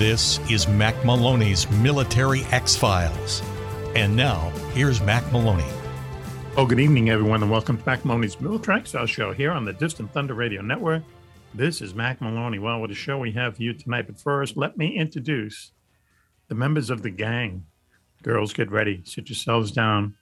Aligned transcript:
This 0.00 0.40
is 0.50 0.66
Mac 0.66 1.04
Maloney's 1.04 1.70
Military 1.72 2.40
X 2.44 2.74
Files. 2.74 3.42
And 3.94 4.16
now, 4.16 4.48
here's 4.72 4.98
Mac 5.02 5.30
Maloney. 5.30 5.70
Oh, 6.56 6.64
good 6.64 6.80
evening, 6.80 7.10
everyone, 7.10 7.42
and 7.42 7.50
welcome 7.50 7.76
to 7.76 7.82
Mac 7.84 8.02
Maloney's 8.06 8.40
Military 8.40 8.80
X 8.80 8.92
Files 8.92 9.10
show 9.10 9.34
here 9.34 9.50
on 9.50 9.66
the 9.66 9.74
Distant 9.74 10.10
Thunder 10.10 10.32
Radio 10.32 10.62
Network. 10.62 11.02
This 11.52 11.82
is 11.82 11.94
Mac 11.94 12.22
Maloney. 12.22 12.58
Well, 12.58 12.80
what 12.80 12.90
a 12.90 12.94
show 12.94 13.18
we 13.18 13.32
have 13.32 13.56
for 13.56 13.62
you 13.62 13.74
tonight. 13.74 14.06
But 14.06 14.18
first, 14.18 14.56
let 14.56 14.78
me 14.78 14.96
introduce 14.96 15.72
the 16.48 16.54
members 16.54 16.88
of 16.88 17.02
the 17.02 17.10
gang. 17.10 17.66
Girls, 18.22 18.54
get 18.54 18.70
ready. 18.70 19.02
Sit 19.04 19.28
yourselves 19.28 19.70
down. 19.70 20.14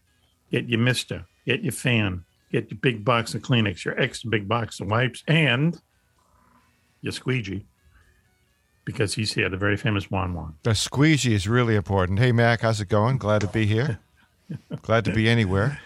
Get 0.50 0.68
your 0.68 0.80
mister. 0.80 1.24
Get 1.46 1.62
your 1.62 1.70
fan. 1.70 2.24
Get 2.50 2.68
your 2.72 2.80
big 2.80 3.04
box 3.04 3.32
of 3.32 3.42
Kleenex, 3.42 3.84
your 3.84 3.96
extra 3.96 4.28
big 4.28 4.48
box 4.48 4.80
of 4.80 4.88
wipes, 4.88 5.22
and 5.28 5.80
your 7.00 7.12
squeegee. 7.12 7.67
Because 8.88 9.12
he's 9.12 9.34
here, 9.34 9.50
the 9.50 9.58
very 9.58 9.76
famous 9.76 10.10
Juan 10.10 10.32
Juan. 10.32 10.54
The 10.62 10.74
squeegee 10.74 11.34
is 11.34 11.46
really 11.46 11.76
important. 11.76 12.20
Hey, 12.20 12.32
Mac, 12.32 12.62
how's 12.62 12.80
it 12.80 12.88
going? 12.88 13.18
Glad 13.18 13.42
to 13.42 13.46
be 13.46 13.66
here. 13.66 13.98
Glad 14.80 15.04
to 15.04 15.12
be 15.12 15.28
anywhere. 15.28 15.78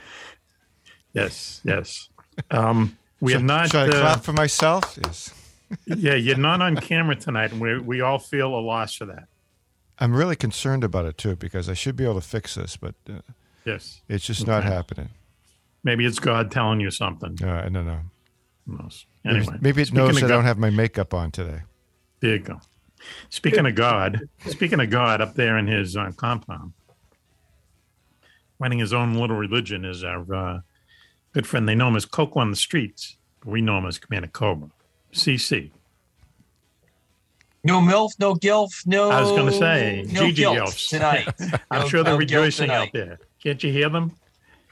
Yes, 1.13 1.61
yes. 1.65 2.11
Um, 2.53 2.97
we 3.19 3.33
should, 3.33 3.41
have 3.41 3.45
not. 3.45 3.71
Should 3.73 3.93
I 3.93 3.99
uh, 3.99 4.01
clap 4.01 4.23
for 4.23 4.33
myself? 4.33 4.97
Yes. 5.05 5.35
yeah, 5.87 6.15
you're 6.15 6.37
not 6.37 6.63
on 6.63 6.77
camera 6.77 7.17
tonight, 7.17 7.51
and 7.51 7.61
we 7.61 7.77
we 7.81 8.01
all 8.03 8.21
feel 8.21 8.55
a 8.55 8.63
loss 8.63 8.95
for 8.95 9.07
that. 9.07 9.25
I'm 9.99 10.15
really 10.15 10.37
concerned 10.37 10.85
about 10.85 11.05
it 11.05 11.19
too 11.19 11.35
because 11.35 11.69
I 11.69 11.75
should 11.75 11.97
be 11.97 12.05
able 12.05 12.21
to 12.21 12.21
fix 12.21 12.55
this, 12.55 12.77
but 12.77 12.95
uh, 13.11 13.15
Yes, 13.65 14.01
it's 14.09 14.25
just 14.25 14.47
not 14.47 14.63
happening. 14.63 15.09
maybe 15.83 16.07
it's 16.07 16.21
God 16.21 16.53
telling 16.53 16.79
you 16.79 16.93
something. 16.93 17.37
Uh, 17.43 17.69
no, 17.69 17.83
no. 17.83 17.99
Who 18.69 18.79
knows? 18.79 19.07
Maybe, 19.25 19.39
Anyway, 19.39 19.59
maybe 19.61 19.83
it 19.83 19.93
knows 19.93 20.19
I 20.19 20.21
God- 20.21 20.29
don't 20.29 20.45
have 20.45 20.59
my 20.59 20.71
makeup 20.71 21.13
on 21.13 21.33
today. 21.33 21.63
There 22.21 22.35
you 22.37 22.39
go. 22.39 22.61
Speaking 23.31 23.67
of 23.67 23.75
God, 23.75 24.21
speaking 24.47 24.81
of 24.81 24.91
God, 24.91 25.21
up 25.21 25.35
there 25.35 25.59
in 25.59 25.67
his 25.67 25.97
uh, 25.97 26.13
compound, 26.17 26.73
running 28.59 28.79
his 28.79 28.93
own 28.93 29.15
little 29.15 29.37
religion 29.37 29.85
is 29.85 30.05
our 30.05 30.35
uh, 30.35 30.61
good 31.33 31.47
friend. 31.47 31.69
They 31.69 31.75
know 31.75 31.89
him 31.89 31.97
as 31.97 32.05
Coco 32.05 32.41
on 32.41 32.51
the 32.51 32.57
streets. 32.57 33.17
But 33.41 33.51
we 33.51 33.61
know 33.61 33.77
him 33.79 33.87
as 33.87 33.99
Commander 33.99 34.29
Cobra, 34.29 34.69
CC. 35.13 35.71
No 37.65 37.81
MILF, 37.81 38.11
no 38.19 38.35
GILF, 38.35 38.87
no. 38.87 39.11
I 39.11 39.21
was 39.21 39.31
gonna 39.33 39.53
say, 39.53 40.05
no 40.13 40.27
Gigi 40.27 40.43
Gilfs. 40.45 40.89
tonight. 40.89 41.29
I'm 41.71 41.83
No- 41.83 41.89
sure 41.89 42.03
they're 42.05 42.13
no 42.15 42.19
rejoicing 42.19 42.71
out 42.71 42.89
there. 42.93 43.19
Can't 43.43 43.63
you 43.65 43.73
hear 43.73 43.89
them? 43.89 44.13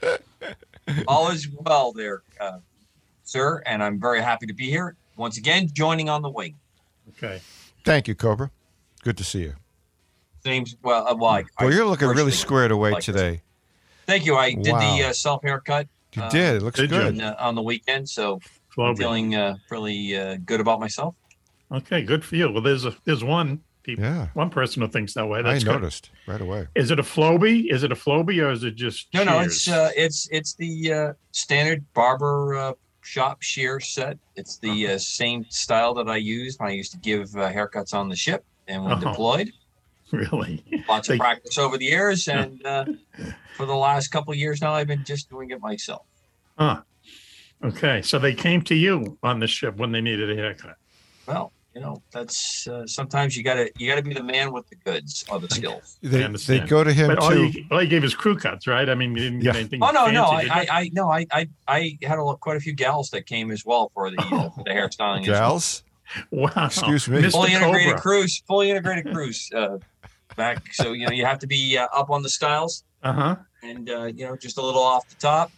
All 1.09 1.31
is 1.31 1.49
well 1.49 1.93
there, 1.93 2.23
uh, 2.41 2.59
sir, 3.25 3.63
and 3.67 3.83
I'm 3.83 4.01
very 4.01 4.21
happy 4.21 4.47
to 4.47 4.53
be 4.55 4.69
here 4.71 4.97
once 5.17 5.37
again, 5.37 5.69
joining 5.73 6.09
on 6.09 6.23
the 6.23 6.31
wing. 6.31 6.57
Okay. 7.17 7.41
Thank 7.85 8.09
you, 8.09 8.15
Cobra. 8.15 8.51
Good 9.03 9.17
to 9.19 9.25
see 9.25 9.41
you. 9.43 9.55
Same, 10.45 10.65
well, 10.83 11.07
uh, 11.07 11.15
well, 11.15 11.31
I, 11.31 11.45
Well, 11.61 11.73
you're 11.73 11.87
looking 11.87 12.09
really 12.09 12.33
squared 12.33 12.71
away 12.71 12.91
like 12.93 12.99
this. 13.05 13.07
today. 13.07 13.43
Thank 14.07 14.25
you. 14.27 14.37
I 14.37 14.55
did 14.55 14.73
Wow. 14.73 14.97
the 14.97 15.05
uh, 15.05 15.13
self 15.13 15.43
haircut. 15.43 15.87
You 16.15 16.23
Uh, 16.23 16.31
did. 16.31 16.57
It 16.57 16.63
looks 16.63 16.81
did 16.81 16.91
good. 16.91 17.15
on, 17.15 17.21
uh, 17.21 17.37
on 17.39 17.55
the 17.55 17.63
weekend, 17.63 18.09
so 18.09 18.41
I'm 18.79 18.97
feeling 18.97 19.35
uh, 19.35 19.57
really 19.71 20.17
uh, 20.17 20.39
good 20.45 20.61
about 20.61 20.81
myself. 20.81 21.15
Okay, 21.71 22.03
good 22.03 22.25
for 22.25 22.37
you. 22.37 22.51
Well, 22.51 22.63
there's 22.63 22.85
a 22.85 22.95
there's 23.05 23.23
one 23.23 23.61
people, 23.85 24.03
Yeah. 24.05 24.29
one 24.35 24.51
person 24.51 24.83
who 24.83 24.89
thinks 24.89 25.15
that 25.15 25.27
way. 25.29 25.39
I 25.39 25.43
That's 25.43 25.63
good. 25.63 25.73
noticed 25.75 26.11
right 26.27 26.41
away. 26.41 26.67
Is 26.75 26.91
it 26.91 26.99
a 26.99 27.03
Floby? 27.05 27.71
Is 27.71 27.85
it 27.85 27.93
a 27.93 27.95
Floby 27.95 28.43
or 28.45 28.51
is 28.51 28.65
it 28.65 28.75
just 28.75 29.07
No, 29.15 29.23
no, 29.23 29.39
it's 29.41 29.69
uh, 29.69 29.91
it's 29.97 30.27
it's 30.33 30.55
the 30.55 30.93
uh, 30.93 31.13
standard 31.31 31.85
barber 31.95 32.57
uh, 32.57 32.73
shop 33.03 33.43
shear 33.43 33.81
set. 33.81 34.19
It's 34.37 34.59
the 34.59 34.89
uh, 34.89 34.99
same 34.99 35.45
style 35.49 35.95
that 35.95 36.09
I 36.09 36.17
used 36.17 36.61
when 36.61 36.69
I 36.71 36.73
used 36.73 36.93
to 36.93 36.99
give 36.99 37.35
uh, 37.37 37.51
haircuts 37.53 37.95
on 37.95 38.09
the 38.09 38.17
ship 38.17 38.45
and 38.69 38.85
when 38.85 38.93
Oh. 38.95 39.01
deployed. 39.01 39.51
really 40.13 40.65
Lots 40.89 41.09
They- 41.09 41.15
of 41.15 41.21
practice 41.21 41.57
over 41.59 41.79
the 41.79 41.85
years, 41.87 42.27
and 42.29 42.65
uh, 42.67 42.85
for 43.57 43.67
the 43.67 43.75
last 43.75 44.09
couple 44.09 44.33
of 44.33 44.39
years 44.39 44.61
now, 44.61 44.73
I've 44.73 44.89
been 44.89 45.05
just 45.05 45.31
doing 45.31 45.51
it 45.51 45.61
myself. 45.61 46.05
Huh. 46.59 46.83
Okay, 47.63 48.01
so 48.03 48.19
they 48.19 48.35
came 48.35 48.63
to 48.63 48.75
you 48.75 49.19
on 49.23 49.39
the 49.39 49.47
ship 49.47 49.77
when 49.77 49.93
they 49.93 50.01
needed 50.01 50.31
a 50.31 50.35
haircut. 50.35 50.77
Well, 51.27 51.53
you 51.75 51.81
know, 51.81 52.03
that's 52.11 52.67
uh, 52.67 52.87
sometimes 52.87 53.37
you 53.37 53.45
gotta 53.45 53.71
you 53.79 53.89
gotta 53.89 54.03
be 54.03 54.13
the 54.15 54.23
man 54.23 54.53
with 54.53 54.69
the 54.69 54.77
goods 54.77 55.25
or 55.31 55.39
the 55.39 55.49
skills. 55.49 55.99
They, 56.03 56.27
they 56.27 56.61
go 56.61 56.83
to 56.83 56.93
him 56.93 57.09
But 57.09 57.19
all 57.19 57.31
too. 57.31 57.47
you, 57.47 57.65
all 57.71 57.83
you 57.83 57.89
gave 57.89 58.03
is 58.05 58.15
crew 58.15 58.37
cuts, 58.37 58.67
right? 58.67 58.89
I 58.89 58.95
mean, 58.95 59.11
you 59.17 59.23
didn't 59.23 59.41
get 59.41 59.57
anything. 59.57 59.81
Oh 59.83 59.91
no, 59.93 60.11
no, 60.11 60.25
I, 60.27 60.45
fancy, 60.47 60.69
I. 60.71 60.79
I 60.81 60.91
no, 60.93 61.11
I, 61.11 61.27
I, 61.33 61.49
I 61.69 61.99
had 62.03 62.19
a, 62.19 62.25
lot- 62.25 62.41
quite 62.41 62.57
a 62.57 62.61
few 62.61 62.73
gals 62.73 63.11
that 63.11 63.27
came 63.27 63.51
as 63.53 63.65
well 63.65 63.91
for 63.95 64.11
the 64.11 64.19
uh, 64.21 64.51
the 64.65 64.71
hairstyling. 64.71 65.23
as 65.23 65.29
well. 65.29 65.41
Gals? 65.51 65.85
wow. 66.33 66.51
Excuse 66.67 67.09
me. 67.09 67.23
Mr. 67.23 67.31
fully 67.33 67.53
integrated 67.55 67.87
Cobra. 67.91 68.01
cruise, 68.01 68.43
fully 68.49 68.71
integrated 68.71 69.13
cruise. 69.13 69.49
Uh, 69.55 69.79
back, 70.37 70.63
so 70.75 70.93
you 70.93 71.07
know 71.07 71.13
you 71.13 71.25
have 71.25 71.39
to 71.39 71.47
be 71.47 71.79
uh, 71.79 71.87
up 71.95 72.11
on 72.11 72.23
the 72.23 72.29
styles 72.31 72.83
Uh 73.03 73.13
huh. 73.13 73.37
and 73.63 73.89
uh, 73.91 74.05
you 74.07 74.27
know 74.27 74.37
just 74.37 74.59
a 74.59 74.63
little 74.63 74.83
off 74.83 75.09
the 75.09 75.15
top. 75.17 75.53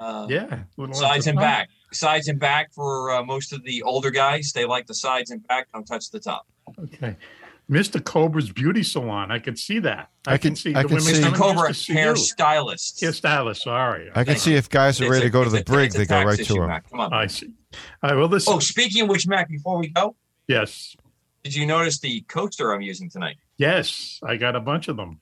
Uh, 0.00 0.26
Yeah. 0.30 0.60
Little 0.76 0.94
sides 0.94 1.26
and 1.26 1.38
back, 1.38 1.68
sides 1.96 2.28
and 2.28 2.38
back 2.38 2.72
for 2.72 3.10
uh, 3.10 3.24
most 3.24 3.52
of 3.52 3.62
the 3.64 3.82
older 3.82 4.10
guys. 4.10 4.52
They 4.54 4.64
like 4.64 4.86
the 4.86 4.94
sides 4.94 5.30
and 5.30 5.46
back. 5.46 5.68
Don't 5.72 5.84
touch 5.84 6.10
the 6.10 6.20
top. 6.20 6.46
Okay. 6.78 7.16
Mr. 7.70 8.02
Cobra's 8.02 8.52
beauty 8.52 8.84
salon. 8.84 9.32
I 9.32 9.40
could 9.40 9.58
see 9.58 9.80
that. 9.80 10.10
I, 10.26 10.34
I 10.34 10.38
can, 10.38 10.50
can- 10.50 10.56
see 10.56 10.74
I 10.74 10.82
the 10.82 10.88
can 10.88 10.96
women 10.98 11.14
see- 11.14 11.20
Mr. 11.22 11.34
coming 11.34 11.34
just 11.34 11.42
Cobra 11.56 11.68
to 11.68 11.74
see 11.74 11.92
hair 11.94 12.14
stylist. 12.16 13.00
Hairstylist. 13.02 13.56
Sorry. 13.62 14.08
I 14.10 14.22
can 14.22 14.26
Thank 14.26 14.38
see 14.38 14.54
if 14.54 14.68
guys 14.70 15.00
are 15.00 15.04
It's 15.04 15.10
ready 15.10 15.22
a- 15.24 15.26
to 15.28 15.30
go 15.30 15.42
to 15.42 15.50
the 15.50 15.60
a- 15.60 15.64
brig, 15.64 15.90
they 15.92 16.04
go 16.06 16.22
right 16.22 16.38
issue, 16.38 16.54
to 16.54 16.62
him. 16.62 16.68
Mac. 16.68 16.88
Come 16.90 17.00
on. 17.00 17.12
I 17.12 17.26
see. 17.26 17.48
All 18.02 18.10
right. 18.10 18.16
Well, 18.16 18.28
this. 18.28 18.46
Oh, 18.48 18.60
speaking 18.60 19.02
of 19.02 19.08
which, 19.08 19.26
Mac, 19.26 19.48
before 19.48 19.78
we 19.78 19.88
go, 19.88 20.14
yes. 20.46 20.94
did 21.42 21.56
you 21.56 21.66
notice 21.66 21.98
the 21.98 22.20
coaster 22.28 22.72
I'm 22.72 22.82
using 22.82 23.10
tonight? 23.10 23.36
Yes. 23.58 24.20
I 24.22 24.36
got 24.36 24.54
a 24.54 24.60
bunch 24.60 24.86
of 24.86 24.96
them 24.96 25.20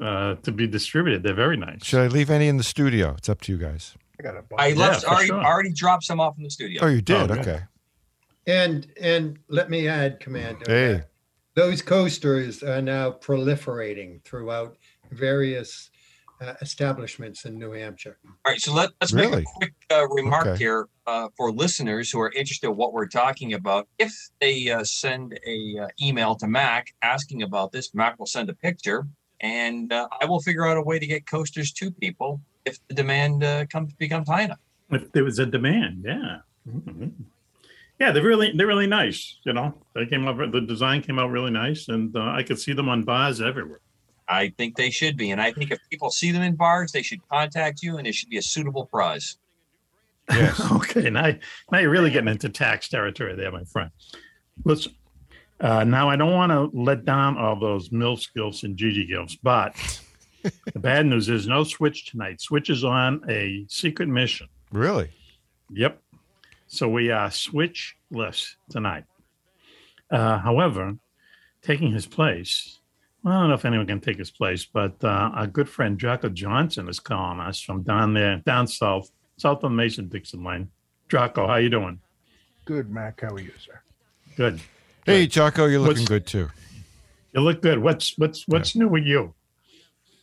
uh, 0.00 0.34
to 0.42 0.50
be 0.50 0.66
distributed. 0.66 1.22
They're 1.22 1.34
very 1.34 1.56
nice. 1.56 1.84
Should 1.84 2.00
I 2.00 2.08
leave 2.08 2.30
any 2.30 2.48
in 2.48 2.56
the 2.56 2.64
studio? 2.64 3.14
It's 3.16 3.28
up 3.28 3.40
to 3.42 3.52
you 3.52 3.58
guys. 3.58 3.94
I 4.22 4.32
got 4.32 4.36
a 4.36 4.44
I 4.56 4.68
Yeah, 4.68 4.74
left 4.76 5.04
for 5.04 5.10
already 5.10 5.26
sure. 5.28 5.44
already 5.44 5.72
dropped 5.72 6.04
some 6.04 6.20
off 6.20 6.36
in 6.38 6.44
the 6.44 6.50
studio. 6.50 6.84
Oh, 6.84 6.88
you 6.88 7.02
did? 7.02 7.28
good. 7.28 7.38
okay. 7.38 7.62
And 8.46 8.86
and 9.00 9.38
let 9.48 9.70
me 9.70 9.88
add, 9.88 10.20
Commander, 10.20 10.66
Hey. 10.66 11.02
those 11.54 11.82
coasters 11.82 12.62
are 12.62 12.82
now 12.82 13.10
proliferating 13.12 14.24
throughout 14.24 14.76
various 15.10 15.90
uh, 16.40 16.54
establishments 16.60 17.44
in 17.44 17.58
New 17.58 17.72
Hampshire. 17.72 18.18
All 18.24 18.50
right, 18.52 18.60
so 18.60 18.72
let, 18.74 18.90
let's 19.00 19.12
make 19.12 19.26
Really? 19.26 19.42
a 19.42 19.46
quick 19.58 19.74
uh, 19.92 20.08
remark 20.08 20.48
Okay. 20.48 20.58
here 20.58 20.88
uh, 21.06 21.28
for 21.36 21.52
listeners 21.52 22.10
who 22.10 22.20
are 22.20 22.32
interested 22.32 22.66
in 22.68 22.76
what 22.76 22.92
we're 22.92 23.06
talking 23.06 23.52
about. 23.52 23.86
If 23.98 24.12
they 24.40 24.68
uh, 24.70 24.82
send 24.82 25.38
a 25.46 25.78
uh, 25.84 25.88
email 26.02 26.34
to 26.36 26.48
Mac 26.48 26.92
asking 27.02 27.42
about 27.42 27.70
this, 27.70 27.94
Mac 27.94 28.18
will 28.18 28.26
send 28.26 28.50
a 28.50 28.54
picture, 28.54 29.06
and 29.40 29.92
uh, 29.92 30.08
I 30.20 30.24
will 30.24 30.40
figure 30.40 30.66
out 30.66 30.76
a 30.76 30.82
way 30.82 30.98
to 30.98 31.06
get 31.06 31.26
coasters 31.26 31.72
to 31.74 31.92
people 31.92 32.40
if 32.64 32.78
the 32.88 32.94
demand 32.94 33.42
uh, 33.44 33.66
comes 33.66 33.92
becomes 33.94 34.28
high 34.28 34.42
enough. 34.42 34.58
If 34.90 35.10
there 35.12 35.24
was 35.24 35.38
a 35.38 35.46
demand, 35.46 36.04
yeah. 36.06 36.38
Mhm. 36.68 37.12
Yeah, 37.98 38.10
they're 38.12 38.22
really 38.22 38.52
they're 38.56 38.66
really 38.66 38.86
nice. 38.86 39.38
You 39.44 39.52
know, 39.52 39.74
they 39.94 40.06
came 40.06 40.26
up. 40.26 40.36
The 40.38 40.60
design 40.60 41.02
came 41.02 41.18
out 41.18 41.30
really 41.30 41.50
nice, 41.50 41.88
and 41.88 42.14
uh, 42.16 42.20
I 42.38 42.42
could 42.42 42.58
see 42.58 42.72
them 42.72 42.88
on 42.88 43.02
bars 43.04 43.40
everywhere. 43.40 43.80
I 44.28 44.48
think 44.56 44.76
they 44.76 44.90
should 44.90 45.16
be, 45.16 45.30
and 45.30 45.40
I 45.40 45.52
think 45.52 45.70
if 45.70 45.78
people 45.90 46.10
see 46.10 46.30
them 46.30 46.42
in 46.42 46.54
bars, 46.56 46.92
they 46.92 47.02
should 47.02 47.20
contact 47.28 47.82
you, 47.82 47.98
and 47.98 48.06
it 48.06 48.14
should 48.14 48.30
be 48.30 48.38
a 48.38 48.42
suitable 48.42 48.86
prize. 48.86 49.36
Yes. 50.30 50.60
okay, 50.72 51.10
now 51.10 51.32
now 51.70 51.78
you're 51.78 51.90
really 51.90 52.10
getting 52.10 52.28
into 52.28 52.48
tax 52.48 52.88
territory 52.88 53.34
there, 53.36 53.50
my 53.52 53.64
friend. 53.64 53.90
Listen, 54.64 54.92
Uh, 55.60 55.84
now, 55.84 56.10
I 56.10 56.16
don't 56.16 56.32
want 56.32 56.50
to 56.50 56.76
let 56.76 57.04
down 57.04 57.38
all 57.38 57.54
those 57.58 57.92
Mill 57.92 58.16
skills 58.16 58.64
and 58.64 58.76
Gigi 58.76 59.06
gills, 59.06 59.36
but 59.36 59.74
the 60.42 60.78
bad 60.78 61.06
news 61.06 61.28
is 61.28 61.46
no 61.46 61.64
Switch 61.64 62.10
tonight. 62.10 62.40
Switch 62.40 62.70
is 62.70 62.84
on 62.84 63.22
a 63.28 63.64
secret 63.68 64.08
mission. 64.08 64.48
Really? 64.72 65.10
Yep. 65.70 66.00
So 66.66 66.88
we 66.88 67.10
are 67.10 67.28
switchless 67.28 68.54
tonight. 68.70 69.04
Uh, 70.10 70.38
however, 70.38 70.94
taking 71.62 71.92
his 71.92 72.06
place, 72.06 72.78
well, 73.22 73.34
I 73.34 73.40
don't 73.40 73.48
know 73.50 73.54
if 73.54 73.64
anyone 73.64 73.86
can 73.86 74.00
take 74.00 74.18
his 74.18 74.30
place, 74.30 74.64
but 74.64 75.02
uh, 75.04 75.30
our 75.34 75.46
good 75.46 75.68
friend 75.68 75.98
Jocko 75.98 76.28
Johnson 76.30 76.88
is 76.88 76.98
calling 77.00 77.40
us 77.40 77.60
from 77.60 77.82
down 77.82 78.14
there, 78.14 78.38
down 78.38 78.66
south, 78.66 79.10
south 79.36 79.62
of 79.64 79.72
Mason 79.72 80.08
Dixon 80.08 80.42
Lane. 80.44 80.70
Jocko, 81.08 81.46
how 81.46 81.56
you 81.56 81.68
doing? 81.68 82.00
Good, 82.64 82.90
Mac. 82.90 83.20
How 83.20 83.28
are 83.34 83.40
you, 83.40 83.50
sir? 83.64 83.80
Good. 84.36 84.60
Hey, 85.04 85.26
Jocko, 85.26 85.66
you're 85.66 85.80
looking 85.80 86.02
What's- 86.02 86.08
good 86.08 86.26
too. 86.26 86.48
You 87.34 87.40
look 87.40 87.62
good. 87.62 87.78
What's 87.78 88.16
what's 88.18 88.46
what's 88.46 88.76
new 88.76 88.88
with 88.88 89.04
you? 89.04 89.34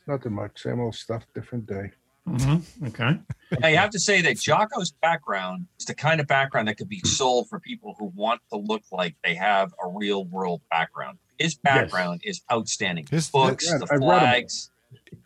Nothing 0.09 0.33
much. 0.33 0.61
Same 0.63 0.79
old 0.79 0.95
stuff, 0.95 1.25
different 1.35 1.67
day. 1.67 1.91
hmm 2.25 2.57
Okay. 2.87 3.19
I 3.63 3.69
have 3.71 3.91
to 3.91 3.99
say 3.99 4.21
that 4.21 4.37
Jocko's 4.37 4.91
background 4.91 5.67
is 5.79 5.85
the 5.85 5.93
kind 5.93 6.19
of 6.19 6.27
background 6.27 6.67
that 6.67 6.77
could 6.77 6.89
be 6.89 6.99
sold 7.01 7.47
for 7.47 7.59
people 7.59 7.95
who 7.99 8.11
want 8.15 8.41
to 8.51 8.57
look 8.57 8.81
like 8.91 9.15
they 9.23 9.35
have 9.35 9.71
a 9.83 9.87
real 9.87 10.25
world 10.25 10.61
background. 10.71 11.19
His 11.37 11.55
background 11.55 12.21
is 12.23 12.41
outstanding. 12.51 13.07
His- 13.09 13.29
Books, 13.29 13.67
Yeah, 13.67 13.77
the 13.77 13.83
I've 13.85 13.89
read 13.91 13.95
'em. 14.01 14.01
flags, 14.01 14.71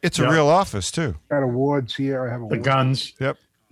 It's 0.01 0.19
a 0.19 0.24
Yeah. 0.24 0.31
real 0.33 0.47
office 0.50 0.91
too. 0.91 1.15
Got 1.29 1.44
awards 1.44 1.95
here. 1.95 2.27
I 2.27 2.31
have 2.31 2.41
The 2.41 2.45
awards. 2.47 2.65
guns. 2.65 3.13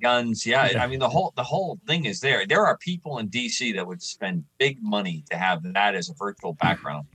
guns. 0.02 0.46
Yeah, 0.46 0.70
Yeah. 0.72 0.84
I 0.84 0.88
mean 0.88 1.00
the 1.00 1.10
whole 1.10 1.34
the 1.36 1.44
whole 1.44 1.80
thing 1.86 2.06
is 2.06 2.22
there. 2.22 2.46
There 2.48 2.66
are 2.66 2.78
people 2.78 3.18
in 3.20 3.28
DC 3.30 3.74
that 3.76 3.86
would 3.86 4.02
spend 4.02 4.46
big 4.58 4.82
money 4.82 5.24
to 5.30 5.38
have 5.38 5.62
that 5.74 5.94
as 5.94 6.10
a 6.10 6.14
virtual 6.14 6.54
background. 6.54 7.08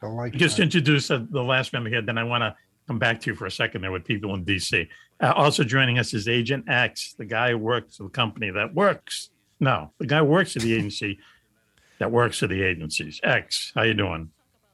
The 0.00 0.08
life 0.08 0.32
Just 0.32 0.56
time. 0.56 0.64
introduce 0.64 1.10
uh, 1.10 1.24
the 1.30 1.42
last 1.42 1.72
member 1.74 1.88
here. 1.90 2.02
Then 2.02 2.18
I 2.18 2.24
want 2.24 2.42
to 2.42 2.54
come 2.86 2.98
back 2.98 3.20
to 3.22 3.30
you 3.30 3.36
for 3.36 3.46
a 3.46 3.50
second 3.50 3.82
there 3.82 3.92
with 3.92 4.04
people 4.04 4.34
in 4.34 4.44
DC. 4.44 4.86
Uh, 5.20 5.32
also 5.34 5.64
joining 5.64 5.98
us 5.98 6.14
is 6.14 6.28
Agent 6.28 6.68
X, 6.68 7.14
the 7.14 7.24
guy 7.24 7.50
who 7.50 7.58
works 7.58 7.96
for 7.96 8.04
the 8.04 8.08
company 8.10 8.50
that 8.50 8.74
works. 8.74 9.30
No, 9.60 9.90
the 9.98 10.06
guy 10.06 10.18
who 10.18 10.24
works 10.24 10.52
for 10.52 10.58
the 10.60 10.74
agency 10.74 11.18
that 11.98 12.10
works 12.10 12.38
for 12.38 12.46
the 12.46 12.62
agencies. 12.62 13.20
X, 13.22 13.72
how 13.74 13.82
you 13.82 13.94
doing? 13.94 14.30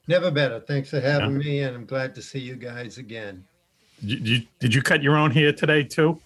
Never 0.08 0.30
better. 0.30 0.58
Thanks 0.60 0.90
for 0.90 1.00
having 1.00 1.38
me, 1.38 1.60
and 1.60 1.76
I'm 1.76 1.86
glad 1.86 2.14
to 2.16 2.22
see 2.22 2.40
you 2.40 2.56
guys 2.56 2.98
again. 2.98 3.44
Did 4.04 4.26
you, 4.28 4.42
did 4.58 4.74
you 4.74 4.82
cut 4.82 5.00
your 5.02 5.16
own 5.16 5.30
hair 5.30 5.52
today 5.52 5.84
too? 5.84 6.20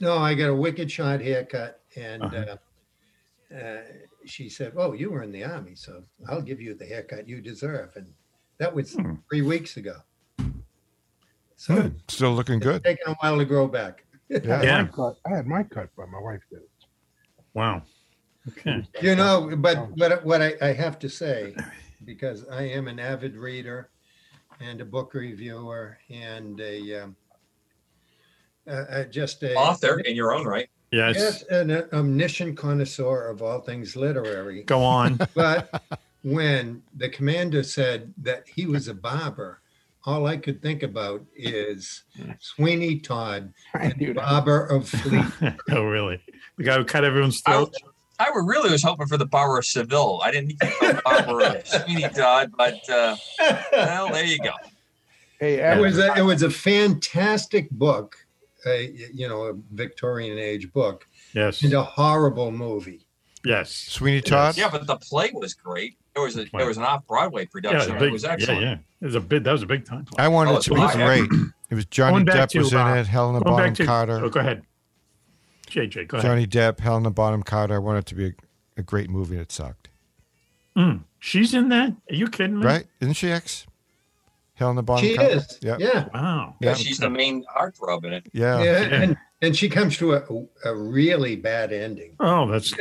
No, 0.00 0.16
I 0.18 0.34
got 0.34 0.48
a 0.48 0.54
wicked 0.54 0.90
shot 0.90 1.20
haircut, 1.20 1.80
and 1.94 2.22
Uh-huh. 2.22 2.56
uh, 3.52 3.54
uh, 3.56 3.82
she 4.24 4.48
said, 4.48 4.72
"Oh, 4.76 4.94
you 4.94 5.10
were 5.10 5.22
in 5.22 5.30
the 5.30 5.44
army, 5.44 5.74
so 5.74 6.02
I'll 6.28 6.40
give 6.40 6.60
you 6.60 6.74
the 6.74 6.86
haircut 6.86 7.28
you 7.28 7.40
deserve." 7.42 7.94
And 7.94 8.06
that 8.58 8.74
was 8.74 8.92
Hmm. 8.94 9.14
three 9.28 9.42
weeks 9.42 9.76
ago. 9.76 9.96
So 11.56 11.74
Hmm, 11.74 11.88
Still 12.08 12.32
looking 12.34 12.56
it's 12.56 12.64
good. 12.64 12.84
taking 12.84 13.06
a 13.06 13.14
while 13.14 13.38
to 13.38 13.44
grow 13.44 13.66
back. 13.68 14.04
I 14.30 14.38
had, 14.38 14.64
Yeah. 14.64 14.86
cut. 14.88 15.16
I 15.26 15.36
had 15.36 15.46
mine 15.46 15.68
cut, 15.68 15.90
but 15.96 16.08
my 16.08 16.20
wife 16.20 16.42
did 16.50 16.60
it. 16.62 16.70
Wow. 17.54 17.82
Okay. 18.48 18.84
You 19.00 19.16
know, 19.16 19.56
but 19.56 19.96
but 19.96 20.24
what 20.24 20.42
I, 20.42 20.54
I 20.60 20.72
have 20.72 20.98
to 21.00 21.08
say, 21.08 21.54
because 22.04 22.46
I 22.48 22.62
am 22.64 22.88
an 22.88 22.98
avid 22.98 23.36
reader 23.36 23.90
and 24.60 24.80
a 24.80 24.84
book 24.84 25.14
reviewer 25.14 25.98
and 26.10 26.60
a 26.60 27.02
um, 27.02 27.16
uh, 28.66 28.70
uh, 28.70 29.04
just 29.04 29.42
a 29.42 29.54
Author 29.56 30.00
in 30.00 30.14
your 30.16 30.34
own 30.34 30.46
right. 30.46 30.68
Yes. 30.90 31.16
yes, 31.16 31.42
an 31.44 31.70
omniscient 31.92 32.56
connoisseur 32.56 33.28
of 33.28 33.42
all 33.42 33.60
things 33.60 33.96
literary. 33.96 34.62
Go 34.64 34.82
on. 34.82 35.18
But 35.34 35.82
when 36.24 36.82
the 36.96 37.08
commander 37.08 37.62
said 37.62 38.12
that 38.18 38.44
he 38.48 38.66
was 38.66 38.88
a 38.88 38.94
barber, 38.94 39.60
all 40.06 40.26
I 40.26 40.36
could 40.38 40.60
think 40.60 40.82
about 40.82 41.22
is 41.36 42.02
Sweeney 42.40 42.98
Todd, 42.98 43.52
I 43.74 43.92
knew 43.96 44.14
barber 44.14 44.66
of 44.66 44.88
Fleet. 44.88 45.24
oh, 45.70 45.84
really? 45.84 46.20
The 46.56 46.64
guy 46.64 46.76
who 46.76 46.84
cut 46.84 47.04
everyone's 47.04 47.40
throat? 47.40 47.72
I 48.18 48.30
would 48.32 48.46
really 48.46 48.70
was 48.70 48.82
hoping 48.82 49.06
for 49.08 49.16
the 49.16 49.26
Barber 49.26 49.58
of 49.58 49.66
Seville. 49.66 50.20
I 50.22 50.30
didn't 50.30 50.50
think 50.56 50.78
the 50.80 51.02
Barber 51.04 51.40
of 51.44 51.66
Sweeney 51.84 52.08
Todd, 52.08 52.52
but 52.56 52.88
uh, 52.88 53.16
well, 53.72 54.10
there 54.12 54.24
you 54.24 54.38
go. 54.38 54.52
Hey, 55.40 55.56
It 55.58 55.80
was 55.80 55.98
a, 55.98 56.14
it 56.16 56.22
was 56.22 56.42
a 56.42 56.50
fantastic 56.50 57.68
book, 57.70 58.16
a, 58.66 58.92
you 59.12 59.28
know, 59.28 59.42
a 59.46 59.52
Victorian 59.72 60.38
age 60.38 60.72
book, 60.72 61.06
Yes. 61.34 61.62
and 61.64 61.72
a 61.72 61.82
horrible 61.82 62.50
movie. 62.52 63.03
Yes. 63.44 63.70
Sweeney 63.70 64.20
Todd. 64.22 64.56
Yeah, 64.56 64.68
but 64.70 64.86
the 64.86 64.96
play 64.96 65.30
was 65.34 65.54
great. 65.54 65.96
There 66.14 66.22
was 66.24 66.36
a 66.36 66.42
Wow. 66.52 66.58
there 66.60 66.66
was 66.68 66.76
an 66.78 66.84
off 66.84 67.06
Broadway 67.06 67.42
Yeah, 67.42 67.48
production. 67.52 67.98
the 67.98 68.04
it 68.06 68.12
was 68.12 68.24
excellent. 68.24 68.60
yeah. 68.62 68.76
It 69.00 69.04
was 69.06 69.14
a 69.16 69.20
big. 69.20 69.44
That 69.44 69.52
was 69.52 69.62
a 69.62 69.66
big 69.66 69.84
time. 69.84 70.06
I 70.16 70.28
wanted 70.28 70.50
Oh, 70.50 70.54
it 70.54 70.56
it's 70.58 70.64
to 70.66 70.74
be 70.74 70.80
fine. 70.80 70.96
great. 70.96 71.30
It 71.70 71.74
was 71.74 71.86
Johnny 71.86 72.12
Going 72.12 72.24
back 72.26 72.50
Depp 72.50 72.58
was 72.58 72.70
to, 72.70 72.76
in 72.78 72.86
uh, 72.86 72.94
it. 72.94 73.06
Helena 73.06 73.40
Bonham 73.40 73.74
to. 73.74 73.84
Carter. 73.84 74.20
Oh, 74.24 74.28
go 74.28 74.40
ahead. 74.40 74.62
JJ, 75.68 76.06
go 76.08 76.18
ahead. 76.18 76.28
Johnny 76.28 76.46
Depp, 76.46 76.80
Helena 76.80 77.10
Bonham 77.10 77.42
Carter. 77.42 77.74
I 77.74 77.78
wanted 77.78 78.00
it 78.00 78.06
to 78.06 78.14
be 78.14 78.26
a, 78.26 78.32
a 78.78 78.82
great 78.82 79.10
movie. 79.10 79.34
and 79.34 79.42
It 79.42 79.50
sucked. 79.52 79.88
Mm, 80.76 81.04
she's 81.18 81.52
in 81.54 81.68
that? 81.70 81.90
Are 82.10 82.14
you 82.14 82.28
kidding 82.28 82.58
me? 82.60 82.66
Right? 82.66 82.86
Isn't 83.00 83.14
she 83.14 83.30
ex? 83.30 83.66
Helena 84.54 84.82
Bonham 84.82 85.04
She 85.04 85.16
Carter. 85.16 85.32
is, 85.36 85.58
Yeah. 85.62 85.76
yeah, 85.80 86.08
Wow. 86.14 86.54
Yeah, 86.60 86.68
Yeah. 86.70 86.74
she's 86.74 86.98
the 86.98 87.10
main 87.10 87.44
heartthrob 87.44 88.04
in 88.04 88.12
it. 88.12 88.26
Yeah. 88.32 88.62
yeah, 88.62 88.80
yeah. 88.80 89.02
and 89.02 89.16
and 89.44 89.56
she 89.56 89.68
comes 89.68 89.96
to 89.98 90.14
a, 90.14 90.22
a 90.64 90.74
really 90.74 91.36
bad 91.36 91.72
ending. 91.72 92.16
Oh, 92.20 92.48
that's. 92.50 92.72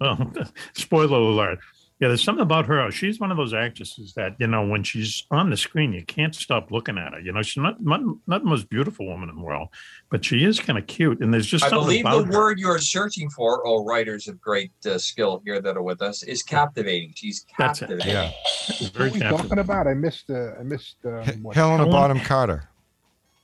oh, 0.00 0.32
spoiler 0.74 1.18
alert. 1.18 1.58
Yeah, 2.00 2.06
there's 2.06 2.22
something 2.22 2.42
about 2.44 2.66
her. 2.66 2.92
She's 2.92 3.18
one 3.18 3.32
of 3.32 3.36
those 3.36 3.52
actresses 3.52 4.12
that 4.14 4.36
you 4.38 4.46
know 4.46 4.64
when 4.64 4.84
she's 4.84 5.24
on 5.32 5.50
the 5.50 5.56
screen, 5.56 5.92
you 5.92 6.04
can't 6.04 6.32
stop 6.32 6.70
looking 6.70 6.96
at 6.96 7.12
her. 7.12 7.18
You 7.18 7.32
know, 7.32 7.42
she's 7.42 7.60
not 7.60 7.82
not, 7.82 8.00
not 8.28 8.44
the 8.44 8.48
most 8.48 8.70
beautiful 8.70 9.04
woman 9.04 9.28
in 9.28 9.34
the 9.34 9.42
world, 9.42 9.68
but 10.08 10.24
she 10.24 10.44
is 10.44 10.60
kind 10.60 10.78
of 10.78 10.86
cute, 10.86 11.20
and 11.20 11.34
there's 11.34 11.46
just 11.46 11.64
I 11.64 11.70
something 11.70 12.04
believe 12.04 12.04
the 12.04 12.32
her. 12.32 12.38
word 12.38 12.60
you're 12.60 12.78
searching 12.78 13.28
for, 13.30 13.66
oh 13.66 13.84
writers 13.84 14.28
of 14.28 14.40
great 14.40 14.70
uh, 14.86 14.96
skill 14.96 15.42
here 15.44 15.60
that 15.60 15.76
are 15.76 15.82
with 15.82 16.00
us, 16.00 16.22
is 16.22 16.44
captivating. 16.44 17.14
She's 17.16 17.44
That's 17.58 17.82
it. 17.82 17.88
captivating. 17.88 18.12
Yeah. 18.12 18.30
She's 18.76 18.94
what 18.94 19.02
are 19.02 19.10
we 19.10 19.18
talking 19.18 19.58
about? 19.58 19.88
I 19.88 19.94
missed. 19.94 20.30
Uh, 20.30 20.52
I 20.52 20.62
missed. 20.62 20.98
Um, 21.04 21.24
what- 21.42 21.56
Helena 21.56 21.78
Helen- 21.78 21.90
Bonham 21.90 22.20
Carter. 22.20 22.68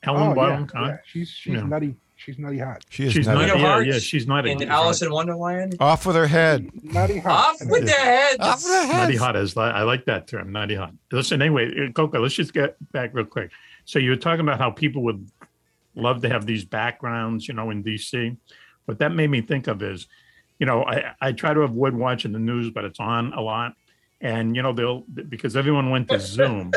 Helen 0.04 0.30
oh, 0.30 0.34
Bonham 0.34 0.60
yeah, 0.60 0.66
Carter. 0.66 0.90
yeah. 0.90 0.96
She's 1.06 1.28
she's 1.28 1.54
Yeah. 1.54 1.62
nutty. 1.62 1.96
She's 2.24 2.38
nutty 2.38 2.56
hot. 2.58 2.82
She 2.88 3.04
is 3.04 3.12
She's 3.12 3.26
not. 3.26 3.34
nutty. 3.34 3.52
Nina 3.52 3.62
Yeah, 3.62 3.78
yeah, 3.80 3.98
she's 3.98 4.26
not. 4.26 4.46
In 4.46 4.62
Alice 4.62 5.02
in 5.02 5.12
Wonderland, 5.12 5.76
Off 5.78 6.06
with 6.06 6.16
her 6.16 6.26
head. 6.26 6.70
Nutty 6.82 7.18
hot. 7.18 7.60
off 7.60 7.68
with 7.68 7.84
their 7.84 8.00
heads. 8.00 8.38
Off 8.40 8.64
with 8.64 8.72
her 8.72 8.86
head. 8.86 9.02
Nutty 9.02 9.16
hot 9.16 9.36
is 9.36 9.54
I 9.58 9.82
like 9.82 10.06
that 10.06 10.26
term, 10.26 10.50
nutty 10.50 10.74
hot. 10.74 10.94
Listen, 11.12 11.42
anyway, 11.42 11.70
uh, 11.88 11.92
Coco, 11.92 12.20
let's 12.20 12.34
just 12.34 12.54
get 12.54 12.76
back 12.92 13.10
real 13.12 13.26
quick. 13.26 13.50
So 13.84 13.98
you 13.98 14.08
were 14.08 14.16
talking 14.16 14.40
about 14.40 14.58
how 14.58 14.70
people 14.70 15.02
would 15.02 15.30
love 15.94 16.22
to 16.22 16.30
have 16.30 16.46
these 16.46 16.64
backgrounds, 16.64 17.46
you 17.46 17.52
know, 17.52 17.68
in 17.68 17.84
DC. 17.84 18.34
What 18.86 19.00
that 19.00 19.12
made 19.12 19.28
me 19.28 19.42
think 19.42 19.66
of 19.66 19.82
is, 19.82 20.08
you 20.58 20.64
know, 20.64 20.82
I, 20.82 21.12
I 21.20 21.32
try 21.32 21.52
to 21.52 21.60
avoid 21.60 21.92
watching 21.92 22.32
the 22.32 22.38
news, 22.38 22.70
but 22.70 22.84
it's 22.86 23.00
on 23.00 23.34
a 23.34 23.40
lot. 23.42 23.74
And, 24.22 24.56
you 24.56 24.62
know, 24.62 24.72
they'll 24.72 25.00
because 25.28 25.58
everyone 25.58 25.90
went 25.90 26.08
to 26.08 26.18
Zoom. 26.36 26.72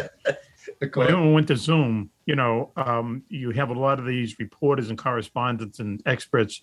When 0.80 1.08
everyone 1.08 1.34
went 1.34 1.48
to 1.48 1.56
Zoom, 1.56 2.10
you 2.26 2.36
know, 2.36 2.72
um, 2.76 3.24
you 3.30 3.52
have 3.52 3.70
a 3.70 3.74
lot 3.74 4.00
of 4.00 4.06
these 4.06 4.38
reporters 4.40 4.90
and 4.90 4.98
correspondents 4.98 5.80
and 5.80 6.02
experts 6.06 6.62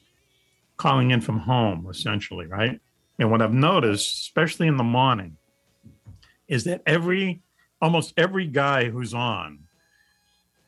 calling 0.77 1.11
in 1.11 1.21
from 1.21 1.39
home, 1.39 1.87
essentially, 1.91 2.47
right? 2.47 2.81
And 3.19 3.31
what 3.31 3.43
I've 3.43 3.53
noticed, 3.53 4.23
especially 4.23 4.67
in 4.67 4.77
the 4.77 4.85
morning, 4.85 5.37
is 6.49 6.65
that 6.65 6.83
every 6.87 7.43
almost 7.81 8.15
every 8.17 8.47
guy 8.47 8.91
who's 8.91 9.15
on, 9.15 9.61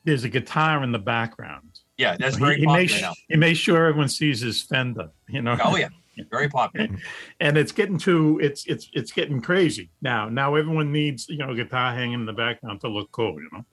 there's 0.05 0.25
a 0.25 0.29
guitar 0.29 0.83
in 0.83 0.93
the 0.93 0.99
background. 0.99 1.81
Yeah, 1.97 2.17
that's 2.17 2.37
he, 2.37 2.45
very 2.45 2.59
he 2.59 2.67
popular 2.67 2.81
makes 2.81 3.00
now. 3.00 3.15
he 3.29 3.37
makes 3.37 3.59
sure 3.59 3.87
everyone 3.87 4.09
sees 4.09 4.41
his 4.41 4.62
Fender, 4.62 5.11
you 5.29 5.43
know. 5.43 5.57
Oh 5.62 5.76
yeah, 5.76 5.88
very 6.30 6.49
popular. 6.49 6.88
and 7.40 7.56
it's 7.58 7.73
getting 7.73 7.99
to 7.99 8.38
it's 8.42 8.66
it's 8.66 8.88
it's 8.92 9.12
getting 9.12 9.40
crazy 9.40 9.90
now. 10.00 10.28
Now 10.28 10.54
everyone 10.54 10.92
needs 10.92 11.28
you 11.28 11.38
know 11.38 11.54
guitar 11.54 11.92
hanging 11.94 12.20
in 12.20 12.26
the 12.26 12.32
background 12.32 12.80
to 12.82 12.88
look 12.88 13.11
cool, 13.12 13.35
you 13.40 13.49
know. 13.52 13.64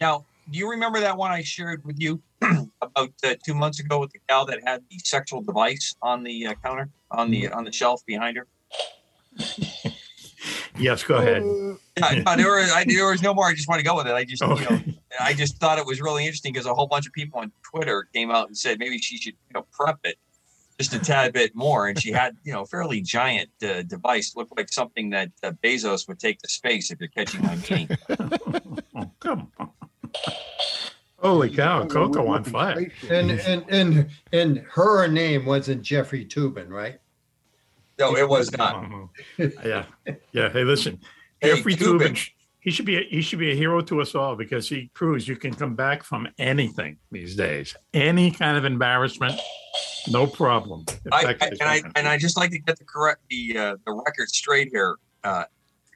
Now, 0.00 0.24
do 0.50 0.58
you 0.58 0.70
remember 0.70 1.00
that 1.00 1.16
one 1.16 1.30
I 1.30 1.42
shared 1.42 1.84
with 1.84 2.00
you 2.00 2.22
about 2.82 3.12
uh, 3.24 3.34
two 3.44 3.54
months 3.54 3.80
ago 3.80 4.00
with 4.00 4.10
the 4.10 4.20
gal 4.28 4.46
that 4.46 4.60
had 4.66 4.82
the 4.90 4.98
sexual 5.04 5.42
device 5.42 5.94
on 6.02 6.22
the 6.22 6.48
uh, 6.48 6.54
counter 6.62 6.88
on 7.10 7.30
the 7.30 7.48
on 7.48 7.64
the 7.64 7.72
shelf 7.72 8.04
behind 8.06 8.36
her? 8.36 8.46
Yes, 10.78 11.02
go 11.02 11.16
ahead. 11.16 11.42
There, 11.42 12.50
was, 12.50 12.72
I, 12.72 12.84
there 12.86 13.10
was 13.10 13.22
no 13.22 13.34
more. 13.34 13.46
I 13.46 13.54
just 13.54 13.68
want 13.68 13.80
to 13.80 13.84
go 13.84 13.96
with 13.96 14.06
it. 14.06 14.12
I 14.12 14.24
just, 14.24 14.42
you 14.42 14.48
know, 14.48 14.80
I 15.20 15.34
just 15.34 15.58
thought 15.58 15.78
it 15.78 15.84
was 15.84 16.00
really 16.00 16.24
interesting 16.24 16.52
because 16.52 16.66
a 16.66 16.72
whole 16.72 16.86
bunch 16.86 17.06
of 17.06 17.12
people 17.12 17.40
on 17.40 17.52
Twitter 17.62 18.08
came 18.14 18.30
out 18.30 18.46
and 18.46 18.56
said 18.56 18.78
maybe 18.78 18.98
she 18.98 19.18
should, 19.18 19.34
you 19.34 19.54
know, 19.54 19.66
prep 19.72 19.98
it 20.04 20.16
just 20.80 20.94
a 20.94 20.98
tad 20.98 21.34
bit 21.34 21.54
more. 21.54 21.88
And 21.88 22.00
she 22.00 22.10
had, 22.10 22.36
you 22.42 22.54
know, 22.54 22.62
a 22.62 22.66
fairly 22.66 23.02
giant 23.02 23.50
uh, 23.62 23.82
device, 23.82 24.34
looked 24.34 24.56
like 24.56 24.72
something 24.72 25.10
that 25.10 25.30
uh, 25.42 25.52
Bezos 25.62 26.08
would 26.08 26.18
take 26.18 26.38
to 26.40 26.48
space. 26.48 26.90
If 26.90 27.00
you're 27.00 27.08
catching 27.10 27.42
my 27.42 27.56
meaning. 27.68 27.88
oh, 28.96 29.10
come 29.20 29.52
on. 29.58 29.70
Holy 31.18 31.50
cow, 31.50 31.84
Coco 31.84 32.28
on 32.28 32.44
fire. 32.44 32.90
and 33.10 33.30
and 33.30 33.62
and 33.68 34.08
and 34.32 34.64
her 34.70 35.06
name 35.06 35.44
wasn't 35.44 35.82
Jeffrey 35.82 36.24
Toobin, 36.24 36.70
right? 36.70 36.98
No, 37.98 38.16
it 38.16 38.26
was 38.26 38.50
not. 38.56 38.90
yeah, 39.38 39.84
yeah. 40.32 40.48
Hey, 40.48 40.64
listen, 40.64 40.98
Hey, 41.42 41.56
Jeffrey 41.56 41.74
Toobin. 41.74 42.12
Toobin, 42.12 42.30
he 42.60 42.70
should 42.70 42.86
be 42.86 42.96
a, 42.96 43.02
he 43.02 43.20
should 43.20 43.38
be 43.38 43.50
a 43.50 43.54
hero 43.54 43.82
to 43.82 44.00
us 44.00 44.14
all 44.14 44.34
because 44.34 44.66
he 44.66 44.90
proves 44.94 45.28
you 45.28 45.36
can 45.36 45.52
come 45.52 45.74
back 45.74 46.02
from 46.02 46.26
anything 46.38 46.96
these 47.12 47.36
days, 47.36 47.76
any 47.92 48.30
kind 48.30 48.56
of 48.56 48.64
embarrassment, 48.64 49.38
no 50.08 50.26
problem. 50.26 50.84
I, 51.12 51.36
I, 51.40 51.46
and 51.48 51.62
I 51.62 51.82
and 51.96 52.08
I 52.08 52.18
just 52.18 52.36
like 52.36 52.50
to 52.50 52.58
get 52.58 52.78
the 52.78 52.84
correct 52.84 53.20
the 53.28 53.56
uh, 53.56 53.76
the 53.86 53.92
record 53.92 54.28
straight 54.28 54.68
here. 54.72 54.96
Uh, 55.24 55.44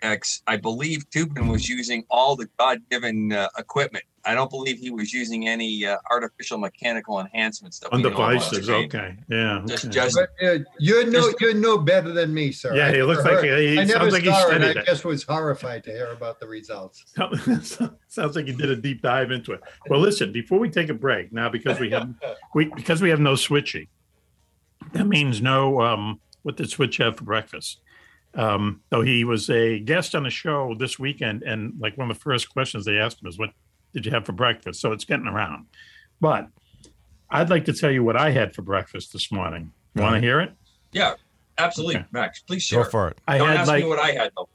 X, 0.02 0.42
I 0.46 0.58
believe 0.58 1.08
Toobin 1.10 1.50
was 1.50 1.66
using 1.66 2.04
all 2.10 2.36
the 2.36 2.46
God-given 2.58 3.32
uh, 3.32 3.48
equipment. 3.56 4.04
I 4.26 4.34
don't 4.34 4.50
believe 4.50 4.78
he 4.78 4.90
was 4.90 5.12
using 5.12 5.46
any 5.48 5.84
uh, 5.84 5.98
artificial 6.10 6.56
mechanical 6.58 7.20
enhancements 7.20 7.78
that 7.80 7.92
on 7.92 7.98
we 8.02 8.08
know 8.08 8.14
about 8.14 8.32
devices, 8.32 8.70
okay, 8.70 9.16
yeah, 9.28 9.62
Just, 9.66 9.84
okay. 9.86 9.94
just 9.94 10.16
But 10.16 10.46
uh, 10.46 10.58
you're 10.78 11.06
no, 11.10 11.32
you're 11.40 11.54
no 11.54 11.76
better 11.78 12.12
than 12.12 12.32
me, 12.32 12.50
sir. 12.52 12.74
Yeah, 12.74 12.86
I 12.88 12.94
he 12.94 13.02
looks 13.02 13.22
never 13.24 13.36
like 13.36 13.44
heard- 13.48 13.60
he- 13.60 13.66
he 13.72 13.72
I 13.80 13.84
never 13.84 13.98
sounds 14.00 14.12
like 14.12 14.22
he 14.22 14.28
saw 14.30 14.38
it. 14.40 14.46
studied 14.48 14.76
I 14.78 14.80
it. 14.80 14.86
just 14.86 15.04
was 15.04 15.22
horrified 15.24 15.84
to 15.84 15.90
hear 15.90 16.12
about 16.12 16.40
the 16.40 16.46
results. 16.46 17.04
Sounds 18.08 18.36
like 18.36 18.46
you 18.46 18.52
did 18.54 18.70
a 18.70 18.76
deep 18.76 19.02
dive 19.02 19.30
into 19.30 19.52
it. 19.52 19.60
Well, 19.88 20.00
listen, 20.00 20.32
before 20.32 20.58
we 20.58 20.70
take 20.70 20.88
a 20.88 20.94
break 20.94 21.32
now, 21.32 21.48
because 21.48 21.78
we 21.80 21.90
have 21.90 22.08
we 22.54 22.66
because 22.66 23.02
we 23.02 23.10
have 23.10 23.20
no 23.20 23.32
switchy, 23.34 23.88
that 24.92 25.06
means 25.06 25.42
no 25.42 25.80
um 25.82 26.20
what 26.42 26.56
did 26.56 26.70
Switch 26.70 26.98
have 26.98 27.16
for 27.16 27.24
breakfast? 27.24 27.80
Um, 28.34 28.80
though 28.90 29.02
he 29.02 29.24
was 29.24 29.48
a 29.48 29.78
guest 29.78 30.14
on 30.14 30.24
the 30.24 30.30
show 30.30 30.74
this 30.78 30.98
weekend, 30.98 31.42
and 31.42 31.74
like 31.78 31.96
one 31.96 32.10
of 32.10 32.16
the 32.16 32.20
first 32.20 32.48
questions 32.50 32.84
they 32.84 32.98
asked 32.98 33.22
him 33.22 33.28
is, 33.28 33.38
"What 33.38 33.50
did 33.94 34.04
you 34.04 34.12
have 34.12 34.26
for 34.26 34.32
breakfast?" 34.32 34.80
So 34.80 34.92
it's 34.92 35.04
getting 35.04 35.26
around. 35.26 35.66
But 36.20 36.48
I'd 37.30 37.48
like 37.50 37.64
to 37.66 37.72
tell 37.72 37.90
you 37.90 38.04
what 38.04 38.16
I 38.16 38.30
had 38.30 38.54
for 38.54 38.62
breakfast 38.62 39.12
this 39.12 39.32
morning. 39.32 39.72
Want 39.96 40.14
to 40.16 40.20
hear 40.20 40.40
it? 40.40 40.52
yeah, 40.92 41.14
absolutely, 41.58 41.96
Okay. 41.96 42.06
Max. 42.12 42.40
Please 42.40 42.62
share. 42.62 42.80
Go 42.80 42.84
share. 42.84 42.90
for 42.90 43.08
it. 43.08 43.18
I 43.26 43.38
Don't 43.38 43.48
had 43.48 43.56
ask 43.58 43.68
like 43.68 43.82
me 43.84 43.88
what 43.88 43.98
I 43.98 44.10
had 44.12 44.30
though. 44.36 44.48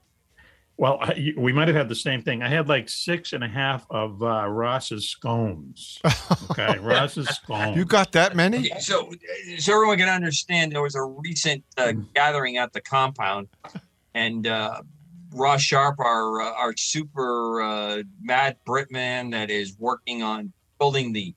Well, 0.78 0.98
I, 1.02 1.34
we 1.36 1.52
might 1.52 1.68
have 1.68 1.76
had 1.76 1.90
the 1.90 1.96
same 1.96 2.22
thing. 2.22 2.42
I 2.42 2.48
had 2.48 2.70
like 2.70 2.88
six 2.88 3.34
and 3.34 3.44
a 3.44 3.50
half 3.50 3.86
of 3.90 4.24
uh, 4.24 4.48
Ross's 4.48 5.10
scones. 5.10 6.00
Okay, 6.52 6.80
Ross's 6.80 7.28
scones. 7.28 7.76
You 7.76 7.84
got 7.86 8.12
that 8.14 8.36
many? 8.36 8.60
Okay, 8.72 8.80
So, 8.80 9.12
so 9.58 9.74
everyone 9.74 9.98
can 9.98 10.08
understand, 10.10 10.72
there 10.72 10.82
was 10.82 10.96
a 10.96 11.04
recent 11.04 11.64
uh, 11.78 11.92
gathering 12.16 12.58
at 12.58 12.72
the 12.74 12.80
compound, 12.82 13.48
and 14.14 14.48
uh, 14.48 14.82
Ross 15.34 15.62
Sharp, 15.62 16.00
our 16.00 16.42
uh, 16.42 16.52
our 16.54 16.74
super 16.76 17.62
uh, 17.62 18.04
mad 18.22 18.58
Britman 18.66 19.32
that 19.32 19.50
is 19.50 19.76
working 19.78 20.24
on 20.24 20.54
building 20.80 21.14
the 21.14 21.34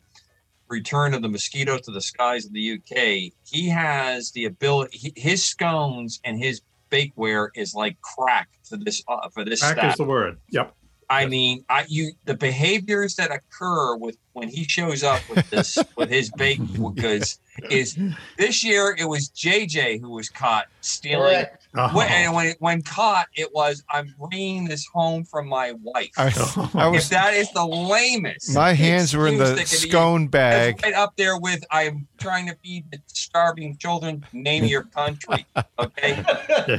return 0.69 1.15
of 1.15 1.23
the 1.23 1.29
mosquito 1.29 1.79
to 1.79 1.91
the 1.91 2.01
skies 2.01 2.47
of 2.47 2.53
the 2.53 2.73
UK, 2.73 3.33
he 3.47 3.69
has 3.69 4.33
the 4.33 4.47
ability. 4.47 4.97
He, 4.97 5.13
his 5.17 5.45
scones 5.45 6.21
and 6.25 6.39
his 6.39 6.63
bakeware 6.91 7.49
is 7.55 7.75
like 7.75 8.01
crack 8.01 8.49
for 8.65 8.77
this 8.77 9.03
uh, 9.09 9.29
for 9.29 9.45
this 9.45 9.61
Crack 9.61 9.79
staff. 9.79 9.93
is 9.93 9.99
the 9.99 10.05
word. 10.05 10.39
Yep. 10.51 10.75
I 11.13 11.27
mean, 11.27 11.65
I 11.69 11.85
you 11.89 12.13
the 12.25 12.35
behaviors 12.35 13.17
that 13.17 13.31
occur 13.31 13.97
with 13.97 14.17
when 14.33 14.49
he 14.49 14.65
shows 14.65 15.03
up 15.03 15.21
with 15.29 15.49
this 15.51 15.79
with 15.95 16.09
his 16.09 16.31
baked 16.31 16.73
goods 16.97 17.39
is 17.71 17.99
this 18.39 18.65
year 18.65 18.97
it 18.99 19.05
was 19.05 19.29
JJ 19.29 20.01
who 20.01 20.09
was 20.09 20.31
caught 20.31 20.69
stealing. 20.81 21.35
Correct. 21.35 21.69
Uh-huh. 21.75 21.89
Oh. 21.91 21.97
When, 21.97 22.09
and 22.09 22.35
when 22.35 22.55
when 22.61 22.83
caught, 22.83 23.29
it 23.35 23.53
was 23.55 23.85
I'm 23.91 24.15
bringing 24.19 24.65
this 24.65 24.87
home 24.87 25.25
from 25.25 25.49
my 25.49 25.75
wife. 25.83 26.13
I, 26.17 26.33
I 26.75 26.95
if 26.95 27.11
that 27.11 27.35
is 27.35 27.51
the 27.53 27.67
lamest, 27.67 28.55
My 28.55 28.73
hands 28.73 29.15
were 29.15 29.29
in 29.29 29.37
the 29.37 29.45
that 29.45 29.57
could 29.57 29.83
be 29.83 29.91
scone 29.91 30.29
bag. 30.29 30.81
right 30.83 30.95
up 30.95 31.17
there 31.17 31.39
with 31.39 31.63
I'm 31.71 32.07
trying 32.19 32.47
to 32.47 32.57
feed 32.65 32.91
the 32.91 33.01
starving 33.07 33.77
children. 33.77 34.25
Name 34.33 34.65
your 34.65 34.85
country, 34.85 35.45
okay? 35.79 36.25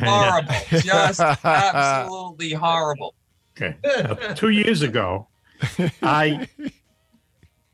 Horrible, 0.01 0.53
just 0.81 1.19
absolutely 1.43 2.53
horrible. 2.53 3.13
Okay. 3.55 3.75
Now, 3.83 4.13
two 4.33 4.49
years 4.49 4.81
ago, 4.81 5.27
I 6.01 6.47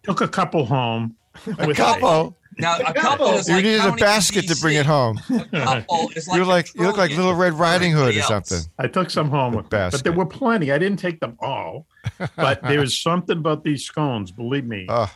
took 0.04 0.22
a 0.22 0.28
couple 0.28 0.66
home. 0.66 1.16
A 1.58 1.68
with- 1.68 1.78
couple. 1.78 2.36
Now 2.58 2.78
a 2.86 2.94
couple 2.94 3.28
is 3.36 3.48
You 3.48 3.56
like 3.56 3.64
needed 3.64 3.86
a 3.86 3.94
basket 3.94 4.46
to 4.50 4.56
bring 4.60 4.76
it 4.76 4.86
home. 4.86 5.18
Couple 5.18 6.12
like 6.14 6.26
You're 6.36 6.44
like 6.46 6.76
you 6.76 6.82
look 6.82 6.98
like 6.98 7.12
Little 7.12 7.34
Red 7.34 7.54
Riding 7.54 7.94
Hood 7.94 8.18
or 8.18 8.22
something. 8.22 8.60
I 8.78 8.88
took 8.88 9.10
some 9.10 9.30
home, 9.30 9.54
with 9.54 9.72
me, 9.72 9.88
but 9.92 10.04
there 10.04 10.12
were 10.12 10.26
plenty. 10.26 10.70
I 10.74 10.78
didn't 10.78 11.00
take 11.00 11.22
them 11.22 11.38
all, 11.40 11.88
but 12.36 12.62
there 12.64 12.82
was 12.82 13.00
something 13.00 13.38
about 13.38 13.64
these 13.64 13.86
scones. 13.86 14.32
Believe 14.32 14.66
me, 14.66 14.88
Oh, 14.90 15.10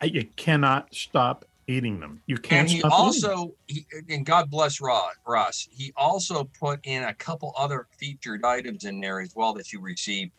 I, 0.00 0.06
you 0.06 0.24
cannot 0.34 0.92
stop 0.92 1.44
eating 1.68 2.00
them. 2.00 2.20
You 2.26 2.36
can't 2.38 2.68
And 2.68 2.70
he 2.70 2.82
also, 2.82 3.54
he, 3.66 3.86
and 4.08 4.24
God 4.26 4.50
bless 4.50 4.80
Ross, 4.80 5.12
Ross, 5.26 5.68
he 5.70 5.92
also 5.96 6.44
put 6.58 6.80
in 6.84 7.04
a 7.04 7.14
couple 7.14 7.54
other 7.56 7.86
featured 7.98 8.44
items 8.44 8.84
in 8.84 9.00
there 9.00 9.20
as 9.20 9.34
well 9.36 9.52
that 9.54 9.72
you 9.72 9.80
received 9.80 10.32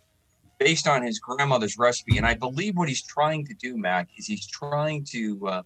based 0.58 0.88
on 0.88 1.04
his 1.04 1.20
grandmother's 1.20 1.78
recipe. 1.78 2.18
And 2.18 2.26
I 2.26 2.34
believe 2.34 2.76
what 2.76 2.90
he's 2.90 3.04
trying 3.04 3.46
to 3.46 3.54
do, 3.54 3.78
Mac, 3.78 4.10
is 4.18 4.28
he's 4.28 4.46
trying 4.48 5.06
to 5.06 5.48
uh, 5.48 5.62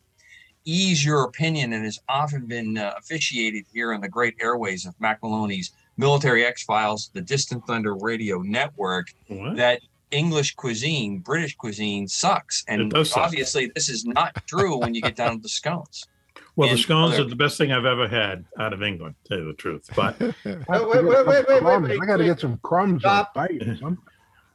ease 0.66 1.04
your 1.04 1.24
opinion 1.24 1.74
and 1.74 1.84
has 1.84 2.00
often 2.10 2.46
been 2.46 2.78
uh, 2.78 2.94
officiated 2.98 3.66
here 3.74 3.94
on 3.94 4.02
the 4.02 4.10
great 4.10 4.36
airways 4.40 4.86
of 4.86 4.94
Mac 5.00 5.24
Maloney's 5.24 5.72
Military 5.98 6.46
X 6.46 6.64
Files, 6.64 7.10
the 7.14 7.22
Distant 7.22 7.66
Thunder 7.66 7.96
Radio 7.96 8.42
Network, 8.42 9.08
What? 9.28 9.56
that 9.56 9.80
English 10.14 10.56
cuisine, 10.56 11.20
British 11.20 11.56
cuisine 11.56 12.08
sucks. 12.08 12.64
And 12.68 12.92
does 12.92 13.10
suck. 13.12 13.24
obviously, 13.24 13.72
this 13.74 13.90
is 13.90 14.06
not 14.06 14.36
true 14.48 14.78
when 14.78 14.94
you 14.94 15.02
get 15.02 15.16
down 15.16 15.38
to 15.38 15.42
the 15.42 15.50
scones. 15.50 16.08
Well, 16.56 16.70
the 16.70 16.78
scones 16.78 17.16
other- 17.16 17.24
are 17.24 17.30
the 17.30 17.36
best 17.36 17.58
thing 17.58 17.72
I've 17.72 17.86
ever 17.86 18.08
had 18.08 18.46
out 18.60 18.74
of 18.74 18.84
England, 18.84 19.16
to 19.24 19.30
tell 19.30 19.40
you 19.40 19.46
the 19.48 19.54
truth. 19.54 19.90
But 19.96 20.16
I 20.22 20.30
Wait, 20.46 20.68
wait, 20.70 21.04
wait, 21.04 21.28
wait, 21.28 21.48
wait, 21.48 21.64
wait, 21.82 22.00
I 22.02 22.06
got 22.06 22.18
to 22.18 22.24
get 22.24 22.40
some 22.40 22.58
crumbs 22.62 23.04
or 23.04 23.08
Stop. 23.10 23.34
bite 23.34 23.62
or. 23.82 23.98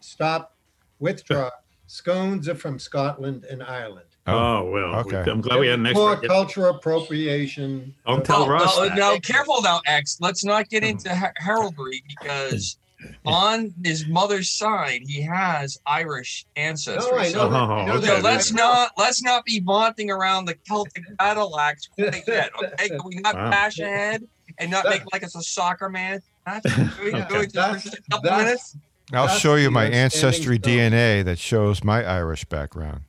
Stop. 0.00 0.54
Withdraw. 1.00 1.50
Scones 1.86 2.48
are 2.48 2.54
from 2.54 2.78
Scotland 2.78 3.44
and 3.44 3.62
Ireland. 3.62 4.06
oh, 4.26 4.32
oh 4.32 4.70
well, 4.70 4.94
okay. 5.00 5.28
I'm 5.28 5.40
glad 5.40 5.58
we 5.58 5.68
had 5.68 5.80
an 5.80 5.92
More 5.94 6.12
expert. 6.12 6.28
cultural 6.28 6.76
appropriation. 6.76 7.94
Don't 8.06 8.24
tell 8.24 8.46
No, 8.46 8.52
Ross 8.52 8.76
no, 8.76 8.88
that. 8.88 8.96
no, 8.98 9.18
careful 9.20 9.62
now, 9.62 9.80
X. 9.86 10.18
Let's 10.20 10.44
not 10.44 10.68
get 10.68 10.82
hmm. 10.82 10.90
into 10.90 11.14
her- 11.14 11.32
heraldry 11.36 12.04
because 12.06 12.76
on 13.26 13.72
his 13.84 14.06
mother's 14.08 14.50
side, 14.50 15.02
he 15.06 15.20
has 15.22 15.78
Irish 15.86 16.46
ancestry. 16.56 17.12
No, 17.12 17.18
I 17.18 17.28
so, 17.28 17.48
know. 17.50 17.56
Oh, 17.56 17.66
that- 17.68 17.72
I 17.72 17.84
know 17.86 17.94
okay. 17.94 18.06
so 18.06 18.18
let's 18.20 18.52
not 18.52 18.90
let's 18.96 19.22
not 19.22 19.44
be 19.44 19.60
vaunting 19.60 20.10
around 20.10 20.46
the 20.46 20.54
Celtic 20.66 21.04
battle 21.18 21.58
axe 21.58 21.88
quite 21.94 22.22
yet. 22.26 22.50
Okay, 22.62 22.88
can 22.88 23.00
we 23.04 23.16
not 23.16 23.34
Wow. 23.34 23.50
bash 23.50 23.78
ahead 23.78 24.24
and 24.58 24.70
not 24.70 24.84
make 24.86 25.02
like 25.12 25.22
it's 25.22 25.36
a 25.36 25.42
soccer 25.42 25.88
man? 25.88 26.20
Not 26.46 26.62
can 26.64 26.90
we 27.02 27.10
do 27.12 27.18
it 27.18 27.52
just 27.52 27.54
That's- 27.54 27.82
for 27.88 27.96
a 27.96 28.02
couple 28.10 28.30
that's- 28.30 28.76
I'll 29.10 29.28
show 29.28 29.54
you 29.54 29.70
my 29.70 29.84
ancestry 29.86 30.56
stone. 30.58 30.74
DNA 30.74 31.24
that 31.24 31.38
shows 31.38 31.82
my 31.82 32.04
Irish 32.04 32.44
background. 32.44 33.00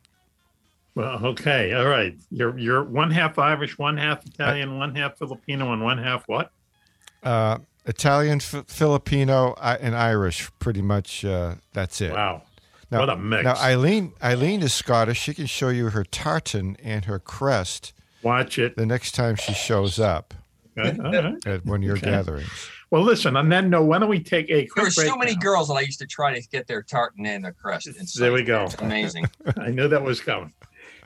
Well, 0.95 1.25
okay, 1.25 1.73
all 1.73 1.87
right. 1.87 2.15
You're 2.31 2.57
you're 2.57 2.83
one 2.83 3.11
half 3.11 3.37
Irish, 3.37 3.77
one 3.77 3.97
half 3.97 4.25
Italian, 4.25 4.77
one 4.79 4.95
half 4.95 5.17
Filipino, 5.17 5.73
and 5.73 5.83
one 5.83 5.97
half 5.97 6.23
what? 6.27 6.51
Uh, 7.21 7.57
Italian, 7.89 8.37
F- 8.37 8.65
Filipino, 8.67 9.55
I- 9.59 9.75
and 9.77 9.95
Irish. 9.95 10.49
Pretty 10.59 10.81
much. 10.81 11.25
Uh, 11.25 11.55
that's 11.73 11.99
it. 12.01 12.13
Wow, 12.13 12.43
Now, 12.91 12.99
what 12.99 13.09
a 13.09 13.17
mix! 13.17 13.43
now 13.43 13.55
Eileen, 13.55 14.13
Eileen 14.23 14.61
is 14.61 14.73
Scottish. 14.73 15.19
She 15.19 15.33
can 15.33 15.47
show 15.47 15.69
you 15.69 15.89
her 15.89 16.03
tartan 16.03 16.77
and 16.83 17.05
her 17.05 17.19
crest 17.19 17.93
Watch 18.23 18.57
it. 18.59 18.75
the 18.77 18.85
next 18.85 19.13
time 19.13 19.35
she 19.35 19.53
shows 19.53 19.99
up 19.99 20.33
Okay, 20.77 20.97
all 21.03 21.11
right. 21.11 21.47
at 21.47 21.65
one 21.65 21.79
of 21.81 21.83
your 21.83 21.97
Okay. 21.97 22.11
gatherings. 22.11 22.69
Well, 22.91 23.01
listen. 23.03 23.35
On 23.35 23.49
that 23.49 23.65
note, 23.65 23.83
why 23.83 23.99
don't 23.99 24.09
we 24.09 24.19
take 24.23 24.49
a 24.49 24.61
There 24.61 24.67
quick 24.67 24.85
were 24.85 24.91
break? 24.95 25.07
so 25.07 25.15
many 25.17 25.33
now? 25.33 25.39
girls 25.39 25.67
that 25.67 25.75
I 25.75 25.81
used 25.81 25.99
to 25.99 26.07
try 26.07 26.33
to 26.39 26.47
get 26.49 26.67
their 26.67 26.81
tartan 26.81 27.25
and 27.25 27.43
their 27.43 27.51
crest. 27.53 27.87
in 27.87 27.93
There 28.17 28.31
we 28.33 28.43
go. 28.43 28.63
It's 28.65 28.75
amazing. 28.75 29.25
I 29.57 29.69
knew 29.69 29.87
that 29.87 30.01
was 30.03 30.21
coming. 30.21 30.53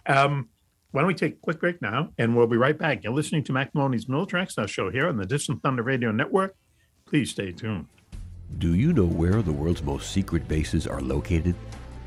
Um, 0.05 0.49
why 0.91 1.01
don't 1.01 1.07
we 1.07 1.13
take 1.15 1.33
a 1.33 1.37
quick 1.37 1.59
break 1.59 1.81
now, 1.81 2.09
and 2.17 2.35
we'll 2.37 2.45
be 2.47 2.55
right 2.57 2.77
back. 2.77 3.03
You're 3.03 3.13
listening 3.13 3.43
to 3.45 3.53
Mac 3.53 3.73
Maloney's 3.73 4.07
Military 4.07 4.45
Now 4.57 4.65
show 4.67 4.89
here 4.91 5.07
on 5.07 5.17
the 5.17 5.25
Distant 5.25 5.61
Thunder 5.63 5.81
Radio 5.83 6.11
Network. 6.11 6.55
Please 7.13 7.29
stay 7.29 7.51
tuned. 7.51 7.85
Do 8.57 8.73
you 8.73 8.91
know 8.91 9.05
where 9.05 9.43
the 9.43 9.51
world's 9.51 9.83
most 9.83 10.11
secret 10.11 10.47
bases 10.47 10.87
are 10.87 10.99
located? 10.99 11.53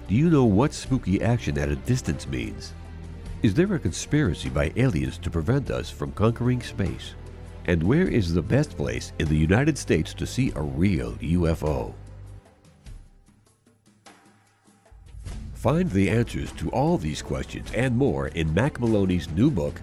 Do 0.09 0.17
you 0.17 0.29
know 0.29 0.45
what 0.45 0.75
spooky 0.75 1.23
action 1.23 1.57
at 1.59 1.69
a 1.69 1.77
distance 1.77 2.27
means? 2.27 2.73
Is 3.45 3.55
there 3.55 3.73
a 3.73 3.79
conspiracy 3.79 4.49
by 4.49 4.73
aliens 4.75 5.17
to 5.19 5.31
prevent 5.31 5.71
us 5.71 5.89
from 5.91 6.11
conquering 6.11 6.61
space? 6.61 7.15
And 7.67 7.85
where 7.85 8.09
is 8.09 8.35
the 8.35 8.43
best 8.43 8.77
place 8.77 9.13
in 9.21 9.29
the 9.29 9.37
United 9.37 9.79
States 9.79 10.13
to 10.15 10.27
see 10.27 10.51
a 10.57 10.61
real 10.61 11.13
UFO? 11.13 11.95
Find 15.55 15.89
the 15.89 16.11
answers 16.11 16.51
to 16.55 16.69
all 16.71 16.99
these 16.99 17.23
questions 17.23 17.71
and 17.77 17.97
more 17.97 18.27
in 18.35 18.53
Mac 18.53 18.81
Maloney's 18.81 19.31
new 19.31 19.53
book, 19.53 19.81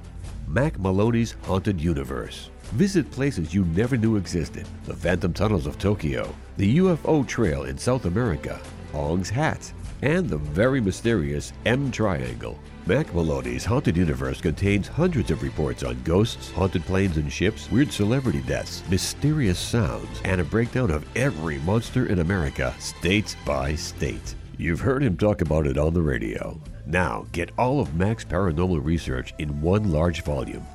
Mac 0.50 0.78
Maloney's 0.78 1.38
Haunted 1.46 1.80
Universe. 1.80 2.50
Visit 2.74 3.12
places 3.12 3.54
you 3.54 3.66
never 3.66 3.96
knew 3.98 4.16
existed 4.16 4.68
the 4.86 4.96
Phantom 4.96 5.32
Tunnels 5.32 5.68
of 5.68 5.78
Tokyo, 5.78 6.34
the 6.58 6.80
UFO 6.80 7.26
Trail 7.28 7.66
in 7.66 7.78
South 7.78 8.06
America, 8.06 8.60
Ong's 8.96 9.30
Hat, 9.30 9.72
and 10.02 10.28
the 10.28 10.40
very 10.40 10.82
mysterious 10.82 11.54
M 11.68 11.92
Triangle. 11.92 12.58
Mac 12.88 13.14
Maloney's 13.14 13.64
Haunted 13.64 13.96
Universe 13.96 14.42
contains 14.42 14.88
hundreds 14.88 15.30
of 15.30 15.44
reports 15.44 15.84
on 15.84 16.02
ghosts, 16.02 16.50
haunted 16.50 16.84
planes 16.86 17.18
and 17.18 17.32
ships, 17.32 17.70
weird 17.70 17.92
celebrity 17.92 18.42
deaths, 18.48 18.82
mysterious 18.90 19.60
sounds, 19.60 20.20
and 20.26 20.42
a 20.42 20.44
breakdown 20.44 20.90
of 20.90 21.06
every 21.16 21.60
monster 21.60 22.08
in 22.08 22.22
America, 22.22 22.74
state 22.80 23.36
by 23.46 23.76
state. 23.76 24.34
You've 24.58 24.80
heard 24.80 25.04
him 25.04 25.16
talk 25.16 25.42
about 25.42 25.68
it 25.68 25.78
on 25.78 25.94
the 25.94 26.02
radio. 26.02 26.60
Now, 26.88 27.28
get 27.34 27.52
all 27.56 27.80
of 27.80 27.94
Mac's 27.94 28.26
paranormal 28.26 28.84
research 28.84 29.36
in 29.38 29.62
one 29.62 29.92
large 29.92 30.24
volume. 30.24 30.66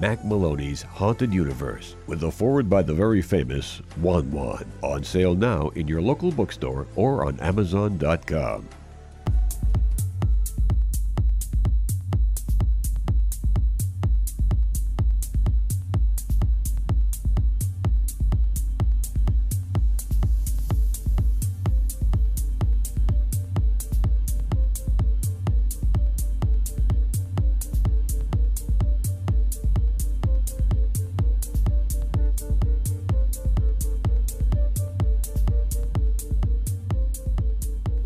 Mac 0.00 0.24
Maloney's 0.24 0.82
Haunted 0.82 1.34
Universe, 1.34 1.96
with 2.06 2.22
a 2.22 2.30
forward 2.30 2.70
by 2.70 2.82
the 2.82 2.94
very 2.94 3.20
famous 3.20 3.82
Juan 4.00 4.30
Juan. 4.30 4.64
On 4.82 5.02
sale 5.02 5.34
now 5.34 5.70
in 5.70 5.88
your 5.88 6.00
local 6.00 6.30
bookstore 6.30 6.86
or 6.94 7.26
on 7.26 7.40
Amazon.com. 7.40 8.68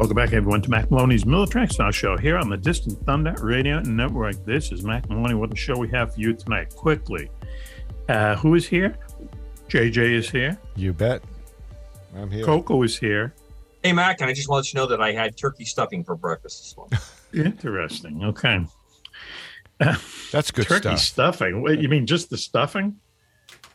Welcome 0.03 0.17
back, 0.17 0.33
everyone, 0.33 0.61
to 0.63 0.69
Mac 0.69 0.91
Maloney's 0.91 1.25
Military 1.25 1.69
Style 1.69 1.93
Show 1.93 2.17
here 2.17 2.37
on 2.37 2.51
the 2.51 2.57
Distant 2.57 2.99
Thunder 3.07 3.37
Radio 3.41 3.79
Network. 3.83 4.45
This 4.45 4.73
is 4.73 4.83
Mac 4.83 5.09
Maloney. 5.09 5.35
What 5.35 5.51
the 5.51 5.57
show 5.57 5.79
we 5.79 5.89
have 5.91 6.15
for 6.15 6.21
you 6.21 6.33
tonight? 6.33 6.75
Quickly, 6.75 7.31
uh, 8.09 8.35
who 8.35 8.57
is 8.57 8.67
here? 8.67 8.99
JJ 9.69 10.15
is 10.15 10.29
here. 10.29 10.59
You 10.75 10.93
bet. 10.93 11.23
I'm 12.17 12.33
here. 12.33 12.45
Coco 12.45 12.83
is 12.83 12.99
here. 12.99 13.33
Hey, 13.85 13.93
Mac, 13.93 14.21
and 14.21 14.29
I 14.29 14.33
just 14.33 14.49
want 14.49 14.67
to 14.67 14.77
know 14.77 14.87
that 14.87 15.01
I 15.01 15.13
had 15.13 15.37
turkey 15.37 15.65
stuffing 15.65 16.03
for 16.03 16.17
breakfast 16.17 16.59
this 16.65 16.77
morning. 16.77 16.99
Interesting. 17.33 18.25
Okay. 18.25 18.67
That's 20.33 20.51
good 20.51 20.67
Turkey 20.67 20.97
stuff. 20.97 21.37
stuffing. 21.37 21.63
Wait, 21.63 21.79
you 21.79 21.89
mean 21.89 22.07
just 22.09 22.29
the 22.29 22.37
stuffing? 22.37 22.97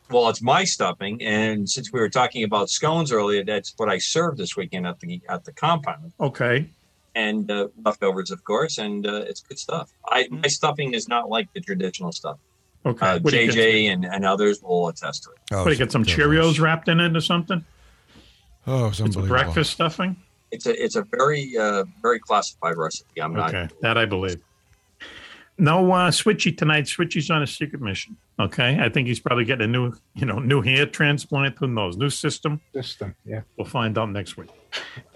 Well, 0.09 0.29
it's 0.29 0.41
my 0.41 0.63
stuffing, 0.63 1.21
and 1.21 1.69
since 1.69 1.91
we 1.91 1.99
were 1.99 2.09
talking 2.09 2.43
about 2.43 2.69
scones 2.69 3.11
earlier, 3.11 3.43
that's 3.43 3.73
what 3.77 3.89
I 3.89 3.97
served 3.97 4.37
this 4.37 4.55
weekend 4.55 4.87
at 4.87 4.99
the 4.99 5.21
at 5.29 5.43
the 5.45 5.51
compound, 5.53 6.11
Okay. 6.19 6.69
and 7.15 7.49
uh, 7.51 7.67
leftovers, 7.83 8.31
of 8.31 8.43
course, 8.43 8.77
and 8.77 9.05
uh, 9.07 9.23
it's 9.27 9.41
good 9.41 9.59
stuff. 9.59 9.91
I 10.07 10.27
my 10.29 10.47
stuffing 10.47 10.93
is 10.93 11.07
not 11.07 11.29
like 11.29 11.51
the 11.53 11.61
traditional 11.61 12.11
stuff. 12.11 12.37
Okay. 12.85 13.05
Uh, 13.05 13.19
What 13.19 13.31
do 13.31 13.39
you 13.43 13.51
JJ 13.51 13.91
and, 13.91 14.05
and 14.05 14.23
others 14.23 14.61
will 14.61 14.87
attest 14.87 15.23
to 15.23 15.31
it. 15.31 15.37
Oh, 15.51 15.57
What 15.57 15.65
do 15.65 15.71
you 15.71 15.77
get? 15.77 15.91
Some 15.91 16.05
Cheerios 16.05 16.59
wrapped 16.59 16.87
in 16.87 16.99
it 17.01 17.17
or 17.17 17.21
something? 17.21 17.65
Oh, 18.65 18.87
it's 18.87 18.99
It's 18.99 19.01
unbelievable. 19.15 19.27
breakfast 19.43 19.71
stuffing. 19.73 20.15
It's 20.51 20.65
a 20.65 20.83
it's 20.83 20.95
a 20.95 21.01
very 21.11 21.57
uh, 21.57 21.83
very 22.01 22.19
classified 22.19 22.77
recipe. 22.77 23.21
I'm 23.21 23.33
not. 23.33 23.53
Okay, 23.53 23.67
that 23.81 23.97
I 23.97 24.05
believe. 24.05 24.39
No 25.57 25.91
uh, 25.91 26.11
Switchy 26.11 26.55
tonight. 26.55 26.85
Switchy's 26.85 27.31
on 27.31 27.41
a 27.41 27.47
secret 27.47 27.81
mission. 27.81 28.15
Okay, 28.39 28.77
I 28.79 28.89
think 28.89 29.07
he's 29.07 29.19
probably 29.19 29.43
getting 29.43 29.65
a 29.65 29.67
new, 29.67 29.93
you 30.13 30.25
know, 30.25 30.37
new 30.37 30.61
hair 30.61 30.85
transplant. 30.85 31.57
Who 31.57 31.67
knows? 31.67 31.97
New 31.97 32.11
system. 32.11 32.61
System, 32.73 33.15
yeah. 33.25 33.41
We'll 33.57 33.65
find 33.65 33.97
out 33.97 34.11
next 34.11 34.37
week. 34.37 34.49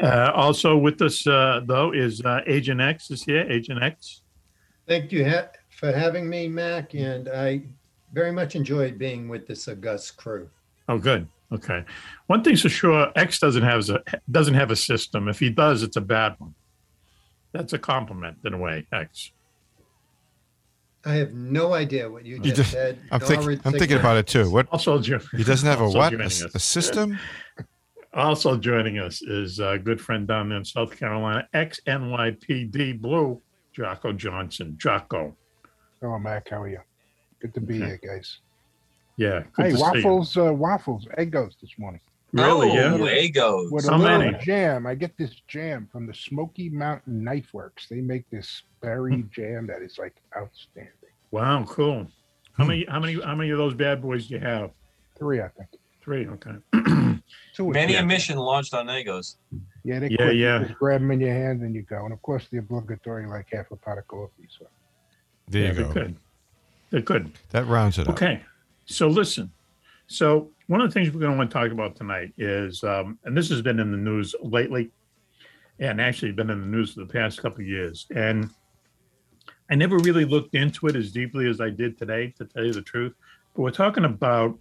Uh, 0.02 0.32
also 0.34 0.76
with 0.78 1.00
us 1.02 1.28
uh, 1.28 1.62
though 1.64 1.92
is 1.94 2.22
uh, 2.22 2.42
Agent 2.48 2.82
X 2.82 3.12
is 3.12 3.24
here. 3.24 3.46
Agent 3.50 3.84
X. 3.84 4.22
Thank 4.88 5.12
you 5.12 5.30
ha- 5.30 5.50
for 5.70 5.92
having 5.92 6.28
me, 6.28 6.48
Mac, 6.48 6.96
and 6.96 7.30
I 7.30 7.62
very 8.12 8.32
much 8.32 8.56
enjoyed 8.56 8.98
being 8.98 9.30
with 9.30 9.48
this 9.48 9.68
august 9.68 10.18
crew. 10.18 10.50
Oh, 10.90 10.98
good. 10.98 11.28
Okay. 11.52 11.84
One 12.28 12.44
thing's 12.44 12.62
for 12.62 12.70
sure, 12.70 13.12
X 13.16 13.40
doesn't 13.40 13.64
have 13.64 13.88
a 13.90 14.02
doesn't 14.32 14.54
have 14.56 14.72
a 14.72 14.76
system. 14.76 15.28
If 15.28 15.40
he 15.40 15.50
does, 15.50 15.84
it's 15.84 15.98
a 15.98 16.02
bad 16.02 16.36
one. 16.40 16.56
That's 17.52 17.74
a 17.74 17.78
compliment 17.78 18.38
in 18.46 18.54
a 18.54 18.58
way. 18.58 18.88
X. 18.92 19.32
I 21.04 21.14
have 21.16 21.34
no 21.34 21.74
idea 21.74 22.10
what 22.10 22.26
you 22.26 22.36
You 22.36 22.42
just, 22.44 22.56
just- 22.58 22.72
said. 22.72 23.00
I'm, 23.12 23.20
think, 23.20 23.42
I'm 23.66 23.74
thinking 23.74 23.98
about 23.98 24.18
it 24.18 24.28
too. 24.28 24.50
What 24.52 24.68
Also, 24.72 25.00
jo- 25.00 25.20
he 25.36 25.44
doesn't 25.44 25.68
have 25.68 25.82
a 25.82 25.90
what? 25.90 26.08
A, 26.14 26.18
joining 26.18 26.26
us. 26.28 26.42
a 26.56 26.60
system? 26.60 27.18
Also 28.14 28.58
joining 28.58 29.00
us 29.00 29.22
is 29.22 29.60
a 29.60 29.80
good 29.82 30.02
friend 30.02 30.28
down 30.28 30.50
there 30.50 30.58
in 30.58 30.66
South 30.66 30.98
Carolina, 30.98 31.48
ex 31.54 31.80
NYPD 31.88 33.00
Blue, 33.00 33.42
Jocko 33.72 34.12
Johnson. 34.12 34.76
Jocko. 34.78 35.34
Hello, 36.02 36.20
Mac. 36.20 36.50
How 36.50 36.64
are 36.64 36.68
you? 36.68 36.82
Good 37.40 37.54
to 37.54 37.62
be 37.62 37.76
Okay. 37.82 37.86
here, 37.86 38.00
guys. 38.06 38.40
Yeah. 39.16 39.44
good 39.54 39.64
hey, 39.66 39.72
to 39.72 39.78
see 39.78 39.78
you. 39.78 39.82
waffles, 40.10 40.36
uh, 40.36 40.52
waffles, 40.54 41.08
Eggos 41.18 41.54
this 41.62 41.72
morning. 41.78 42.02
Really? 42.34 42.70
oh, 42.72 42.74
yeah. 43.06 43.28
Eggos. 43.28 43.72
With 43.72 43.86
So 43.86 43.94
a 43.94 43.98
many. 44.00 44.38
jam. 44.44 44.88
I 44.88 44.96
get 44.96 45.18
this 45.18 45.32
jam 45.48 45.88
from 45.92 46.08
the 46.08 46.14
Smoky 46.14 46.70
Mountain 46.70 47.24
Knife 47.24 47.54
Works. 47.54 47.88
They 47.90 48.00
make 48.02 48.30
this 48.30 48.64
berry 48.82 49.16
Hmm. 49.22 49.28
jam 49.34 49.68
that 49.68 49.82
is 49.82 49.98
like 49.98 50.16
outstanding. 50.38 50.94
Wow. 51.32 51.66
Cool. 51.68 52.08
How 52.54 52.66
many? 52.66 52.86
How 52.88 53.00
many? 53.00 53.22
How 53.22 53.36
many 53.36 53.50
of 53.50 53.58
those 53.58 53.74
bad 53.74 54.02
boys 54.02 54.28
do 54.28 54.36
you 54.36 54.40
have? 54.42 54.72
Three, 55.18 55.42
I 55.42 55.48
think. 55.50 55.70
Three. 56.02 56.28
Okay. 56.28 56.52
Two. 57.54 57.66
or 57.68 57.72
Many 57.74 57.96
a 57.96 58.04
mission 58.06 58.38
launched 58.38 58.74
on 58.74 58.88
Eggos. 58.88 59.36
Yeah, 59.84 60.00
they 60.00 60.10
Yeah, 60.10 60.18
quick. 60.18 60.34
You 60.34 60.40
yeah. 60.44 60.60
Just 60.64 60.80
grab 60.80 61.02
them 61.02 61.12
in 61.12 61.20
your 61.20 61.34
hand 61.34 61.62
and 61.62 61.76
you 61.76 61.84
go. 61.84 62.04
And 62.06 62.14
of 62.14 62.22
course, 62.22 62.48
the 62.52 62.58
obligatory 62.58 63.28
like 63.28 63.48
half 63.52 63.70
a 63.72 63.76
pot 63.76 63.98
of 63.98 64.08
coffee. 64.08 64.48
So 64.58 64.68
There 65.48 65.62
yeah, 65.64 65.68
you 65.70 65.74
they're 65.76 65.86
go. 65.86 65.94
good. 65.94 66.16
They're 66.90 67.02
good. 67.02 67.32
That 67.52 67.68
rounds 67.68 68.00
it 68.00 68.08
up. 68.08 68.14
Okay. 68.16 68.42
So 68.86 69.08
listen. 69.08 69.52
So 70.12 70.52
one 70.68 70.82
of 70.82 70.90
the 70.90 70.94
things 70.94 71.10
we're 71.10 71.22
going 71.22 71.32
to 71.32 71.38
want 71.38 71.50
to 71.50 71.54
talk 71.54 71.72
about 71.72 71.96
tonight 71.96 72.34
is, 72.38 72.84
um, 72.84 73.18
and 73.24 73.36
this 73.36 73.50
has 73.50 73.62
been 73.62 73.80
in 73.80 73.92
the 73.92 73.98
news 73.98 74.36
lately, 74.42 74.92
and 75.80 76.02
actually 76.02 76.34
been 76.34 76.50
in 76.50 76.60
the 76.60 76.68
news 76.68 76.94
for 76.94 77.00
the 77.00 77.06
past 77.06 77.42
couple 77.42 77.62
of 77.62 77.68
years, 77.68 78.08
and 78.14 78.50
I 79.70 79.76
never 79.76 79.98
really 79.98 80.26
looked 80.26 80.54
into 80.54 80.88
it 80.88 80.98
as 80.98 81.14
deeply 81.14 81.48
as 81.48 81.62
I 81.62 81.70
did 81.70 81.98
today, 81.98 82.34
to 82.38 82.46
tell 82.46 82.66
you 82.66 82.74
the 82.74 82.82
truth. 82.82 83.14
But 83.56 83.62
we're 83.62 83.72
talking 83.72 84.04
about 84.04 84.60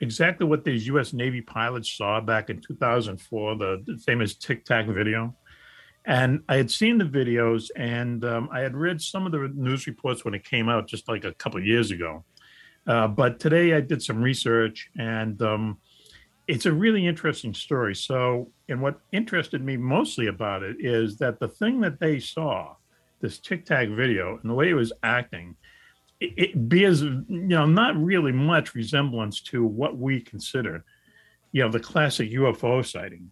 exactly 0.00 0.46
what 0.46 0.64
these 0.64 0.88
U.S. 0.88 1.12
Navy 1.12 1.42
pilots 1.42 1.88
saw 1.96 2.20
back 2.20 2.50
in 2.50 2.60
2004, 2.60 3.56
the, 3.56 4.02
famous 4.04 4.34
Tic 4.34 4.64
Tac 4.64 4.88
video. 4.88 5.34
And 6.06 6.42
I 6.48 6.56
had 6.56 6.72
seen 6.72 6.98
the 6.98 7.04
videos, 7.04 7.70
and 7.76 8.24
um, 8.24 8.48
I 8.50 8.60
had 8.60 8.74
read 8.74 9.00
some 9.00 9.26
of 9.26 9.32
the 9.32 9.52
news 9.54 9.86
reports 9.86 10.24
when 10.24 10.34
it 10.34 10.42
came 10.42 10.68
out, 10.68 10.88
just 10.88 11.08
like 11.08 11.24
a 11.24 11.34
couple 11.34 11.60
of 11.60 11.66
years 11.66 11.92
ago. 11.92 12.24
Uh, 12.88 13.06
but 13.06 13.38
today 13.38 13.74
I 13.74 13.82
did 13.82 14.02
some 14.02 14.22
research, 14.22 14.88
and 14.98 15.40
um, 15.42 15.76
it's 16.48 16.64
a 16.64 16.72
really 16.72 17.06
interesting 17.06 17.52
story. 17.52 17.94
So, 17.94 18.50
and 18.70 18.80
what 18.80 18.98
interested 19.12 19.62
me 19.62 19.76
mostly 19.76 20.28
about 20.28 20.62
it 20.62 20.76
is 20.80 21.18
that 21.18 21.38
the 21.38 21.48
thing 21.48 21.80
that 21.82 22.00
they 22.00 22.18
saw, 22.18 22.76
this 23.20 23.38
Tic 23.38 23.66
Tac 23.66 23.90
video, 23.90 24.38
and 24.40 24.50
the 24.50 24.54
way 24.54 24.70
it 24.70 24.74
was 24.74 24.92
acting, 25.02 25.54
it, 26.18 26.68
bears, 26.68 27.02
you 27.02 27.24
know, 27.28 27.66
not 27.66 27.94
really 27.96 28.32
much 28.32 28.74
resemblance 28.74 29.42
to 29.42 29.64
what 29.64 29.98
we 29.98 30.20
consider, 30.20 30.82
you 31.52 31.62
know, 31.62 31.70
the 31.70 31.78
classic 31.78 32.30
UFO 32.30 32.84
sighting. 32.84 33.30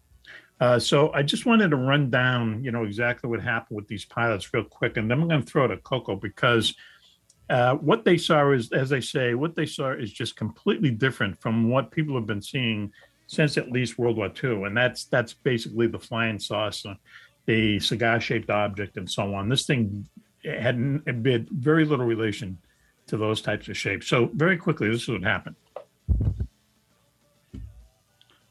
Uh, 0.59 0.79
so 0.79 1.11
I 1.13 1.23
just 1.23 1.45
wanted 1.45 1.69
to 1.71 1.75
run 1.75 2.09
down, 2.09 2.63
you 2.63 2.71
know, 2.71 2.83
exactly 2.83 3.29
what 3.29 3.41
happened 3.41 3.75
with 3.75 3.87
these 3.87 4.05
pilots 4.05 4.53
real 4.53 4.63
quick, 4.63 4.97
and 4.97 5.09
then 5.09 5.21
I'm 5.21 5.27
going 5.27 5.41
to 5.41 5.47
throw 5.47 5.65
it 5.65 5.69
to 5.69 5.77
Coco 5.77 6.15
because 6.15 6.75
uh, 7.49 7.75
what 7.75 8.03
they 8.03 8.17
saw 8.17 8.51
is, 8.51 8.71
as 8.71 8.91
I 8.91 8.99
say, 8.99 9.33
what 9.33 9.55
they 9.55 9.65
saw 9.65 9.91
is 9.91 10.11
just 10.11 10.35
completely 10.35 10.91
different 10.91 11.39
from 11.41 11.69
what 11.69 11.91
people 11.91 12.15
have 12.15 12.25
been 12.25 12.41
seeing 12.41 12.91
since 13.27 13.57
at 13.57 13.71
least 13.71 13.97
World 13.97 14.17
War 14.17 14.31
II, 14.43 14.63
and 14.63 14.75
that's 14.75 15.05
that's 15.05 15.33
basically 15.33 15.87
the 15.87 15.99
flying 15.99 16.39
saucer, 16.39 16.95
the 17.45 17.79
cigar-shaped 17.79 18.49
object, 18.49 18.97
and 18.97 19.09
so 19.09 19.33
on. 19.33 19.49
This 19.49 19.65
thing 19.65 20.07
had, 20.43 21.01
had 21.05 21.49
very 21.49 21.85
little 21.85 22.05
relation 22.05 22.57
to 23.07 23.17
those 23.17 23.41
types 23.41 23.67
of 23.67 23.77
shapes. 23.77 24.07
So 24.07 24.29
very 24.33 24.57
quickly, 24.57 24.89
this 24.89 25.03
is 25.03 25.09
what 25.09 25.23
happened. 25.23 25.55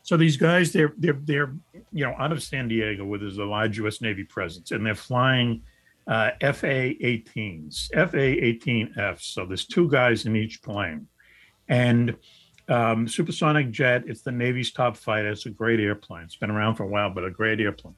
So 0.02 0.16
these 0.16 0.36
guys, 0.36 0.72
they're 0.72 0.92
they're 0.98 1.18
they're 1.24 1.54
you 1.92 2.06
know 2.06 2.14
out 2.18 2.32
of 2.32 2.42
San 2.42 2.68
Diego, 2.68 3.04
where 3.04 3.18
there's 3.18 3.38
a 3.38 3.44
large 3.44 3.78
U.S. 3.78 4.00
Navy 4.00 4.24
presence, 4.24 4.70
and 4.70 4.86
they're 4.86 4.94
flying 4.94 5.62
uh, 6.06 6.30
FA-18s, 6.40 7.88
FA-18Fs. 7.92 9.22
So 9.22 9.46
there's 9.46 9.66
two 9.66 9.90
guys 9.90 10.26
in 10.26 10.36
each 10.36 10.62
plane, 10.62 11.08
and 11.68 12.16
um, 12.68 13.08
supersonic 13.08 13.70
jet. 13.70 14.04
It's 14.06 14.22
the 14.22 14.32
Navy's 14.32 14.72
top 14.72 14.96
fighter. 14.96 15.30
It's 15.30 15.46
a 15.46 15.50
great 15.50 15.80
airplane. 15.80 16.24
It's 16.24 16.36
been 16.36 16.50
around 16.50 16.76
for 16.76 16.84
a 16.84 16.88
while, 16.88 17.10
but 17.10 17.24
a 17.24 17.30
great 17.30 17.60
airplane. 17.60 17.94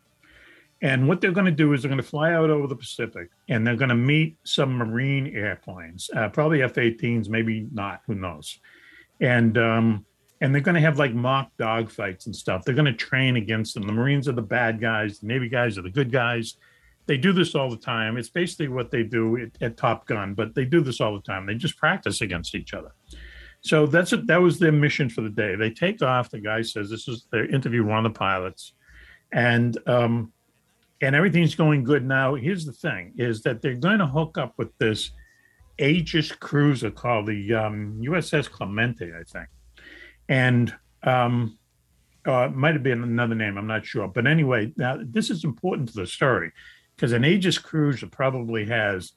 And 0.81 1.09
what 1.09 1.21
they're 1.21 1.33
going 1.33 1.47
to 1.47 1.53
do 1.53 1.73
is 1.73 1.83
they're 1.83 1.89
going 1.89 2.01
to 2.01 2.07
fly 2.07 2.33
out 2.33 2.51
over 2.51 2.67
the 2.67 2.77
Pacific, 2.77 3.31
and 3.49 3.67
they're 3.67 3.77
going 3.77 3.89
to 3.89 3.97
meet 3.97 4.37
some 4.45 4.77
Marine 4.77 5.35
airplanes, 5.35 6.09
uh, 6.15 6.29
probably 6.29 6.63
F-18s, 6.63 7.29
maybe 7.29 7.67
not. 7.73 8.03
Who 8.07 8.15
knows? 8.15 8.61
And 9.21 9.59
um, 9.59 10.07
and 10.41 10.55
they're 10.55 10.63
going 10.63 10.77
to 10.77 10.81
have 10.81 10.99
like 10.99 11.13
mock 11.13 11.51
dogfights 11.59 12.27
and 12.27 12.37
stuff. 12.37 12.65
They're 12.65 12.75
going 12.75 12.85
to 12.85 12.93
train 12.93 13.37
against 13.37 13.75
them. 13.75 13.87
The 13.87 13.93
Marines 13.93 14.29
are 14.29 14.33
the 14.33 14.43
bad 14.43 14.81
guys. 14.81 15.19
The 15.19 15.27
Navy 15.27 15.49
guys 15.49 15.79
are 15.79 15.83
the 15.83 15.91
good 15.91 16.13
guys. 16.13 16.57
They 17.09 17.17
do 17.17 17.33
this 17.33 17.55
all 17.55 17.71
the 17.71 17.77
time. 17.77 18.19
It's 18.19 18.29
basically 18.29 18.69
what 18.69 18.91
they 18.91 19.03
do 19.03 19.39
at, 19.39 19.63
at 19.63 19.77
Top 19.79 20.07
Gun, 20.07 20.35
but 20.35 20.55
they 20.55 20.67
do 20.67 20.83
this 20.83 21.01
all 21.01 21.15
the 21.15 21.23
time. 21.23 21.47
They 21.47 21.55
just 21.55 21.79
practice 21.79 22.21
against 22.21 22.55
each 22.55 22.75
other. 22.75 22.93
So 23.63 23.87
that's 23.87 24.13
a, 24.13 24.19
that 24.19 24.41
was 24.41 24.59
their 24.59 24.73
mission 24.73 25.09
for 25.09 25.23
the 25.23 25.31
day. 25.31 25.57
They 25.57 25.71
take 25.71 26.03
off. 26.03 26.31
The 26.31 26.39
guy 26.39 26.63
says 26.63 26.91
this 26.91 27.09
is 27.09 27.27
their 27.33 27.51
interview 27.51 27.83
one 27.83 28.05
of 28.05 28.13
the 28.13 28.19
pilots, 28.19 28.75
and 29.33 29.77
um, 29.89 30.33
and 31.01 31.17
everything's 31.17 31.55
going 31.55 31.83
good 31.83 32.05
now. 32.05 32.35
Here's 32.35 32.67
the 32.67 32.73
thing: 32.73 33.15
is 33.17 33.43
that 33.43 33.63
they're 33.63 33.75
going 33.75 33.99
to 33.99 34.07
hook 34.07 34.39
up 34.39 34.53
with 34.59 34.77
this 34.79 35.11
Aegis 35.79 36.31
cruiser 36.31 36.91
called 36.91 37.27
the 37.27 37.55
um, 37.55 38.01
USS 38.05 38.49
Clemente, 38.49 39.11
I 39.13 39.25
think, 39.25 39.49
and 40.29 40.73
um, 41.03 41.59
uh, 42.27 42.49
it 42.51 42.55
might 42.55 42.75
have 42.75 42.85
been 42.85 43.03
another 43.03 43.35
name. 43.35 43.57
I'm 43.57 43.67
not 43.67 43.87
sure, 43.87 44.07
but 44.07 44.27
anyway, 44.27 44.73
now 44.77 45.01
this 45.03 45.31
is 45.31 45.43
important 45.43 45.89
to 45.89 45.95
the 45.97 46.07
story 46.07 46.53
because 46.99 47.13
an 47.13 47.25
Aegis 47.25 47.59
cruiser 47.59 48.09
probably 48.09 48.67
has, 48.67 49.13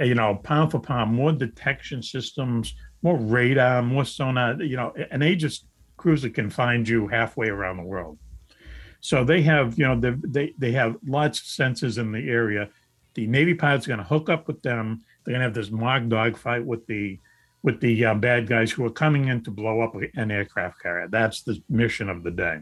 you 0.00 0.16
know, 0.16 0.34
pound 0.34 0.72
for 0.72 0.80
pound 0.80 1.14
more 1.14 1.30
detection 1.30 2.02
systems 2.02 2.74
more 3.04 3.18
radar, 3.18 3.82
more 3.82 4.04
sonar. 4.04 4.60
You 4.60 4.76
know, 4.76 4.94
an 5.10 5.22
Aegis 5.22 5.64
cruiser 5.96 6.30
can 6.30 6.50
find 6.50 6.88
you 6.88 7.06
halfway 7.06 7.48
around 7.48 7.76
the 7.76 7.84
world. 7.84 8.18
So 9.00 9.22
they 9.22 9.42
have, 9.42 9.78
you 9.78 9.86
know, 9.86 10.00
they 10.00 10.14
they, 10.26 10.54
they 10.58 10.72
have 10.72 10.96
lots 11.06 11.38
of 11.38 11.44
sensors 11.44 11.98
in 11.98 12.10
the 12.10 12.28
area. 12.28 12.70
The 13.12 13.28
Navy 13.28 13.54
pilots 13.54 13.86
are 13.86 13.90
going 13.90 13.98
to 13.98 14.04
hook 14.04 14.28
up 14.28 14.48
with 14.48 14.62
them. 14.62 15.02
They're 15.24 15.34
going 15.34 15.40
to 15.40 15.44
have 15.44 15.54
this 15.54 15.70
mock 15.70 16.08
dogfight 16.08 16.64
with 16.64 16.86
the 16.86 17.20
with 17.62 17.80
the 17.80 18.04
uh, 18.06 18.14
bad 18.14 18.48
guys 18.48 18.72
who 18.72 18.84
are 18.84 18.90
coming 18.90 19.28
in 19.28 19.44
to 19.44 19.50
blow 19.50 19.82
up 19.82 19.94
an 20.14 20.30
aircraft 20.30 20.82
carrier. 20.82 21.08
That's 21.08 21.42
the 21.42 21.62
mission 21.68 22.08
of 22.08 22.22
the 22.22 22.30
day. 22.30 22.60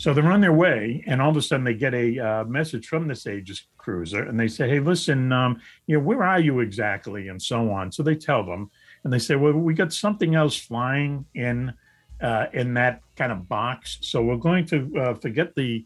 So 0.00 0.14
they're 0.14 0.32
on 0.32 0.40
their 0.40 0.54
way, 0.54 1.04
and 1.06 1.20
all 1.20 1.28
of 1.28 1.36
a 1.36 1.42
sudden 1.42 1.62
they 1.62 1.74
get 1.74 1.92
a 1.92 2.18
uh, 2.18 2.44
message 2.44 2.86
from 2.86 3.06
this 3.06 3.26
Aegis 3.26 3.66
cruiser, 3.76 4.22
and 4.22 4.40
they 4.40 4.48
say, 4.48 4.66
"Hey, 4.66 4.80
listen, 4.80 5.30
um, 5.30 5.60
you 5.86 5.98
know, 5.98 6.02
where 6.02 6.22
are 6.22 6.40
you 6.40 6.60
exactly?" 6.60 7.28
and 7.28 7.40
so 7.40 7.70
on. 7.70 7.92
So 7.92 8.02
they 8.02 8.14
tell 8.14 8.42
them, 8.42 8.70
and 9.04 9.12
they 9.12 9.18
say, 9.18 9.34
"Well, 9.36 9.52
we 9.52 9.74
got 9.74 9.92
something 9.92 10.34
else 10.34 10.56
flying 10.56 11.26
in 11.34 11.74
uh, 12.22 12.46
in 12.54 12.72
that 12.74 13.02
kind 13.14 13.30
of 13.30 13.46
box, 13.46 13.98
so 14.00 14.22
we're 14.22 14.38
going 14.38 14.64
to 14.68 14.90
uh, 14.98 15.14
forget 15.16 15.54
the 15.54 15.84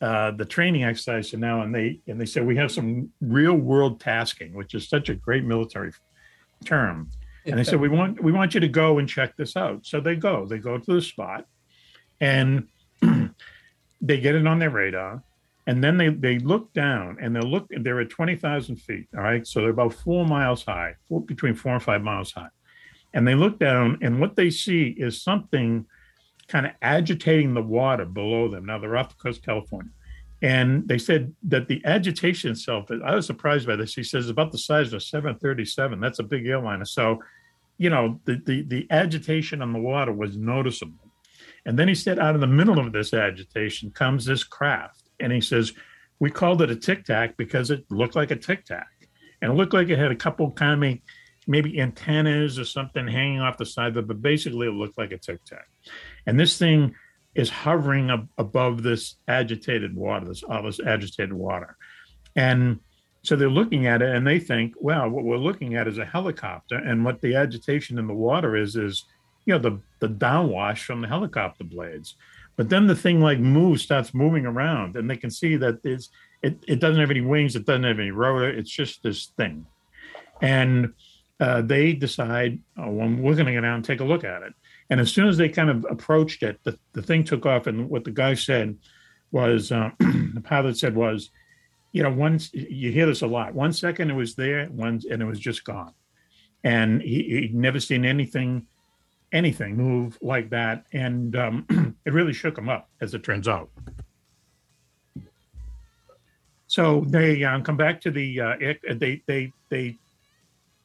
uh, 0.00 0.30
the 0.30 0.46
training 0.46 0.84
exercise 0.84 1.28
for 1.28 1.36
now." 1.36 1.60
And 1.60 1.74
they 1.74 2.00
and 2.06 2.18
they 2.18 2.24
say 2.24 2.40
we 2.40 2.56
have 2.56 2.72
some 2.72 3.10
real 3.20 3.56
world 3.56 4.00
tasking, 4.00 4.54
which 4.54 4.74
is 4.74 4.88
such 4.88 5.10
a 5.10 5.14
great 5.14 5.44
military 5.44 5.92
term. 6.64 7.10
And 7.44 7.58
they 7.58 7.64
said 7.64 7.78
we 7.78 7.90
want 7.90 8.24
we 8.24 8.32
want 8.32 8.54
you 8.54 8.60
to 8.60 8.68
go 8.68 8.98
and 8.98 9.06
check 9.06 9.36
this 9.36 9.54
out. 9.54 9.84
So 9.84 10.00
they 10.00 10.16
go, 10.16 10.46
they 10.46 10.56
go 10.56 10.78
to 10.78 10.94
the 10.94 11.02
spot, 11.02 11.44
and 12.22 12.68
they 14.04 14.20
get 14.20 14.34
it 14.34 14.46
on 14.46 14.58
their 14.58 14.70
radar 14.70 15.22
and 15.66 15.82
then 15.82 15.96
they 15.96 16.10
they 16.10 16.38
look 16.38 16.72
down 16.72 17.16
and 17.20 17.34
they 17.34 17.40
look 17.40 17.66
they're 17.70 18.00
at 18.00 18.10
20,000 18.10 18.76
feet 18.76 19.08
all 19.16 19.22
right? 19.22 19.46
So 19.46 19.60
they're 19.60 19.70
about 19.70 19.94
four 19.94 20.26
miles 20.26 20.64
high 20.64 20.94
four, 21.08 21.22
between 21.22 21.54
four 21.54 21.72
and 21.72 21.82
five 21.82 22.02
miles 22.02 22.32
high. 22.32 22.48
And 23.14 23.26
they 23.26 23.34
look 23.34 23.58
down 23.58 23.98
and 24.02 24.20
what 24.20 24.36
they 24.36 24.50
see 24.50 24.94
is 24.96 25.22
something 25.22 25.86
kind 26.48 26.66
of 26.66 26.72
agitating 26.82 27.54
the 27.54 27.62
water 27.62 28.04
below 28.04 28.48
them. 28.48 28.66
Now 28.66 28.78
they're 28.78 28.96
off 28.96 29.08
the 29.08 29.14
coast 29.22 29.38
of 29.38 29.44
california. 29.44 29.92
And 30.42 30.86
they 30.86 30.98
said 30.98 31.34
that 31.44 31.68
the 31.68 31.80
agitation 31.86 32.50
itself 32.50 32.90
i 32.90 33.14
was 33.14 33.26
surprised 33.26 33.66
by 33.66 33.76
this. 33.76 33.94
He 33.94 34.04
says 34.04 34.28
about 34.28 34.52
the 34.52 34.58
size 34.58 34.88
of 34.88 34.98
a 34.98 35.00
737 35.00 35.98
that's 36.00 36.18
a 36.18 36.24
big 36.24 36.46
airliner. 36.46 36.84
So 36.84 37.20
you 37.78 37.90
know 37.90 38.20
the, 38.24 38.40
the 38.44 38.62
the 38.62 38.86
agitation 38.90 39.62
on 39.62 39.72
the 39.72 39.78
water 39.78 40.12
was 40.12 40.36
noticeable 40.36 41.03
and 41.66 41.78
then 41.78 41.88
he 41.88 41.94
said 41.94 42.18
out 42.18 42.34
of 42.34 42.40
the 42.40 42.46
middle 42.46 42.78
of 42.78 42.92
this 42.92 43.14
agitation 43.14 43.90
comes 43.90 44.24
this 44.24 44.44
craft 44.44 45.02
and 45.20 45.32
he 45.32 45.40
says, 45.40 45.72
We 46.20 46.30
called 46.30 46.62
it 46.62 46.70
a 46.70 46.76
tic 46.76 47.04
tac 47.04 47.36
because 47.36 47.70
it 47.70 47.84
looked 47.90 48.16
like 48.16 48.30
a 48.30 48.36
tic 48.36 48.64
tac. 48.64 48.86
And 49.40 49.52
it 49.52 49.54
looked 49.54 49.74
like 49.74 49.88
it 49.88 49.98
had 49.98 50.12
a 50.12 50.16
couple 50.16 50.50
kind 50.52 50.84
of 50.84 50.98
maybe 51.46 51.80
antennas 51.80 52.58
or 52.58 52.64
something 52.64 53.06
hanging 53.06 53.40
off 53.40 53.58
the 53.58 53.66
side 53.66 53.88
of 53.88 53.96
it, 53.98 54.08
but 54.08 54.22
basically 54.22 54.66
it 54.66 54.72
looked 54.72 54.98
like 54.98 55.12
a 55.12 55.18
tic 55.18 55.44
tac. 55.44 55.66
And 56.26 56.38
this 56.38 56.58
thing 56.58 56.94
is 57.34 57.50
hovering 57.50 58.10
ab- 58.10 58.28
above 58.38 58.82
this 58.82 59.16
agitated 59.28 59.94
water, 59.94 60.26
this 60.26 60.42
all 60.42 60.62
this 60.62 60.80
agitated 60.80 61.32
water. 61.32 61.76
And 62.36 62.80
so 63.22 63.36
they're 63.36 63.48
looking 63.48 63.86
at 63.86 64.02
it 64.02 64.14
and 64.14 64.26
they 64.26 64.38
think, 64.38 64.74
well, 64.78 65.08
what 65.08 65.24
we're 65.24 65.36
looking 65.38 65.76
at 65.76 65.88
is 65.88 65.98
a 65.98 66.04
helicopter. 66.04 66.76
And 66.76 67.04
what 67.04 67.22
the 67.22 67.34
agitation 67.36 67.98
in 67.98 68.06
the 68.06 68.14
water 68.14 68.54
is, 68.54 68.76
is, 68.76 69.04
you 69.46 69.54
know, 69.54 69.58
the, 69.58 69.80
the 70.00 70.08
downwash 70.08 70.84
from 70.84 71.00
the 71.00 71.08
helicopter 71.08 71.64
blades. 71.64 72.16
But 72.56 72.68
then 72.68 72.86
the 72.86 72.94
thing 72.94 73.20
like 73.20 73.38
moves, 73.38 73.82
starts 73.82 74.14
moving 74.14 74.46
around, 74.46 74.96
and 74.96 75.10
they 75.10 75.16
can 75.16 75.30
see 75.30 75.56
that 75.56 75.80
it's 75.84 76.10
it, 76.42 76.62
it 76.68 76.78
doesn't 76.78 77.00
have 77.00 77.10
any 77.10 77.22
wings, 77.22 77.56
it 77.56 77.64
doesn't 77.64 77.84
have 77.84 77.98
any 77.98 78.10
rotor, 78.10 78.48
it's 78.48 78.70
just 78.70 79.02
this 79.02 79.26
thing. 79.36 79.66
And 80.42 80.92
uh, 81.40 81.62
they 81.62 81.94
decide, 81.94 82.60
oh, 82.76 82.90
well, 82.90 83.08
we're 83.08 83.34
going 83.34 83.46
to 83.46 83.54
go 83.54 83.60
down 83.62 83.76
and 83.76 83.84
take 83.84 84.00
a 84.00 84.04
look 84.04 84.24
at 84.24 84.42
it. 84.42 84.52
And 84.90 85.00
as 85.00 85.10
soon 85.10 85.26
as 85.26 85.38
they 85.38 85.48
kind 85.48 85.70
of 85.70 85.86
approached 85.88 86.42
it, 86.42 86.60
the, 86.62 86.78
the 86.92 87.02
thing 87.02 87.24
took 87.24 87.46
off. 87.46 87.66
And 87.66 87.88
what 87.88 88.04
the 88.04 88.10
guy 88.10 88.34
said 88.34 88.76
was, 89.32 89.72
uh, 89.72 89.90
the 89.98 90.42
pilot 90.44 90.76
said 90.76 90.94
was, 90.94 91.30
you 91.92 92.02
know, 92.02 92.10
once 92.10 92.52
you 92.52 92.92
hear 92.92 93.06
this 93.06 93.22
a 93.22 93.26
lot. 93.26 93.54
One 93.54 93.72
second 93.72 94.10
it 94.10 94.14
was 94.14 94.34
there, 94.34 94.66
one 94.66 95.00
and 95.10 95.22
it 95.22 95.26
was 95.26 95.40
just 95.40 95.64
gone. 95.64 95.94
And 96.62 97.00
he, 97.00 97.40
he'd 97.40 97.54
never 97.54 97.80
seen 97.80 98.04
anything 98.04 98.66
anything 99.34 99.76
move 99.76 100.16
like 100.22 100.48
that. 100.50 100.86
And 100.92 101.36
um, 101.36 101.96
it 102.06 102.12
really 102.14 102.32
shook 102.32 102.54
them 102.54 102.70
up, 102.70 102.88
as 103.02 103.12
it 103.12 103.22
turns 103.22 103.48
out. 103.48 103.68
So 106.66 107.04
they 107.06 107.44
uh, 107.44 107.60
come 107.60 107.76
back 107.76 108.00
to 108.02 108.10
the 108.10 108.40
uh, 108.40 108.56
they 108.94 109.22
they 109.26 109.52
they 109.68 109.98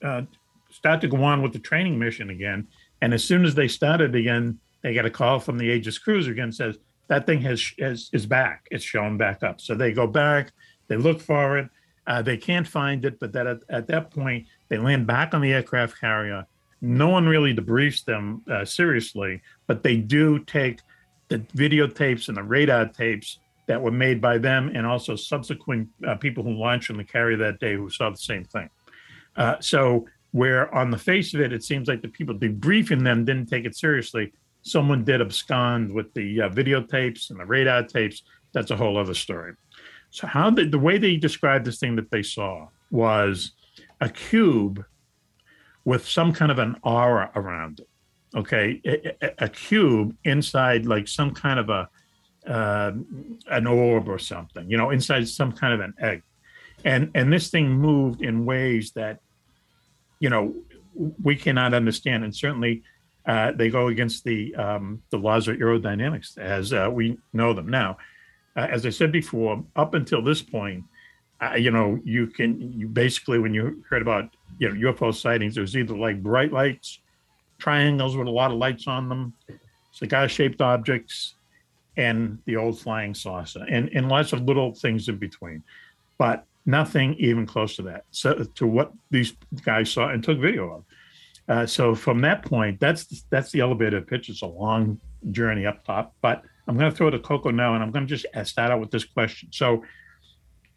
uh, 0.03 0.23
start 0.69 1.01
to 1.01 1.07
go 1.07 1.23
on 1.23 1.41
with 1.41 1.53
the 1.53 1.59
training 1.59 1.97
mission 1.97 2.29
again. 2.29 2.67
And 3.01 3.13
as 3.13 3.23
soon 3.23 3.45
as 3.45 3.55
they 3.55 3.67
started 3.67 4.13
again, 4.13 4.59
they 4.81 4.93
get 4.93 5.05
a 5.05 5.09
call 5.09 5.39
from 5.39 5.57
the 5.57 5.65
Aegis 5.65 5.97
cruiser 5.97 6.31
again 6.31 6.51
says 6.51 6.77
that 7.07 7.25
thing 7.25 7.41
has, 7.41 7.73
has 7.79 8.09
is 8.13 8.25
back. 8.25 8.67
It's 8.71 8.83
shown 8.83 9.17
back 9.17 9.41
up. 9.43 9.59
So 9.61 9.73
they 9.75 9.91
go 9.91 10.07
back, 10.07 10.51
they 10.87 10.95
look 10.95 11.21
for 11.21 11.57
it. 11.57 11.69
Uh, 12.07 12.21
they 12.21 12.37
can't 12.37 12.67
find 12.67 13.05
it, 13.05 13.19
but 13.19 13.33
that 13.33 13.45
at, 13.45 13.59
at 13.69 13.87
that 13.87 14.11
point 14.11 14.47
they 14.67 14.77
land 14.77 15.05
back 15.05 15.33
on 15.33 15.41
the 15.41 15.53
aircraft 15.53 15.99
carrier 15.99 16.45
no 16.81 17.09
one 17.09 17.27
really 17.27 17.53
debriefs 17.53 18.05
them 18.05 18.41
uh, 18.49 18.65
seriously, 18.65 19.41
but 19.67 19.83
they 19.83 19.97
do 19.97 20.39
take 20.39 20.81
the 21.27 21.39
videotapes 21.55 22.27
and 22.27 22.37
the 22.37 22.43
radar 22.43 22.87
tapes 22.87 23.39
that 23.67 23.81
were 23.81 23.91
made 23.91 24.19
by 24.19 24.37
them 24.37 24.71
and 24.73 24.85
also 24.85 25.15
subsequent 25.15 25.87
uh, 26.07 26.15
people 26.15 26.43
who 26.43 26.53
launched 26.53 26.89
on 26.89 26.97
the 26.97 27.03
carrier 27.03 27.37
that 27.37 27.59
day 27.59 27.75
who 27.75 27.89
saw 27.89 28.09
the 28.09 28.17
same 28.17 28.43
thing. 28.43 28.69
Uh, 29.35 29.55
so, 29.59 30.07
where 30.31 30.73
on 30.75 30.91
the 30.91 30.97
face 30.97 31.33
of 31.33 31.41
it, 31.41 31.51
it 31.51 31.63
seems 31.63 31.87
like 31.87 32.01
the 32.01 32.07
people 32.07 32.35
debriefing 32.35 33.03
them 33.03 33.25
didn't 33.25 33.47
take 33.47 33.65
it 33.65 33.75
seriously. 33.75 34.31
Someone 34.61 35.03
did 35.03 35.21
abscond 35.21 35.91
with 35.91 36.13
the 36.13 36.41
uh, 36.41 36.49
videotapes 36.49 37.29
and 37.29 37.39
the 37.39 37.45
radar 37.45 37.83
tapes. 37.83 38.23
That's 38.53 38.71
a 38.71 38.75
whole 38.75 38.97
other 38.97 39.13
story. 39.13 39.53
So, 40.11 40.27
how 40.27 40.49
the, 40.49 40.65
the 40.65 40.79
way 40.79 40.97
they 40.97 41.15
described 41.15 41.65
this 41.65 41.79
thing 41.79 41.95
that 41.95 42.11
they 42.11 42.23
saw 42.23 42.67
was 42.91 43.51
a 44.01 44.09
cube 44.09 44.83
with 45.89 46.07
some 46.07 46.31
kind 46.31 46.51
of 46.51 46.59
an 46.59 46.75
aura 46.83 47.31
around 47.35 47.79
it. 47.79 47.89
Okay, 48.35 48.79
a, 48.85 49.45
a 49.45 49.49
cube 49.49 50.15
inside 50.23 50.85
like 50.85 51.07
some 51.07 51.31
kind 51.33 51.59
of 51.59 51.67
a 51.69 51.89
uh, 52.47 52.91
an 53.47 53.65
orb 53.65 54.07
or 54.07 54.19
something. 54.19 54.69
You 54.69 54.77
know, 54.77 54.91
inside 54.91 55.27
some 55.27 55.51
kind 55.51 55.73
of 55.73 55.79
an 55.79 55.93
egg, 55.99 56.21
and 56.85 57.09
and 57.15 57.33
this 57.33 57.49
thing 57.49 57.67
moved 57.71 58.21
in 58.21 58.45
ways 58.45 58.91
that 58.91 59.19
you 60.19 60.29
know 60.29 60.53
we 61.23 61.35
cannot 61.35 61.73
understand, 61.73 62.23
and 62.23 62.35
certainly. 62.35 62.83
Uh, 63.25 63.51
they 63.51 63.69
go 63.69 63.89
against 63.89 64.23
the 64.23 64.55
um, 64.55 65.03
the 65.11 65.17
laws 65.17 65.47
of 65.47 65.57
aerodynamics 65.57 66.37
as 66.39 66.73
uh, 66.73 66.89
we 66.91 67.15
know 67.31 67.53
them 67.53 67.67
now. 67.67 67.95
Uh, 68.55 68.67
as 68.71 68.85
I 68.87 68.89
said 68.89 69.11
before, 69.11 69.63
up 69.75 69.93
until 69.93 70.23
this 70.23 70.41
point, 70.41 70.83
uh, 71.41 71.55
you 71.55 71.71
know, 71.71 71.99
you 72.03 72.27
can 72.27 72.73
you 72.77 72.87
basically 72.87 73.39
when 73.39 73.53
you 73.53 73.83
heard 73.89 74.01
about 74.01 74.29
you 74.57 74.69
know 74.69 74.91
UFO 74.91 75.13
sightings. 75.13 75.55
There's 75.55 75.75
either 75.75 75.95
like 75.95 76.21
bright 76.21 76.51
lights, 76.51 76.99
triangles 77.57 78.15
with 78.17 78.27
a 78.27 78.31
lot 78.31 78.51
of 78.51 78.57
lights 78.57 78.87
on 78.87 79.09
them, 79.09 79.33
cigar-shaped 79.91 80.61
objects, 80.61 81.35
and 81.97 82.39
the 82.45 82.57
old 82.57 82.79
flying 82.79 83.13
saucer, 83.13 83.65
and 83.69 83.89
and 83.93 84.09
lots 84.09 84.33
of 84.33 84.41
little 84.43 84.73
things 84.73 85.07
in 85.07 85.17
between, 85.17 85.63
but 86.17 86.45
nothing 86.65 87.15
even 87.15 87.45
close 87.45 87.75
to 87.77 87.81
that. 87.83 88.03
So 88.11 88.43
to 88.55 88.67
what 88.67 88.91
these 89.09 89.33
guys 89.63 89.91
saw 89.91 90.09
and 90.09 90.23
took 90.23 90.39
video 90.39 90.75
of. 90.75 90.83
Uh, 91.47 91.65
so 91.65 91.95
from 91.95 92.21
that 92.21 92.43
point, 92.43 92.79
that's 92.79 93.23
that's 93.29 93.51
the 93.51 93.61
elevator 93.61 94.01
pitch. 94.01 94.29
It's 94.29 94.43
a 94.43 94.47
long 94.47 94.99
journey 95.31 95.65
up 95.65 95.83
top, 95.83 96.13
but 96.21 96.43
I'm 96.67 96.77
going 96.77 96.91
to 96.91 96.95
throw 96.95 97.07
it 97.07 97.11
to 97.11 97.19
Coco 97.19 97.49
now, 97.49 97.73
and 97.73 97.83
I'm 97.83 97.91
going 97.91 98.05
to 98.05 98.15
just 98.15 98.27
start 98.47 98.71
out 98.71 98.79
with 98.79 98.91
this 98.91 99.03
question. 99.03 99.49
So 99.51 99.83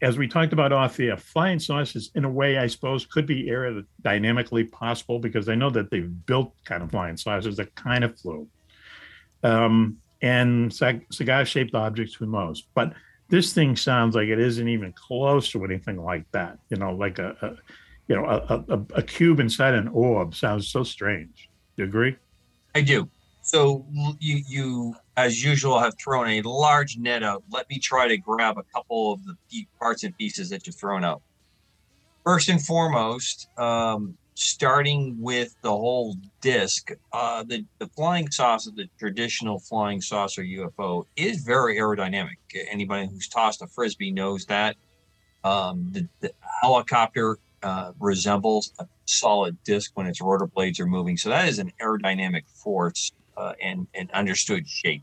as 0.02 0.18
we 0.18 0.26
talked 0.26 0.52
about 0.52 0.72
off 0.72 0.98
air, 0.98 1.16
flying 1.16 1.60
saucers, 1.60 2.10
in 2.16 2.24
a 2.24 2.30
way, 2.30 2.58
I 2.58 2.66
suppose, 2.66 3.06
could 3.06 3.24
be 3.24 3.44
aerodynamically 3.44 4.70
possible 4.70 5.20
because 5.20 5.48
I 5.48 5.54
know 5.54 5.70
that 5.70 5.90
they've 5.90 6.26
built 6.26 6.52
kind 6.64 6.82
of 6.82 6.90
flying 6.90 7.16
saucers 7.16 7.56
that 7.56 7.74
kind 7.76 8.02
of 8.02 8.18
flew. 8.18 8.48
Um, 9.44 9.98
and 10.20 10.72
cigar 10.72 11.44
shaped 11.44 11.74
objects, 11.74 12.14
who 12.14 12.26
knows? 12.26 12.62
But 12.74 12.94
this 13.28 13.52
thing 13.52 13.76
sounds 13.76 14.16
like 14.16 14.28
it 14.28 14.40
isn't 14.40 14.68
even 14.68 14.92
close 14.92 15.50
to 15.52 15.64
anything 15.64 16.02
like 16.02 16.30
that. 16.32 16.58
You 16.68 16.78
know, 16.78 16.92
like 16.92 17.18
a, 17.18 17.36
a 17.40 17.50
you 18.08 18.16
know, 18.16 18.24
a, 18.26 18.64
a, 18.68 18.80
a 18.94 19.02
cube 19.02 19.38
inside 19.38 19.74
an 19.74 19.88
orb 19.88 20.34
sounds 20.34 20.68
so 20.68 20.82
strange. 20.82 21.48
Do 21.76 21.82
you 21.82 21.88
agree? 21.88 22.16
I 22.74 22.80
do. 22.80 23.08
So 23.52 23.84
you, 24.18 24.42
you, 24.48 24.94
as 25.18 25.44
usual, 25.44 25.78
have 25.78 25.92
thrown 25.98 26.26
a 26.26 26.40
large 26.40 26.96
net 26.96 27.22
out. 27.22 27.42
Let 27.50 27.68
me 27.68 27.78
try 27.78 28.08
to 28.08 28.16
grab 28.16 28.56
a 28.56 28.62
couple 28.74 29.12
of 29.12 29.20
the 29.26 29.66
parts 29.78 30.04
and 30.04 30.16
pieces 30.16 30.48
that 30.48 30.66
you've 30.66 30.76
thrown 30.76 31.04
out. 31.04 31.20
First 32.24 32.48
and 32.48 32.64
foremost, 32.64 33.48
um, 33.58 34.16
starting 34.32 35.20
with 35.20 35.54
the 35.60 35.70
whole 35.70 36.16
disc, 36.40 36.92
uh, 37.12 37.42
the, 37.42 37.66
the 37.78 37.88
flying 37.88 38.30
saucer, 38.30 38.70
the 38.74 38.88
traditional 38.98 39.58
flying 39.58 40.00
saucer 40.00 40.42
UFO, 40.42 41.04
is 41.16 41.42
very 41.42 41.76
aerodynamic. 41.76 42.36
Anybody 42.70 43.08
who's 43.08 43.28
tossed 43.28 43.60
a 43.60 43.66
frisbee 43.66 44.12
knows 44.12 44.46
that. 44.46 44.76
Um, 45.44 45.88
the, 45.90 46.08
the, 46.20 46.32
helicopter 46.62 47.36
uh, 47.62 47.92
resembles 48.00 48.72
a 48.78 48.86
solid 49.04 49.62
disc 49.64 49.90
when 49.94 50.06
its 50.06 50.22
rotor 50.22 50.46
blades 50.46 50.80
are 50.80 50.86
moving. 50.86 51.18
So 51.18 51.28
that 51.28 51.48
is 51.48 51.58
an 51.58 51.70
aerodynamic 51.82 52.48
force 52.48 53.12
uh, 53.36 53.52
and, 53.62 53.86
and 53.94 54.10
understood 54.12 54.68
shape. 54.68 55.02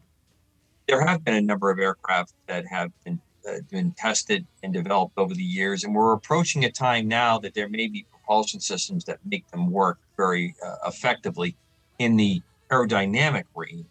There 0.88 1.06
have 1.06 1.24
been 1.24 1.36
a 1.36 1.42
number 1.42 1.70
of 1.70 1.80
aircraft 1.80 2.34
that 2.48 2.66
have 2.68 2.92
been, 3.04 3.20
uh, 3.48 3.60
been 3.70 3.92
tested 3.92 4.46
and 4.64 4.74
developed 4.74 5.18
over 5.18 5.34
the 5.34 5.44
years, 5.44 5.84
and 5.84 5.94
we're 5.94 6.14
approaching 6.14 6.66
a 6.66 6.72
time 6.72 7.08
now 7.08 7.38
that 7.40 7.54
there 7.54 7.70
may 7.70 7.88
be 7.88 8.06
propulsion 8.12 8.60
systems 8.60 9.06
that 9.06 9.20
make 9.26 9.50
them 9.52 9.72
work 9.72 10.00
very 10.18 10.56
uh, 10.66 10.76
effectively 10.88 11.56
in 12.00 12.16
the 12.16 12.42
aerodynamic 12.72 13.44
range, 13.56 13.86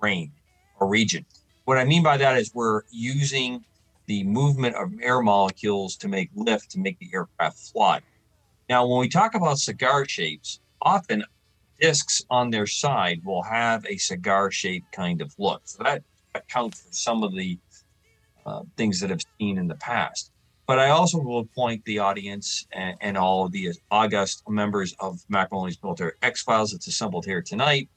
range 0.00 0.32
or 0.78 0.88
region. 0.88 1.24
What 1.64 1.78
I 1.78 1.84
mean 1.84 2.02
by 2.02 2.16
that 2.16 2.36
is 2.36 2.52
we're 2.54 2.82
using 2.90 3.64
the 4.06 4.24
movement 4.24 4.74
of 4.74 4.90
air 5.00 5.20
molecules 5.20 5.96
to 5.96 6.08
make 6.08 6.30
lift 6.34 6.70
to 6.72 6.80
make 6.80 6.98
the 6.98 7.08
aircraft 7.14 7.58
fly. 7.58 8.00
Now, 8.68 8.86
when 8.86 9.00
we 9.00 9.08
talk 9.08 9.34
about 9.34 9.58
cigar 9.58 10.04
shapes, 10.06 10.60
often 10.82 11.22
discs 11.80 12.22
on 12.30 12.50
their 12.50 12.66
side 12.66 13.20
will 13.24 13.42
have 13.42 13.84
a 13.86 13.96
cigar 13.96 14.50
shaped 14.50 14.90
kind 14.92 15.20
of 15.20 15.34
look. 15.38 15.62
So 15.64 15.82
that 15.82 16.02
accounts 16.34 16.82
for 16.82 16.92
some 16.92 17.22
of 17.22 17.34
the 17.34 17.58
uh, 18.46 18.62
things 18.76 19.00
that 19.00 19.10
I've 19.10 19.24
seen 19.38 19.58
in 19.58 19.66
the 19.66 19.76
past. 19.76 20.30
But 20.66 20.78
I 20.78 20.90
also 20.90 21.18
will 21.18 21.46
point 21.46 21.84
the 21.84 21.98
audience 21.98 22.64
and, 22.72 22.96
and 23.00 23.18
all 23.18 23.44
of 23.44 23.52
the 23.52 23.70
august 23.90 24.42
members 24.48 24.94
of 25.00 25.18
Mac 25.28 25.50
Maloney's 25.50 25.78
Military 25.82 26.12
X 26.22 26.42
Files 26.42 26.70
that's 26.70 26.86
assembled 26.86 27.24
here 27.24 27.42
tonight 27.42 27.88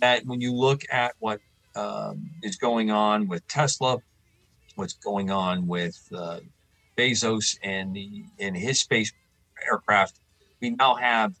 that 0.00 0.26
when 0.26 0.40
you 0.40 0.52
look 0.52 0.82
at 0.90 1.14
what 1.20 1.40
um, 1.76 2.28
is 2.42 2.56
going 2.56 2.90
on 2.90 3.28
with 3.28 3.46
Tesla, 3.46 3.98
what's 4.74 4.94
going 4.94 5.30
on 5.30 5.66
with 5.68 5.96
uh, 6.12 6.40
Bezos 6.96 7.58
and 7.62 7.94
the 7.94 8.24
and 8.40 8.56
his 8.56 8.80
space 8.80 9.12
aircraft, 9.70 10.18
we 10.60 10.70
now 10.70 10.94
have 10.94 11.32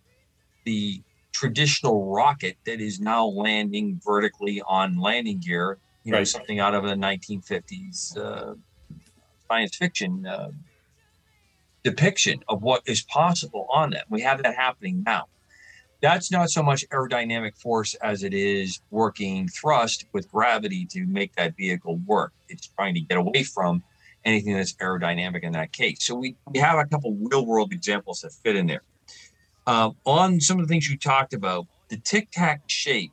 the 0.64 1.02
traditional 1.36 2.10
rocket 2.10 2.56
that 2.64 2.80
is 2.80 2.98
now 2.98 3.26
landing 3.26 4.00
vertically 4.02 4.62
on 4.66 4.98
landing 4.98 5.38
gear. 5.38 5.78
You 6.02 6.12
know, 6.12 6.18
right. 6.18 6.26
something 6.26 6.60
out 6.60 6.74
of 6.74 6.84
the 6.84 6.94
1950s 6.94 8.16
uh, 8.16 8.54
science 9.48 9.76
fiction 9.76 10.24
uh, 10.26 10.50
depiction 11.84 12.42
of 12.48 12.62
what 12.62 12.82
is 12.86 13.02
possible 13.02 13.66
on 13.70 13.90
that. 13.90 14.06
We 14.08 14.22
have 14.22 14.42
that 14.42 14.54
happening 14.56 15.02
now. 15.04 15.24
That's 16.00 16.30
not 16.30 16.50
so 16.50 16.62
much 16.62 16.88
aerodynamic 16.88 17.58
force 17.58 17.94
as 17.96 18.22
it 18.22 18.32
is 18.32 18.80
working 18.90 19.48
thrust 19.48 20.06
with 20.12 20.30
gravity 20.30 20.86
to 20.92 21.06
make 21.06 21.34
that 21.34 21.54
vehicle 21.56 21.98
work. 22.06 22.32
It's 22.48 22.68
trying 22.68 22.94
to 22.94 23.00
get 23.00 23.18
away 23.18 23.42
from 23.42 23.82
anything 24.24 24.54
that's 24.54 24.74
aerodynamic 24.74 25.42
in 25.42 25.52
that 25.52 25.72
case. 25.72 25.98
So 26.00 26.14
we, 26.14 26.36
we 26.50 26.60
have 26.60 26.78
a 26.78 26.86
couple 26.86 27.16
real 27.20 27.44
world 27.44 27.72
examples 27.72 28.20
that 28.20 28.32
fit 28.32 28.56
in 28.56 28.66
there. 28.66 28.82
Uh, 29.66 29.90
on 30.04 30.40
some 30.40 30.60
of 30.60 30.66
the 30.66 30.72
things 30.72 30.88
you 30.88 30.96
talked 30.96 31.34
about, 31.34 31.66
the 31.88 31.96
tic 31.98 32.30
tac 32.30 32.62
shape, 32.68 33.12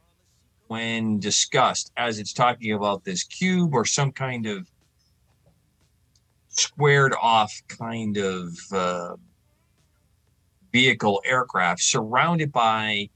when 0.67 1.19
discussed 1.19 1.91
as 1.97 2.19
it's 2.19 2.33
talking 2.33 2.73
about 2.73 3.03
this 3.03 3.23
cube 3.23 3.73
or 3.73 3.85
some 3.85 4.11
kind 4.11 4.47
of 4.47 4.67
squared 6.49 7.13
off 7.21 7.53
kind 7.67 8.17
of 8.17 8.57
uh, 8.71 9.15
vehicle 10.71 11.21
aircraft 11.25 11.81
surrounded 11.81 12.51
by 12.51 13.09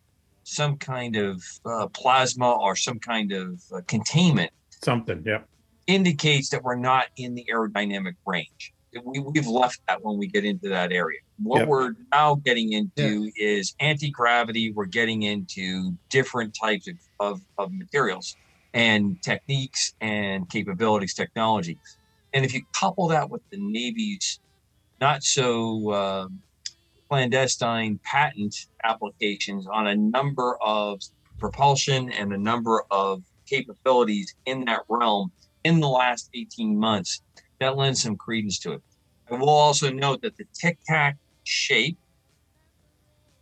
some 0.43 0.78
kind 0.78 1.15
of 1.15 1.43
uh, 1.65 1.88
plasma 1.88 2.52
or 2.52 2.76
some 2.76 3.00
kind 3.00 3.32
of 3.32 3.62
uh, 3.76 3.82
containment. 3.88 4.52
Something, 4.69 5.23
yeah. 5.26 5.41
Indicates 5.88 6.50
that 6.50 6.63
we're 6.63 6.76
not 6.76 7.08
in 7.17 7.34
the 7.36 7.45
aerodynamic 7.52 8.13
range. 8.26 8.73
We, 9.04 9.19
we've 9.19 9.47
left 9.47 9.82
that 9.88 10.04
when 10.04 10.17
we 10.17 10.28
get 10.28 10.45
into 10.45 10.69
that 10.69 10.91
area. 10.91 11.19
What 11.41 11.60
yep. 11.60 11.67
we're 11.67 11.93
now 12.12 12.36
getting 12.36 12.73
into 12.73 13.26
yeah. 13.26 13.32
is 13.38 13.76
anti 13.80 14.10
gravity. 14.10 14.71
We're 14.71 14.86
getting 14.86 15.23
into 15.23 15.93
different 16.10 16.56
types 16.60 16.88
of, 16.88 16.95
of, 17.19 17.41
of 17.58 17.71
materials 17.71 18.36
and 18.73 19.21
techniques 19.21 19.93
and 20.02 20.50
capabilities, 20.50 21.13
technology. 21.13 21.78
And 22.34 22.43
if 22.43 22.54
you 22.54 22.62
couple 22.73 23.08
that 23.10 23.30
with 23.30 23.41
the 23.50 23.58
Navy's 23.58 24.39
not 25.00 25.23
so 25.23 25.89
uh, 25.91 26.28
clandestine 27.10 28.00
patent 28.04 28.67
applications 28.84 29.67
on 29.67 29.88
a 29.88 29.95
number 29.95 30.58
of 30.62 31.02
propulsion 31.39 32.12
and 32.12 32.34
a 32.34 32.38
number 32.38 32.84
of 32.91 33.23
capabilities 33.45 34.36
in 34.45 34.65
that 34.65 34.82
realm 34.89 35.32
in 35.63 35.80
the 35.80 35.88
last 35.88 36.30
18 36.34 36.78
months, 36.78 37.21
that 37.60 37.78
lends 37.78 38.02
some 38.02 38.15
credence 38.15 38.60
to 38.60 38.73
it. 38.73 38.82
I 39.32 39.36
will 39.36 39.50
also 39.50 39.91
note 39.91 40.21
that 40.21 40.38
the 40.38 40.45
tic 40.54 40.80
tac 40.86 41.17
shape 41.47 41.97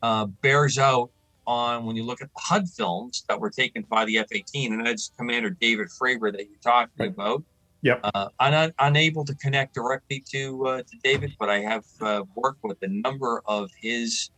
uh, 0.01 0.25
bears 0.25 0.77
out 0.77 1.09
on 1.47 1.85
when 1.85 1.95
you 1.95 2.03
look 2.03 2.21
at 2.21 2.29
the 2.33 2.41
HUD 2.41 2.69
films 2.69 3.23
that 3.27 3.39
were 3.39 3.49
taken 3.49 3.83
by 3.83 4.05
the 4.05 4.17
F 4.17 4.27
18, 4.31 4.73
and 4.73 4.85
that's 4.85 5.11
Commander 5.17 5.49
David 5.49 5.87
Fravor 5.87 6.31
that 6.31 6.47
you're 6.49 6.59
talking 6.63 6.91
right. 6.99 7.09
about. 7.09 7.43
Yep. 7.81 7.99
Uh, 8.03 8.29
I'm 8.39 8.53
un- 8.53 8.73
unable 8.79 9.25
to 9.25 9.35
connect 9.35 9.75
directly 9.75 10.23
to 10.31 10.67
uh, 10.67 10.77
to 10.77 10.97
David, 11.03 11.35
but 11.39 11.49
I 11.49 11.59
have 11.59 11.85
uh, 12.01 12.23
worked 12.35 12.63
with 12.63 12.77
a 12.81 12.87
number 12.87 13.43
of 13.45 13.69
his 13.79 14.31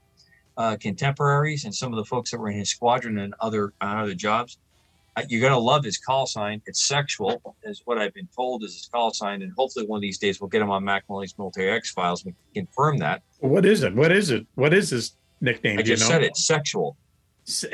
uh, 0.58 0.76
contemporaries 0.78 1.64
and 1.64 1.74
some 1.74 1.94
of 1.94 1.98
the 1.98 2.06
folks 2.06 2.32
that 2.32 2.40
were 2.40 2.50
in 2.50 2.58
his 2.58 2.70
squadron 2.70 3.20
and 3.20 3.34
other 3.40 3.74
other 3.80 4.16
jobs. 4.16 4.58
You're 5.28 5.42
gonna 5.42 5.58
love 5.58 5.84
his 5.84 5.98
call 5.98 6.26
sign. 6.26 6.62
It's 6.66 6.84
sexual, 6.88 7.42
is 7.64 7.82
what 7.86 7.98
I've 7.98 8.14
been 8.14 8.28
told 8.36 8.64
is 8.64 8.74
his 8.74 8.90
call 8.92 9.14
sign, 9.14 9.42
and 9.42 9.52
hopefully 9.58 9.86
one 9.86 9.98
of 9.98 10.02
these 10.02 10.18
days 10.18 10.40
we'll 10.40 10.50
get 10.50 10.62
him 10.62 10.70
on 10.70 10.84
Mac 10.84 11.04
Maloney's 11.10 11.38
Military 11.38 11.72
X 11.72 11.92
Files. 11.92 12.24
We 12.24 12.34
can 12.54 12.66
confirm 12.66 12.98
that. 12.98 13.24
What 13.40 13.66
is 13.66 13.84
it? 13.84 13.96
What 13.96 14.12
is 14.12 14.30
it? 14.30 14.46
What 14.56 14.74
is 14.74 14.90
his 14.92 15.16
nickname? 15.42 15.80
I 15.80 15.82
just 15.82 16.04
you 16.04 16.10
know? 16.10 16.16
said 16.16 16.24
it. 16.24 16.38
Sexual. 16.38 16.98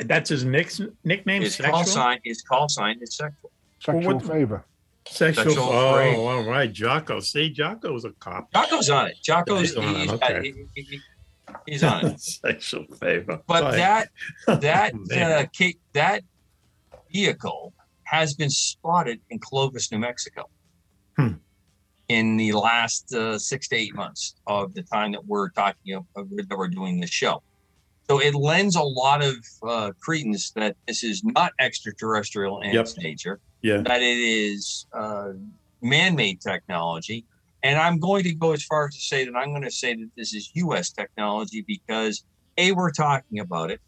That's 0.04 0.30
his 0.30 0.44
nick- 0.44 0.72
nickname. 1.02 1.42
His 1.42 1.56
sexual? 1.56 1.74
call 1.74 1.84
sign. 1.84 2.20
His 2.24 2.42
call 2.42 2.68
sign 2.68 2.98
is 3.00 3.16
sexual. 3.16 3.50
Sexual 3.80 4.16
well, 4.16 4.20
favor. 4.20 4.64
Sexual. 5.06 5.44
Sexual 5.44 5.64
oh, 5.64 6.26
all 6.26 6.44
right. 6.44 6.72
Jocko. 6.72 7.20
See, 7.20 7.50
Jocko's 7.50 8.04
a 8.04 8.12
cop. 8.12 8.50
Jocko's 8.52 8.88
on 8.88 9.08
it. 9.08 9.16
Jocko's 9.22 9.70
he's 9.70 9.76
on 9.76 9.96
it. 9.96 10.10
Okay. 10.10 10.54
He, 10.74 10.82
he, 10.82 11.00
he's 11.66 11.84
on 11.84 12.06
it. 12.06 12.20
Sexual 12.42 12.86
favor. 12.98 13.40
But 13.46 13.72
that 13.72 14.08
that 14.46 14.94
uh, 14.94 15.46
that 15.92 16.22
vehicle 17.14 17.72
has 18.04 18.34
been 18.34 18.50
spotted 18.50 19.20
in 19.30 19.38
Clovis, 19.38 19.90
New 19.90 19.98
Mexico. 19.98 20.48
Hmm. 21.16 21.34
In 22.08 22.36
the 22.36 22.52
last 22.52 23.14
uh, 23.14 23.38
six 23.38 23.68
to 23.68 23.76
eight 23.76 23.94
months 23.94 24.34
of 24.46 24.74
the 24.74 24.82
time 24.82 25.12
that 25.12 25.24
we're 25.24 25.48
talking 25.50 25.94
of, 25.94 26.04
that 26.14 26.58
we're 26.58 26.68
doing 26.68 27.00
this 27.00 27.10
show, 27.10 27.42
so 28.08 28.20
it 28.20 28.34
lends 28.34 28.76
a 28.76 28.82
lot 28.82 29.24
of 29.24 29.36
uh, 29.66 29.92
credence 30.00 30.50
that 30.50 30.76
this 30.86 31.02
is 31.02 31.24
not 31.24 31.52
extraterrestrial 31.58 32.60
in 32.60 32.74
yep. 32.74 32.82
its 32.82 32.98
nature 32.98 33.40
yeah. 33.62 33.78
that 33.78 34.02
it 34.02 34.18
is 34.18 34.86
uh, 34.92 35.30
man-made 35.80 36.40
technology. 36.40 37.24
And 37.62 37.78
I'm 37.78 37.98
going 37.98 38.24
to 38.24 38.34
go 38.34 38.52
as 38.52 38.62
far 38.62 38.88
as 38.88 38.94
to 38.94 39.00
say 39.00 39.24
that 39.24 39.34
I'm 39.34 39.48
going 39.50 39.62
to 39.62 39.70
say 39.70 39.94
that 39.94 40.10
this 40.18 40.34
is 40.34 40.50
U.S. 40.54 40.90
technology 40.92 41.64
because 41.66 42.24
A, 42.58 42.72
we're 42.72 42.90
talking 42.90 43.38
about 43.38 43.70
it. 43.70 43.80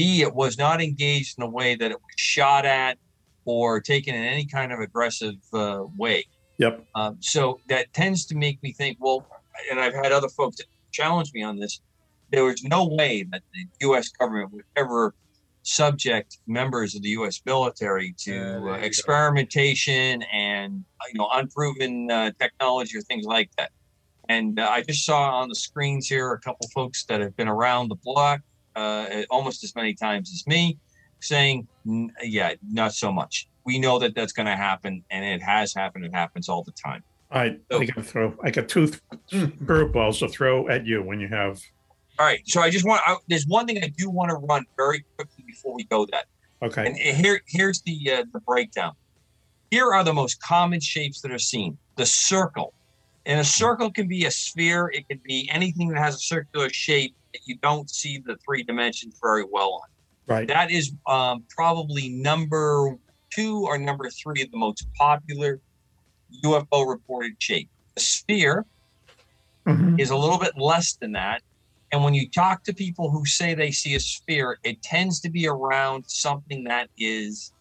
B, 0.00 0.22
it 0.22 0.34
was 0.34 0.56
not 0.56 0.80
engaged 0.80 1.36
in 1.36 1.44
a 1.44 1.50
way 1.50 1.74
that 1.74 1.90
it 1.90 1.98
was 1.98 2.14
shot 2.16 2.64
at 2.64 2.96
or 3.44 3.82
taken 3.82 4.14
in 4.14 4.24
any 4.24 4.46
kind 4.46 4.72
of 4.72 4.80
aggressive 4.80 5.34
uh, 5.52 5.82
way. 5.94 6.24
Yep. 6.56 6.86
Um, 6.94 7.18
so 7.20 7.60
that 7.68 7.92
tends 7.92 8.24
to 8.26 8.34
make 8.34 8.62
me 8.62 8.72
think, 8.72 8.96
well, 8.98 9.26
and 9.70 9.78
I've 9.78 9.92
had 9.92 10.10
other 10.10 10.30
folks 10.30 10.56
that 10.56 10.64
challenge 10.90 11.32
me 11.34 11.42
on 11.42 11.58
this. 11.58 11.82
There 12.30 12.44
was 12.44 12.64
no 12.64 12.86
way 12.86 13.26
that 13.30 13.42
the 13.52 13.66
U.S. 13.88 14.08
government 14.08 14.54
would 14.54 14.64
ever 14.74 15.14
subject 15.64 16.38
members 16.46 16.94
of 16.94 17.02
the 17.02 17.10
U.S. 17.10 17.42
military 17.44 18.14
to 18.20 18.70
uh, 18.70 18.76
experimentation 18.76 20.22
and 20.32 20.82
you 21.12 21.18
know 21.18 21.28
unproven 21.34 22.10
uh, 22.10 22.30
technology 22.40 22.96
or 22.96 23.02
things 23.02 23.26
like 23.26 23.50
that. 23.58 23.70
And 24.30 24.58
uh, 24.58 24.66
I 24.70 24.80
just 24.80 25.04
saw 25.04 25.40
on 25.40 25.50
the 25.50 25.54
screens 25.54 26.08
here 26.08 26.32
a 26.32 26.40
couple 26.40 26.66
folks 26.74 27.04
that 27.04 27.20
have 27.20 27.36
been 27.36 27.48
around 27.48 27.88
the 27.88 27.96
block 27.96 28.40
uh, 28.76 29.22
almost 29.30 29.64
as 29.64 29.74
many 29.74 29.94
times 29.94 30.30
as 30.32 30.46
me, 30.46 30.78
saying, 31.20 31.68
"Yeah, 32.22 32.54
not 32.62 32.94
so 32.94 33.12
much." 33.12 33.46
we 33.64 33.78
know 33.78 33.98
that 33.98 34.14
that's 34.14 34.32
going 34.32 34.46
to 34.46 34.56
happen, 34.56 35.04
and 35.10 35.24
it 35.24 35.42
has 35.42 35.74
happened. 35.74 36.04
It 36.04 36.14
happens 36.14 36.48
all 36.48 36.64
the 36.64 36.72
time. 36.72 37.04
I 37.30 37.56
got 37.70 37.86
to 37.86 38.02
throw. 38.02 38.34
I 38.42 38.50
got 38.50 38.68
two 38.68 38.88
th- 38.88 39.02
curveballs 39.64 40.18
to 40.20 40.28
throw 40.28 40.68
at 40.68 40.86
you 40.86 41.02
when 41.02 41.20
you 41.20 41.28
have. 41.28 41.60
All 42.18 42.26
right, 42.26 42.40
so 42.46 42.60
I 42.60 42.70
just 42.70 42.84
want. 42.84 43.02
I, 43.06 43.16
there's 43.28 43.46
one 43.46 43.66
thing 43.66 43.78
I 43.82 43.92
do 43.96 44.10
want 44.10 44.30
to 44.30 44.36
run 44.36 44.64
very 44.76 45.04
quickly 45.16 45.44
before 45.46 45.74
we 45.74 45.84
go. 45.84 46.06
That 46.10 46.24
Okay. 46.62 46.86
and 46.86 46.96
here 46.96 47.40
here's 47.46 47.82
the 47.82 47.98
uh, 48.12 48.24
the 48.32 48.40
breakdown. 48.40 48.92
Here 49.70 49.92
are 49.92 50.02
the 50.02 50.12
most 50.12 50.42
common 50.42 50.80
shapes 50.80 51.20
that 51.20 51.30
are 51.30 51.38
seen. 51.38 51.78
The 51.96 52.06
circle, 52.06 52.74
and 53.26 53.38
a 53.38 53.44
circle 53.44 53.92
can 53.92 54.08
be 54.08 54.24
a 54.24 54.30
sphere. 54.30 54.90
It 54.92 55.08
can 55.08 55.20
be 55.24 55.48
anything 55.52 55.88
that 55.90 55.98
has 55.98 56.16
a 56.16 56.18
circular 56.18 56.68
shape 56.70 57.14
that 57.32 57.40
you 57.46 57.56
don't 57.62 57.88
see 57.90 58.18
the 58.24 58.36
three 58.44 58.62
dimensions 58.62 59.18
very 59.22 59.44
well 59.50 59.74
on. 59.74 59.88
Right. 60.26 60.48
That 60.48 60.70
is 60.70 60.92
um, 61.06 61.44
probably 61.48 62.08
number 62.08 62.96
two 63.30 63.64
or 63.66 63.78
number 63.78 64.08
three 64.10 64.42
of 64.42 64.50
the 64.50 64.56
most 64.58 64.86
popular 64.98 65.60
UFO 66.44 66.88
reported 66.88 67.34
shape. 67.38 67.68
The 67.94 68.00
sphere 68.00 68.66
Mhm. 69.66 70.00
is 70.00 70.10
a 70.10 70.16
little 70.16 70.38
bit 70.38 70.56
less 70.56 70.94
than 70.94 71.12
that. 71.12 71.42
And 71.92 72.02
when 72.02 72.14
you 72.14 72.28
talk 72.30 72.62
to 72.64 72.72
people 72.72 73.10
who 73.10 73.26
say 73.26 73.54
they 73.54 73.70
see 73.72 73.94
a 73.94 74.00
sphere, 74.00 74.58
it 74.62 74.82
tends 74.82 75.20
to 75.20 75.30
be 75.30 75.46
around 75.46 76.04
something 76.06 76.64
that 76.64 76.88
is 76.96 77.52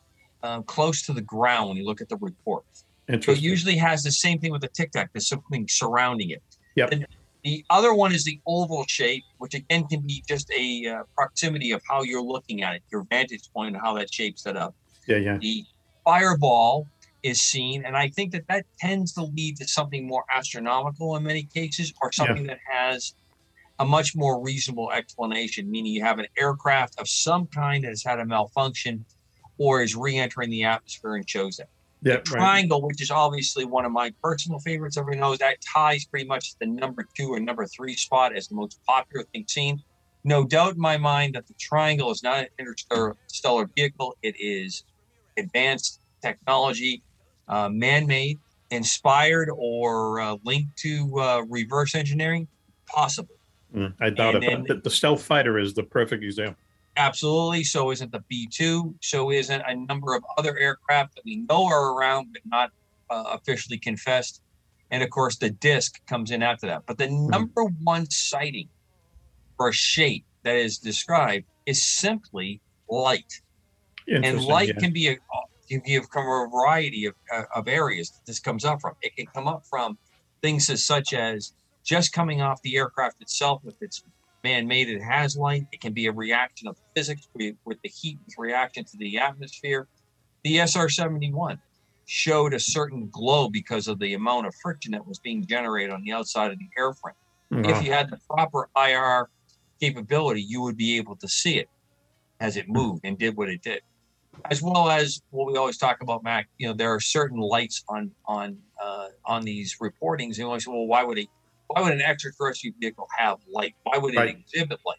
um, 0.41 0.63
close 0.63 1.01
to 1.05 1.11
the 1.11 1.21
ground 1.21 1.67
when 1.67 1.77
you 1.77 1.85
look 1.85 1.99
at 1.99 2.07
the 2.07 2.15
reports. 2.17 2.85
So 3.21 3.31
it 3.31 3.41
usually 3.41 3.75
has 3.75 4.03
the 4.03 4.11
same 4.11 4.39
thing 4.39 4.51
with 4.51 4.61
the 4.61 4.69
Tic 4.69 4.91
Tac. 4.91 5.11
There's 5.11 5.27
something 5.27 5.67
surrounding 5.67 6.29
it. 6.29 6.43
Yep. 6.75 6.89
The, 6.91 7.05
the 7.43 7.65
other 7.69 7.93
one 7.93 8.13
is 8.13 8.23
the 8.25 8.39
oval 8.45 8.85
shape, 8.87 9.23
which 9.37 9.53
again 9.53 9.87
can 9.87 10.01
be 10.01 10.23
just 10.27 10.51
a 10.51 10.87
uh, 10.87 11.03
proximity 11.15 11.71
of 11.71 11.81
how 11.87 12.03
you're 12.03 12.21
looking 12.21 12.63
at 12.63 12.75
it, 12.75 12.83
your 12.91 13.05
vantage 13.09 13.49
point, 13.53 13.75
and 13.75 13.83
how 13.83 13.93
that 13.93 14.13
shape's 14.13 14.43
set 14.43 14.57
up. 14.57 14.75
Yeah, 15.07 15.17
yeah. 15.17 15.37
The 15.37 15.63
fireball 16.03 16.87
is 17.23 17.41
seen, 17.41 17.85
and 17.85 17.95
I 17.95 18.09
think 18.09 18.31
that 18.31 18.47
that 18.47 18.65
tends 18.79 19.13
to 19.13 19.23
lead 19.23 19.57
to 19.57 19.67
something 19.67 20.07
more 20.07 20.23
astronomical 20.33 21.15
in 21.15 21.23
many 21.23 21.43
cases, 21.43 21.93
or 22.01 22.11
something 22.11 22.45
that 22.47 22.59
has 22.69 23.13
a 23.79 23.85
much 23.85 24.15
more 24.15 24.41
reasonable 24.41 24.91
explanation, 24.91 25.69
meaning 25.71 25.93
you 25.93 26.03
have 26.03 26.19
an 26.19 26.27
aircraft 26.37 26.99
of 26.99 27.07
some 27.07 27.47
kind 27.47 27.83
that 27.85 27.89
has 27.89 28.03
had 28.03 28.19
a 28.19 28.25
malfunction 28.25 29.05
or 29.57 29.81
is 29.81 29.95
re-entering 29.95 30.49
the 30.49 30.63
atmosphere 30.63 31.15
and 31.15 31.29
shows 31.29 31.57
that 31.57 31.69
Yeah, 32.01 32.13
right. 32.15 32.25
triangle, 32.25 32.81
which 32.81 33.01
is 33.01 33.11
obviously 33.11 33.65
one 33.65 33.85
of 33.85 33.91
my 33.91 34.13
personal 34.23 34.59
favorites. 34.59 34.97
Everyone 34.97 35.19
knows 35.19 35.37
that 35.39 35.57
ties 35.61 36.05
pretty 36.05 36.25
much 36.25 36.55
the 36.59 36.65
number 36.65 37.05
two 37.15 37.33
and 37.35 37.45
number 37.45 37.65
three 37.65 37.93
spot 37.95 38.33
as 38.35 38.47
the 38.47 38.55
most 38.55 38.79
popular 38.87 39.25
thing 39.33 39.45
seen. 39.47 39.81
No 40.23 40.45
doubt 40.45 40.75
in 40.75 40.79
my 40.79 40.97
mind 40.97 41.35
that 41.35 41.47
the 41.47 41.53
triangle 41.59 42.09
is 42.11 42.23
not 42.23 42.39
an 42.39 42.47
interstellar 42.57 43.69
vehicle. 43.75 44.15
It 44.21 44.35
is 44.39 44.83
advanced 45.37 46.01
technology, 46.21 47.03
uh, 47.47 47.69
man-made, 47.69 48.37
inspired, 48.71 49.49
or 49.53 50.19
uh, 50.21 50.37
linked 50.43 50.77
to 50.79 51.19
uh, 51.19 51.41
reverse 51.49 51.95
engineering. 51.95 52.47
Possible. 52.85 53.35
Mm, 53.75 53.93
I 53.99 54.09
doubt 54.09 54.35
And 54.35 54.43
it. 54.43 54.47
then- 54.49 54.65
But 54.67 54.67
the, 54.83 54.89
the 54.89 54.95
stealth 54.95 55.23
fighter 55.23 55.59
is 55.59 55.73
the 55.73 55.83
perfect 55.83 56.23
example. 56.23 56.55
Absolutely. 56.99 57.63
So 57.63 57.91
isn't 57.91 58.11
the 58.11 58.23
B 58.27 58.47
2. 58.51 58.93
So 59.01 59.31
isn't 59.31 59.63
a 59.65 59.73
number 59.73 60.13
of 60.13 60.23
other 60.37 60.57
aircraft 60.57 61.15
that 61.15 61.23
we 61.23 61.37
know 61.49 61.65
are 61.65 61.93
around 61.93 62.27
but 62.33 62.41
not 62.45 62.71
uh, 63.09 63.37
officially 63.39 63.77
confessed. 63.77 64.41
And 64.91 65.01
of 65.01 65.09
course, 65.09 65.37
the 65.37 65.49
disc 65.49 66.05
comes 66.07 66.29
in 66.29 66.43
after 66.43 66.67
that. 66.67 66.83
But 66.85 66.97
the 66.97 67.07
number 67.09 67.63
one 67.83 68.09
sighting 68.09 68.67
for 69.55 69.69
a 69.69 69.73
shape 69.73 70.25
that 70.43 70.57
is 70.57 70.77
described 70.77 71.45
is 71.65 71.85
simply 71.85 72.59
light. 72.89 73.41
And 74.07 74.43
light 74.43 74.69
yeah. 74.69 74.73
can 74.79 74.91
be 74.91 75.07
a 75.09 75.17
can 75.69 75.81
be 75.85 75.99
from 76.11 76.25
a 76.25 76.49
variety 76.49 77.05
of, 77.05 77.13
uh, 77.31 77.43
of 77.55 77.67
areas 77.67 78.09
that 78.09 78.25
this 78.25 78.39
comes 78.39 78.65
up 78.65 78.81
from. 78.81 78.95
It 79.03 79.15
can 79.15 79.27
come 79.27 79.47
up 79.47 79.63
from 79.69 79.99
things 80.41 80.67
as 80.69 80.83
such 80.83 81.13
as 81.13 81.53
just 81.83 82.11
coming 82.11 82.41
off 82.41 82.59
the 82.63 82.75
aircraft 82.75 83.21
itself, 83.21 83.61
if 83.65 83.75
it's 83.79 84.03
man-made, 84.43 84.89
it 84.89 85.01
has 85.01 85.35
light. 85.35 85.65
It 85.71 85.81
can 85.81 85.93
be 85.93 86.07
a 86.07 86.11
reaction 86.11 86.67
of 86.67 86.77
physics 86.95 87.27
with, 87.33 87.55
with 87.65 87.77
the 87.83 87.89
heat 87.89 88.17
reaction 88.37 88.85
to 88.85 88.97
the 88.97 89.17
atmosphere. 89.17 89.87
The 90.43 90.59
SR-71 90.59 91.59
showed 92.05 92.53
a 92.53 92.59
certain 92.59 93.09
glow 93.11 93.49
because 93.49 93.87
of 93.87 93.99
the 93.99 94.13
amount 94.13 94.47
of 94.47 94.55
friction 94.61 94.91
that 94.93 95.05
was 95.05 95.19
being 95.19 95.45
generated 95.45 95.91
on 95.91 96.03
the 96.03 96.11
outside 96.11 96.51
of 96.51 96.57
the 96.57 96.69
airframe. 96.79 97.13
Wow. 97.51 97.69
If 97.69 97.83
you 97.83 97.91
had 97.91 98.09
the 98.09 98.17
proper 98.29 98.69
IR 98.77 99.29
capability, 99.79 100.41
you 100.41 100.61
would 100.61 100.77
be 100.77 100.97
able 100.97 101.15
to 101.17 101.27
see 101.27 101.57
it 101.57 101.69
as 102.39 102.57
it 102.57 102.69
moved 102.69 103.01
and 103.03 103.17
did 103.17 103.35
what 103.35 103.49
it 103.49 103.61
did. 103.61 103.81
As 104.49 104.61
well 104.61 104.89
as 104.89 105.21
what 105.31 105.51
we 105.51 105.57
always 105.57 105.77
talk 105.77 106.01
about, 106.01 106.23
Mac. 106.23 106.47
You 106.57 106.69
know, 106.69 106.73
there 106.73 106.93
are 106.93 106.99
certain 106.99 107.39
lights 107.39 107.83
on 107.89 108.11
on 108.25 108.57
uh, 108.81 109.07
on 109.25 109.43
these 109.43 109.77
reportings, 109.81 110.27
and 110.27 110.37
you 110.37 110.45
always 110.45 110.63
say, 110.63 110.71
"Well, 110.71 110.87
why 110.87 111.03
would 111.03 111.19
a 111.19 111.27
why 111.69 111.81
would 111.81 111.93
an 111.93 112.01
extraterrestrial 112.01 112.75
vehicle 112.79 113.07
have 113.17 113.37
light? 113.47 113.75
Why 113.83 113.97
would 113.97 114.13
it 114.13 114.17
Right. 114.17 114.35
exhibit 114.37 114.79
light?" 114.85 114.97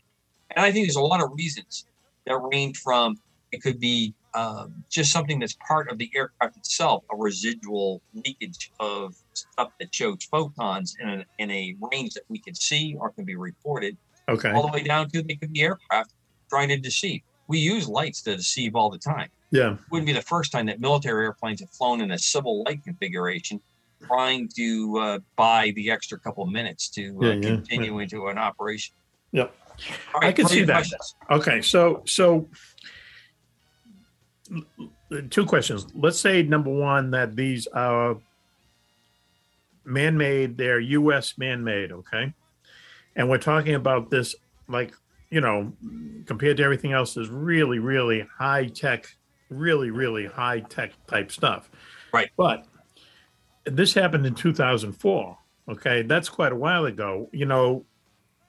And 0.54 0.64
I 0.64 0.72
think 0.72 0.87
there's 0.87 0.96
a 0.96 1.00
lot 1.02 1.22
of 1.22 1.30
reasons 1.35 1.85
that 2.26 2.37
range 2.52 2.78
from 2.78 3.16
it 3.52 3.62
could 3.62 3.80
be 3.80 4.14
um, 4.33 4.85
just 4.88 5.11
something 5.11 5.40
that's 5.40 5.56
part 5.66 5.90
of 5.90 5.98
the 5.98 6.09
aircraft 6.14 6.56
itself, 6.56 7.02
a 7.11 7.16
residual 7.16 8.00
leakage 8.14 8.70
of 8.78 9.16
stuff 9.35 9.72
that 9.80 9.92
shows 9.92 10.18
photons 10.30 10.94
in 11.00 11.09
a, 11.09 11.24
in 11.40 11.50
a 11.50 11.74
range 11.92 12.14
that 12.14 12.22
we 12.28 12.38
can 12.38 12.54
see 12.54 12.94
or 13.00 13.11
can 13.11 13.24
be 13.24 13.35
reported, 13.35 13.96
Okay. 14.28 14.52
all 14.52 14.62
the 14.64 14.72
way 14.72 14.85
down 14.85 15.11
to 15.11 15.22
they 15.22 15.35
could 15.35 15.52
be 15.52 15.62
aircraft 15.62 16.14
trying 16.48 16.68
to 16.68 16.76
deceive. 16.76 17.22
We 17.48 17.59
use 17.59 17.88
lights 17.88 18.22
to 18.22 18.37
deceive 18.37 18.76
all 18.76 18.88
the 18.88 18.98
time. 18.98 19.30
Yeah. 19.50 19.72
It 19.72 19.78
wouldn't 19.90 20.06
be 20.06 20.12
the 20.12 20.22
first 20.22 20.52
time 20.52 20.66
that 20.66 20.78
military 20.78 21.24
airplanes 21.24 21.59
have 21.59 21.70
flown 21.70 22.00
in 22.00 22.12
a 22.12 22.18
civil 22.18 22.62
light 22.62 22.85
configuration, 22.85 23.61
trying 24.06 24.48
to 24.56 24.98
uh, 24.98 25.18
buy 25.36 25.72
the 25.76 25.90
extra 25.90 26.18
couple 26.18 26.46
minutes 26.46 26.88
to 26.90 27.16
uh, 27.22 27.26
Yeah, 27.26 27.32
yeah, 27.34 27.40
continue 27.40 27.98
into 27.98 28.26
an 28.28 28.38
operation. 28.38 28.94
Yep. 29.32 29.54
All 30.14 30.24
I 30.24 30.32
can 30.32 30.46
see 30.46 30.62
that. 30.64 30.72
questions? 30.72 31.14
Okay, 31.30 31.62
so 31.62 32.02
so 32.06 32.48
two 35.30 35.46
questions. 35.46 35.86
Let's 35.94 36.18
say 36.18 36.42
number 36.42 36.70
one 36.70 37.10
that 37.12 37.36
these 37.36 37.66
are 37.68 38.16
man-made, 39.84 40.56
they're 40.56 40.80
U.S. 40.80 41.38
man-made, 41.38 41.92
okay, 41.92 42.32
and 43.16 43.28
we're 43.28 43.38
talking 43.38 43.74
about 43.74 44.10
this 44.10 44.34
like 44.68 44.92
you 45.30 45.40
know 45.40 45.72
compared 46.26 46.56
to 46.58 46.62
everything 46.62 46.92
else 46.92 47.16
is 47.16 47.28
really 47.28 47.78
really 47.78 48.26
high 48.38 48.66
tech, 48.66 49.06
really 49.48 49.90
really 49.90 50.26
high 50.26 50.60
tech 50.60 50.92
type 51.06 51.30
stuff. 51.32 51.70
Right. 52.12 52.30
But 52.36 52.66
this 53.70 53.94
happened 53.94 54.26
in 54.26 54.35
2004. 54.35 55.38
Okay, 55.68 56.02
that's 56.02 56.28
quite 56.28 56.52
a 56.52 56.56
while 56.56 56.87
ago. 56.87 57.28
You 57.33 57.46
know, 57.46 57.85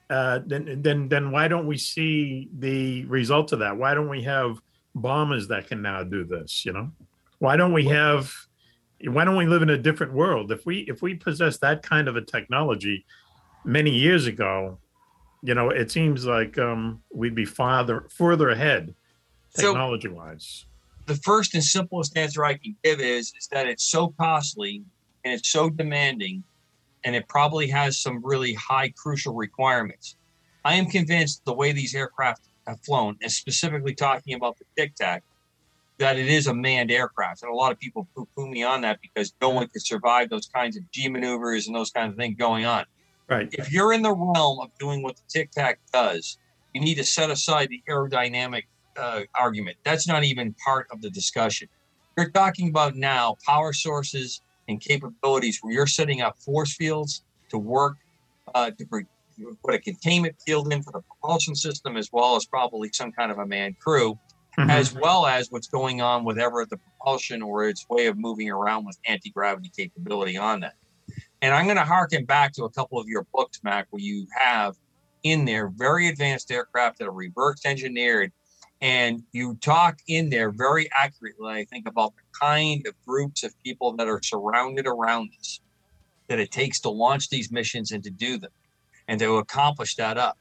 uh, 0.10 0.40
then 0.46 0.82
then 0.82 1.08
then 1.08 1.32
why 1.32 1.48
don't 1.48 1.68
we 1.68 1.78
see 1.78 2.50
the 2.58 3.06
results 3.06 3.52
of 3.52 3.60
that? 3.60 3.78
Why 3.78 3.94
don't 3.94 4.10
we 4.10 4.24
have 4.24 4.62
bombers 4.96 5.48
that 5.50 5.68
can 5.68 5.82
now 5.82 6.04
do 6.04 6.24
this? 6.24 6.66
You 6.66 6.74
know, 6.74 6.92
why 7.40 7.56
don't 7.56 7.74
we 7.74 7.86
have? 7.86 8.34
Why 9.04 9.24
don't 9.26 9.38
we 9.38 9.48
live 9.48 9.62
in 9.62 9.70
a 9.70 9.78
different 9.78 10.14
world? 10.14 10.52
If 10.52 10.66
we 10.66 10.80
if 10.88 11.02
we 11.02 11.16
possess 11.16 11.58
that 11.60 11.84
kind 11.84 12.08
of 12.08 12.16
a 12.16 12.22
technology 12.22 13.06
many 13.64 13.92
years 13.92 14.28
ago, 14.28 14.80
you 15.44 15.54
know, 15.54 15.70
it 15.70 15.92
seems 15.92 16.26
like 16.26 16.58
um, 16.58 17.02
we'd 17.14 17.36
be 17.36 17.46
farther 17.46 18.08
further 18.10 18.50
ahead 18.50 18.94
technology 19.56 20.08
wise. 20.08 20.66
the 21.08 21.16
first 21.16 21.54
and 21.56 21.64
simplest 21.64 22.18
answer 22.18 22.44
I 22.46 22.54
can 22.54 22.76
give 22.84 23.00
is 23.00 23.34
is 23.38 23.48
that 23.52 23.68
it's 23.68 23.84
so 23.84 24.14
costly 24.20 24.84
and 25.24 25.34
it's 25.34 25.50
so 25.50 25.70
demanding, 25.70 26.44
and 27.04 27.16
it 27.16 27.28
probably 27.28 27.68
has 27.68 28.00
some 28.00 28.24
really 28.24 28.54
high 28.54 28.90
crucial 28.90 29.34
requirements. 29.34 30.16
I 30.64 30.76
am 30.76 30.86
convinced 30.86 31.44
the 31.46 31.54
way 31.54 31.72
these 31.72 31.96
aircraft 31.96 32.42
have 32.68 32.80
flown, 32.82 33.18
and 33.22 33.32
specifically 33.32 33.96
talking 33.96 34.36
about 34.36 34.58
the 34.58 34.66
Tic 34.78 34.96
Tac, 34.96 35.24
that 35.98 36.18
it 36.18 36.28
is 36.28 36.48
a 36.48 36.54
manned 36.54 36.92
aircraft. 36.92 37.44
And 37.44 37.52
a 37.52 37.56
lot 37.56 37.72
of 37.72 37.80
people 37.80 38.08
poo 38.16 38.28
poo 38.36 38.48
me 38.48 38.64
on 38.64 38.82
that 38.82 39.00
because 39.02 39.34
no 39.42 39.50
one 39.50 39.68
could 39.68 39.86
survive 39.86 40.30
those 40.30 40.48
kinds 40.48 40.78
of 40.78 40.90
G 40.92 41.10
maneuvers 41.10 41.68
and 41.68 41.76
those 41.76 41.92
kinds 41.92 42.12
of 42.12 42.18
things 42.18 42.36
going 42.38 42.66
on. 42.66 42.86
Right. 43.30 43.50
If 43.54 43.72
you're 43.72 43.94
in 43.94 44.02
the 44.02 44.14
realm 44.14 44.60
of 44.60 44.70
doing 44.80 45.04
what 45.04 45.16
the 45.16 45.22
Tic 45.30 45.52
Tac 45.52 45.80
does, 45.94 46.38
you 46.74 46.82
need 46.82 46.96
to 46.96 47.04
set 47.04 47.30
aside 47.30 47.70
the 47.70 47.82
aerodynamic 47.90 48.64
uh, 48.98 49.22
argument. 49.40 49.78
That's 49.84 50.08
not 50.08 50.24
even 50.24 50.56
part 50.66 50.88
of 50.92 51.02
the 51.02 51.10
discussion. 51.10 51.68
You're 52.18 52.30
talking 52.30 52.70
about 52.70 52.96
now 52.96 53.38
power 53.46 53.72
sources 53.72 54.42
and 54.68 54.80
capabilities 54.80 55.60
where 55.62 55.74
you're 55.74 55.88
setting 55.88 56.22
up 56.22 56.38
force 56.40 56.76
fields 56.76 57.24
to 57.50 57.58
work 57.58 57.98
uh, 58.56 58.72
to 58.72 58.86
put 59.64 59.74
a 59.74 59.80
containment 59.80 60.36
field 60.46 60.72
in 60.72 60.84
for 60.84 60.92
the 60.92 61.02
propulsion 61.02 61.56
system, 61.56 61.98
as 61.98 62.10
well 62.12 62.36
as 62.36 62.46
probably 62.46 62.90
some 62.94 63.12
kind 63.12 63.32
of 63.32 63.40
a 63.40 63.46
manned 63.46 63.80
crew, 63.80 64.18
Mhm. 64.58 64.70
as 64.70 64.94
well 64.94 65.26
as 65.26 65.50
what's 65.50 65.68
going 65.68 66.02
on 66.02 66.26
with 66.26 66.38
ever 66.38 66.66
the 66.66 66.78
propulsion 66.78 67.42
or 67.42 67.64
its 67.68 67.86
way 67.90 68.08
of 68.08 68.18
moving 68.18 68.50
around 68.50 68.86
with 68.86 68.98
anti 69.06 69.30
gravity 69.32 69.72
capability 69.76 70.38
on 70.38 70.60
that. 70.60 70.76
And 71.42 71.54
I'm 71.56 71.66
going 71.66 71.78
to 71.78 71.86
harken 71.86 72.26
back 72.26 72.54
to 72.54 72.66
a 72.66 72.70
couple 72.70 73.00
of 73.00 73.08
your 73.08 73.26
books, 73.34 73.60
Mac, 73.64 73.88
where 73.90 74.02
you 74.02 74.28
have 74.38 74.76
in 75.24 75.46
there 75.46 75.70
very 75.70 76.08
advanced 76.08 76.52
aircraft 76.52 77.00
that 77.00 77.08
are 77.08 77.12
reverse 77.12 77.66
engineered 77.66 78.32
and 78.82 79.24
you 79.32 79.56
talk 79.62 80.00
in 80.08 80.30
there 80.30 80.50
very 80.50 80.90
accurately, 80.92 81.52
I 81.52 81.66
think, 81.66 81.88
about 81.88 82.14
the 82.16 82.24
kind 82.40 82.86
of 82.88 82.96
groups 83.06 83.44
of 83.44 83.54
people 83.64 83.94
that 83.98 84.08
are 84.08 84.22
surrounded 84.24 84.88
around 84.88 85.30
us 85.40 85.60
that 86.28 86.40
it 86.40 86.52
takes 86.52 86.80
to 86.82 86.90
launch 86.90 87.30
these 87.30 87.52
missions 87.52 87.92
and 87.92 88.04
to 88.04 88.10
do 88.10 88.38
them 88.38 88.52
and 89.08 89.20
to 89.20 89.38
accomplish 89.38 89.96
that 89.96 90.18
up. 90.18 90.38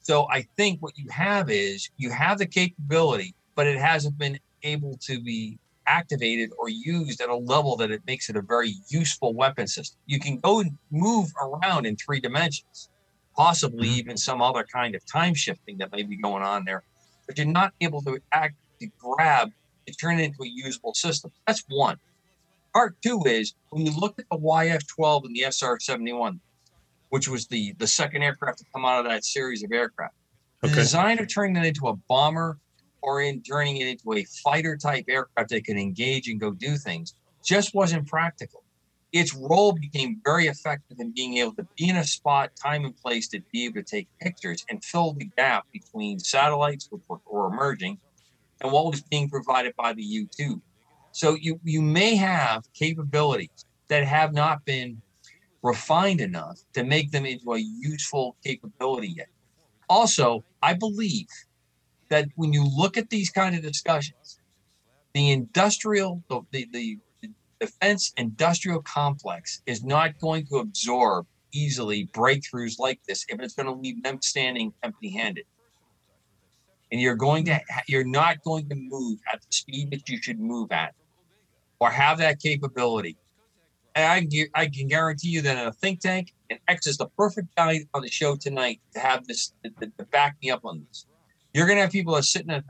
So 0.00 0.26
I 0.30 0.46
think 0.56 0.82
what 0.82 0.96
you 0.96 1.08
have 1.10 1.50
is 1.50 1.90
you 1.98 2.10
have 2.10 2.38
the 2.38 2.46
capability, 2.46 3.34
but 3.54 3.66
it 3.66 3.78
hasn't 3.78 4.18
been 4.18 4.38
able 4.62 4.96
to 5.02 5.20
be 5.20 5.58
activated 5.86 6.50
or 6.58 6.68
used 6.68 7.20
at 7.20 7.28
a 7.28 7.36
level 7.36 7.76
that 7.76 7.90
it 7.90 8.02
makes 8.06 8.28
it 8.28 8.36
a 8.36 8.42
very 8.42 8.74
useful 8.88 9.34
weapon 9.34 9.66
system. 9.66 9.98
You 10.06 10.18
can 10.18 10.38
go 10.38 10.60
and 10.60 10.76
move 10.90 11.30
around 11.40 11.86
in 11.86 11.96
three 11.96 12.20
dimensions, 12.20 12.88
possibly 13.36 13.88
mm-hmm. 13.88 13.98
even 13.98 14.16
some 14.16 14.42
other 14.42 14.64
kind 14.64 14.94
of 14.94 15.04
time 15.06 15.34
shifting 15.34 15.78
that 15.78 15.92
may 15.92 16.02
be 16.02 16.16
going 16.16 16.42
on 16.42 16.64
there, 16.64 16.84
but 17.28 17.38
you're 17.38 17.46
not 17.46 17.72
able 17.80 18.02
to 18.02 18.18
act 18.32 18.56
to 18.80 18.88
grab 18.98 19.50
to 19.86 19.94
turn 19.94 20.18
it 20.18 20.24
into 20.24 20.42
a 20.42 20.48
usable 20.48 20.94
system. 20.94 21.30
That's 21.46 21.62
one. 21.68 21.98
Part 22.74 22.96
two 23.02 23.22
is 23.26 23.54
when 23.70 23.86
you 23.86 23.92
look 23.96 24.18
at 24.18 24.24
the 24.30 24.38
YF 24.38 24.86
12 24.88 25.24
and 25.26 25.36
the 25.36 25.42
SR 25.50 25.78
71, 25.80 26.40
which 27.10 27.28
was 27.28 27.46
the, 27.46 27.74
the 27.78 27.86
second 27.86 28.22
aircraft 28.22 28.58
to 28.58 28.64
come 28.74 28.84
out 28.84 29.04
of 29.04 29.10
that 29.10 29.24
series 29.24 29.62
of 29.62 29.70
aircraft, 29.72 30.14
the 30.62 30.68
Okay. 30.68 30.76
design 30.76 31.18
of 31.20 31.32
turning 31.32 31.56
it 31.56 31.66
into 31.66 31.86
a 31.88 31.94
bomber 32.08 32.58
or 33.02 33.22
in 33.22 33.42
turning 33.42 33.76
it 33.76 33.86
into 33.86 34.12
a 34.14 34.24
fighter 34.42 34.76
type 34.76 35.04
aircraft 35.08 35.50
that 35.50 35.64
can 35.64 35.78
engage 35.78 36.28
and 36.28 36.40
go 36.40 36.50
do 36.50 36.76
things 36.76 37.14
just 37.44 37.74
wasn't 37.74 38.06
practical. 38.06 38.64
Its 39.12 39.34
role 39.34 39.72
became 39.72 40.20
very 40.24 40.46
effective 40.46 40.98
in 41.00 41.12
being 41.12 41.38
able 41.38 41.54
to 41.54 41.66
be 41.76 41.88
in 41.88 41.96
a 41.96 42.04
spot, 42.04 42.50
time, 42.62 42.84
and 42.84 42.96
place 42.96 43.28
to 43.28 43.40
be 43.52 43.64
able 43.64 43.76
to 43.76 43.82
take 43.82 44.08
pictures 44.20 44.64
and 44.68 44.84
fill 44.84 45.14
the 45.14 45.30
gap 45.36 45.64
between 45.72 46.18
satellites, 46.18 46.88
which 46.90 47.02
were, 47.08 47.18
were 47.26 47.46
emerging, 47.46 47.98
and 48.60 48.70
what 48.70 48.86
was 48.86 49.02
being 49.02 49.30
provided 49.30 49.74
by 49.76 49.92
the 49.94 50.02
U 50.02 50.28
2. 50.36 50.60
So 51.12 51.36
you, 51.40 51.58
you 51.64 51.80
may 51.80 52.16
have 52.16 52.64
capabilities 52.74 53.64
that 53.88 54.04
have 54.04 54.34
not 54.34 54.64
been 54.66 55.00
refined 55.62 56.20
enough 56.20 56.60
to 56.74 56.84
make 56.84 57.10
them 57.10 57.24
into 57.24 57.52
a 57.52 57.58
useful 57.58 58.36
capability 58.44 59.14
yet. 59.16 59.28
Also, 59.88 60.44
I 60.62 60.74
believe 60.74 61.26
that 62.10 62.28
when 62.36 62.52
you 62.52 62.64
look 62.76 62.96
at 62.96 63.10
these 63.10 63.30
kind 63.30 63.56
of 63.56 63.62
discussions, 63.62 64.38
the 65.14 65.30
industrial, 65.30 66.22
the, 66.28 66.42
the, 66.52 66.68
the 66.72 66.98
defense 67.60 68.12
industrial 68.16 68.82
complex 68.82 69.62
is 69.66 69.84
not 69.84 70.18
going 70.18 70.46
to 70.46 70.58
absorb 70.58 71.26
easily 71.52 72.08
breakthroughs 72.12 72.78
like 72.78 73.00
this 73.08 73.24
if 73.28 73.40
it's 73.40 73.54
going 73.54 73.66
to 73.66 73.72
leave 73.72 74.02
them 74.02 74.20
standing 74.22 74.72
empty 74.82 75.10
handed. 75.10 75.44
And 76.90 77.00
you're 77.00 77.16
going 77.16 77.44
to, 77.46 77.60
you're 77.86 78.04
not 78.04 78.42
going 78.44 78.68
to 78.68 78.74
move 78.74 79.18
at 79.32 79.40
the 79.40 79.46
speed 79.50 79.90
that 79.90 80.08
you 80.08 80.20
should 80.22 80.40
move 80.40 80.72
at 80.72 80.94
or 81.80 81.90
have 81.90 82.18
that 82.18 82.40
capability. 82.40 83.16
And 83.94 84.04
I, 84.06 84.20
gu- 84.20 84.50
I 84.54 84.66
can 84.66 84.88
guarantee 84.88 85.28
you 85.28 85.42
that 85.42 85.58
in 85.58 85.66
a 85.66 85.72
think 85.72 86.00
tank, 86.00 86.32
and 86.50 86.58
X 86.68 86.86
is 86.86 86.96
the 86.96 87.08
perfect 87.16 87.54
guy 87.56 87.80
on 87.94 88.02
the 88.02 88.10
show 88.10 88.36
tonight 88.36 88.80
to 88.94 89.00
have 89.00 89.26
this, 89.26 89.52
to, 89.64 89.70
to- 89.70 90.04
back 90.06 90.36
me 90.42 90.50
up 90.50 90.64
on 90.64 90.84
this. 90.88 91.06
You're 91.52 91.66
going 91.66 91.78
to 91.78 91.82
have 91.82 91.92
people 91.92 92.14
that 92.14 92.20
are 92.20 92.22
sitting 92.22 92.50
at 92.50 92.64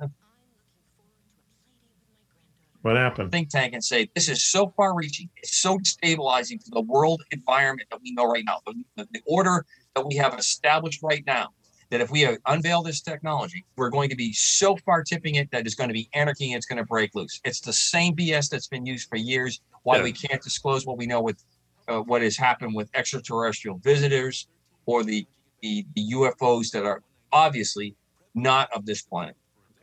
What 2.82 2.96
happened? 2.96 3.32
think 3.32 3.50
tank 3.50 3.74
and 3.74 3.82
say, 3.82 4.08
this 4.14 4.28
is 4.28 4.44
so 4.44 4.72
far 4.76 4.94
reaching, 4.94 5.28
it's 5.36 5.58
so 5.58 5.78
destabilizing 5.78 6.62
to 6.64 6.70
the 6.70 6.80
world 6.80 7.22
environment 7.32 7.88
that 7.90 8.00
we 8.02 8.12
know 8.12 8.24
right 8.24 8.44
now, 8.44 8.60
the, 8.66 9.08
the 9.10 9.20
order 9.26 9.66
that 9.94 10.06
we 10.06 10.14
have 10.14 10.38
established 10.38 11.02
right 11.02 11.24
now, 11.26 11.48
that 11.90 12.00
if 12.00 12.10
we 12.10 12.28
unveil 12.46 12.82
this 12.82 13.00
technology, 13.00 13.64
we're 13.76 13.90
going 13.90 14.08
to 14.10 14.16
be 14.16 14.32
so 14.32 14.76
far 14.84 15.02
tipping 15.02 15.36
it 15.36 15.50
that 15.50 15.66
it's 15.66 15.74
going 15.74 15.88
to 15.88 15.94
be 15.94 16.08
anarchy 16.14 16.52
and 16.52 16.56
it's 16.56 16.66
going 16.66 16.78
to 16.78 16.84
break 16.84 17.14
loose. 17.14 17.40
It's 17.44 17.60
the 17.60 17.72
same 17.72 18.14
BS 18.14 18.48
that's 18.48 18.68
been 18.68 18.86
used 18.86 19.08
for 19.08 19.16
years. 19.16 19.60
Why 19.82 19.96
Yeah. 19.96 20.04
we 20.04 20.12
can't 20.12 20.42
disclose 20.42 20.86
what 20.86 20.98
we 20.98 21.06
know 21.06 21.20
with 21.20 21.42
uh, 21.88 22.00
what 22.00 22.20
has 22.22 22.36
happened 22.36 22.74
with 22.74 22.90
extraterrestrial 22.94 23.78
visitors 23.78 24.46
or 24.86 25.02
the, 25.02 25.26
the, 25.62 25.86
the 25.94 26.12
UFOs 26.12 26.70
that 26.72 26.84
are 26.84 27.02
obviously 27.32 27.96
not 28.34 28.68
of 28.74 28.84
this 28.84 29.02
planet. 29.02 29.36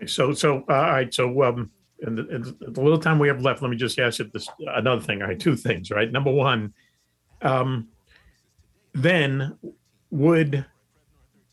So, 0.05 0.33
so, 0.33 0.63
uh, 0.69 0.73
all 0.73 0.81
right. 0.83 1.13
So, 1.13 1.43
um, 1.43 1.71
in 1.99 2.15
the, 2.15 2.27
in 2.27 2.41
the 2.59 2.81
little 2.81 2.99
time 2.99 3.19
we 3.19 3.27
have 3.27 3.41
left, 3.41 3.61
let 3.61 3.71
me 3.71 3.77
just 3.77 3.99
ask 3.99 4.19
you 4.19 4.29
this 4.33 4.49
another 4.59 5.01
thing. 5.01 5.21
All 5.21 5.27
right, 5.27 5.39
two 5.39 5.55
things. 5.55 5.91
Right. 5.91 6.11
Number 6.11 6.31
one, 6.31 6.73
um, 7.41 7.87
then 8.93 9.57
would 10.11 10.65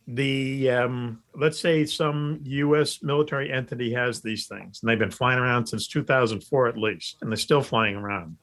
the 0.07 0.70
um, 0.70 1.22
let's 1.34 1.61
say 1.61 1.84
some 1.84 2.40
U.S. 2.43 3.03
military 3.03 3.53
entity 3.53 3.93
has 3.95 4.20
these 4.20 4.47
things, 4.47 4.80
and 4.82 4.90
they've 4.90 4.99
been 4.99 5.11
flying 5.11 5.38
around 5.38 5.66
since 5.66 5.86
2004 5.88 6.68
at 6.68 6.76
least, 6.76 7.18
and 7.20 7.30
they're 7.30 7.36
still 7.36 7.62
flying 7.62 7.95
around. 7.95 8.36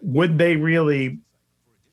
Would 0.00 0.38
they 0.38 0.56
really 0.56 1.20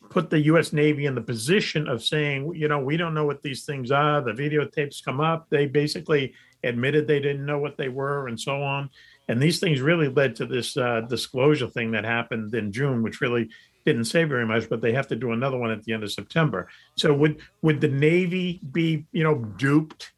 put 0.09 0.30
the 0.30 0.39
U.S. 0.41 0.71
Navy 0.71 1.05
in 1.05 1.15
the 1.15 1.21
position 1.21 1.88
of 1.88 2.03
saying, 2.03 2.53
you 2.55 2.67
know, 2.69 2.80
we 2.80 2.95
don't 2.95 3.13
know 3.13 3.25
what 3.25 3.41
these 3.41 3.65
things 3.65 3.91
are. 3.91 4.21
The 4.21 4.32
videotapes 4.32 5.03
come 5.03 5.19
up. 5.19 5.47
They 5.49 5.65
basically 5.65 6.34
admitted 6.63 7.07
they 7.07 7.19
didn't 7.19 7.45
know 7.45 7.59
what 7.59 7.78
they 7.78 7.89
were, 7.89 8.28
and 8.28 8.39
so 8.39 8.61
on. 8.63 8.89
And 9.28 9.41
these 9.41 9.59
things 9.59 9.82
really 9.82 10.07
led 10.07 10.36
to 10.38 10.45
this 10.45 10.78
uh, 10.78 11.01
disclosure 11.01 11.67
thing 11.67 11.91
that 11.91 12.05
happened 12.05 12.53
in 12.55 12.71
June, 12.71 13.03
which 13.03 13.19
really 13.19 13.49
didn't 13.86 14.05
say 14.05 14.23
very 14.23 14.45
much. 14.45 14.69
But 14.69 14.82
they 14.82 14.93
have 14.93 15.07
to 15.07 15.15
do 15.15 15.32
another 15.34 15.57
one 15.57 15.71
at 15.71 15.84
the 15.84 15.93
end 15.93 16.03
of 16.03 16.11
September. 16.11 16.69
So 16.95 17.13
would 17.13 17.38
would 17.61 17.82
the 17.82 17.89
Navy 17.89 18.61
be, 18.71 19.05
you 19.11 19.23
know, 19.23 19.36
duped, 19.36 20.13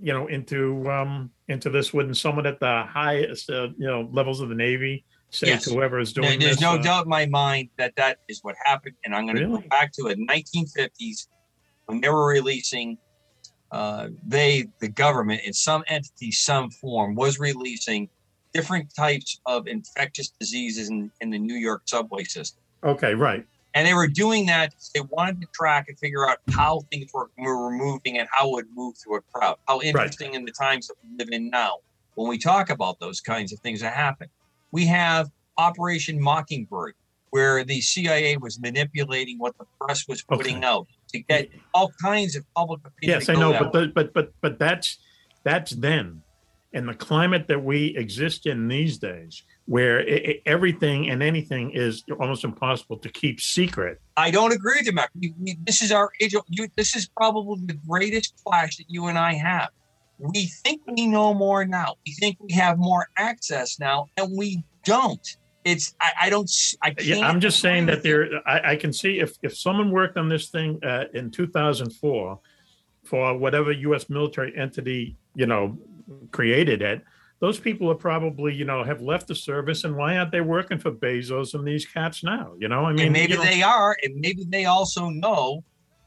you 0.00 0.12
know, 0.12 0.26
into 0.28 0.90
um, 0.90 1.30
into 1.48 1.68
this? 1.68 1.92
Wouldn't 1.92 2.16
someone 2.16 2.46
at 2.46 2.58
the 2.60 2.84
highest, 2.88 3.50
uh, 3.50 3.68
you 3.76 3.86
know, 3.86 4.08
levels 4.12 4.40
of 4.40 4.48
the 4.48 4.54
Navy 4.54 5.04
say 5.28 5.48
Yes. 5.48 5.64
to 5.64 5.70
whoever 5.74 5.98
is 5.98 6.12
There- 6.12 6.24
doing 6.24 6.38
There's 6.40 6.52
this? 6.56 6.60
no 6.62 6.72
uh, 6.74 6.82
doubt 6.82 7.04
in 7.04 7.10
my 7.10 7.26
mind 7.26 7.68
that 7.78 7.94
that 7.96 8.18
is 8.28 8.40
what 8.42 8.54
happened. 8.64 8.94
And 9.04 9.14
I'm 9.14 9.24
going 9.26 9.36
to 9.36 9.46
Really? 9.46 9.62
go 9.62 9.68
back 9.68 9.92
to 9.92 10.06
it. 10.08 10.18
1950s, 10.18 11.28
when 11.86 12.00
they 12.00 12.08
were 12.10 12.26
releasing, 12.26 12.98
uh, 13.70 14.08
they, 14.26 14.66
the 14.80 14.88
government, 14.88 15.40
in 15.44 15.52
some 15.54 15.82
entity, 15.86 16.30
some 16.32 16.70
form, 16.70 17.14
was 17.14 17.38
releasing 17.38 18.10
different 18.52 18.94
types 18.94 19.40
of 19.46 19.66
infectious 19.66 20.32
diseases 20.38 20.90
in, 20.90 21.10
in 21.20 21.30
the 21.30 21.38
New 21.38 21.54
York 21.54 21.82
subway 21.86 22.24
system. 22.24 22.62
Okay, 22.84 23.14
right. 23.14 23.44
And 23.74 23.86
they 23.86 23.94
were 23.94 24.08
doing 24.08 24.46
that. 24.46 24.74
They 24.94 25.00
wanted 25.00 25.40
to 25.40 25.46
track 25.54 25.86
and 25.88 25.98
figure 25.98 26.28
out 26.28 26.38
how 26.50 26.82
things 26.90 27.10
were, 27.12 27.30
were 27.38 27.70
moving 27.70 28.18
and 28.18 28.28
how 28.30 28.48
it 28.48 28.52
would 28.52 28.66
move 28.74 28.96
through 28.98 29.16
a 29.16 29.20
crowd. 29.32 29.56
How 29.66 29.80
interesting 29.80 30.34
in 30.34 30.44
the 30.44 30.52
times 30.52 30.88
that 30.88 30.94
we 31.02 31.16
live 31.16 31.28
in 31.32 31.48
now, 31.48 31.76
when 32.14 32.28
we 32.28 32.38
talk 32.38 32.68
about 32.68 33.00
those 33.00 33.20
kinds 33.20 33.52
of 33.52 33.58
things 33.60 33.80
that 33.80 33.94
happen. 33.94 34.28
We 34.72 34.86
have 34.86 35.30
Operation 35.58 36.20
Mockingbird, 36.20 36.94
where 37.30 37.64
the 37.64 37.80
CIA 37.80 38.36
was 38.36 38.60
manipulating 38.60 39.38
what 39.38 39.56
the 39.58 39.64
press 39.80 40.06
was 40.06 40.22
putting 40.22 40.64
out 40.64 40.86
to 41.12 41.20
get 41.20 41.48
all 41.72 41.90
kinds 42.02 42.36
of 42.36 42.44
public 42.54 42.80
opinion. 42.84 43.20
Yes, 43.20 43.28
I 43.28 43.34
know, 43.34 43.52
but 43.52 43.72
the, 43.72 43.92
but 43.94 44.12
but 44.12 44.32
but 44.40 44.58
that's 44.58 44.98
that's 45.44 45.72
then, 45.72 46.22
and 46.74 46.88
the 46.88 46.94
climate 46.94 47.46
that 47.48 47.62
we 47.62 47.96
exist 47.96 48.46
in 48.46 48.68
these 48.68 48.98
days, 48.98 49.42
where 49.66 50.00
i 50.00 50.14
i 50.30 50.40
everything 50.46 51.10
and 51.10 51.22
anything 51.22 51.70
is 51.70 52.02
almost 52.18 52.44
impossible 52.44 52.98
to 52.98 53.08
keep 53.08 53.40
secret. 53.40 54.00
I 54.16 54.30
don't 54.30 54.52
agree 54.52 54.76
with 54.78 54.86
you, 54.86 54.92
Mac. 54.92 55.10
We, 55.18 55.34
we, 55.38 55.58
this 55.64 55.82
is 55.82 55.92
our 55.92 56.10
age. 56.20 56.34
You, 56.48 56.68
this 56.76 56.96
is 56.96 57.08
probably 57.08 57.60
the 57.66 57.78
greatest 57.88 58.34
clash 58.44 58.76
that 58.76 58.86
you 58.88 59.06
and 59.06 59.18
I 59.18 59.34
have. 59.34 59.68
We 60.18 60.46
think 60.46 60.82
we 60.86 61.06
know 61.06 61.34
more 61.34 61.64
now. 61.64 61.96
We 62.06 62.12
think 62.12 62.36
we 62.40 62.52
have 62.52 62.78
more 62.78 63.08
access 63.16 63.78
now, 63.78 64.06
and 64.16 64.36
we 64.36 64.62
don't. 64.84 65.36
It's 65.64 65.94
I, 66.00 66.12
I 66.22 66.30
don't. 66.30 66.50
I 66.82 66.90
can't. 66.90 67.06
Yeah, 67.06 67.28
I'm 67.28 67.40
just 67.40 67.60
saying 67.60 67.86
that 67.86 68.02
there. 68.02 68.28
I, 68.46 68.72
I 68.72 68.76
can 68.76 68.92
see 68.92 69.20
if 69.20 69.36
if 69.42 69.56
someone 69.56 69.90
worked 69.90 70.16
on 70.16 70.28
this 70.28 70.48
thing 70.48 70.78
uh, 70.84 71.04
in 71.14 71.30
2004 71.30 72.38
for 73.04 73.36
whatever 73.36 73.72
U.S. 73.72 74.08
military 74.08 74.56
entity 74.56 75.16
you 75.34 75.46
know 75.46 75.78
created 76.30 76.82
it. 76.82 77.02
Those 77.40 77.58
people 77.58 77.90
are 77.90 77.96
probably, 77.96 78.54
you 78.54 78.64
know, 78.64 78.84
have 78.84 79.00
left 79.00 79.26
the 79.26 79.34
service, 79.34 79.84
and 79.84 79.96
why 79.96 80.16
aren't 80.16 80.30
they 80.30 80.40
working 80.40 80.78
for 80.78 80.92
Bezos 80.92 81.54
and 81.54 81.66
these 81.66 81.84
cats 81.84 82.22
now? 82.22 82.52
You 82.58 82.68
know, 82.68 82.84
I 82.84 82.92
mean, 82.92 83.06
and 83.06 83.12
maybe 83.12 83.32
you 83.32 83.38
know- 83.38 83.44
they 83.44 83.62
are, 83.62 83.96
and 84.02 84.14
maybe 84.20 84.44
they 84.48 84.66
also 84.66 85.08
know 85.08 85.64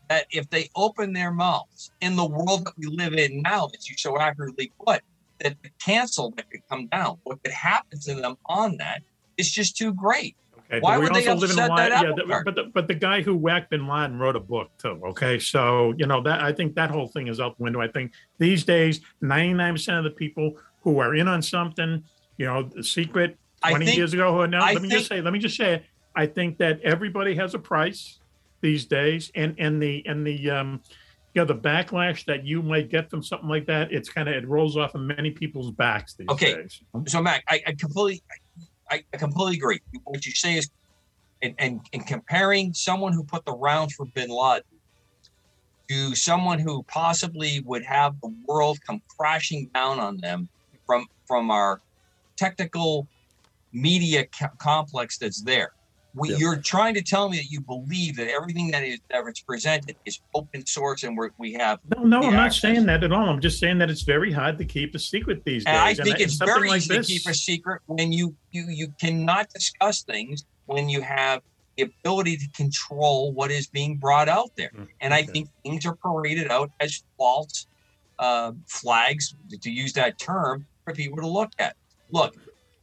that 0.10 0.28
if 0.32 0.50
they 0.50 0.70
open 0.76 1.14
their 1.14 1.32
mouths 1.32 1.92
in 2.00 2.16
the 2.16 2.26
world 2.26 2.66
that 2.66 2.74
we 2.78 2.88
live 2.88 3.14
in 3.14 3.42
now, 3.42 3.70
as 3.78 3.90
you 3.90 3.98
so 3.98 4.20
accurately 4.20 4.72
put, 4.86 5.02
that 5.40 5.58
the 5.64 5.70
cancel 5.84 6.32
that 6.38 6.50
could 6.50 6.62
come 6.70 6.88
down, 6.88 7.18
what 7.24 7.44
could 7.44 7.52
happen 7.54 8.00
to 8.00 8.16
them 8.16 8.38
on 8.46 8.78
that 8.78 9.02
is 9.38 9.52
just 9.52 9.76
too 9.76 9.94
great. 9.94 10.36
Okay, 10.72 10.80
Why 10.80 10.98
would 10.98 11.14
they 11.14 11.28
also 11.28 11.42
live 11.42 11.52
in 11.52 11.60
a 11.60 11.62
upset 11.64 11.78
that 11.78 11.90
yeah, 11.92 12.10
apple 12.10 12.16
the- 12.16 12.24
cart? 12.24 12.46
but 12.46 12.56
the, 12.56 12.64
but 12.74 12.88
the 12.88 12.94
guy 12.96 13.22
who 13.22 13.36
whacked 13.36 13.70
Bin 13.70 13.88
Laden 13.88 14.18
wrote 14.18 14.36
a 14.36 14.40
book 14.40 14.70
too. 14.80 15.00
Okay, 15.10 15.38
so 15.38 15.94
you 15.98 16.08
know 16.08 16.22
that 16.24 16.42
I 16.42 16.52
think 16.52 16.76
that 16.76 16.90
whole 16.90 17.08
thing 17.08 17.28
is 17.28 17.40
out 17.40 17.58
the 17.58 17.64
window. 17.64 17.82
I 17.82 17.88
think 17.88 18.14
these 18.40 18.64
days, 18.64 19.02
ninety 19.22 19.54
nine 19.54 19.74
percent 19.74 19.98
of 20.00 20.04
the 20.04 20.10
people 20.12 20.58
who 20.82 21.00
are 21.00 21.14
in 21.16 21.28
on 21.28 21.42
something, 21.42 22.04
you 22.38 22.46
know, 22.48 22.64
the 22.64 22.84
secret 22.84 23.38
twenty 23.68 23.86
think- 23.86 23.98
years 23.98 24.14
ago. 24.14 24.34
Who 24.34 24.42
are 24.42 24.48
now, 24.48 24.64
I 24.64 24.74
let 24.74 24.82
me 24.82 24.90
think- 24.90 25.00
just 25.00 25.10
say, 25.10 25.22
let 25.22 25.34
me 25.34 25.40
just 25.40 25.56
say, 25.58 25.84
I 26.16 26.26
think 26.26 26.58
that 26.58 26.82
everybody 26.82 27.36
has 27.36 27.54
a 27.54 27.60
price 27.60 28.20
these 28.62 28.86
days, 28.86 29.32
and 29.36 29.54
and 29.60 29.80
the 29.82 30.04
and 30.08 30.26
the 30.26 30.50
um, 30.50 30.82
you 31.36 31.42
know, 31.42 31.46
the 31.46 31.54
backlash 31.56 32.26
that 32.26 32.44
you 32.46 32.64
might 32.64 32.90
get 32.90 33.10
from 33.12 33.22
something 33.22 33.50
like 33.50 33.68
that, 33.68 33.92
it's 33.92 34.10
kind 34.10 34.28
of 34.30 34.36
it 34.36 34.48
rolls 34.48 34.78
off 34.78 34.96
of 34.96 35.02
many 35.02 35.30
people's 35.32 35.70
backs 35.70 36.16
these 36.16 36.28
Okay. 36.30 36.56
days. 36.56 36.82
So, 37.08 37.22
Mac, 37.22 37.44
I, 37.50 37.62
I 37.68 37.74
completely, 37.74 38.24
I, 38.90 39.04
I 39.14 39.18
completely 39.18 39.58
agree. 39.58 39.80
What 40.04 40.26
you 40.26 40.32
say 40.32 40.58
is, 40.58 40.70
and, 41.42 41.56
and, 41.60 41.82
and 41.94 42.06
comparing 42.06 42.74
someone 42.74 43.14
who 43.14 43.24
put 43.24 43.46
the 43.46 43.54
rounds 43.54 43.94
for 43.94 44.06
Bin 44.06 44.30
Laden 44.30 44.64
to 45.90 46.16
someone 46.16 46.60
who 46.60 46.84
possibly 46.84 47.62
would 47.66 47.84
have 47.86 48.20
the 48.22 48.34
world 48.48 48.80
come 48.88 49.02
crashing 49.20 49.70
down 49.74 50.00
on 50.00 50.18
them 50.18 50.50
from 50.86 51.06
from 51.28 51.52
our 51.52 51.82
technical 52.38 53.08
media 53.72 54.26
co- 54.40 54.48
complex 54.60 55.18
that's 55.18 55.44
there. 55.44 55.72
We, 56.16 56.30
Yeah. 56.32 56.38
You're 56.38 56.62
trying 56.62 56.94
to 56.96 57.02
tell 57.02 57.30
me 57.30 57.38
that 57.38 57.52
you 57.52 57.60
believe 57.62 58.16
that 58.16 58.30
everything 58.30 58.72
that 58.72 58.84
is 58.84 59.00
that 59.10 59.24
is 59.28 59.42
presented 59.42 59.98
is 60.06 60.20
open 60.34 60.66
source 60.66 61.04
and 61.04 61.18
we're, 61.18 61.32
we 61.38 61.54
have 61.54 61.80
No, 61.96 62.04
no, 62.04 62.22
I'm 62.28 62.34
not 62.34 62.54
saying 62.54 62.86
that 62.86 63.04
at 63.04 63.12
all. 63.12 63.30
I'm 63.30 63.42
just 63.42 63.60
saying 63.60 63.78
that 63.80 63.90
it's 63.90 64.04
very 64.04 64.32
hard 64.32 64.58
to 64.60 64.66
keep 64.66 64.96
a 64.96 65.00
secret 65.00 65.44
these 65.46 65.66
days. 65.66 65.74
And 65.74 65.78
I 65.78 65.94
think 65.94 66.16
and 66.16 66.22
it's 66.22 66.36
very 66.38 66.70
like 66.70 66.78
easy 66.78 66.96
this- 66.98 67.08
to 67.08 67.14
keep 67.14 67.26
a 67.28 67.34
secret 67.34 67.82
when 67.88 68.12
you 68.14 68.36
you 68.52 68.66
you 68.70 68.88
cannot 69.00 69.50
discuss 69.50 70.04
things 70.04 70.46
when 70.66 70.88
you 70.90 71.02
have 71.02 71.42
the 71.78 71.84
ability 71.84 72.38
to 72.38 72.50
control 72.56 73.34
what 73.34 73.52
is 73.52 73.68
being 73.68 73.98
brought 73.98 74.30
out 74.30 74.50
there. 74.56 74.72
Mm, 74.74 74.88
And 75.02 75.14
I 75.14 75.24
think 75.24 75.50
things 75.64 75.86
are 75.86 75.98
paraded 75.98 76.50
out 76.50 76.72
as 76.80 77.04
false 77.18 77.68
uh, 78.18 78.54
flags, 78.70 79.36
to 79.62 79.70
use 79.70 79.92
that 79.92 80.18
term, 80.18 80.66
for 80.86 80.94
people 80.94 81.18
to 81.18 81.28
look 81.28 81.52
at. 81.60 81.76
Look, 82.12 82.34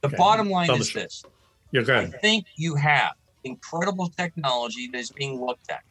the 0.01 0.09
Okay. 0.09 0.17
bottom 0.17 0.47
line 0.51 0.69
is 0.69 0.93
this: 0.93 1.23
You're 1.71 1.91
I 1.91 2.05
think 2.05 2.45
you 2.55 2.75
have 2.75 3.13
incredible 3.43 4.09
technology 4.17 4.89
that 4.91 4.99
is 4.99 5.11
being 5.11 5.39
looked 5.39 5.69
at. 5.69 5.81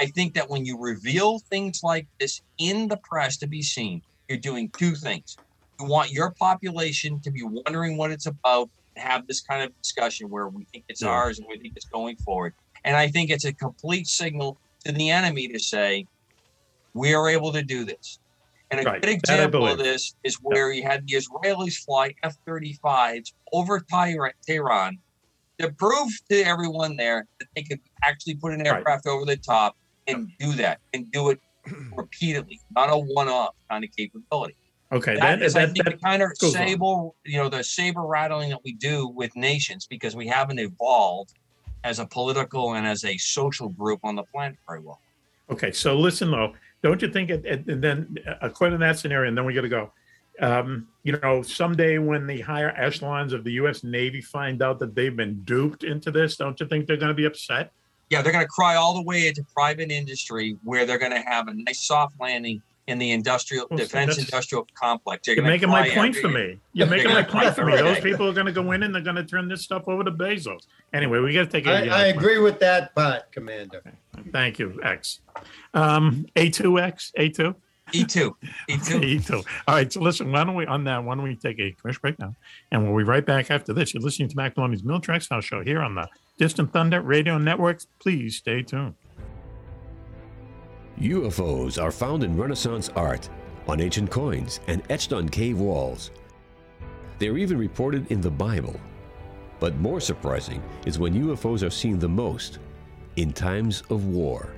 I 0.00 0.06
think 0.06 0.34
that 0.34 0.48
when 0.48 0.64
you 0.64 0.78
reveal 0.78 1.40
things 1.50 1.80
like 1.82 2.06
this 2.20 2.40
in 2.58 2.88
the 2.88 2.98
press 3.02 3.36
to 3.38 3.48
be 3.48 3.62
seen, 3.62 4.02
you're 4.28 4.38
doing 4.38 4.70
two 4.78 4.94
things. 4.94 5.38
You 5.80 5.86
want 5.86 6.12
your 6.12 6.34
population 6.38 7.20
to 7.22 7.30
be 7.30 7.42
wondering 7.42 7.96
what 7.96 8.10
it's 8.10 8.26
about 8.26 8.68
and 8.94 9.04
have 9.04 9.26
this 9.26 9.40
kind 9.40 9.62
of 9.62 9.72
discussion 9.82 10.28
where 10.28 10.48
we 10.48 10.66
think 10.72 10.84
it's 10.88 11.02
Yeah. 11.02 11.10
ours 11.10 11.38
and 11.38 11.46
we 11.50 11.58
think 11.58 11.74
it's 11.76 11.88
going 11.88 12.16
forward. 12.18 12.54
And 12.84 12.96
I 12.96 13.08
think 13.08 13.30
it's 13.30 13.44
a 13.44 13.52
complete 13.52 14.06
signal 14.06 14.60
to 14.84 14.92
the 14.92 15.10
enemy 15.10 15.48
to 15.48 15.58
say, 15.58 16.06
we 16.94 17.14
are 17.14 17.28
able 17.28 17.52
to 17.52 17.62
do 17.62 17.84
this. 17.84 18.18
And 18.70 18.80
a 18.80 18.84
Right. 18.84 19.00
good 19.00 19.10
example 19.10 19.66
of 19.66 19.78
this 19.78 20.14
is 20.22 20.36
where 20.42 20.70
you 20.70 20.82
had 20.82 21.06
the 21.06 21.14
Israelis 21.14 21.76
fly 21.84 22.14
F 22.22 22.36
35s 22.46 23.32
over 23.52 23.80
Tehran 23.80 24.32
Tehran 24.46 24.98
to 25.58 25.72
prove 25.72 26.08
to 26.30 26.42
everyone 26.42 26.96
there 26.96 27.26
that 27.40 27.48
they 27.54 27.62
could 27.62 27.80
actually 28.04 28.34
put 28.36 28.52
an 28.52 28.60
Right. 28.60 28.68
aircraft 28.68 29.06
over 29.06 29.24
the 29.24 29.36
top 29.36 29.76
and 30.06 30.30
do 30.38 30.52
that 30.52 30.80
and 30.94 31.10
do 31.12 31.30
it 31.30 31.40
repeatedly, 31.96 32.60
not 32.74 32.90
a 32.90 32.96
one 32.96 33.28
off 33.28 33.54
kind 33.70 33.84
of 33.84 33.90
capability. 33.96 34.56
Okay, 34.90 35.14
That 35.16 35.40
that, 35.40 35.42
is, 35.42 35.54
I 35.54 35.66
that, 35.66 35.72
think, 35.72 35.84
that, 35.84 35.90
the 35.92 35.98
kind 35.98 36.22
of 36.22 36.30
saber, 36.38 37.10
you 37.24 37.36
know, 37.36 37.50
the 37.50 37.62
saber 37.62 38.02
rattling 38.02 38.48
that 38.50 38.60
we 38.64 38.72
do 38.72 39.08
with 39.08 39.34
nations 39.36 39.86
because 39.86 40.16
we 40.16 40.26
haven't 40.26 40.58
evolved 40.58 41.34
as 41.84 41.98
a 41.98 42.06
political 42.06 42.74
and 42.74 42.86
as 42.86 43.04
a 43.04 43.16
social 43.18 43.68
group 43.68 44.00
on 44.02 44.14
the 44.14 44.22
planet 44.32 44.56
very 44.66 44.80
well. 44.80 45.00
Okay, 45.50 45.72
so 45.72 45.94
listen 45.98 46.30
though, 46.30 46.54
don't 46.82 47.02
you 47.02 47.08
think? 47.08 47.28
It, 47.28 47.44
it, 47.44 47.66
and 47.68 47.82
then 47.82 48.16
uh, 48.26 48.34
according 48.40 48.78
to 48.78 48.84
that 48.86 48.98
scenario, 48.98 49.28
and 49.28 49.36
then 49.36 49.44
we 49.44 49.52
got 49.52 49.62
to 49.62 49.68
go. 49.68 49.92
Um, 50.40 50.86
you 51.02 51.12
know, 51.18 51.42
someday 51.42 51.98
when 51.98 52.26
the 52.26 52.40
higher 52.40 52.72
echelons 52.76 53.32
of 53.32 53.44
the 53.44 53.52
U.S. 53.52 53.82
Navy 53.82 54.20
find 54.20 54.62
out 54.62 54.78
that 54.80 54.94
they've 54.94 55.14
been 55.16 55.42
duped 55.44 55.82
into 55.84 56.10
this, 56.10 56.36
don't 56.36 56.58
you 56.60 56.66
think 56.66 56.86
they're 56.86 56.96
going 56.96 57.08
to 57.08 57.14
be 57.14 57.24
upset? 57.24 57.72
Yeah, 58.10 58.22
they're 58.22 58.32
going 58.32 58.44
to 58.44 58.48
cry 58.48 58.76
all 58.76 58.94
the 58.94 59.02
way 59.02 59.28
into 59.28 59.44
private 59.54 59.90
industry 59.90 60.56
where 60.64 60.86
they're 60.86 60.98
going 60.98 61.12
to 61.12 61.20
have 61.20 61.48
a 61.48 61.54
nice 61.54 61.80
soft 61.80 62.14
landing 62.20 62.62
in 62.86 62.98
the 62.98 63.10
industrial 63.10 63.66
Well, 63.70 63.76
defense 63.78 64.16
that's- 64.16 64.24
industrial 64.24 64.66
complex. 64.74 65.26
They're 65.26 65.34
You're 65.34 65.44
making 65.44 65.68
my 65.68 65.86
cry 65.88 65.94
point 65.94 66.16
for 66.16 66.28
me. 66.28 66.58
You're 66.72 66.86
They're 66.86 66.96
making 66.96 67.12
my 67.12 67.22
point 67.22 67.54
for 67.54 67.66
me. 67.66 67.74
every 67.74 67.82
Those 67.92 68.00
people 68.00 68.26
are 68.28 68.32
going 68.32 68.46
to 68.46 68.52
go 68.52 68.72
in 68.72 68.82
and 68.82 68.94
they're 68.94 69.02
going 69.02 69.16
to 69.16 69.24
turn 69.26 69.46
this 69.48 69.62
stuff 69.62 69.82
over 69.88 70.04
to 70.04 70.10
Bezos. 70.10 70.62
Anyway, 70.94 71.18
we 71.18 71.34
got 71.34 71.44
to 71.44 71.50
take 71.50 71.66
a. 71.66 71.70
I, 71.92 72.04
I 72.04 72.06
agree 72.06 72.38
with 72.38 72.58
that 72.60 72.94
part, 72.94 73.30
Commander. 73.30 73.82
Thank 74.32 74.58
you, 74.58 74.80
X. 74.82 75.20
Um, 75.74 76.24
A2X, 76.34 77.12
A2? 77.18 77.54
E2. 77.92 78.34
E2. 78.68 79.20
E2. 79.20 79.44
All 79.66 79.74
right, 79.74 79.92
so 79.92 80.00
listen, 80.00 80.30
why 80.30 80.44
don't 80.44 80.54
we, 80.54 80.66
on 80.66 80.84
that, 80.84 81.02
why 81.02 81.14
don't 81.14 81.24
we 81.24 81.36
take 81.36 81.58
a 81.58 81.72
commercial 81.72 82.00
break 82.00 82.18
now? 82.18 82.34
And 82.70 82.84
we'll 82.84 82.96
be 82.96 83.04
right 83.04 83.24
back 83.24 83.50
after 83.50 83.72
this. 83.72 83.94
You're 83.94 84.02
listening 84.02 84.28
to 84.28 84.36
Mac 84.36 84.56
Maloney's 84.56 84.84
Military 84.84 85.16
X 85.16 85.28
House 85.28 85.44
Show 85.44 85.62
here 85.62 85.80
on 85.80 85.94
the 85.94 86.08
Distant 86.36 86.72
Thunder 86.72 87.00
Radio 87.00 87.38
Network. 87.38 87.82
Please 87.98 88.36
stay 88.36 88.62
tuned. 88.62 88.94
UFOs 91.00 91.80
are 91.80 91.92
found 91.92 92.24
in 92.24 92.36
Renaissance 92.36 92.90
art, 92.96 93.28
on 93.68 93.80
ancient 93.80 94.10
coins, 94.10 94.60
and 94.66 94.82
etched 94.90 95.12
on 95.12 95.28
cave 95.28 95.60
walls. 95.60 96.10
They 97.18 97.28
are 97.28 97.38
even 97.38 97.58
reported 97.58 98.10
in 98.10 98.20
the 98.20 98.30
Bible. 98.30 98.80
But 99.60 99.76
more 99.76 100.00
surprising 100.00 100.62
is 100.86 100.98
when 100.98 101.14
UFOs 101.14 101.66
are 101.66 101.70
seen 101.70 101.98
the 101.98 102.08
most 102.08 102.58
in 103.16 103.32
times 103.32 103.82
of 103.90 104.06
war. 104.06 104.54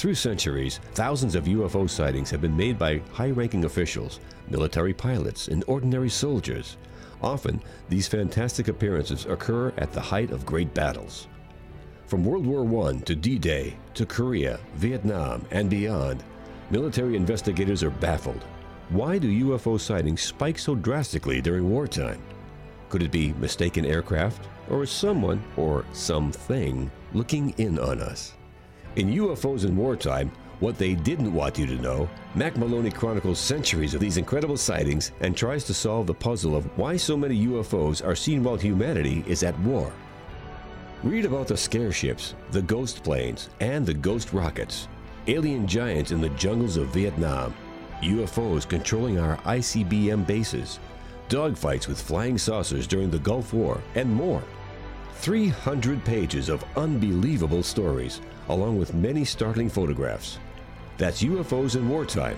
Through 0.00 0.14
centuries, 0.14 0.80
thousands 0.94 1.34
of 1.34 1.44
UFO 1.44 1.86
sightings 1.86 2.30
have 2.30 2.40
been 2.40 2.56
made 2.56 2.78
by 2.78 3.02
high 3.12 3.32
ranking 3.32 3.66
officials, 3.66 4.18
military 4.48 4.94
pilots, 4.94 5.48
and 5.48 5.62
ordinary 5.66 6.08
soldiers. 6.08 6.78
Often, 7.20 7.60
these 7.90 8.08
fantastic 8.08 8.68
appearances 8.68 9.26
occur 9.26 9.74
at 9.76 9.92
the 9.92 10.00
height 10.00 10.30
of 10.30 10.46
great 10.46 10.72
battles. 10.72 11.28
From 12.06 12.24
World 12.24 12.46
War 12.46 12.88
I 12.88 12.96
to 13.00 13.14
D 13.14 13.38
Day 13.38 13.76
to 13.92 14.06
Korea, 14.06 14.58
Vietnam, 14.76 15.44
and 15.50 15.68
beyond, 15.68 16.24
military 16.70 17.14
investigators 17.14 17.82
are 17.82 17.90
baffled. 17.90 18.42
Why 18.88 19.18
do 19.18 19.28
UFO 19.48 19.78
sightings 19.78 20.22
spike 20.22 20.58
so 20.58 20.74
drastically 20.74 21.42
during 21.42 21.68
wartime? 21.68 22.22
Could 22.88 23.02
it 23.02 23.12
be 23.12 23.34
mistaken 23.34 23.84
aircraft, 23.84 24.48
or 24.70 24.84
is 24.84 24.90
someone 24.90 25.44
or 25.58 25.84
something 25.92 26.90
looking 27.12 27.50
in 27.58 27.78
on 27.78 28.00
us? 28.00 28.32
In 28.96 29.08
UFOs 29.12 29.64
in 29.64 29.76
Wartime, 29.76 30.32
what 30.58 30.76
they 30.76 30.94
didn't 30.94 31.32
want 31.32 31.56
you 31.56 31.66
to 31.66 31.80
know, 31.80 32.10
Mac 32.34 32.56
Maloney 32.56 32.90
chronicles 32.90 33.38
centuries 33.38 33.94
of 33.94 34.00
these 34.00 34.16
incredible 34.16 34.56
sightings 34.56 35.12
and 35.20 35.36
tries 35.36 35.62
to 35.64 35.74
solve 35.74 36.08
the 36.08 36.14
puzzle 36.14 36.56
of 36.56 36.66
why 36.76 36.96
so 36.96 37.16
many 37.16 37.46
UFOs 37.46 38.04
are 38.04 38.16
seen 38.16 38.42
while 38.42 38.56
humanity 38.56 39.24
is 39.28 39.44
at 39.44 39.58
war. 39.60 39.92
Read 41.04 41.24
about 41.24 41.46
the 41.46 41.56
scare 41.56 41.92
ships, 41.92 42.34
the 42.50 42.62
ghost 42.62 43.04
planes, 43.04 43.48
and 43.60 43.86
the 43.86 43.94
ghost 43.94 44.32
rockets, 44.32 44.88
alien 45.28 45.68
giants 45.68 46.10
in 46.10 46.20
the 46.20 46.28
jungles 46.30 46.76
of 46.76 46.88
Vietnam, 46.88 47.54
UFOs 48.02 48.68
controlling 48.68 49.20
our 49.20 49.36
ICBM 49.38 50.26
bases, 50.26 50.80
dogfights 51.28 51.86
with 51.86 52.02
flying 52.02 52.36
saucers 52.36 52.88
during 52.88 53.08
the 53.08 53.20
Gulf 53.20 53.54
War, 53.54 53.80
and 53.94 54.12
more. 54.12 54.42
300 55.14 56.04
pages 56.04 56.48
of 56.48 56.64
unbelievable 56.76 57.62
stories, 57.62 58.20
along 58.52 58.78
with 58.78 58.94
many 58.94 59.24
startling 59.24 59.68
photographs. 59.68 60.38
That's 60.98 61.22
UFOs 61.22 61.76
in 61.76 61.88
Wartime 61.88 62.36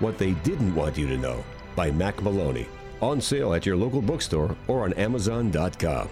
What 0.00 0.18
They 0.18 0.32
Didn't 0.44 0.74
Want 0.74 0.96
You 0.96 1.06
to 1.08 1.16
Know 1.16 1.44
by 1.74 1.90
Mac 1.90 2.22
Maloney. 2.22 2.66
On 3.02 3.20
sale 3.20 3.52
at 3.54 3.66
your 3.66 3.76
local 3.76 4.00
bookstore 4.00 4.56
or 4.68 4.84
on 4.84 4.92
Amazon.com. 4.94 6.08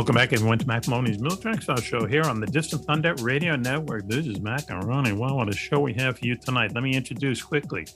Welcome 0.00 0.14
back, 0.14 0.32
everyone, 0.32 0.58
to 0.58 0.66
Mac 0.66 0.88
Maloney's 0.88 1.18
Military 1.18 1.56
X 1.56 1.82
Show 1.82 2.06
here 2.06 2.22
on 2.22 2.40
the 2.40 2.46
Distant 2.46 2.86
Thunder 2.86 3.14
Radio 3.20 3.54
Network. 3.54 4.08
This 4.08 4.26
is 4.26 4.40
Mac 4.40 4.70
and 4.70 4.82
Ronnie. 4.82 5.12
Well, 5.12 5.36
what 5.36 5.50
a 5.50 5.52
show 5.52 5.78
we 5.78 5.92
have 5.92 6.18
for 6.18 6.24
you 6.24 6.36
tonight. 6.36 6.72
Let 6.74 6.82
me 6.82 6.94
introduce 6.94 7.42
quickly 7.42 7.86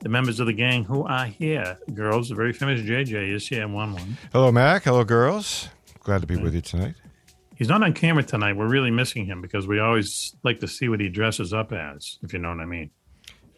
the 0.00 0.08
members 0.08 0.40
of 0.40 0.46
the 0.46 0.54
gang 0.54 0.84
who 0.84 1.04
are 1.04 1.26
here. 1.26 1.78
Girls, 1.92 2.30
the 2.30 2.34
very 2.34 2.54
famous 2.54 2.80
JJ 2.80 3.34
is 3.34 3.46
here, 3.46 3.68
Juan 3.68 3.92
Juan. 3.92 4.16
Hello, 4.32 4.50
Mac. 4.50 4.84
Hello, 4.84 5.04
girls. 5.04 5.68
Glad 6.00 6.22
to 6.22 6.26
be 6.26 6.36
with 6.38 6.54
you 6.54 6.62
tonight. 6.62 6.94
He's 7.56 7.68
not 7.68 7.82
on 7.82 7.92
camera 7.92 8.22
tonight. 8.22 8.54
We're 8.54 8.70
really 8.70 8.90
missing 8.90 9.26
him 9.26 9.42
because 9.42 9.66
we 9.66 9.80
always 9.80 10.34
like 10.44 10.60
to 10.60 10.66
see 10.66 10.88
what 10.88 11.00
he 11.00 11.10
dresses 11.10 11.52
up 11.52 11.74
as, 11.74 12.18
if 12.22 12.32
you 12.32 12.38
know 12.38 12.48
what 12.48 12.60
I 12.60 12.64
mean. 12.64 12.88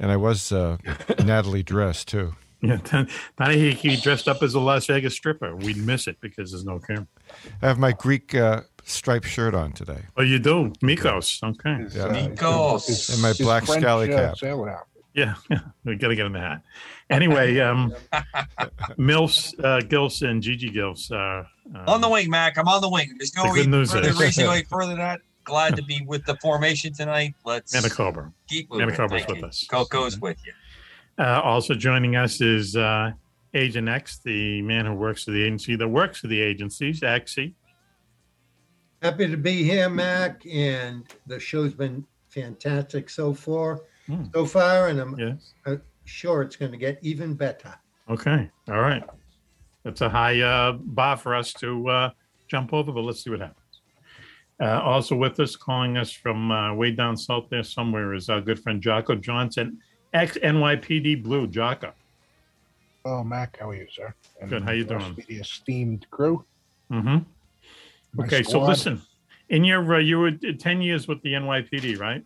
And 0.00 0.10
I 0.10 0.16
was 0.16 0.50
uh, 0.50 0.78
Natalie 1.24 1.62
dressed 1.62 2.08
too. 2.08 2.34
Yeah, 2.62 2.78
then 3.38 3.50
he, 3.52 3.70
he 3.70 3.94
dressed 3.94 4.26
up 4.26 4.42
as 4.42 4.54
a 4.54 4.60
Las 4.60 4.86
Vegas 4.86 5.14
stripper. 5.14 5.54
We'd 5.54 5.76
miss 5.76 6.08
it 6.08 6.16
because 6.20 6.50
there's 6.50 6.64
no 6.64 6.80
camera. 6.80 7.06
I 7.62 7.66
have 7.68 7.78
my 7.78 7.92
Greek 7.92 8.34
uh, 8.34 8.62
striped 8.84 9.26
shirt 9.26 9.54
on 9.54 9.72
today. 9.72 10.02
Oh, 10.16 10.22
you 10.22 10.38
do, 10.38 10.72
Mikos. 10.82 11.42
Okay. 11.42 11.84
His, 11.84 11.94
Yeah. 11.96 12.04
uh, 12.04 12.12
Nikos. 12.28 12.86
his- 12.86 13.08
And 13.10 13.22
my 13.22 13.28
his 13.28 13.38
black 13.38 13.64
French, 13.66 13.82
scally 13.82 14.12
uh, 14.12 14.16
cap. 14.28 14.38
sailor 14.38 14.70
outfit. 14.70 15.02
Yeah, 15.14 15.34
we 15.84 15.96
got 15.96 16.08
to 16.08 16.14
get 16.16 16.26
in 16.26 16.32
the 16.32 16.40
hat. 16.40 16.60
Anyway, 17.08 17.58
um, 17.60 17.94
Mills, 18.98 19.54
uh, 19.60 19.80
Gils, 19.80 20.28
and 20.28 20.42
Gigi 20.42 20.70
Gils. 20.70 21.10
Uh, 21.10 21.44
uh, 21.74 21.90
On 21.92 22.00
the 22.00 22.08
wing, 22.08 22.28
Mac. 22.30 22.58
I'm 22.58 22.68
on 22.68 22.80
the 22.80 22.88
wing. 22.88 23.14
There's 23.18 23.34
no 23.34 23.44
The 23.44 23.62
good 23.62 23.68
news 23.68 23.92
further 23.92 24.10
is- 24.10 24.20
reason 24.20 24.44
to 24.46 24.64
further 24.68 24.88
than 24.90 24.98
that. 24.98 25.20
Glad 25.44 25.76
to 25.76 25.82
be 25.82 26.02
with 26.06 26.24
the 26.26 26.36
formation 26.42 26.92
tonight. 26.92 27.34
Let's 27.44 27.72
Manacobra. 27.72 28.32
keep 28.48 28.68
moving. 28.68 28.86
Manicobra's 28.86 29.20
Thank 29.22 29.28
with 29.28 29.38
you. 29.38 29.46
us. 29.46 29.66
Coco's 29.70 30.18
with 30.18 30.36
you. 30.44 30.52
Uh, 31.18 31.40
also 31.40 31.72
joining 31.74 32.16
us 32.16 32.40
is 32.40 32.74
uh, 32.76 33.12
Agent 33.54 33.88
X, 33.88 34.18
the 34.24 34.60
man 34.62 34.86
who 34.86 34.94
works 34.94 35.24
for 35.24 35.30
the 35.30 35.42
agency 35.42 35.76
that 35.76 35.88
works 35.88 36.18
for 36.20 36.26
the 36.26 36.40
agencies, 36.40 37.00
Axie. 37.00 37.54
Happy 39.02 39.28
to 39.28 39.36
be 39.36 39.62
here, 39.62 39.88
Mac, 39.88 40.42
and 40.50 41.04
the 41.26 41.38
show's 41.38 41.74
been 41.74 42.04
fantastic 42.28 43.08
so 43.08 43.32
far, 43.32 43.80
Hmm. 44.06 44.24
so 44.34 44.44
far, 44.46 44.88
and 44.88 45.00
I'm 45.00 45.18
Yes. 45.18 45.54
uh, 45.66 45.76
sure 46.04 46.42
it's 46.42 46.56
going 46.56 46.72
to 46.72 46.78
get 46.78 46.98
even 47.02 47.34
better. 47.34 47.74
Okay. 48.08 48.50
All 48.68 48.80
right. 48.80 49.02
That's 49.84 50.00
a 50.00 50.08
high 50.08 50.40
uh, 50.40 50.72
bar 50.72 51.16
for 51.16 51.34
us 51.34 51.52
to 51.54 51.88
uh, 51.88 52.10
jump 52.48 52.72
over, 52.72 52.92
but 52.92 53.02
let's 53.02 53.22
see 53.22 53.30
what 53.30 53.40
happens. 53.40 53.60
Uh, 54.60 54.80
also 54.80 55.14
with 55.16 55.38
us, 55.40 55.54
calling 55.56 55.96
us 55.96 56.10
from 56.10 56.50
uh, 56.50 56.74
way 56.74 56.90
down 56.90 57.16
south 57.16 57.48
there 57.50 57.62
somewhere, 57.62 58.14
is 58.14 58.28
our 58.28 58.40
good 58.40 58.58
friend 58.58 58.80
Jocko 58.82 59.14
Johnson, 59.16 59.78
ex 60.14 60.36
NYPD 60.42 61.22
Blue. 61.22 61.46
Jocko. 61.46 61.92
Oh, 63.06 63.22
Mac, 63.22 63.56
how 63.60 63.70
are 63.70 63.74
you, 63.76 63.86
sir? 63.88 64.12
And 64.40 64.50
Good, 64.50 64.64
how 64.64 64.72
you 64.72 64.84
doing? 64.84 65.16
The 65.28 65.36
esteemed 65.36 66.06
crew. 66.10 66.44
Mm-hmm. 66.90 68.20
Okay, 68.22 68.42
so 68.42 68.60
listen, 68.60 69.00
in 69.48 69.62
your 69.62 69.94
uh, 69.94 69.98
you 69.98 70.18
were 70.18 70.32
ten 70.32 70.82
years 70.82 71.06
with 71.06 71.22
the 71.22 71.34
NYPD, 71.34 72.00
right? 72.00 72.24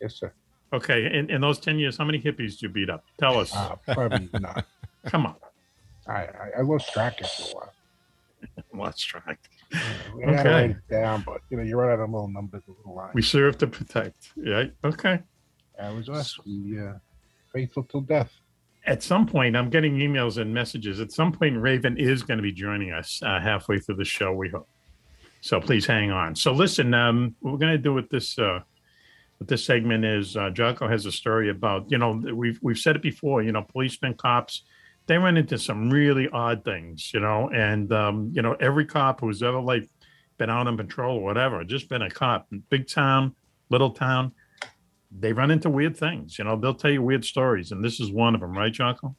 Yes, 0.00 0.14
sir. 0.14 0.32
Okay, 0.72 1.06
in, 1.06 1.28
in 1.30 1.40
those 1.40 1.58
ten 1.58 1.80
years, 1.80 1.96
how 1.96 2.04
many 2.04 2.20
hippies 2.20 2.52
did 2.52 2.62
you 2.62 2.68
beat 2.68 2.90
up? 2.90 3.04
Tell 3.18 3.38
us. 3.40 3.54
Uh, 3.54 3.74
probably 3.92 4.28
not. 4.40 4.64
Come 5.06 5.26
on, 5.26 5.34
I, 6.06 6.12
I, 6.12 6.50
I 6.58 6.60
lost 6.60 6.92
track 6.92 7.20
after 7.22 7.42
a 7.42 7.46
while. 7.54 7.72
lost 8.74 9.00
track. 9.08 9.40
We 10.14 10.22
had 10.22 10.32
to 10.32 10.40
Okay. 10.40 10.48
write 10.50 10.70
it 10.70 10.88
down, 10.88 11.22
but 11.26 11.40
you 11.50 11.56
know, 11.56 11.64
you 11.64 11.76
run 11.76 11.90
out 11.90 11.98
of 12.00 12.08
little 12.10 12.28
numbers, 12.28 12.62
little 12.68 12.94
lines. 12.94 13.14
We 13.14 13.22
serve 13.22 13.58
to 13.58 13.66
protect. 13.66 14.30
Yeah. 14.36 14.66
Okay. 14.84 15.18
That 15.76 15.92
was 15.94 16.08
us. 16.08 16.38
We 16.46 16.78
uh, 16.78 16.92
faithful 17.52 17.82
till 17.84 18.02
death. 18.02 18.30
At 18.90 19.04
some 19.04 19.24
point, 19.24 19.56
I'm 19.56 19.70
getting 19.70 19.98
emails 19.98 20.38
and 20.38 20.52
messages. 20.52 20.98
At 20.98 21.12
some 21.12 21.30
point, 21.30 21.56
Raven 21.56 21.96
is 21.96 22.24
going 22.24 22.38
to 22.38 22.42
be 22.42 22.50
joining 22.50 22.90
us 22.90 23.22
uh, 23.24 23.38
halfway 23.38 23.78
through 23.78 23.94
the 23.94 24.04
show. 24.04 24.32
We 24.32 24.48
hope. 24.48 24.68
So 25.42 25.60
please 25.60 25.86
hang 25.86 26.10
on. 26.10 26.34
So 26.34 26.50
listen, 26.50 26.92
um, 26.92 27.36
what 27.38 27.52
we're 27.52 27.58
going 27.58 27.70
to 27.70 27.78
do 27.78 27.94
with 27.94 28.10
this 28.10 28.36
uh, 28.36 28.58
with 29.38 29.46
this 29.46 29.64
segment 29.64 30.04
is 30.04 30.36
uh, 30.36 30.50
Jocko 30.50 30.88
has 30.88 31.06
a 31.06 31.12
story 31.12 31.50
about 31.50 31.88
you 31.88 31.98
know 31.98 32.20
we've 32.34 32.58
we've 32.62 32.78
said 32.78 32.96
it 32.96 33.02
before. 33.02 33.44
You 33.44 33.52
know, 33.52 33.62
policemen, 33.62 34.14
cops, 34.14 34.64
they 35.06 35.16
run 35.18 35.36
into 35.36 35.56
some 35.56 35.88
really 35.88 36.28
odd 36.28 36.64
things. 36.64 37.14
You 37.14 37.20
know, 37.20 37.48
and 37.50 37.92
um, 37.92 38.32
you 38.34 38.42
know 38.42 38.54
every 38.54 38.86
cop 38.86 39.20
who's 39.20 39.40
ever 39.40 39.60
like 39.60 39.88
been 40.36 40.50
out 40.50 40.66
on 40.66 40.76
patrol 40.76 41.18
or 41.18 41.22
whatever, 41.22 41.62
just 41.62 41.88
been 41.88 42.02
a 42.02 42.10
cop, 42.10 42.48
big 42.70 42.88
town, 42.88 43.36
little 43.68 43.90
town, 43.90 44.32
they 45.10 45.32
run 45.32 45.50
into 45.50 45.70
weird 45.70 45.96
things. 45.96 46.38
You 46.38 46.44
know, 46.44 46.56
they'll 46.56 46.74
tell 46.74 46.90
you 46.90 47.02
weird 47.02 47.24
stories, 47.24 47.72
and 47.72 47.84
this 47.84 48.00
is 48.00 48.10
one 48.10 48.34
of 48.34 48.40
them, 48.40 48.56
right, 48.56 48.72
Jocko? 48.72 49.14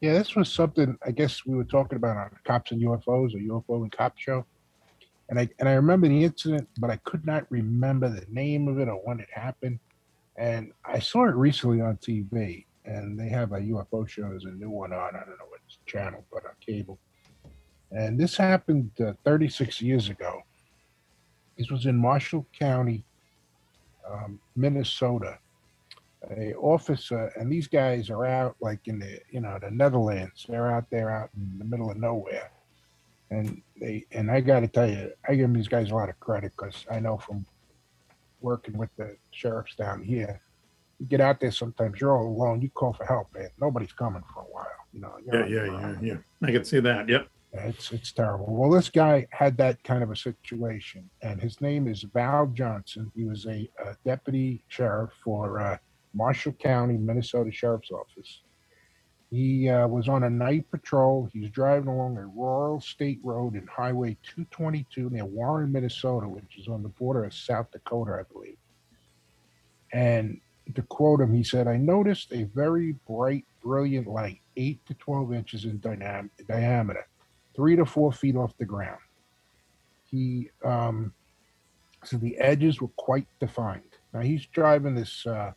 Yeah, 0.00 0.12
this 0.12 0.34
was 0.34 0.52
something 0.52 0.98
I 1.06 1.10
guess 1.10 1.46
we 1.46 1.56
were 1.56 1.64
talking 1.64 1.96
about 1.96 2.16
on 2.16 2.30
Cops 2.44 2.72
and 2.72 2.82
UFOs 2.82 3.34
or 3.34 3.62
UFO 3.62 3.82
and 3.82 3.92
Cop 3.92 4.18
show. 4.18 4.44
And 5.28 5.38
I 5.38 5.48
and 5.58 5.68
I 5.68 5.72
remember 5.72 6.08
the 6.08 6.24
incident, 6.24 6.68
but 6.78 6.90
I 6.90 6.96
could 6.96 7.24
not 7.26 7.50
remember 7.50 8.08
the 8.08 8.26
name 8.30 8.68
of 8.68 8.78
it 8.78 8.88
or 8.88 9.00
when 9.04 9.20
it 9.20 9.28
happened. 9.32 9.80
And 10.36 10.72
I 10.84 10.98
saw 10.98 11.26
it 11.26 11.34
recently 11.34 11.80
on 11.80 11.96
TV, 11.96 12.66
and 12.84 13.18
they 13.18 13.28
have 13.30 13.52
a 13.52 13.60
UFO 13.60 14.06
show. 14.06 14.28
There's 14.28 14.44
a 14.44 14.50
new 14.50 14.70
one 14.70 14.92
on. 14.92 15.16
I 15.16 15.20
don't 15.20 15.38
know 15.38 15.46
what 15.48 15.60
channel, 15.86 16.24
but 16.30 16.44
on 16.44 16.52
cable. 16.64 16.98
And 17.90 18.18
this 18.18 18.36
happened 18.36 18.90
uh, 19.00 19.12
36 19.24 19.80
years 19.80 20.08
ago. 20.08 20.42
This 21.56 21.70
was 21.70 21.86
in 21.86 21.96
Marshall 21.96 22.46
County, 22.56 23.04
um, 24.10 24.40
Minnesota 24.54 25.38
a 26.30 26.54
officer 26.54 27.32
and 27.36 27.50
these 27.50 27.68
guys 27.68 28.10
are 28.10 28.26
out 28.26 28.56
like 28.60 28.80
in 28.86 28.98
the 28.98 29.20
you 29.30 29.40
know 29.40 29.58
the 29.60 29.70
netherlands 29.70 30.46
they're 30.48 30.72
out 30.72 30.88
there 30.90 31.10
out 31.10 31.30
in 31.36 31.58
the 31.58 31.64
middle 31.64 31.90
of 31.90 31.96
nowhere 31.96 32.50
and 33.30 33.62
they 33.80 34.04
and 34.12 34.30
i 34.30 34.40
got 34.40 34.60
to 34.60 34.68
tell 34.68 34.88
you 34.88 35.10
i 35.28 35.34
give 35.34 35.52
these 35.52 35.68
guys 35.68 35.90
a 35.90 35.94
lot 35.94 36.08
of 36.08 36.18
credit 36.18 36.52
because 36.56 36.84
i 36.90 36.98
know 36.98 37.16
from 37.16 37.44
working 38.40 38.76
with 38.76 38.90
the 38.96 39.16
sheriffs 39.30 39.76
down 39.76 40.02
here 40.02 40.40
you 40.98 41.06
get 41.06 41.20
out 41.20 41.38
there 41.38 41.52
sometimes 41.52 42.00
you're 42.00 42.16
all 42.16 42.26
alone 42.26 42.60
you 42.60 42.70
call 42.70 42.92
for 42.92 43.04
help 43.04 43.28
man 43.34 43.48
nobody's 43.60 43.92
coming 43.92 44.22
for 44.32 44.40
a 44.40 44.46
while 44.46 44.66
you 44.92 45.00
know 45.00 45.12
Yeah, 45.26 45.46
yeah, 45.46 45.64
your 45.64 45.98
yeah. 46.02 46.16
I 46.42 46.52
can 46.52 46.64
see 46.64 46.80
that. 46.80 47.08
Yep. 47.08 47.28
It's 47.52 47.90
it's 47.92 48.12
terrible. 48.12 48.46
Well, 48.48 48.70
this 48.70 48.90
guy 48.90 49.26
had 49.30 49.56
that 49.58 49.82
kind 49.82 50.02
of 50.02 50.10
a 50.10 50.16
situation, 50.16 51.08
and 51.22 51.40
his 51.40 51.60
name 51.60 51.88
is 51.88 52.02
Val 52.02 52.46
Johnson. 52.48 53.10
He 53.14 53.24
was 53.24 53.46
a, 53.46 53.68
uh 53.82 53.94
deputy 54.04 54.62
sheriff 54.68 55.10
for 55.24 55.60
uh, 55.60 55.78
Marshall 56.12 56.52
County, 56.52 56.96
Minnesota 56.98 57.50
Sheriff's 57.50 57.90
Office. 57.90 58.42
He 59.30 59.68
uh, 59.68 59.88
was 59.88 60.08
on 60.08 60.22
a 60.22 60.30
night 60.30 60.70
patrol. 60.70 61.28
He's 61.32 61.50
driving 61.50 61.88
along 61.88 62.16
a 62.16 62.26
rural 62.26 62.80
state 62.80 63.20
road 63.24 63.54
in 63.56 63.66
Highway 63.66 64.16
222 64.22 65.10
near 65.10 65.24
Warren, 65.24 65.72
Minnesota, 65.72 66.28
which 66.28 66.58
is 66.58 66.68
on 66.68 66.82
the 66.82 66.88
border 66.90 67.24
of 67.24 67.34
South 67.34 67.70
Dakota, 67.72 68.18
I 68.20 68.32
believe. 68.32 68.56
And 69.92 70.40
to 70.74 70.82
quote 70.82 71.20
him, 71.20 71.34
he 71.34 71.42
said, 71.42 71.66
I 71.66 71.76
noticed 71.76 72.32
a 72.32 72.44
very 72.44 72.92
bright, 73.06 73.44
brilliant 73.62 74.06
light, 74.06 74.40
8 74.56 74.84
to 74.86 74.94
12 74.94 75.32
inches 75.32 75.64
in 75.64 75.80
dynam- 75.80 76.30
diameter, 76.48 77.06
three 77.56 77.74
to 77.76 77.84
four 77.86 78.12
feet 78.12 78.36
off 78.36 78.56
the 78.58 78.64
ground. 78.64 79.00
He, 80.04 80.50
um, 80.64 81.12
so 82.04 82.16
the 82.18 82.36
edges 82.38 82.80
were 82.80 82.90
quite 82.96 83.26
defined. 83.40 83.82
Now 84.12 84.20
he's 84.20 84.46
driving 84.46 84.94
this 84.94 85.26
uh, 85.26 85.52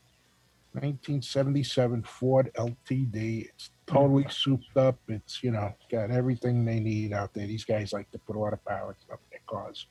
1977 0.74 2.04
Ford 2.04 2.52
LTD. 2.56 3.46
It's 3.50 3.72
totally 3.86 4.26
souped 4.30 4.76
up. 4.78 4.98
It's, 5.08 5.44
you 5.44 5.52
know, 5.52 5.74
got 5.92 6.10
everything 6.12 6.66
they 6.66 6.80
need 6.80 7.14
out 7.14 7.34
there. 7.34 7.46
These 7.46 7.66
guys 7.66 7.94
like 7.94 8.10
to 8.12 8.20
put 8.20 8.36
a 8.36 8.40
lot 8.40 8.54
of 8.54 8.64
power 8.66 8.96
stuff 9.00 9.20
in 9.26 9.30
their 9.32 9.42
cars. 9.48 9.88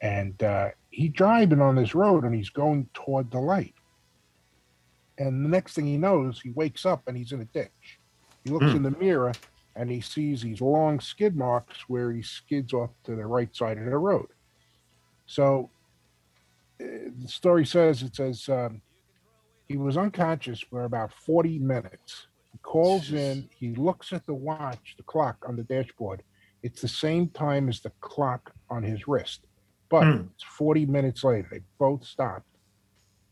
And 0.00 0.42
uh, 0.42 0.68
he's 0.90 1.12
driving 1.12 1.60
on 1.60 1.76
this 1.76 1.94
road 1.94 2.24
and 2.24 2.34
he's 2.34 2.50
going 2.50 2.88
toward 2.94 3.30
the 3.30 3.40
light. 3.40 3.74
And 5.18 5.44
the 5.44 5.48
next 5.48 5.74
thing 5.74 5.86
he 5.86 5.96
knows, 5.96 6.40
he 6.40 6.50
wakes 6.50 6.84
up 6.84 7.02
and 7.06 7.16
he's 7.16 7.32
in 7.32 7.40
a 7.40 7.44
ditch. 7.46 7.98
He 8.44 8.50
looks 8.50 8.66
Hmm. 8.66 8.76
in 8.76 8.82
the 8.82 8.90
mirror 8.92 9.32
and 9.76 9.90
he 9.90 10.00
sees 10.00 10.42
these 10.42 10.60
long 10.60 11.00
skid 11.00 11.36
marks 11.36 11.84
where 11.88 12.12
he 12.12 12.22
skids 12.22 12.72
off 12.72 12.90
to 13.04 13.14
the 13.16 13.26
right 13.26 13.54
side 13.54 13.78
of 13.78 13.84
the 13.84 13.96
road. 13.98 14.26
So 15.26 15.70
uh, 16.82 17.10
the 17.20 17.28
story 17.28 17.66
says 17.66 18.02
it 18.02 18.14
says 18.14 18.48
um, 18.48 18.82
he 19.68 19.76
was 19.76 19.96
unconscious 19.96 20.60
for 20.60 20.84
about 20.84 21.12
40 21.12 21.58
minutes. 21.58 22.28
He 22.52 22.58
calls 22.58 23.12
in, 23.12 23.48
he 23.58 23.74
looks 23.74 24.12
at 24.12 24.24
the 24.26 24.34
watch, 24.34 24.94
the 24.96 25.04
clock 25.04 25.38
on 25.48 25.56
the 25.56 25.64
dashboard. 25.64 26.22
It's 26.62 26.80
the 26.80 26.88
same 26.88 27.28
time 27.30 27.68
as 27.68 27.80
the 27.80 27.92
clock 28.00 28.52
on 28.70 28.82
his 28.82 29.06
wrist, 29.08 29.44
but 29.90 30.04
Hmm. 30.04 30.28
it's 30.32 30.44
40 30.44 30.86
minutes 30.86 31.24
later. 31.24 31.48
They 31.50 31.60
both 31.78 32.04
stopped 32.04 32.46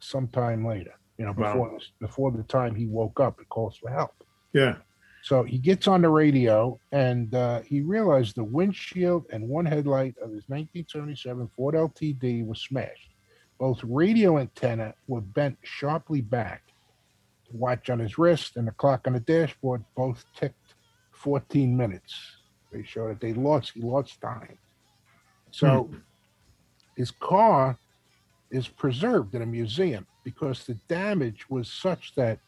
sometime 0.01 0.66
later, 0.66 0.95
you 1.18 1.24
know, 1.24 1.32
Wow. 1.32 1.53
before, 1.53 1.78
before 2.01 2.30
the 2.32 2.43
time 2.43 2.74
he 2.74 2.86
woke 2.86 3.20
up 3.20 3.38
and 3.38 3.49
calls 3.49 3.76
for 3.78 3.90
help. 3.90 4.12
Yeah. 4.53 4.78
So 5.23 5.45
he 5.45 5.57
gets 5.57 5.87
on 5.87 6.03
the 6.03 6.09
radio 6.09 6.81
and 6.91 7.33
uh, 7.35 7.61
he 7.61 7.81
realized 7.81 8.35
the 8.35 8.45
windshield 8.45 9.27
and 9.33 9.49
one 9.49 9.64
headlight 9.64 10.16
of 10.18 10.33
his 10.33 10.49
1977 10.49 11.49
Ford 11.57 11.77
LTD 11.77 12.45
was 12.45 12.61
smashed. 12.61 13.11
Both 13.59 13.79
radio 13.85 14.39
antenna 14.39 14.95
were 15.07 15.20
bent 15.20 15.57
sharply 15.62 16.20
back. 16.20 16.64
The 17.51 17.57
watch 17.57 17.89
on 17.89 18.01
his 18.01 18.18
wrist 18.18 18.57
and 18.57 18.66
the 18.66 18.73
clock 18.73 19.07
on 19.07 19.12
the 19.12 19.20
dashboard 19.20 19.85
both 19.97 20.25
ticked 20.35 20.75
14 21.12 21.77
minutes. 21.77 22.14
They 22.73 22.83
showed 22.83 23.11
that 23.11 23.20
they 23.20 23.33
lost, 23.33 23.73
he 23.75 23.81
lost 23.81 24.20
time. 24.20 24.59
So 25.53 25.89
his 26.97 27.12
car 27.12 27.79
is 28.51 28.66
preserved 28.66 29.37
in 29.37 29.43
a 29.43 29.47
museum 29.47 30.05
because 30.25 30.64
the 30.64 30.75
damage 30.89 31.49
was 31.49 31.70
such 31.70 32.12
that 32.16 32.41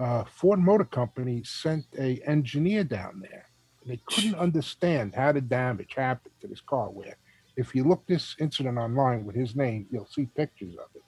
uh, 0.00 0.24
Ford 0.24 0.58
Motor 0.60 0.84
Company 0.84 1.42
sent 1.44 1.84
a 1.98 2.20
engineer 2.26 2.84
down 2.84 3.20
there. 3.20 3.46
They 3.86 4.00
couldn't 4.06 4.34
understand 4.36 5.14
how 5.14 5.32
the 5.32 5.40
damage 5.40 5.94
happened 5.96 6.34
to 6.40 6.46
this 6.48 6.60
car. 6.60 6.88
Where, 6.90 7.16
if 7.56 7.74
you 7.74 7.84
look 7.84 8.06
this 8.06 8.36
incident 8.38 8.78
online 8.78 9.24
with 9.24 9.36
his 9.36 9.54
name, 9.56 9.86
you'll 9.90 10.06
see 10.06 10.26
pictures 10.36 10.74
of 10.74 10.88
it. 10.94 11.02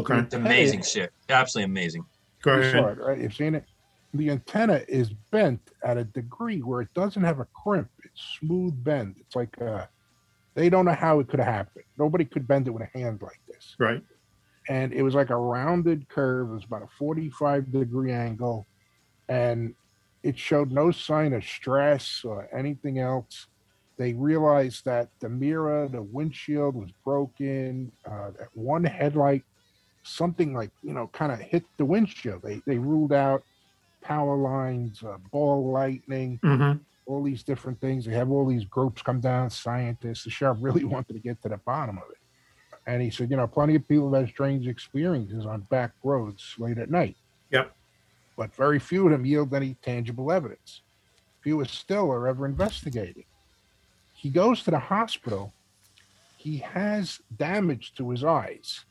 Okay. 0.00 0.18
It's 0.20 0.34
amazing 0.34 0.82
shit. 0.82 1.12
Absolutely 1.28 1.70
amazing. 1.70 2.04
Go 2.42 2.56
You 2.56 2.62
ahead. 2.62 2.84
it, 2.84 2.98
right? 2.98 3.18
You've 3.20 3.34
seen 3.34 3.54
it. 3.54 3.64
the 4.14 4.30
antenna 4.30 4.82
is 4.88 5.10
bent 5.30 5.60
at 5.84 5.96
a 5.96 6.04
degree 6.04 6.60
where 6.60 6.80
it 6.80 6.92
doesn't 6.94 7.22
have 7.22 7.40
a 7.40 7.46
crimp. 7.62 7.90
It's 8.04 8.38
smooth 8.40 8.74
bend. 8.84 9.16
It's 9.20 9.36
like 9.36 9.54
uh, 9.60 9.86
they 10.54 10.68
don't 10.70 10.84
know 10.84 10.94
how 10.94 11.20
it 11.20 11.28
could 11.28 11.40
have 11.40 11.52
happened. 11.52 11.84
Nobody 11.98 12.24
could 12.24 12.46
bend 12.46 12.66
it 12.68 12.70
with 12.70 12.82
a 12.82 12.98
hand 12.98 13.20
like 13.22 13.40
this. 13.48 13.74
Right. 13.78 14.02
And 14.68 14.92
it 14.92 15.02
was 15.02 15.14
like 15.14 15.30
a 15.30 15.36
rounded 15.36 16.08
curve. 16.08 16.50
It 16.50 16.54
was 16.54 16.64
about 16.64 16.82
a 16.82 16.88
45 16.98 17.72
degree 17.72 18.12
angle. 18.12 18.66
And 19.28 19.74
it 20.22 20.38
showed 20.38 20.70
no 20.70 20.90
sign 20.90 21.32
of 21.32 21.44
stress 21.44 22.22
or 22.24 22.48
anything 22.56 22.98
else. 22.98 23.48
They 23.98 24.12
realized 24.14 24.84
that 24.84 25.08
the 25.20 25.28
mirror, 25.28 25.88
the 25.88 26.02
windshield 26.02 26.74
was 26.74 26.90
broken. 27.04 27.90
Uh, 28.04 28.30
that 28.38 28.48
one 28.54 28.84
headlight, 28.84 29.42
something 30.02 30.54
like, 30.54 30.70
you 30.82 30.92
know, 30.92 31.08
kind 31.08 31.32
of 31.32 31.40
hit 31.40 31.64
the 31.76 31.84
windshield. 31.84 32.42
They, 32.42 32.62
they 32.66 32.78
ruled 32.78 33.12
out 33.12 33.42
power 34.00 34.36
lines, 34.36 35.02
uh, 35.02 35.18
ball 35.30 35.70
lightning, 35.70 36.38
Mm-hmm. 36.42 36.78
all 37.06 37.22
these 37.22 37.42
different 37.42 37.80
things. 37.80 38.04
They 38.04 38.14
have 38.14 38.30
all 38.30 38.46
these 38.46 38.64
groups 38.64 39.02
come 39.02 39.20
down, 39.20 39.50
scientists. 39.50 40.24
The 40.24 40.30
sheriff 40.30 40.58
really 40.60 40.84
wanted 40.84 41.12
to 41.14 41.18
get 41.18 41.42
to 41.42 41.48
the 41.48 41.58
bottom 41.58 41.98
of 41.98 42.04
it. 42.10 42.18
And 42.86 43.00
he 43.00 43.10
said, 43.10 43.30
you 43.30 43.36
know, 43.36 43.46
plenty 43.46 43.76
of 43.76 43.86
people 43.86 44.12
have 44.12 44.24
had 44.24 44.30
strange 44.30 44.66
experiences 44.66 45.46
on 45.46 45.60
back 45.62 45.92
roads 46.02 46.54
late 46.58 46.78
at 46.78 46.90
night. 46.90 47.16
Yep. 47.50 47.72
But 48.36 48.54
very 48.54 48.78
few 48.78 49.06
of 49.06 49.12
them 49.12 49.24
yield 49.24 49.54
any 49.54 49.74
tangible 49.82 50.32
evidence. 50.32 50.82
Fewer 51.42 51.64
still 51.64 52.10
are 52.10 52.26
ever 52.26 52.46
investigated. 52.46 53.24
He 54.14 54.30
goes 54.30 54.62
to 54.64 54.70
the 54.70 54.78
hospital. 54.78 55.52
He 56.38 56.58
has 56.58 57.20
damage 57.36 57.94
to 57.94 58.10
his 58.10 58.24
eyes, 58.24 58.84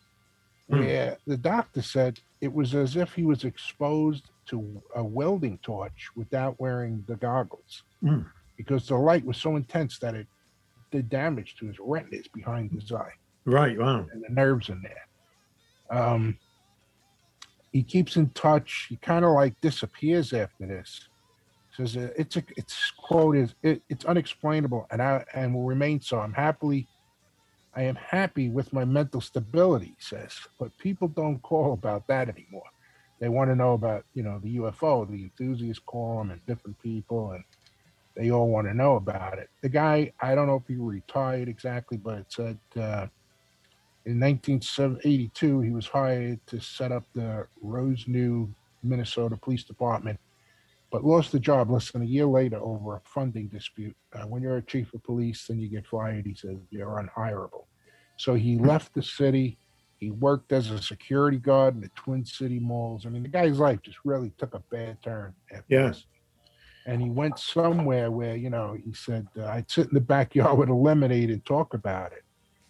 Hmm. 0.70 0.80
where 0.80 1.18
the 1.28 1.36
doctor 1.38 1.82
said 1.82 2.20
it 2.40 2.54
was 2.54 2.76
as 2.76 2.96
if 2.96 3.14
he 3.14 3.24
was 3.24 3.44
exposed 3.44 4.30
to 4.46 4.82
a 4.96 5.04
welding 5.04 5.58
torch 5.58 6.10
without 6.16 6.60
wearing 6.62 7.04
the 7.08 7.16
goggles 7.18 7.84
Hmm. 8.00 8.22
because 8.56 8.88
the 8.88 8.96
light 8.96 9.26
was 9.26 9.38
so 9.38 9.58
intense 9.58 10.00
that 10.00 10.16
it 10.16 10.28
did 10.92 11.10
damage 11.10 11.56
to 11.58 11.66
his 11.68 11.78
retinas 11.80 12.28
behind 12.30 12.72
his 12.72 12.92
eye 12.92 13.14
Right. 13.46 13.78
Wow. 13.78 14.06
and 14.12 14.24
the 14.24 14.34
nerves 14.34 14.70
in 14.70 14.82
there. 14.82 16.00
Um, 16.00 16.38
he 17.72 17.84
keeps 17.84 18.16
in 18.16 18.30
touch. 18.30 18.88
He 18.90 18.98
kind 18.98 19.26
of 19.26 19.32
like 19.32 19.60
disappears 19.62 20.34
after 20.34 20.68
this. 20.68 21.08
Says 21.76 21.96
uh, 21.96 22.10
it's 22.18 22.36
a 22.36 22.44
it's 22.58 22.92
quote 22.98 23.38
is 23.38 23.56
it, 23.64 23.82
it's 23.90 24.04
unexplainable 24.04 24.88
and 24.92 25.02
I 25.02 25.24
and 25.34 25.54
will 25.54 25.64
remain 25.64 26.02
so. 26.02 26.20
I'm 26.20 26.34
happily, 26.34 26.88
I 27.74 27.84
am 27.84 27.96
happy 27.96 28.50
with 28.50 28.74
my 28.74 28.84
mental 28.84 29.22
stability. 29.22 29.96
Says, 30.00 30.34
but 30.60 30.78
people 30.78 31.08
don't 31.08 31.42
call 31.42 31.72
about 31.72 32.08
that 32.08 32.28
anymore. 32.28 32.70
They 33.20 33.30
want 33.30 33.50
to 33.52 33.56
know 33.56 33.74
about 33.74 34.04
you 34.14 34.24
know 34.24 34.40
the 34.44 34.58
UFO. 34.58 35.10
The 35.10 35.24
enthusiasts 35.24 35.82
call 35.86 36.22
and 36.22 36.46
different 36.46 36.78
people 36.82 37.32
and 37.32 37.44
they 38.18 38.30
all 38.32 38.50
want 38.50 38.68
to 38.68 38.74
know 38.74 38.98
about 38.98 39.40
it. 39.40 39.50
The 39.62 39.70
guy, 39.70 40.12
I 40.20 40.36
don't 40.36 40.48
know 40.48 40.58
if 40.58 40.68
he 40.68 40.76
retired 40.76 41.48
exactly, 41.48 41.98
but 41.98 42.20
it 42.20 42.26
said. 42.30 42.60
Uh, 42.78 43.08
in 44.06 44.20
1982, 44.20 45.62
he 45.62 45.70
was 45.70 45.88
hired 45.88 46.40
to 46.48 46.60
set 46.60 46.92
up 46.92 47.04
the 47.14 47.48
Rosenew, 47.64 48.50
Minnesota 48.84 49.38
Police 49.38 49.64
Department, 49.64 50.20
but 50.92 51.06
lost 51.06 51.32
the 51.32 51.40
job 51.40 51.70
less 51.70 51.92
than 51.92 52.02
a 52.02 52.06
year 52.06 52.26
later 52.26 52.58
over 52.58 52.96
a 52.96 53.02
funding 53.06 53.48
dispute. 53.48 53.96
Uh, 54.14 54.24
when 54.24 54.42
you're 54.42 54.58
a 54.58 54.62
chief 54.62 54.94
of 54.94 55.04
police 55.04 55.50
and 55.50 55.62
you 55.62 55.70
get 55.70 55.86
fired, 55.88 56.26
he 56.26 56.34
says 56.34 56.58
you're 56.70 57.02
unhirable. 57.02 57.66
So 58.18 58.34
he 58.34 58.58
left 58.58 58.94
the 58.94 59.04
city. 59.04 59.58
He 59.98 60.12
worked 60.12 60.52
as 60.52 60.72
a 60.72 60.82
security 60.82 61.38
guard 61.38 61.76
in 61.76 61.82
the 61.82 61.90
Twin 61.96 62.26
City 62.26 62.60
malls. 62.60 63.06
I 63.06 63.10
mean, 63.10 63.24
the 63.24 63.30
guy's 63.30 63.60
life 63.60 63.82
just 63.84 64.00
really 64.04 64.32
took 64.38 64.54
a 64.56 64.60
bad 64.72 65.02
turn 65.04 65.34
after 65.52 65.66
Yeah. 65.70 65.88
this. 65.90 66.06
And 66.88 67.00
he 67.02 67.12
went 67.12 67.38
somewhere 67.38 68.10
where, 68.10 68.36
you 68.36 68.50
know, 68.50 68.76
he 68.84 68.94
said, 68.94 69.28
uh, 69.38 69.46
I'd 69.46 69.70
sit 69.70 69.90
in 69.90 69.94
the 69.94 70.02
backyard 70.02 70.58
with 70.58 70.70
a 70.70 70.74
lemonade 70.74 71.30
and 71.30 71.46
talk 71.46 71.76
about 71.76 72.12
it. 72.14 72.24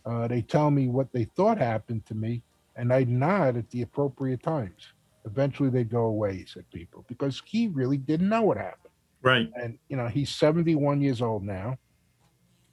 Uh, 0.06 0.28
they 0.28 0.42
tell 0.42 0.72
me 0.72 0.88
what 0.88 1.12
they 1.14 1.26
thought 1.26 1.58
happened 1.58 2.06
to 2.08 2.16
me, 2.16 2.42
and 2.76 2.92
I'd 2.92 3.10
nod 3.10 3.58
at 3.58 3.70
the 3.70 3.84
appropriate 3.84 4.42
times. 4.42 4.94
Eventually, 5.26 5.70
they'd 5.70 5.90
go 5.90 6.06
away, 6.06 6.46
said, 6.48 6.66
people, 6.74 7.06
because 7.08 7.42
he 7.46 7.68
really 7.68 7.98
didn't 7.98 8.30
know 8.30 8.42
what 8.42 8.58
happened. 8.58 8.94
Right. 9.22 9.52
And, 9.56 9.78
you 9.88 9.98
know, 9.98 10.08
he's 10.08 10.30
71 10.32 11.02
years 11.02 11.22
old 11.22 11.44
now. 11.44 11.78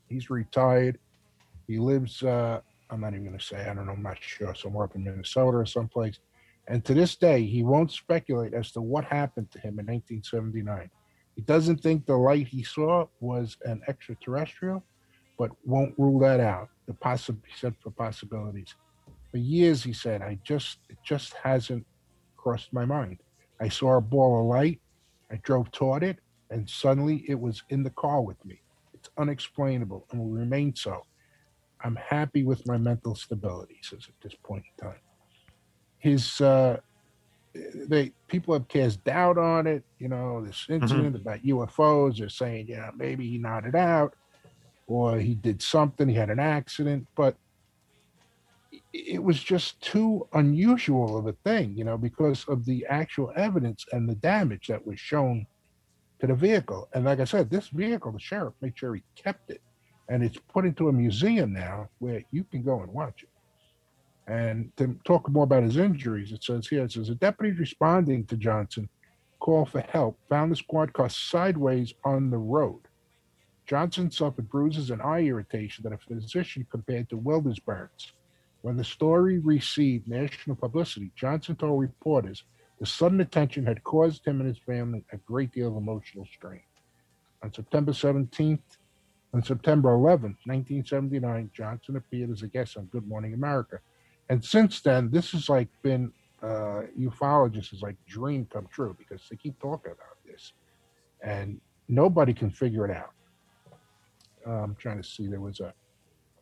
He's 0.09 0.31
retired. 0.31 0.99
He 1.67 1.79
lives, 1.79 2.23
uh, 2.23 2.61
I'm 2.89 3.03
not 3.03 3.13
even 3.13 3.27
going 3.27 3.39
to 3.39 3.45
say, 3.45 3.69
I 3.69 3.75
don't 3.75 3.85
know, 3.85 3.93
I'm 3.93 4.03
not 4.03 4.17
sure, 4.21 4.55
somewhere 4.55 4.85
up 4.85 4.95
in 4.95 5.05
Minnesota 5.05 5.59
or 5.59 5.67
someplace. 5.67 6.19
And 6.69 6.83
to 6.87 6.95
this 6.95 7.17
day, 7.17 7.45
he 7.45 7.63
won't 7.63 7.91
speculate 7.91 8.55
as 8.55 8.73
to 8.73 8.81
what 8.81 9.05
happened 9.05 9.51
to 9.53 9.59
him 9.59 9.79
in 9.79 9.87
1979. 9.87 10.91
He 11.35 11.43
doesn't 11.43 11.83
think 11.83 12.05
the 12.05 12.17
light 12.17 12.49
he 12.49 12.63
saw 12.63 13.07
was 13.21 13.57
an 13.65 13.83
extraterrestrial, 13.87 14.83
but 15.39 15.51
won't 15.65 15.95
rule 15.99 16.19
that 16.21 16.41
out. 16.41 16.69
The 16.89 16.95
possi 16.95 17.37
he 17.47 17.53
said 17.55 17.75
for 17.81 17.91
possibilities. 17.91 18.75
For 19.31 19.37
years, 19.37 19.85
he 19.85 19.93
said, 19.93 20.23
I 20.23 20.39
just 20.43 20.79
it 20.89 20.97
just 21.05 21.35
hasn't 21.35 21.87
crossed 22.37 22.73
my 22.73 22.87
mind. 22.87 23.19
I 23.61 23.69
saw 23.69 23.99
a 23.99 24.01
ball 24.01 24.41
of 24.41 24.47
light, 24.47 24.81
I 25.31 25.37
drove 25.43 25.71
toward 25.71 26.03
it, 26.03 26.19
and 26.51 26.69
suddenly 26.69 27.25
it 27.29 27.39
was 27.39 27.63
in 27.69 27.83
the 27.83 27.91
car 27.91 28.23
with 28.23 28.43
me. 28.45 28.63
It's 28.95 29.11
unexplainable 29.19 30.07
and 30.11 30.21
will 30.21 30.31
remain 30.31 30.75
so. 30.75 31.03
I'm 31.85 31.97
happy 31.97 32.43
with 32.43 32.67
my 32.67 32.79
mental 32.79 33.15
stability, 33.15 33.75
he 33.81 33.87
says 33.87 34.07
at 34.09 34.21
this 34.23 34.35
point 34.43 34.65
in 34.79 34.87
time. 34.87 35.01
His 35.99 36.41
uh 36.41 36.79
they 37.55 38.13
people 38.29 38.55
have 38.55 38.69
cast 38.69 39.05
doubt 39.05 39.37
on 39.37 39.67
it, 39.67 39.85
you 39.99 40.09
know, 40.09 40.45
this 40.45 40.67
incident 40.71 41.17
about 41.17 41.43
UFOs. 41.43 42.19
They're 42.19 42.29
saying, 42.31 42.67
yeah, 42.69 42.91
maybe 42.97 43.29
he 43.29 43.37
nodded 43.37 43.77
out 43.77 44.15
or 44.89 45.19
he 45.19 45.35
did 45.35 45.63
something, 45.63 46.09
he 46.09 46.15
had 46.15 46.31
an 46.31 46.41
accident, 46.41 47.07
but 47.15 47.37
it 48.93 49.23
was 49.23 49.43
just 49.43 49.81
too 49.81 50.27
unusual 50.33 51.17
of 51.17 51.27
a 51.27 51.35
thing, 51.45 51.77
you 51.77 51.85
know, 51.85 51.99
because 51.99 52.45
of 52.49 52.65
the 52.65 52.85
actual 52.89 53.31
evidence 53.37 53.85
and 53.93 54.09
the 54.09 54.15
damage 54.17 54.67
that 54.69 54.85
was 54.85 54.99
shown 54.99 55.47
to 56.21 56.27
the 56.27 56.35
vehicle. 56.35 56.89
And 56.95 57.05
like 57.05 57.21
I 57.21 57.25
said, 57.25 57.51
this 57.51 57.69
vehicle, 57.69 58.13
the 58.13 58.19
sheriff 58.19 58.55
made 58.61 58.77
sure 58.77 58.95
he 58.95 59.03
kept 59.15 59.51
it. 59.51 59.61
And 60.09 60.25
it's 60.25 60.39
put 60.49 60.65
into 60.65 60.89
a 60.89 60.93
museum 60.93 61.53
now 61.53 61.91
where 61.99 62.23
you 62.31 62.45
can 62.45 62.63
go 62.63 62.81
and 62.81 62.93
watch 62.93 63.23
it. 63.23 63.29
And 64.27 64.73
to 64.79 64.99
talk 65.05 65.29
more 65.29 65.45
about 65.45 65.63
his 65.63 65.77
injuries, 65.77 66.33
it 66.33 66.43
says 66.43 66.67
here, 66.67 66.85
it 66.85 66.93
says 66.93 67.11
a 67.11 67.15
deputy 67.15 67.53
responding 67.53 68.25
to 68.27 68.37
Johnson 68.37 68.89
called 69.39 69.71
for 69.71 69.81
help 69.81 70.19
found 70.29 70.51
the 70.51 70.57
squad 70.57 70.93
car 70.95 71.11
sideways 71.11 71.93
on 72.05 72.31
the 72.31 72.39
road. 72.39 72.88
Johnson 73.69 74.11
suffered 74.11 74.49
bruises 74.49 74.91
and 74.91 75.03
eye 75.03 75.21
irritation 75.21 75.85
that 75.85 75.93
a 75.93 75.99
physician 75.99 76.67
compared 76.71 77.11
to 77.11 77.19
welder's 77.19 77.59
burns. 77.59 78.13
When 78.63 78.79
the 78.79 78.85
story 78.85 79.41
received 79.41 80.09
national 80.09 80.57
publicity, 80.57 81.11
Johnson 81.15 81.55
told 81.55 81.79
reporters 81.79 82.45
the 82.81 82.87
sudden 82.87 83.21
attention 83.21 83.67
had 83.67 83.85
caused 83.85 84.27
him 84.27 84.41
and 84.41 84.49
his 84.49 84.59
family 84.59 85.05
a 85.13 85.19
great 85.19 85.53
deal 85.53 85.69
of 85.69 85.77
emotional 85.77 86.27
strain. 86.33 86.63
On 87.43 87.53
September 87.53 87.93
17th, 87.93 88.79
on 89.35 89.43
September 89.43 89.91
11th, 89.91 90.39
1979, 90.47 91.51
Johnson 91.53 91.97
appeared 91.97 92.31
as 92.31 92.41
a 92.41 92.49
guest 92.49 92.79
on 92.79 92.87
Good 92.87 93.07
Morning 93.07 93.35
America. 93.35 93.81
And 94.31 94.43
since 94.43 94.81
then, 94.81 95.11
this 95.11 95.33
has 95.33 95.51
like 95.51 95.69
been 95.83 96.11
uh, 96.43 96.83
ufologists 96.99 97.75
is 97.75 97.83
like 97.83 97.97
dream 98.07 98.47
come 98.51 98.67
true 98.73 98.97
because 98.99 99.21
they 99.29 99.37
keep 99.37 99.61
talking 99.61 99.93
about 99.93 100.17
this, 100.25 100.55
and 101.23 101.61
nobody 101.89 102.33
can 102.33 102.51
figure 102.51 102.89
it 102.89 102.97
out. 102.97 103.11
Uh, 104.47 104.51
I'm 104.63 104.75
trying 104.77 104.97
to 105.03 105.09
see. 105.09 105.27
There 105.27 105.41
was 105.41 105.61
a 105.61 105.73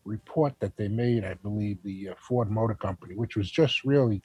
report 0.04 0.54
that 0.60 0.76
they 0.76 0.88
made, 0.88 1.24
I 1.24 1.34
believe, 1.34 1.78
the 1.82 2.10
uh, 2.10 2.14
Ford 2.18 2.50
Motor 2.50 2.74
Company, 2.74 3.14
which 3.14 3.36
was 3.36 3.50
just 3.50 3.84
really 3.84 4.22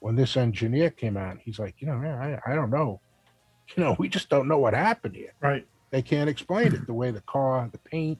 when 0.00 0.16
this 0.16 0.36
engineer 0.36 0.90
came 0.90 1.16
out. 1.16 1.38
He's 1.40 1.58
like, 1.58 1.76
you 1.78 1.86
know, 1.86 1.96
man, 1.96 2.18
I, 2.46 2.52
I 2.52 2.54
don't 2.54 2.70
know. 2.70 3.00
You 3.76 3.84
know, 3.84 3.96
we 3.98 4.08
just 4.08 4.28
don't 4.28 4.48
know 4.48 4.58
what 4.58 4.74
happened 4.74 5.14
here. 5.14 5.32
Right. 5.40 5.64
They 5.90 6.02
can't 6.02 6.28
explain 6.28 6.74
it. 6.74 6.84
The 6.86 6.92
way 6.92 7.10
the 7.12 7.22
car, 7.22 7.68
the 7.70 7.78
paint, 7.78 8.18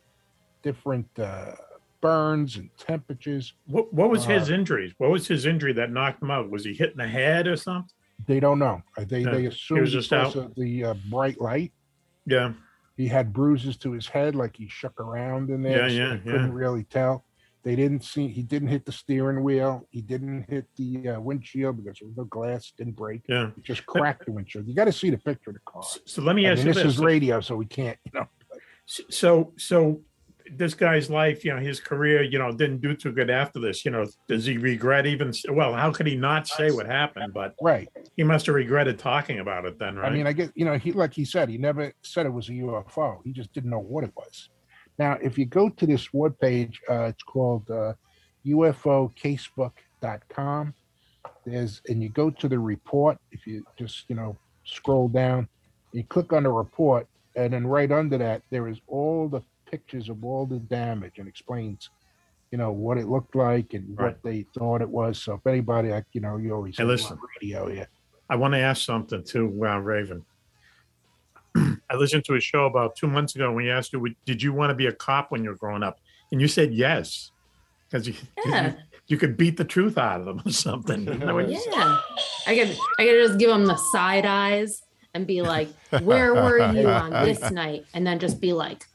different 0.62 1.06
uh, 1.18 1.52
burns 2.00 2.56
and 2.56 2.70
temperatures. 2.78 3.52
What 3.66 3.92
What 3.92 4.08
was 4.08 4.24
his 4.24 4.50
Uh, 4.50 4.54
injuries? 4.54 4.92
What 4.98 5.10
was 5.10 5.26
his 5.26 5.44
injury 5.44 5.72
that 5.74 5.90
knocked 5.90 6.22
him 6.22 6.30
out? 6.30 6.48
Was 6.48 6.64
he 6.64 6.72
hitting 6.72 6.96
the 6.96 7.08
head 7.08 7.46
or 7.48 7.56
something? 7.56 7.90
They 8.26 8.38
don't 8.40 8.60
know. 8.60 8.82
They 8.96 9.24
No, 9.24 9.32
they 9.32 9.40
he 9.42 9.46
assume 9.46 9.80
was 9.80 9.92
just 9.92 10.12
out. 10.12 10.36
of 10.36 10.54
the 10.54 10.84
uh, 10.84 10.94
bright 11.10 11.38
light. 11.40 11.72
Yeah. 12.24 12.52
He 12.96 13.08
had 13.08 13.32
bruises 13.32 13.76
to 13.78 13.92
his 13.92 14.06
head, 14.06 14.34
like 14.34 14.56
he 14.56 14.68
shook 14.68 15.00
around 15.00 15.50
in 15.50 15.62
there. 15.62 15.88
Yeah, 15.88 15.88
so 15.88 15.94
yeah, 15.94 16.16
they 16.16 16.30
couldn't 16.30 16.52
really 16.52 16.84
tell. 16.84 17.24
They 17.64 17.76
didn't 17.76 18.02
see. 18.02 18.28
He 18.28 18.42
didn't 18.42 18.68
hit 18.68 18.84
the 18.84 18.92
steering 18.92 19.42
wheel. 19.42 19.86
He 19.90 20.02
didn't 20.02 20.46
hit 20.48 20.66
the 20.76 21.10
uh, 21.10 21.20
windshield 21.20 21.76
because 21.76 21.98
there 22.00 22.08
was 22.08 22.16
no 22.16 22.24
glass. 22.24 22.72
Didn't 22.76 22.96
break. 22.96 23.22
Yeah. 23.28 23.50
It 23.56 23.62
just 23.62 23.86
cracked 23.86 24.26
the 24.26 24.32
windshield. 24.32 24.66
You 24.66 24.74
got 24.74 24.86
to 24.86 24.92
see 24.92 25.10
the 25.10 25.18
picture 25.18 25.50
of 25.50 25.54
the 25.54 25.60
car. 25.64 25.82
So 26.04 26.22
let 26.22 26.34
me 26.34 26.46
I 26.46 26.52
ask 26.52 26.58
mean, 26.58 26.68
you 26.68 26.74
this 26.74 26.82
this: 26.82 26.94
is 26.94 26.98
radio, 26.98 27.40
so 27.40 27.54
we 27.54 27.66
can't. 27.66 27.98
You 28.04 28.12
know. 28.14 28.28
so 28.86 29.52
so 29.56 30.00
this 30.50 30.74
guy's 30.74 31.08
life, 31.10 31.44
you 31.44 31.54
know, 31.54 31.60
his 31.60 31.80
career, 31.80 32.22
you 32.22 32.38
know, 32.38 32.52
didn't 32.52 32.80
do 32.80 32.94
too 32.94 33.12
good 33.12 33.30
after 33.30 33.60
this. 33.60 33.84
You 33.84 33.90
know, 33.90 34.06
does 34.28 34.46
he 34.46 34.58
regret 34.58 35.06
even? 35.06 35.32
Well, 35.50 35.74
how 35.74 35.92
could 35.92 36.06
he 36.06 36.16
not 36.16 36.48
say 36.48 36.70
what 36.70 36.86
happened? 36.86 37.34
But 37.34 37.54
Right. 37.60 37.88
He 38.16 38.22
must 38.22 38.46
have 38.46 38.54
regretted 38.54 38.98
talking 38.98 39.40
about 39.40 39.64
it 39.64 39.78
then, 39.78 39.96
right? 39.96 40.12
I 40.12 40.14
mean, 40.14 40.26
I 40.26 40.32
guess 40.32 40.50
you 40.54 40.64
know, 40.64 40.78
he 40.78 40.92
like 40.92 41.12
he 41.12 41.24
said, 41.24 41.48
he 41.48 41.58
never 41.58 41.92
said 42.02 42.26
it 42.26 42.32
was 42.32 42.48
a 42.48 42.52
UFO. 42.52 43.18
He 43.24 43.32
just 43.32 43.52
didn't 43.52 43.70
know 43.70 43.80
what 43.80 44.04
it 44.04 44.12
was. 44.16 44.48
Now, 44.98 45.18
if 45.22 45.38
you 45.38 45.46
go 45.46 45.68
to 45.68 45.86
this 45.86 46.12
web 46.12 46.38
page, 46.40 46.80
uh, 46.88 47.04
it's 47.04 47.22
called 47.22 47.70
uh, 47.70 47.92
UFOcasebook.com. 48.46 50.74
There's 51.44 51.82
and 51.88 52.02
you 52.02 52.08
go 52.08 52.30
to 52.30 52.48
the 52.48 52.58
report. 52.58 53.18
If 53.30 53.46
you 53.46 53.64
just 53.78 54.06
you 54.08 54.16
know 54.16 54.36
scroll 54.64 55.08
down, 55.08 55.48
you 55.92 56.04
click 56.04 56.32
on 56.32 56.44
the 56.44 56.50
report, 56.50 57.06
and 57.36 57.52
then 57.52 57.66
right 57.66 57.90
under 57.90 58.16
that 58.18 58.42
there 58.50 58.68
is 58.68 58.78
all 58.86 59.28
the 59.28 59.42
pictures 59.72 60.08
of 60.10 60.22
all 60.24 60.44
the 60.46 60.58
damage 60.58 61.14
and 61.18 61.26
explains, 61.26 61.88
you 62.52 62.58
know, 62.58 62.70
what 62.70 62.98
it 62.98 63.08
looked 63.08 63.34
like 63.34 63.72
and 63.72 63.98
Right. 63.98 64.08
what 64.08 64.22
they 64.22 64.42
thought 64.56 64.82
it 64.82 64.88
was. 64.88 65.20
So 65.20 65.34
if 65.34 65.46
anybody, 65.46 65.88
like 65.90 66.04
you 66.12 66.20
know, 66.20 66.36
you 66.36 66.52
always 66.54 66.76
Hey, 66.76 66.82
say, 66.84 66.86
listen. 66.86 67.16
"Well, 67.16 67.28
radio, 67.40 67.68
yeah. 67.68 67.86
I 68.28 68.36
want 68.36 68.52
to 68.54 68.58
ask 68.58 68.82
something 68.84 69.24
too, 69.24 69.46
uh, 69.66 69.78
Raven. 69.78 70.24
I 71.56 71.96
listened 71.96 72.24
to 72.26 72.34
a 72.34 72.40
show 72.40 72.66
about 72.66 72.94
two 72.96 73.06
months 73.08 73.34
ago. 73.34 73.46
and 73.46 73.56
We 73.56 73.70
asked 73.70 73.92
you, 73.92 74.00
would- 74.00 74.16
"Did 74.26 74.42
you 74.42 74.52
want 74.52 74.70
to 74.70 74.74
be 74.74 74.86
a 74.86 74.92
cop 74.92 75.30
when 75.30 75.42
you 75.42 75.50
were 75.50 75.56
growing 75.56 75.82
up?" 75.82 75.98
And 76.30 76.40
you 76.40 76.48
said 76.48 76.72
yes, 76.74 77.30
because 77.88 78.06
you, 78.06 78.14
Yeah. 78.46 78.74
you 79.06 79.16
could 79.16 79.36
beat 79.38 79.56
the 79.56 79.64
truth 79.64 79.96
out 79.98 80.20
of 80.20 80.26
them 80.26 80.42
or 80.46 80.50
something. 80.52 81.02
Isn't 81.08 81.20
that 81.20 81.34
what 81.34 81.48
you 81.50 81.58
said? 81.58 81.72
Yeah. 81.72 81.98
I 82.46 82.54
could 82.58 82.76
I 82.98 83.04
could 83.06 83.26
just 83.26 83.38
give 83.38 83.48
them 83.48 83.64
the 83.66 83.76
side 83.92 84.26
eyes 84.26 84.82
and 85.14 85.26
be 85.26 85.40
like, 85.42 85.68
"Where 86.02 86.34
were 86.34 86.72
you 86.72 86.88
on 86.88 87.10
this 87.10 87.40
night?" 87.50 87.84
And 87.94 88.06
then 88.06 88.18
just 88.18 88.40
be 88.40 88.52
like, 88.52 88.86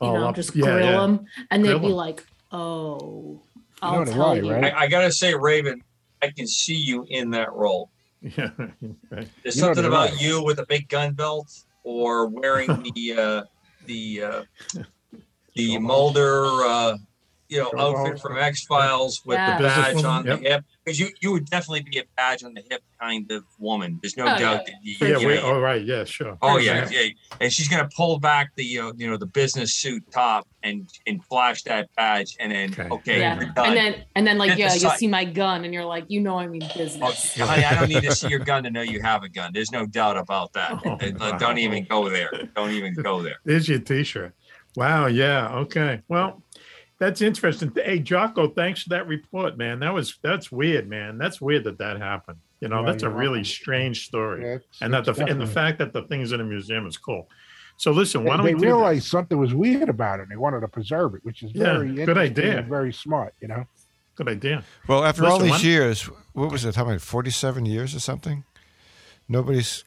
you 0.00 0.06
Oh, 0.08 0.14
know, 0.14 0.28
up- 0.28 0.36
just 0.36 0.54
yeah, 0.54 0.64
grill 0.64 0.84
yeah. 0.86 0.92
them, 1.00 1.26
and 1.50 1.64
they'd 1.64 1.68
Grill 1.70 1.80
be 1.80 1.86
'em. 1.86 1.92
like, 1.92 2.26
"Oh, 2.52 3.40
I'll 3.82 4.04
know 4.04 4.12
tell 4.12 4.18
lie, 4.18 4.34
you." 4.36 4.52
right? 4.52 4.72
I, 4.74 4.80
I 4.84 4.86
gotta 4.88 5.10
say, 5.12 5.34
Raven, 5.34 5.82
I 6.22 6.30
can 6.30 6.46
see 6.46 6.74
you 6.76 7.04
in 7.08 7.30
that 7.30 7.52
role. 7.52 7.90
Yeah. 8.20 8.50
right. 8.58 9.28
There's 9.42 9.54
You 9.56 9.60
something 9.60 9.84
about 9.84 10.10
right. 10.10 10.20
you 10.20 10.42
with 10.42 10.58
a 10.58 10.66
big 10.66 10.88
gun 10.88 11.12
belt 11.14 11.52
or 11.84 12.26
wearing 12.26 12.66
the 12.94 13.14
uh, 13.16 13.42
the 13.86 14.22
uh, 14.22 14.42
the 15.54 15.78
Mulder 15.78 16.44
uh, 16.64 16.96
you 17.48 17.58
know 17.58 17.72
outfit 17.78 18.20
from 18.20 18.36
X 18.38 18.64
Files 18.64 19.22
with 19.24 19.36
Yeah. 19.36 19.56
the 19.58 19.64
badge 19.64 19.94
Businesswoman, 19.96 20.04
on 20.08 20.26
yep. 20.26 20.40
the 20.40 20.48
hip 20.48 20.64
because 20.84 21.00
you 21.00 21.08
you 21.20 21.32
would 21.32 21.46
definitely 21.46 21.82
be 21.82 21.98
a 21.98 22.04
badge 22.16 22.44
on 22.44 22.54
the 22.54 22.62
hip 22.70 22.82
kind 23.00 23.30
of 23.32 23.44
woman. 23.58 23.98
There's 24.02 24.16
no 24.16 24.24
Oh, 24.24 24.38
doubt 24.38 24.38
yeah. 24.40 24.56
that 24.56 24.72
you, 24.82 24.96
Yeah. 25.00 25.18
you 25.18 25.26
Wait, 25.28 25.36
know, 25.42 25.52
oh, 25.52 25.60
right. 25.60 25.84
Yeah. 25.84 26.04
Sure. 26.04 26.36
Oh 26.42 26.58
yeah, 26.58 26.88
yeah, 26.90 27.08
and 27.40 27.52
she's 27.52 27.68
gonna 27.68 27.88
pull 27.96 28.18
back 28.18 28.50
the 28.56 28.78
uh, 28.78 28.92
you 28.96 29.08
know 29.10 29.16
the 29.16 29.26
business 29.26 29.74
suit 29.74 30.02
top 30.12 30.46
and 30.62 30.88
and 31.06 31.24
flash 31.24 31.62
that 31.62 31.88
badge, 31.96 32.36
and 32.40 32.52
then 32.52 32.70
Okay. 32.72 32.88
okay, 32.90 33.18
Yeah. 33.20 33.36
you're 33.40 33.50
done. 33.50 33.68
And 33.68 33.76
then 33.76 34.04
and 34.16 34.26
then 34.26 34.38
like 34.38 34.50
Hit 34.50 34.56
the 34.56 34.60
yeah, 34.62 34.74
you 34.74 34.80
side. 34.80 34.98
see 34.98 35.06
my 35.08 35.24
gun, 35.24 35.64
and 35.64 35.72
you're 35.72 35.84
like, 35.84 36.04
you 36.08 36.20
know, 36.20 36.38
I 36.38 36.46
mean 36.48 36.62
Oh, 36.64 36.78
business. 36.78 37.36
honey, 37.38 37.64
I 37.64 37.74
don't 37.74 37.88
need 37.88 38.02
to 38.02 38.14
see 38.14 38.28
your 38.28 38.40
gun 38.40 38.62
to 38.64 38.70
know 38.70 38.82
you 38.82 39.00
have 39.02 39.22
a 39.22 39.28
gun. 39.28 39.52
There's 39.54 39.72
no 39.72 39.86
doubt 39.86 40.16
about 40.16 40.52
that. 40.54 40.72
Oh, 40.84 40.90
Uh, 41.00 41.10
wow. 41.18 41.38
Don't 41.38 41.58
even 41.58 41.84
go 41.84 42.08
there. 42.10 42.30
Don't 42.56 42.72
even 42.72 42.94
go 42.94 43.22
there. 43.22 43.36
There's 43.44 43.68
your 43.68 43.78
T-shirt. 43.78 44.34
Wow. 44.76 45.06
Yeah. 45.06 45.48
Okay. 45.64 46.02
Well, 46.08 46.42
that's 46.98 47.22
interesting. 47.22 47.72
Hey, 47.74 47.98
Jocko, 48.00 48.48
thanks 48.48 48.82
for 48.82 48.88
that 48.90 49.06
report, 49.06 49.56
man. 49.56 49.80
That 49.80 49.94
was 49.94 50.16
that's 50.22 50.50
weird, 50.52 50.88
man. 50.88 51.18
That's 51.18 51.40
weird 51.40 51.64
that 51.64 51.78
that 51.78 51.98
happened. 51.98 52.38
You 52.60 52.68
know, 52.68 52.80
Yeah, 52.80 52.86
that's 52.90 53.02
a 53.04 53.08
really 53.10 53.28
welcome. 53.38 53.44
strange 53.44 54.06
story. 54.06 54.42
Yeah, 54.42 54.54
it's- 54.56 54.78
and 54.80 54.92
that 54.94 55.04
the 55.04 55.12
it's 55.12 55.20
and 55.20 55.40
the 55.40 55.46
fact 55.46 55.78
that 55.78 55.92
the 55.92 56.02
things 56.02 56.32
in 56.32 56.40
a 56.40 56.44
museum 56.44 56.86
is 56.86 56.96
cool. 56.96 57.28
So 57.76 57.92
listen, 57.92 58.24
why 58.24 58.36
don't 58.36 58.44
they 58.46 58.54
we 58.54 58.60
do 58.60 58.66
realized 58.66 59.06
something 59.06 59.38
was 59.38 59.54
weird 59.54 59.88
about 59.88 60.18
it. 60.18 60.22
and 60.22 60.30
They 60.32 60.36
wanted 60.36 60.60
to 60.62 60.68
preserve 60.68 61.14
it, 61.14 61.24
which 61.24 61.44
is 61.44 61.52
Yeah, 61.54 61.64
very 61.74 61.88
good 61.94 62.08
interesting 62.08 62.44
idea. 62.44 62.58
and 62.58 62.68
very 62.68 62.92
smart. 62.92 63.34
You 63.40 63.48
know. 63.48 63.66
Good 64.16 64.28
idea. 64.28 64.64
Well, 64.88 65.04
after 65.04 65.24
all 65.26 65.38
these 65.38 65.50
one- 65.52 65.60
years, 65.60 66.02
what 66.32 66.50
was 66.50 66.64
it? 66.64 66.74
How 66.74 66.84
many? 66.84 66.98
Forty-seven 66.98 67.64
years 67.66 67.94
or 67.94 68.00
something? 68.00 68.42
Nobody's. 69.28 69.84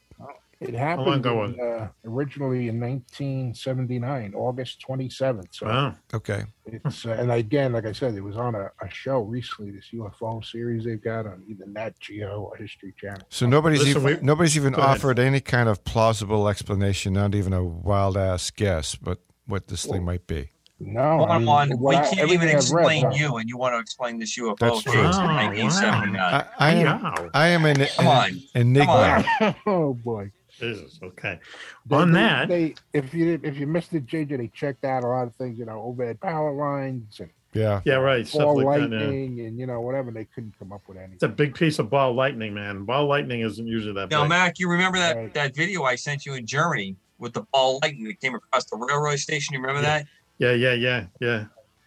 It 0.68 0.74
long 0.74 0.82
happened 0.82 1.14
ago 1.16 1.44
in, 1.44 1.60
uh, 1.60 1.88
originally 2.04 2.68
in 2.68 2.78
1979, 2.80 4.34
August 4.34 4.84
27th. 4.88 5.46
So 5.50 5.66
Wow. 5.66 5.94
Okay. 6.14 6.44
it's 6.66 7.04
uh, 7.06 7.10
and 7.10 7.30
again, 7.32 7.72
like 7.72 7.86
I 7.86 7.92
said, 7.92 8.14
it 8.14 8.20
was 8.20 8.36
on 8.36 8.54
a, 8.54 8.70
a 8.80 8.88
show 8.90 9.20
recently. 9.22 9.70
This 9.72 9.88
UFO 9.94 10.44
series 10.44 10.84
they've 10.84 11.02
got 11.02 11.26
on 11.26 11.42
either 11.48 11.66
Nat 11.66 11.98
Geo 12.00 12.40
or 12.42 12.56
History 12.56 12.94
Channel. 13.00 13.22
So 13.28 13.46
nobody's 13.46 13.80
Listen, 13.84 14.02
even 14.02 14.20
we- 14.20 14.26
nobody's 14.26 14.56
even 14.56 14.72
Go 14.72 14.82
ahead. 14.82 14.96
offered 14.96 15.18
any 15.18 15.40
kind 15.40 15.68
of 15.68 15.84
plausible 15.84 16.48
explanation, 16.48 17.12
not 17.14 17.34
even 17.34 17.52
a 17.52 17.64
wild 17.64 18.16
ass 18.16 18.50
guess, 18.50 18.94
but 18.94 19.18
what 19.46 19.68
this 19.68 19.84
thing 19.84 20.04
might 20.04 20.26
be. 20.26 20.48
No, 20.84 21.18
One 21.18 21.30
I 21.30 21.34
on 21.34 21.40
mean, 21.42 21.46
one, 21.48 21.70
what 21.78 21.90
we 21.90 21.96
I- 21.96 22.02
can't 22.02 22.18
everything 22.18 22.48
even 22.48 22.56
I've 22.56 22.70
read, 22.72 22.82
explain 22.86 23.02
no. 23.04 23.10
you, 23.14 23.36
and 23.36 23.48
you 23.48 23.56
want 23.56 23.74
to 23.74 23.78
explain 23.78 24.18
this 24.18 24.36
UFO 24.36 24.56
That's 24.58 24.82
case 24.82 24.92
true. 24.92 25.00
in 25.00 25.10
Wow, 25.10 25.36
1979. 25.46 26.16
I, 26.20 26.44
I 26.58 26.70
am. 26.72 27.02
Wow. 27.02 27.30
I 27.34 27.46
am 27.48 27.64
an, 27.66 27.86
Come 27.96 28.08
on. 28.08 28.30
an 28.56 28.76
enigma. 28.76 29.24
oh 29.66 29.94
boy. 29.94 30.32
Jesus. 30.58 30.98
Okay. 31.02 31.38
They- 31.86 31.96
On 31.96 32.12
they- 32.12 32.20
that, 32.20 32.48
they 32.48 32.74
if 32.92 33.12
you 33.14 33.40
if 33.42 33.56
you 33.56 33.66
missed 33.66 33.92
it, 33.94 34.06
JJ, 34.06 34.36
they 34.38 34.48
checked 34.48 34.84
out 34.84 35.04
a 35.04 35.06
lot 35.08 35.26
of 35.26 35.34
things. 35.36 35.58
You 35.58 35.64
know, 35.64 35.80
overhead 35.82 36.20
power 36.20 36.52
lines 36.52 37.20
and 37.20 37.30
Yeah. 37.54 37.80
yeah, 37.84 37.94
right. 37.94 38.26
Stuff 38.26 38.42
ball 38.42 38.62
like 38.64 38.80
that. 38.80 38.90
Yeah. 38.90 38.98
lightning, 38.98 39.40
and 39.40 39.58
you 39.58 39.66
know 39.66 39.80
whatever. 39.80 40.10
They 40.10 40.24
couldn't 40.26 40.58
come 40.58 40.72
up 40.72 40.82
with 40.86 40.96
anything. 40.98 41.14
It's 41.14 41.22
a 41.22 41.28
big 41.28 41.54
piece 41.54 41.78
of 41.78 41.90
ball 41.90 42.14
lightning, 42.14 42.54
man. 42.54 42.84
Ball 42.84 43.06
lightning 43.06 43.40
isn't 43.40 43.66
usually 43.66 43.94
that 43.94 44.10
Now, 44.10 44.22
big. 44.22 44.28
Mac, 44.30 44.58
you 44.58 44.68
remember 44.70 44.98
that 44.98 45.16
Right. 45.16 45.34
that 45.34 45.54
video 45.56 45.82
I 45.84 45.94
sent 45.96 46.24
you 46.26 46.34
in 46.34 46.46
Germany 46.46 46.96
with 47.18 47.32
the 47.34 47.42
ball 47.52 47.78
lightning 47.82 48.04
that 48.04 48.20
came 48.20 48.34
across 48.34 48.64
the 48.66 48.76
railroad 48.76 49.18
station? 49.18 49.54
You 49.54 49.60
remember 49.60 49.82
Yeah. 49.82 49.98
that? 49.98 50.06
Yeah, 50.38 50.52
yeah, 50.52 50.72
yeah, 50.74 51.06
yeah. 51.20 51.44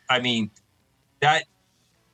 I 0.09 0.19
mean, 0.19 0.51
that 1.21 1.45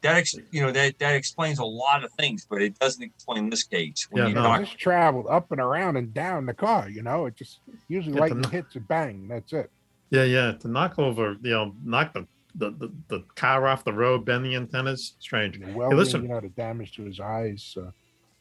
that 0.01 0.15
ex, 0.15 0.35
you 0.51 0.61
know 0.61 0.71
that 0.71 0.97
that 0.99 1.15
explains 1.15 1.59
a 1.59 1.65
lot 1.65 2.03
of 2.03 2.11
things, 2.13 2.45
but 2.49 2.61
it 2.61 2.77
doesn't 2.79 3.03
explain 3.03 3.49
this 3.49 3.63
case. 3.63 4.07
When 4.09 4.23
Yeah, 4.23 4.29
you 4.29 4.35
no. 4.35 4.43
talk, 4.43 4.61
just 4.61 4.77
traveled 4.79 5.27
up 5.27 5.51
and 5.51 5.61
around 5.61 5.97
and 5.97 6.13
down 6.13 6.45
the 6.45 6.53
car. 6.53 6.89
You 6.89 7.03
know, 7.03 7.25
it 7.27 7.35
just 7.35 7.59
usually 7.87 8.13
Get 8.13 8.15
the 8.15 8.21
lightning 8.21 8.43
kn- 8.43 8.51
hits 8.63 8.75
a 8.75 8.79
bang, 8.79 9.27
that's 9.27 9.53
it. 9.53 9.69
Yeah, 10.09 10.23
yeah. 10.23 10.51
To 10.53 10.67
knock 10.67 10.97
over, 10.99 11.37
you 11.41 11.51
know, 11.51 11.75
knock 11.83 12.13
the 12.13 12.25
the, 12.55 12.71
the, 12.71 12.91
the 13.07 13.23
car 13.35 13.65
off 13.67 13.85
the 13.85 13.93
road, 13.93 14.25
bend 14.25 14.43
the 14.45 14.55
antennas. 14.55 15.13
Strange. 15.19 15.57
Well, 15.73 15.89
Hey, 15.89 15.95
listen, 15.95 16.23
you 16.23 16.27
know, 16.27 16.41
the 16.41 16.49
damage 16.49 16.91
to 16.97 17.03
his 17.03 17.19
eyes. 17.21 17.77
Uh, 17.79 17.91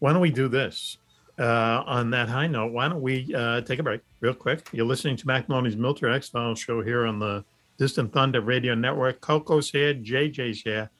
why 0.00 0.12
don't 0.12 0.20
we 0.22 0.30
do 0.30 0.48
this? 0.48 0.98
Uh, 1.38 1.82
on 1.86 2.10
that 2.10 2.28
high 2.28 2.46
note, 2.48 2.72
why 2.72 2.88
don't 2.88 3.00
we 3.00 3.32
uh, 3.34 3.60
take 3.62 3.78
a 3.78 3.82
break 3.84 4.00
real 4.20 4.34
quick? 4.34 4.66
You're 4.72 4.84
listening 4.84 5.16
to 5.16 5.26
Mac 5.26 5.48
Maloney's 5.48 5.76
Military 5.76 6.12
X 6.14 6.28
Files 6.28 6.58
show 6.58 6.82
here 6.82 7.06
on 7.06 7.18
the 7.20 7.44
Distant 7.78 8.12
Thunder 8.12 8.40
Radio 8.40 8.74
Network. 8.74 9.20
Coco's 9.20 9.70
here, 9.70 9.94
JJ's 9.94 10.60
here, 10.62 10.90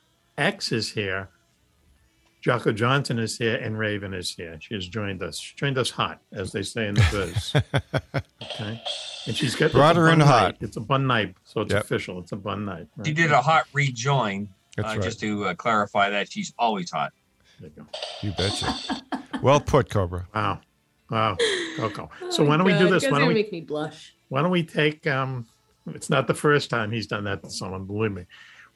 X 0.41 0.73
is 0.73 0.91
here, 0.93 1.29
Jocko 2.41 2.73
Johnson 2.73 3.19
is 3.19 3.37
here, 3.37 3.57
and 3.57 3.79
Raven 3.79 4.15
is 4.15 4.31
here. 4.31 4.57
She 4.61 4.73
has 4.75 4.89
joined 4.89 5.23
us. 5.23 5.39
She 5.39 5.55
joined 5.55 5.77
us 5.77 5.91
hot, 5.91 6.21
as 6.33 6.51
they 6.53 6.63
say 6.63 6.89
in 6.89 6.95
the 6.95 7.07
biz. 7.13 8.23
okay, 8.43 8.81
and 9.27 9.37
she's 9.37 9.55
got 9.55 9.73
Brought 9.73 9.97
her 9.97 10.09
in 10.09 10.21
bun 10.21 10.27
hot. 10.27 10.43
night. 10.43 10.57
It's 10.63 10.79
a 10.79 10.81
bun 10.81 11.07
night, 11.07 11.35
so 11.45 11.61
it's 11.61 11.75
Yep. 11.75 11.85
official. 11.85 12.19
It's 12.21 12.33
a 12.33 12.37
bun 12.37 12.65
night. 12.65 12.87
right? 12.97 13.07
she 13.07 13.13
did 13.13 13.31
a 13.31 13.43
hot 13.43 13.67
rejoin. 13.75 14.49
That's 14.79 14.89
uh, 14.89 14.93
right. 14.93 15.03
Just 15.03 15.21
to 15.21 15.45
uh, 15.45 15.55
clarify 15.55 16.09
that 16.09 16.33
she's 16.33 16.55
always 16.59 16.91
hot. 16.91 17.13
There 17.61 17.69
you 17.77 17.83
go. 17.83 17.89
You 18.23 18.33
betcha. 18.33 19.03
well 19.43 19.61
put, 19.61 19.91
Cobra. 19.91 20.27
Wow, 20.35 20.61
wow, 21.11 21.37
Coco. 21.77 22.09
So 22.31 22.45
Oh 22.45 22.47
why 22.47 22.57
don't 22.57 22.65
we 22.65 22.79
do 22.79 22.89
this? 22.89 23.05
Why 23.11 23.19
don't 23.19 23.29
we 23.29 23.35
make 23.35 23.53
me 23.53 23.61
blush. 23.61 24.15
why 24.31 24.41
don't 24.41 24.51
we 24.51 24.63
take 24.63 25.07
um 25.07 25.47
it's 25.87 26.09
not 26.09 26.27
the 26.27 26.35
first 26.35 26.71
time 26.71 26.91
he's 26.91 27.07
done 27.07 27.25
that 27.25 27.43
to 27.43 27.51
someone 27.51 27.85
believe 27.85 28.13
me 28.13 28.25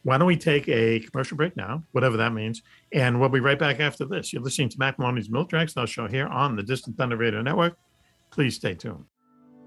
why 0.04 0.16
don't 0.16 0.26
we 0.26 0.36
take 0.36 0.68
a 0.68 1.00
commercial 1.00 1.36
break 1.36 1.56
now 1.56 1.82
whatever 1.92 2.16
that 2.16 2.32
means 2.32 2.62
and 2.92 3.18
we'll 3.18 3.28
be 3.28 3.40
right 3.40 3.58
back 3.58 3.80
after 3.80 4.04
this 4.04 4.32
you're 4.32 4.42
listening 4.42 4.68
to 4.68 4.78
mac 4.78 4.98
maloney's 4.98 5.28
Military 5.28 5.62
X 5.62 5.76
now 5.76 5.84
show 5.84 6.06
here 6.06 6.28
on 6.28 6.56
the 6.56 6.62
distant 6.62 6.96
thunder 6.96 7.16
radio 7.16 7.42
network 7.42 7.76
please 8.30 8.54
stay 8.54 8.74
tuned 8.74 9.04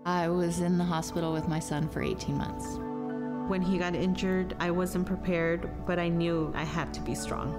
I 0.07 0.29
was 0.29 0.61
in 0.61 0.77
the 0.77 0.85
hospital 0.85 1.33
with 1.33 1.49
my 1.49 1.59
son 1.59 1.89
for 1.89 2.01
18 2.01 2.37
months. 2.37 2.79
When 3.49 3.61
he 3.61 3.77
got 3.77 3.93
injured, 3.93 4.55
I 4.57 4.71
wasn't 4.71 5.05
prepared, 5.05 5.69
but 5.85 5.99
I 5.99 6.07
knew 6.07 6.49
I 6.55 6.63
had 6.63 6.93
to 6.93 7.01
be 7.01 7.13
strong. 7.13 7.51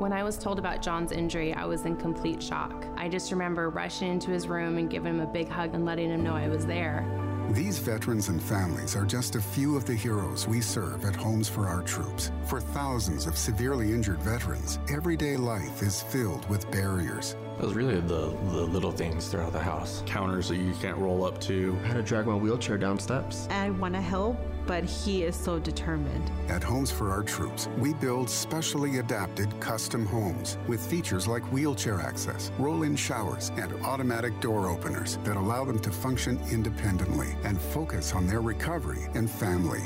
When 0.00 0.12
I 0.12 0.24
was 0.24 0.36
told 0.36 0.58
about 0.58 0.82
John's 0.82 1.12
injury, 1.12 1.54
I 1.54 1.64
was 1.64 1.86
in 1.86 1.96
complete 1.96 2.42
shock. 2.42 2.86
I 2.96 3.08
just 3.08 3.30
remember 3.30 3.70
rushing 3.70 4.10
into 4.10 4.32
his 4.32 4.48
room 4.48 4.78
and 4.78 4.90
giving 4.90 5.14
him 5.14 5.20
a 5.20 5.26
big 5.26 5.48
hug 5.48 5.76
and 5.76 5.84
letting 5.84 6.10
him 6.10 6.24
know 6.24 6.34
I 6.34 6.48
was 6.48 6.66
there. 6.66 7.06
These 7.50 7.78
veterans 7.78 8.28
and 8.28 8.42
families 8.42 8.96
are 8.96 9.06
just 9.06 9.36
a 9.36 9.40
few 9.40 9.76
of 9.76 9.84
the 9.84 9.94
heroes 9.94 10.48
we 10.48 10.60
serve 10.60 11.04
at 11.04 11.14
Homes 11.14 11.48
for 11.48 11.68
Our 11.68 11.82
Troops. 11.82 12.32
For 12.46 12.60
thousands 12.60 13.26
of 13.26 13.38
severely 13.38 13.92
injured 13.92 14.20
veterans, 14.20 14.80
everyday 14.92 15.36
life 15.36 15.80
is 15.80 16.02
filled 16.02 16.48
with 16.48 16.68
barriers. 16.72 17.36
It 17.58 17.64
was 17.64 17.72
really 17.72 18.00
the, 18.00 18.36
the 18.50 18.66
little 18.66 18.92
things 18.92 19.28
throughout 19.28 19.52
the 19.52 19.58
house. 19.58 20.02
Counters 20.04 20.50
that 20.50 20.56
you 20.56 20.74
can't 20.74 20.98
roll 20.98 21.24
up 21.24 21.40
to. 21.42 21.78
I 21.84 21.86
had 21.86 21.94
to 21.94 22.02
drag 22.02 22.26
my 22.26 22.34
wheelchair 22.34 22.76
down 22.76 22.98
steps. 22.98 23.48
I 23.50 23.70
want 23.70 23.94
to 23.94 24.00
help, 24.00 24.36
but 24.66 24.84
he 24.84 25.22
is 25.22 25.34
so 25.34 25.58
determined. 25.58 26.30
At 26.48 26.62
Homes 26.62 26.90
for 26.90 27.10
Our 27.10 27.22
Troops, 27.22 27.70
we 27.78 27.94
build 27.94 28.28
specially 28.28 28.98
adapted 28.98 29.58
custom 29.58 30.04
homes 30.04 30.58
with 30.68 30.84
features 30.84 31.26
like 31.26 31.50
wheelchair 31.50 31.98
access, 31.98 32.52
roll 32.58 32.82
in 32.82 32.94
showers, 32.94 33.50
and 33.56 33.72
automatic 33.86 34.38
door 34.40 34.68
openers 34.68 35.18
that 35.24 35.38
allow 35.38 35.64
them 35.64 35.78
to 35.78 35.90
function 35.90 36.38
independently 36.50 37.36
and 37.44 37.58
focus 37.58 38.12
on 38.12 38.26
their 38.26 38.42
recovery 38.42 39.08
and 39.14 39.30
family. 39.30 39.80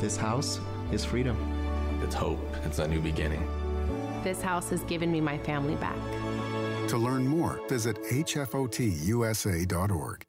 This 0.00 0.16
house 0.16 0.58
is 0.90 1.04
freedom. 1.04 1.36
It's 2.02 2.14
hope. 2.14 2.40
It's 2.64 2.78
a 2.78 2.88
new 2.88 3.00
beginning. 3.00 3.46
This 4.24 4.40
house 4.40 4.70
has 4.70 4.82
given 4.84 5.12
me 5.12 5.20
my 5.20 5.36
family 5.36 5.74
back. 5.76 5.96
To 6.88 6.96
learn 6.96 7.26
more, 7.26 7.60
visit 7.68 8.02
hfotusa.org. 8.04 10.27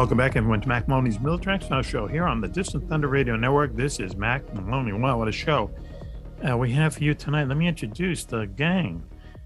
Welcome 0.00 0.16
back, 0.16 0.34
everyone, 0.34 0.62
to 0.62 0.66
Mac 0.68 0.88
Maloney's 0.88 1.20
Now 1.20 1.82
Show 1.82 2.06
here 2.06 2.24
on 2.24 2.40
the 2.40 2.48
Distant 2.48 2.88
Thunder 2.88 3.06
Radio 3.06 3.36
Network. 3.36 3.76
This 3.76 4.00
is 4.00 4.16
Mac 4.16 4.42
Maloney. 4.54 4.94
Wow, 4.94 5.18
what 5.18 5.28
a 5.28 5.32
show 5.32 5.70
uh, 6.42 6.56
we 6.56 6.72
have 6.72 6.94
for 6.94 7.04
you 7.04 7.12
tonight. 7.12 7.48
Let 7.48 7.58
me 7.58 7.68
introduce 7.68 8.24
the 8.24 8.46
gang. 8.46 9.04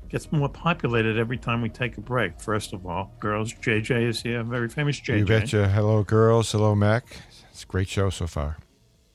Gets 0.08 0.30
more 0.30 0.48
populated 0.48 1.18
every 1.18 1.38
time 1.38 1.60
we 1.60 1.70
take 1.70 1.98
a 1.98 2.00
break. 2.00 2.40
First 2.40 2.72
of 2.72 2.86
all, 2.86 3.10
girls, 3.18 3.52
JJ 3.52 4.06
is 4.06 4.22
here, 4.22 4.44
very 4.44 4.68
famous 4.68 5.00
JJ. 5.00 5.18
You 5.18 5.26
betcha. 5.26 5.68
Hello, 5.68 6.04
girls. 6.04 6.52
Hello, 6.52 6.76
Mac. 6.76 7.04
It's 7.50 7.64
a 7.64 7.66
great 7.66 7.88
show 7.88 8.08
so 8.10 8.28
far. 8.28 8.58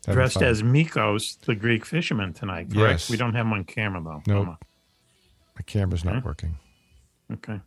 Having 0.07 0.15
Dressed 0.17 0.33
fun. 0.33 0.43
as 0.43 0.61
Mikos, 0.61 1.39
the 1.39 1.55
Greek 1.55 1.85
fisherman 1.85 2.33
tonight, 2.33 2.69
correct? 2.69 3.03
Yes. 3.03 3.09
We 3.09 3.15
don't 3.15 3.33
have 3.33 3.45
him 3.45 3.53
on 3.53 3.63
camera, 3.63 4.01
though. 4.03 4.23
Nope. 4.27 4.45
Come. 4.45 4.57
My 5.55 5.61
camera's 5.65 6.03
not 6.03 6.17
Okay. 6.17 6.25
working. 6.25 6.59
Okay. 7.31 7.61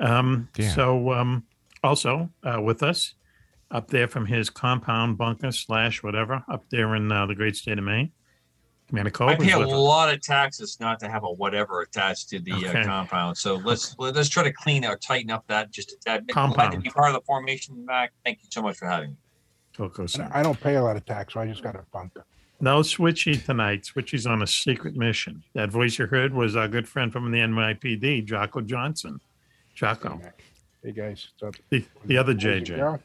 Um, 0.00 0.48
Damn. 0.54 0.74
so, 0.74 1.12
um, 1.12 1.44
also 1.84 2.30
uh, 2.42 2.60
with 2.60 2.82
us 2.82 3.14
up 3.70 3.88
there 3.88 4.08
from 4.08 4.26
his 4.26 4.50
compound 4.50 5.18
bunker 5.18 5.52
slash 5.52 6.02
whatever 6.02 6.42
up 6.50 6.64
there 6.70 6.94
in 6.94 7.10
uh, 7.12 7.26
the 7.26 7.34
great 7.34 7.56
state 7.56 7.78
of 7.78 7.84
Maine, 7.84 8.10
Commander 8.88 9.10
Cole. 9.10 9.28
I 9.28 9.36
pay 9.36 9.52
a 9.52 9.58
with 9.58 9.68
us. 9.68 9.74
lot 9.74 10.12
of 10.12 10.20
taxes 10.22 10.78
not 10.80 10.98
to 11.00 11.08
have 11.08 11.24
a 11.24 11.32
whatever 11.32 11.82
attached 11.82 12.28
to 12.30 12.40
the 12.40 12.52
Okay. 12.54 12.80
uh, 12.80 12.84
compound. 12.84 13.36
So 13.36 13.56
let's 13.56 13.94
let's 13.98 14.28
try 14.28 14.42
to 14.44 14.52
clean 14.52 14.84
or 14.84 14.96
tighten 14.96 15.30
up 15.30 15.44
that 15.48 15.70
just 15.70 15.92
a 15.92 15.96
tad. 16.04 16.26
Glad 16.26 16.28
to 16.28 16.32
Compound. 16.34 16.82
be 16.82 16.90
part 16.90 17.08
of 17.08 17.14
the 17.14 17.20
formation, 17.26 17.84
Mac. 17.84 18.12
Thank 18.24 18.38
you 18.42 18.48
so 18.50 18.62
much 18.62 18.76
for 18.76 18.86
having 18.86 19.10
me. 19.10 19.16
Coco 19.76 20.06
I 20.32 20.42
don't 20.44 20.60
pay 20.60 20.76
a 20.76 20.82
lot 20.82 20.96
of 20.96 21.04
tax, 21.04 21.34
so 21.34 21.40
I 21.40 21.46
just 21.48 21.62
got 21.62 21.74
a 21.74 21.84
bunker. 21.92 22.24
No 22.60 22.80
Switchy 22.80 23.44
tonight. 23.44 23.82
Switchy's 23.82 24.24
on 24.24 24.40
a 24.42 24.46
secret 24.46 24.94
mission. 24.94 25.42
That 25.54 25.70
voice 25.70 25.98
you 25.98 26.06
heard 26.06 26.32
was 26.32 26.54
our 26.54 26.68
good 26.68 26.88
friend 26.88 27.12
from 27.12 27.32
the 27.32 27.38
NYPD, 27.38 28.24
Jocko 28.24 28.60
Johnson. 28.60 29.18
Jocko, 29.74 30.20
Hey 30.22 30.30
guys, 30.92 31.28
the, 31.70 31.84
the 32.04 32.16
other 32.16 32.34
JJ. 32.34 33.00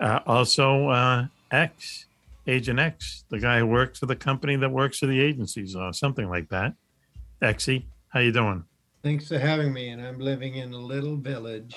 Uh, 0.00 0.20
also, 0.26 0.88
uh, 0.88 1.26
X, 1.50 2.06
Agent 2.46 2.78
X, 2.78 3.24
the 3.28 3.38
guy 3.38 3.58
who 3.58 3.66
works 3.66 3.98
for 3.98 4.06
the 4.06 4.16
company 4.16 4.56
that 4.56 4.70
works 4.70 4.98
for 4.98 5.06
the 5.06 5.20
agencies 5.20 5.76
or 5.76 5.92
something 5.92 6.28
like 6.28 6.48
that. 6.48 6.74
Exy, 7.42 7.84
how 8.08 8.20
you 8.20 8.32
doing? 8.32 8.64
Thanks 9.02 9.28
for 9.28 9.38
having 9.38 9.72
me. 9.72 9.88
And 9.90 10.04
I'm 10.04 10.18
living 10.18 10.56
in 10.56 10.72
a 10.72 10.78
little 10.78 11.16
village 11.16 11.76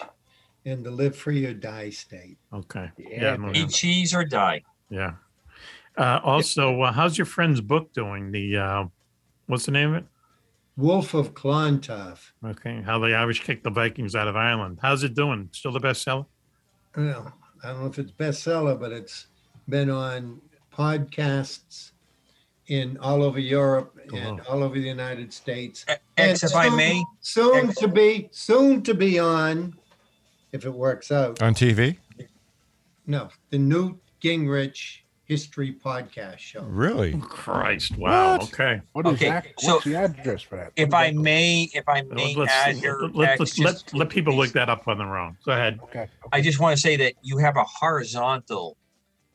in 0.66 0.84
the 0.84 0.92
live 0.92 1.16
free 1.16 1.46
or 1.46 1.54
die 1.54 1.90
state. 1.90 2.38
Okay. 2.54 2.90
Yeah, 2.98 3.36
no, 3.36 3.52
Eat 3.54 3.62
no. 3.62 3.68
cheese 3.68 4.14
or 4.14 4.24
die. 4.24 4.62
Yeah. 4.90 5.14
Uh, 5.98 6.20
also, 6.24 6.82
uh, 6.82 6.92
how's 6.92 7.18
your 7.18 7.26
friend's 7.26 7.62
book 7.62 7.94
doing? 7.94 8.32
The 8.32 8.58
uh, 8.58 8.84
what's 9.46 9.66
the 9.66 9.72
name 9.72 9.94
of 9.94 10.04
it? 10.04 10.06
Wolf 10.76 11.14
of 11.14 11.34
Clontarf. 11.34 12.34
Okay, 12.44 12.82
how 12.82 13.00
the 13.00 13.14
Irish 13.16 13.42
kicked 13.44 13.64
the 13.64 13.70
Vikings 13.70 14.16
out 14.16 14.28
of 14.28 14.36
Ireland. 14.36 14.80
How's 14.82 15.04
it 15.04 15.14
doing? 15.14 15.50
Still 15.52 15.72
the 15.72 15.80
bestseller? 15.80 16.26
Well, 16.96 17.34
I 17.64 17.68
don't 17.70 17.82
know 17.82 17.88
if 17.88 18.00
it's 18.00 18.12
bestseller, 18.12 18.80
but 18.80 18.92
it's 18.92 19.28
been 19.70 19.90
on 19.90 20.42
podcasts 20.76 21.92
in 22.68 22.98
all 22.98 23.24
over 23.24 23.40
Europe 23.40 23.98
oh, 24.12 24.16
and 24.16 24.42
all 24.42 24.64
over 24.64 24.76
the 24.76 24.88
United 24.88 25.32
States. 25.32 25.86
X, 25.88 26.02
And 26.18 26.32
if 26.52 26.56
I 26.56 26.68
soon- 26.70 26.78
may, 26.78 27.04
soon 27.22 27.70
X- 27.70 27.76
to 27.80 27.88
be 27.88 28.30
soon 28.32 28.82
to 28.84 28.94
be 28.94 29.20
on, 29.20 29.76
if 30.52 30.66
it 30.66 30.74
works 30.74 31.12
out. 31.12 31.42
On 31.42 31.54
TV? 31.54 31.98
No, 33.06 33.30
the 33.50 33.58
Newt 33.60 33.98
Gingrich 34.24 35.00
History 35.26 35.74
Podcast 35.84 36.40
Show. 36.40 36.64
Really? 36.64 37.14
Oh, 37.16 37.20
Christ! 37.26 37.98
Wow. 37.98 38.34
What? 38.38 38.44
Okay. 38.54 38.82
What 38.92 39.08
is 39.08 39.14
Okay, 39.14 39.30
that? 39.30 39.48
so 39.58 39.74
What's 39.76 39.86
the 39.86 39.96
address 39.96 40.42
for 40.42 40.58
that? 40.58 40.74
if 40.76 40.94
I 40.94 41.12
may, 41.12 41.70
if 41.74 41.88
I 41.88 42.02
may 42.02 42.36
Let's, 42.36 42.52
add 42.52 42.76
let, 42.76 42.84
here, 42.84 43.00
let, 43.14 43.30
X, 43.30 43.40
let, 43.40 43.48
just- 43.48 43.94
let, 43.94 44.00
let 44.00 44.10
people 44.10 44.36
look 44.36 44.52
that 44.52 44.70
up 44.70 44.88
on 44.88 44.98
their 44.98 45.18
own. 45.18 45.38
Go 45.46 45.54
ahead. 45.54 45.80
Okay. 45.84 46.08
I 46.34 46.42
just 46.42 46.60
want 46.60 46.76
to 46.76 46.82
say 46.82 46.98
that 46.98 47.14
you 47.22 47.38
have 47.38 47.56
a 47.56 47.64
horizontal, 47.64 48.76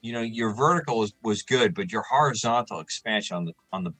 you 0.03 0.13
know, 0.13 0.21
your 0.21 0.53
vertical 0.55 0.99
was, 0.99 1.15
was 1.23 1.43
good, 1.43 1.75
but 1.75 1.91
your 1.91 2.03
horizontal 2.03 2.81
expansion 2.81 3.37
on 3.37 3.45
the 3.47 3.55
on 3.73 3.85
the 3.85 3.95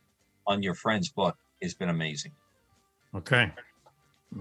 on 0.47 0.63
your 0.63 0.75
friend's 0.75 1.09
book 1.09 1.37
has 1.63 1.75
been 1.75 1.89
amazing. 1.89 2.33
Okay. 3.15 3.51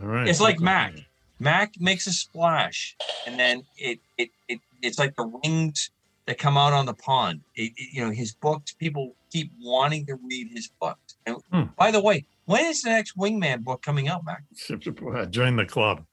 All 0.02 0.08
right. 0.08 0.28
It's 0.28 0.42
like 0.42 0.60
Mac. 0.60 0.94
Mac 1.40 1.74
makes 1.80 2.08
a 2.08 2.12
splash, 2.12 2.98
and 3.26 3.40
then 3.40 3.64
it 3.78 4.00
it, 4.18 4.32
it 4.50 4.60
it's 4.82 5.00
like 5.00 5.16
the 5.16 5.26
wings 5.44 5.92
that 6.28 6.38
come 6.38 6.58
out 6.58 6.74
on 6.74 6.86
the 6.86 6.94
pond. 6.94 7.42
It, 7.56 7.72
it- 7.76 7.94
you 7.94 8.06
know, 8.06 8.12
his 8.12 8.34
books. 8.34 8.74
People 8.74 9.16
keep 9.32 9.52
wanting 9.60 10.06
to 10.06 10.16
read 10.30 10.50
his 10.54 10.70
books. 10.80 11.16
And 11.26 11.38
Hmm. 11.52 11.64
by 11.78 11.90
the 11.92 12.02
way, 12.02 12.26
when 12.46 12.66
is 12.66 12.82
the 12.84 12.90
next 12.92 13.18
Wingman 13.18 13.64
book 13.64 13.82
coming 13.82 14.08
out, 14.08 14.24
Mac? 14.26 14.44
Join 15.32 15.56
the 15.56 15.66
club. 15.66 16.06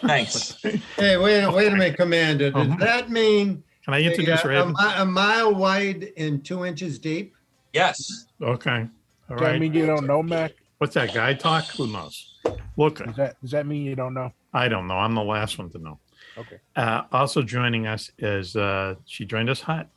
Thanks. 0.00 0.60
Hey, 0.96 1.16
wait, 1.16 1.46
wait 1.54 1.68
a 1.68 1.76
minute, 1.76 1.96
Commander. 1.96 2.50
Does 2.50 2.66
Uh-huh. 2.66 2.76
that 2.80 3.10
mean 3.10 3.62
Can 3.84 3.94
I 3.94 4.02
introduce 4.02 4.44
a, 4.44 4.48
a, 4.48 4.66
mi- 4.66 4.74
a 4.96 5.04
mile 5.06 5.54
wide 5.54 6.08
and 6.16 6.44
two 6.44 6.64
inches 6.64 6.98
deep? 6.98 7.34
yes. 7.72 8.26
Okay. 8.42 8.88
All 9.30 9.36
Does 9.36 9.40
that 9.46 9.60
mean 9.60 9.72
you 9.72 9.86
don't 9.86 10.06
know, 10.06 10.22
Mac? 10.24 10.52
What's 10.78 10.94
that 10.94 11.14
guy 11.14 11.34
talk? 11.34 11.64
Who 11.76 11.86
knows? 11.86 12.34
Look, 12.76 12.98
Does 13.04 13.14
that 13.16 13.40
does 13.40 13.50
that 13.52 13.66
mean 13.66 13.84
you 13.84 13.94
don't 13.94 14.12
know? 14.14 14.32
I 14.52 14.66
don't 14.68 14.88
know. 14.88 14.94
I'm 14.96 15.14
the 15.14 15.22
last 15.22 15.56
one 15.58 15.70
to 15.70 15.78
know. 15.78 15.98
Okay. 16.40 16.58
Uh, 16.74 17.02
also 17.12 17.42
joining 17.42 17.86
us 17.86 18.10
is 18.18 18.56
uh, 18.56 18.94
she 19.06 19.24
joined 19.24 19.50
us 19.50 19.60
hot. 19.60 19.88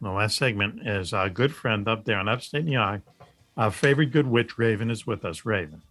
in 0.00 0.06
The 0.06 0.12
last 0.12 0.36
segment 0.36 0.86
is 0.86 1.12
our 1.12 1.28
good 1.28 1.54
friend 1.54 1.86
up 1.88 2.04
there 2.04 2.18
in 2.20 2.28
upstate 2.28 2.64
New 2.64 2.72
York. 2.72 3.02
Our 3.56 3.70
favorite 3.70 4.12
good 4.12 4.26
witch, 4.26 4.58
Raven, 4.58 4.90
is 4.90 5.06
with 5.06 5.24
us. 5.24 5.44
Raven. 5.44 5.82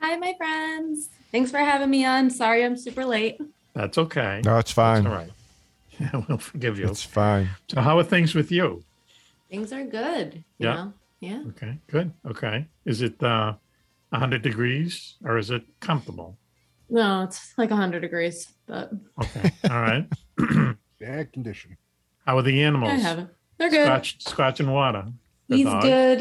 Hi, 0.00 0.16
my 0.16 0.34
friends. 0.36 1.08
Thanks 1.32 1.50
for 1.50 1.58
having 1.58 1.90
me 1.90 2.04
on. 2.04 2.30
Sorry 2.30 2.64
I'm 2.64 2.76
super 2.76 3.04
late. 3.04 3.38
That's 3.74 3.98
okay. 3.98 4.42
No, 4.44 4.58
it's 4.58 4.70
fine. 4.72 5.06
All 5.06 5.12
right. 5.14 5.30
Yeah, 5.98 6.10
we'll 6.28 6.36
forgive 6.36 6.78
you. 6.78 6.88
It's 6.90 7.02
fine. 7.02 7.48
So, 7.70 7.80
how 7.80 7.98
are 7.98 8.04
things 8.04 8.34
with 8.34 8.52
you? 8.52 8.84
Things 9.48 9.72
are 9.72 9.82
good. 9.82 10.44
You 10.58 10.68
Yeah. 10.68 10.74
Know? 10.74 10.92
Yeah. 11.20 11.42
Okay, 11.48 11.78
good. 11.86 12.12
Okay. 12.26 12.66
Is 12.84 13.00
it 13.00 13.22
uh, 13.22 13.54
100 14.10 14.42
degrees 14.42 15.14
or 15.24 15.38
is 15.38 15.48
it 15.50 15.62
comfortable? 15.80 16.36
No, 16.88 17.22
it's 17.22 17.52
like 17.58 17.70
100 17.70 18.00
degrees, 18.00 18.48
but 18.66 18.90
Okay. 19.20 19.52
All 19.70 19.80
right. 19.80 20.06
Bad 21.00 21.32
condition. 21.32 21.76
How 22.26 22.38
are 22.38 22.42
the 22.42 22.62
animals? 22.62 22.92
I 22.92 22.96
haven't. 22.96 23.30
They're 23.58 23.70
good. 23.70 23.86
Scotch, 23.86 24.22
scotch 24.22 24.60
and 24.60 24.72
water. 24.72 25.06
The 25.48 25.56
He's 25.56 25.66
dog 25.66 25.82
good. 25.82 26.20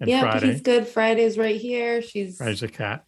And 0.00 0.08
yeah, 0.08 0.20
Friday. 0.22 0.52
he's 0.52 0.60
good. 0.62 0.86
Friday's 0.88 1.36
right 1.36 1.60
here. 1.60 2.00
She's 2.02 2.38
Friday's 2.38 2.62
a 2.62 2.68
cat. 2.68 3.04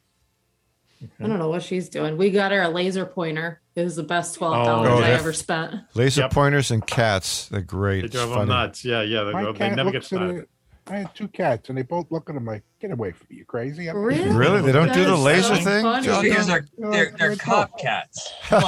I 1.19 1.27
don't 1.27 1.39
know 1.39 1.49
what 1.49 1.63
she's 1.65 1.89
doing. 1.89 2.17
We 2.17 2.31
got 2.31 2.53
her 2.53 2.63
a 2.63 2.69
laser 2.69 3.05
pointer. 3.07 3.61
It 3.75 3.83
was 3.83 3.97
the 3.97 4.03
best 4.05 4.37
twelve 4.37 4.55
oh, 4.55 4.65
dollars 4.65 4.93
I 4.93 5.01
that- 5.11 5.21
ever 5.21 5.33
spent. 5.33 5.75
Laser 5.95 6.23
Yep. 6.23 6.31
pointers 6.33 6.71
and 6.71 6.87
cats. 6.87 7.49
They're 7.49 7.61
great. 7.63 8.01
They 8.03 8.07
It's 8.07 8.15
drove 8.15 8.31
them 8.31 8.49
nuts. 8.49 8.85
Yeah, 8.85 9.03
yeah. 9.03 9.25
They, 9.25 9.33
My 9.33 9.43
go, 9.43 9.53
they 9.53 9.71
never 9.71 9.91
get 9.91 9.95
looks 10.03 10.13
at 10.13 10.17
started. 10.17 10.37
it. 10.43 10.49
I 10.89 10.97
had 10.97 11.15
two 11.15 11.29
cats, 11.29 11.69
and 11.69 11.79
they 11.79 11.83
both 11.83 12.11
look 12.11 12.29
at 12.29 12.35
him 12.35 12.45
like, 12.45 12.63
"Get 12.81 12.91
away 12.91 13.13
from 13.13 13.29
me! 13.31 13.37
You 13.37 13.45
crazy?" 13.45 13.89
I'm- 13.89 13.97
Really? 13.99 14.29
Really? 14.31 14.63
They 14.63 14.73
don't 14.73 14.93
do 14.93 15.05
the 15.05 15.15
laser 15.17 15.55
so 15.55 15.63
thing? 15.63 15.83
funny. 15.85 16.05
Jocko? 16.07 16.23
Because 16.23 16.47
they're 16.49 16.67
they're, 16.77 17.15
they're 17.17 17.37
cop 17.37 17.79
cats. 17.79 18.33
They- 18.51 18.57
they 18.59 18.65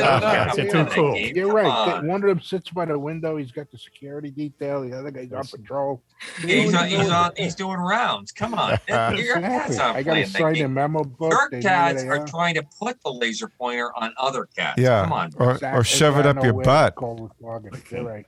don't 0.00 0.20
Cats, 0.22 0.56
they're 0.56 0.70
too 0.70 0.86
cool. 0.86 1.16
You're 1.16 1.52
right. 1.52 1.66
on. 1.66 2.06
One 2.06 2.22
of 2.22 2.28
them 2.28 2.40
sits 2.40 2.70
by 2.70 2.86
the 2.86 2.98
window. 2.98 3.36
He's 3.36 3.52
got 3.52 3.70
the 3.70 3.76
security 3.76 4.30
detail. 4.30 4.80
The 4.88 4.98
other 4.98 5.10
guy's 5.10 5.30
on 5.32 5.44
patrol. 5.46 6.02
Yeah, 6.42 6.62
he's 6.62 6.74
on, 6.74 6.88
he's 6.88 7.10
on 7.10 7.32
he's 7.36 7.54
doing 7.54 7.76
rounds. 7.78 8.32
Come 8.32 8.54
on. 8.54 8.78
Your 8.88 9.34
cats 9.38 9.68
Exactly. 9.76 9.78
aren't 9.78 9.96
I 9.98 10.02
got 10.02 10.10
playing 10.12 10.26
to 10.26 10.32
that 10.32 10.38
sign 10.38 10.52
a 10.52 10.58
game. 10.58 10.74
memo 10.74 11.04
book. 11.04 11.32
Your 11.52 11.60
cats 11.60 12.02
they 12.02 12.08
are 12.08 12.26
trying 12.26 12.54
to 12.54 12.62
put 12.80 13.02
the 13.02 13.12
laser 13.12 13.48
pointer 13.48 13.90
on 13.96 14.14
other 14.16 14.46
cats. 14.56 14.80
Yeah. 14.80 15.02
Come 15.02 15.12
on. 15.12 15.30
Or, 15.36 15.52
Exactly. 15.52 15.78
or 15.80 15.84
shove 15.84 16.16
it 16.18 16.24
up 16.26 16.42
your 16.42 16.54
butt. 16.54 16.94
Cole 16.94 17.16
was 17.16 17.30
logging. 17.40 17.72
You're 17.90 18.04
right. 18.04 18.26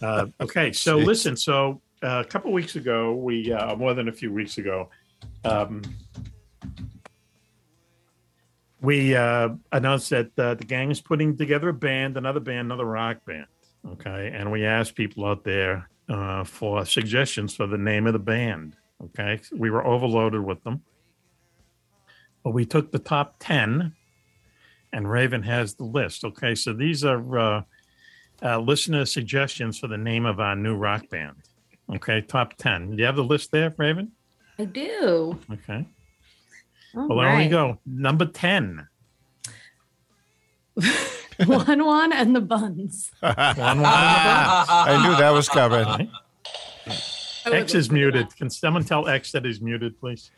Uh, 0.00 0.26
okay, 0.40 0.72
so 0.72 0.96
listen. 1.12 1.36
So 1.36 1.80
uh, 2.02 2.22
a 2.26 2.28
couple 2.28 2.52
weeks 2.52 2.76
ago, 2.76 3.14
we 3.14 3.52
uh, 3.52 3.76
more 3.76 3.94
than 3.94 4.08
a 4.08 4.12
few 4.12 4.32
weeks 4.32 4.58
ago, 4.58 4.88
um, 5.44 5.82
we 8.80 9.14
uh, 9.14 9.50
announced 9.70 10.10
that 10.10 10.36
uh, 10.38 10.54
the 10.54 10.64
gang 10.64 10.90
is 10.90 11.00
putting 11.00 11.36
together 11.36 11.68
a 11.68 11.74
band, 11.74 12.16
another 12.16 12.40
band, 12.40 12.66
another 12.66 12.84
rock 12.84 13.24
band. 13.24 13.46
Okay, 13.92 14.32
and 14.34 14.50
we 14.50 14.64
asked 14.64 14.94
people 14.94 15.24
out 15.24 15.44
there 15.44 15.88
uh, 16.08 16.44
for 16.44 16.84
suggestions 16.84 17.54
for 17.54 17.66
the 17.66 17.78
name 17.78 18.06
of 18.06 18.12
the 18.12 18.18
band. 18.18 18.76
Okay, 19.04 19.40
we 19.56 19.70
were 19.70 19.84
overloaded 19.86 20.44
with 20.44 20.62
them, 20.64 20.82
but 22.44 22.50
we 22.50 22.64
took 22.64 22.90
the 22.90 22.98
top 22.98 23.36
ten, 23.38 23.94
and 24.92 25.10
Raven 25.10 25.42
has 25.42 25.74
the 25.74 25.84
list. 25.84 26.24
Okay, 26.24 26.54
so 26.54 26.72
these 26.72 27.04
are 27.04 27.64
uh, 28.44 28.58
listener 28.58 29.04
suggestions 29.04 29.78
for 29.78 29.86
the 29.88 29.98
name 29.98 30.26
of 30.26 30.40
our 30.40 30.56
new 30.56 30.74
rock 30.74 31.08
band. 31.08 31.36
Okay, 31.94 32.20
top 32.22 32.54
ten. 32.56 32.90
Do 32.90 32.96
you 32.96 33.04
have 33.04 33.16
the 33.16 33.24
list 33.24 33.50
there, 33.52 33.74
Raven? 33.76 34.12
I 34.58 34.64
do. 34.64 35.38
Okay. 35.50 35.86
All 36.94 37.08
well, 37.08 37.18
there 37.18 37.36
we 37.36 37.48
go. 37.48 37.78
Number 37.86 38.26
ten. 38.26 38.86
Juan 41.46 41.84
Juan 41.84 42.12
and 42.12 42.36
the 42.36 42.40
buns. 42.40 43.10
Juan, 43.20 43.34
Juan, 43.56 43.82
I 43.84 45.06
knew 45.06 45.16
that 45.16 45.30
was 45.30 45.48
coming. 45.48 46.10
X 47.46 47.74
is 47.74 47.90
muted. 47.90 48.34
Can 48.36 48.50
someone 48.50 48.84
tell 48.84 49.08
X 49.08 49.32
that 49.32 49.44
he's 49.44 49.60
muted, 49.60 49.98
please? 49.98 50.30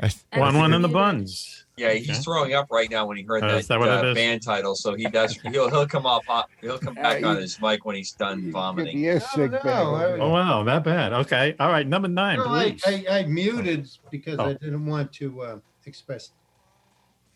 X 0.00 0.24
One 0.34 0.54
is 0.54 0.60
one 0.60 0.72
in 0.74 0.82
the 0.82 0.88
muted. 0.88 0.94
buns. 0.94 1.65
Yeah, 1.78 1.92
he's 1.92 2.24
throwing 2.24 2.54
up 2.54 2.68
right 2.70 2.90
now 2.90 3.04
when 3.04 3.18
he 3.18 3.22
heard 3.22 3.44
Oh, 3.44 3.48
that, 3.48 3.58
is 3.58 3.68
that 3.68 3.78
uh, 3.82 4.14
band 4.14 4.40
title. 4.42 4.74
So 4.74 4.94
he 4.94 5.04
does. 5.10 5.32
He'll 5.42 5.68
he'll 5.68 5.86
come 5.86 6.06
up. 6.06 6.22
uh, 6.26 6.42
He'll 6.62 6.78
come 6.78 6.94
back 6.94 7.22
on 7.22 7.36
his 7.36 7.60
mic 7.60 7.84
when 7.84 7.96
he's 7.96 8.12
done 8.12 8.50
vomiting. 8.50 8.96
The 8.96 9.08
air 9.08 9.20
sick 9.20 9.50
no, 9.52 9.58
bag 9.58 10.20
Oh 10.20 10.30
wow, 10.30 10.62
that 10.64 10.84
bad. 10.84 11.12
Okay, 11.12 11.54
all 11.60 11.68
right. 11.70 11.86
Number 11.86 12.08
nine, 12.08 12.38
No, 12.38 12.46
I, 12.48 12.70
please. 12.70 12.82
I, 13.10 13.18
I 13.18 13.22
muted 13.26 13.88
because 14.10 14.38
I 14.38 14.44
Oh. 14.44 14.54
didn't 14.54 14.86
want 14.86 15.12
to 15.14 15.42
uh, 15.42 15.58
express 15.84 16.32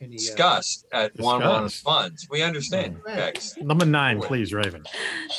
any. 0.01 0.15
Uh, 0.17 0.19
Disgust 0.19 0.87
at 0.91 1.13
Juan 1.21 1.43
Juan 1.43 1.65
Disgust. 1.65 1.85
funds. 1.85 2.27
We 2.31 2.41
understand. 2.43 2.97
Right. 3.05 3.19
X. 3.19 3.59
Number 3.59 3.85
nine, 3.85 4.23
please, 4.23 4.55
Raven. 4.55 4.85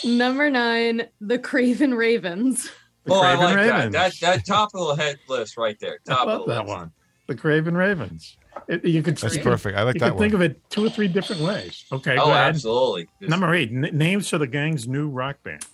Number 0.03 0.51
nine, 0.51 1.07
the 1.19 1.39
Craven 1.39 1.95
Ravens. 1.95 2.69
The 3.05 3.13
Oh, 3.13 3.21
I 3.21 3.33
like 3.33 3.55
Ravens. 3.55 3.93
that. 3.93 4.13
That 4.21 4.35
that 4.37 4.45
top 4.45 4.69
of 4.75 4.95
the 4.95 5.03
head 5.03 5.17
list 5.27 5.57
right 5.57 5.75
there. 5.79 5.97
I 6.07 6.13
Top 6.13 6.27
love 6.27 6.41
of 6.41 6.47
the 6.47 6.53
that 6.53 6.65
list. 6.67 6.77
one. 6.77 6.91
The 7.25 7.33
Craven 7.35 7.75
Ravens. 7.75 8.37
It- 8.67 8.85
you 8.85 9.01
could 9.03 9.17
That's 9.17 9.35
you 9.35 9.41
perfect. 9.43 9.77
I 9.77 9.83
like 9.83 9.95
you 9.95 9.99
that 10.01 10.11
could 10.11 10.19
think 10.19 10.33
of 10.33 10.41
it 10.41 10.61
two 10.69 10.85
or 10.85 10.89
three 10.89 11.07
different 11.07 11.41
ways. 11.41 11.85
Okay, 11.91 12.13
Oh, 12.17 12.25
go 12.25 12.31
ahead. 12.31 12.55
absolutely. 12.55 13.07
Just- 13.19 13.29
Number 13.29 13.53
eight, 13.53 13.71
n- 13.71 13.89
names 13.93 14.29
for 14.29 14.37
the 14.37 14.47
gang's 14.47 14.87
new 14.87 15.09
rock 15.09 15.41
band. 15.43 15.65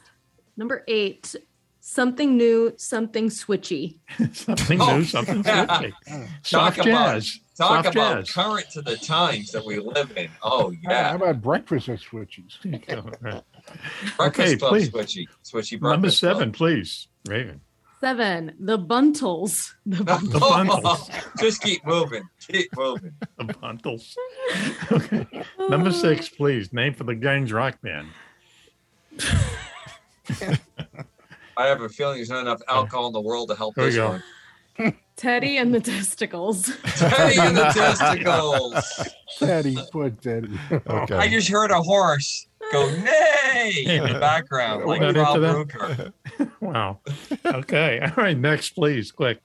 Number 0.56 0.84
eight, 0.88 1.36
something 1.80 2.36
new, 2.38 2.74
something 2.78 3.30
switchy. 3.30 4.00
something 4.34 4.82
Oh, 4.82 4.98
new, 4.98 5.04
something 5.04 5.44
yeah. 5.46 5.66
switchy. 5.68 5.92
Talk 6.08 6.76
Soft 6.76 6.78
about 6.80 6.86
jazz. 7.16 7.40
talk 7.58 7.84
Soft 7.86 7.96
about 7.96 8.26
jazz. 8.26 8.32
current 8.34 8.70
to 8.72 8.82
the 8.82 8.98
times 8.98 9.52
that 9.52 9.64
we 9.66 9.80
live 9.80 10.16
in. 10.18 10.30
Oh 10.44 10.72
yeah. 10.84 11.10
How 11.10 11.16
about 11.16 11.42
breakfast 11.42 11.90
at 11.90 12.00
Switchies? 12.00 12.60
breakfast 12.88 13.44
Okay, 14.20 14.56
club 14.58 14.72
please. 14.72 14.90
switchy, 14.90 15.26
switchy 15.44 15.80
breakfast. 15.80 15.82
Number 15.82 16.08
club. 16.08 16.14
seven, 16.14 16.52
please, 16.52 17.08
Raven. 17.28 17.62
Seven, 18.00 18.54
the 18.60 18.78
Buntles. 18.78 19.74
The 19.86 20.04
Buntles. 20.04 20.34
The 20.34 20.40
bundles. 20.40 21.10
Just 21.40 21.62
keep 21.62 21.86
moving. 21.86 22.24
Keep 22.48 22.76
moving. 22.78 23.14
the 23.38 23.46
bundles. 23.46 24.16
Okay. 24.92 25.26
Number 25.70 25.92
six, 25.92 26.30
please. 26.30 26.72
Name 26.74 26.94
for 26.94 27.06
the 27.06 27.16
gang's 27.16 27.52
rock 27.52 27.80
band. 27.82 28.10
I 31.58 31.66
have 31.66 31.82
a 31.82 31.90
feeling 31.90 32.18
there's 32.18 32.30
not 32.30 32.42
enough 32.42 32.62
alcohol 32.68 33.08
in 33.08 33.14
the 33.14 33.22
world 33.22 33.50
to 33.50 33.56
help 33.56 33.76
Here 33.76 33.90
this 33.90 33.98
one. 33.98 34.24
Teddy 35.16 35.58
and 35.58 35.74
the 35.74 35.80
Testicles. 35.80 36.72
Teddy 36.86 37.40
and 37.40 37.58
the 37.58 37.64
testicles. 37.64 39.10
Teddy, 39.40 39.76
poor 39.92 40.12
Teddy. 40.12 40.60
Okay. 40.72 41.16
I 41.16 41.28
just 41.28 41.50
heard 41.50 41.72
a 41.72 41.82
horse 41.82 42.48
go 42.72 42.88
nay 42.98 43.86
in 43.88 44.14
the 44.14 44.20
background, 44.20 44.86
like 44.86 45.02
Not 45.02 45.16
Rob 45.16 45.38
into 45.38 45.66
Ruker. 45.66 46.14
Wow. 46.62 47.00
Okay. 47.46 48.00
All 48.04 48.12
right. 48.24 48.38
Next, 48.38 48.72
please. 48.72 49.12
Click. 49.12 49.40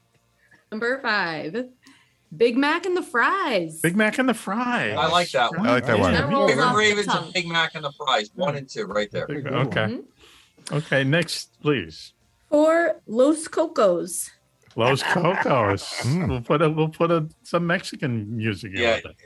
Number 0.70 1.00
five, 1.00 1.66
Big 2.34 2.56
Mac 2.56 2.86
and 2.86 2.96
the 2.96 3.02
Fries. 3.02 3.80
Big 3.80 3.94
Mac 3.96 4.18
and 4.18 4.28
the 4.28 4.34
fries. 4.34 4.96
I 4.96 5.06
like 5.08 5.30
that 5.32 5.50
one. 5.56 5.66
I 5.66 5.72
like 5.72 5.86
that 5.86 5.98
one. 5.98 6.12
That 6.14 6.28
rolls 6.30 6.50
Favorite 6.50 6.64
off 6.64 6.72
the 6.72 6.78
Ravens 6.78 7.06
tongue. 7.06 7.24
and 7.24 7.32
Big 7.34 7.46
Mac 7.46 7.74
and 7.74 7.84
the 7.84 7.92
fries, 7.92 8.30
one 8.34 8.56
and 8.56 8.68
two, 8.68 8.84
right 8.86 9.10
there. 9.10 9.24
Okay. 9.24 9.40
Mm-hmm. 9.46 10.74
Okay. 10.74 11.04
Next, 11.04 11.60
please. 11.60 12.14
Four, 12.48 13.00
Los 13.06 13.48
Cocos. 13.48 14.30
Los 14.76 15.02
Cocos. 15.02 16.00
Hmm. 16.02 16.28
We'll 16.28 16.40
put 16.40 16.62
a, 16.62 16.70
we'll 16.70 16.88
put 16.88 17.10
a, 17.10 17.28
some 17.42 17.66
Mexican 17.66 18.34
music 18.36 18.72
in 18.72 18.78
Yeah, 18.80 18.96
with 18.96 19.06
it. 19.06 19.16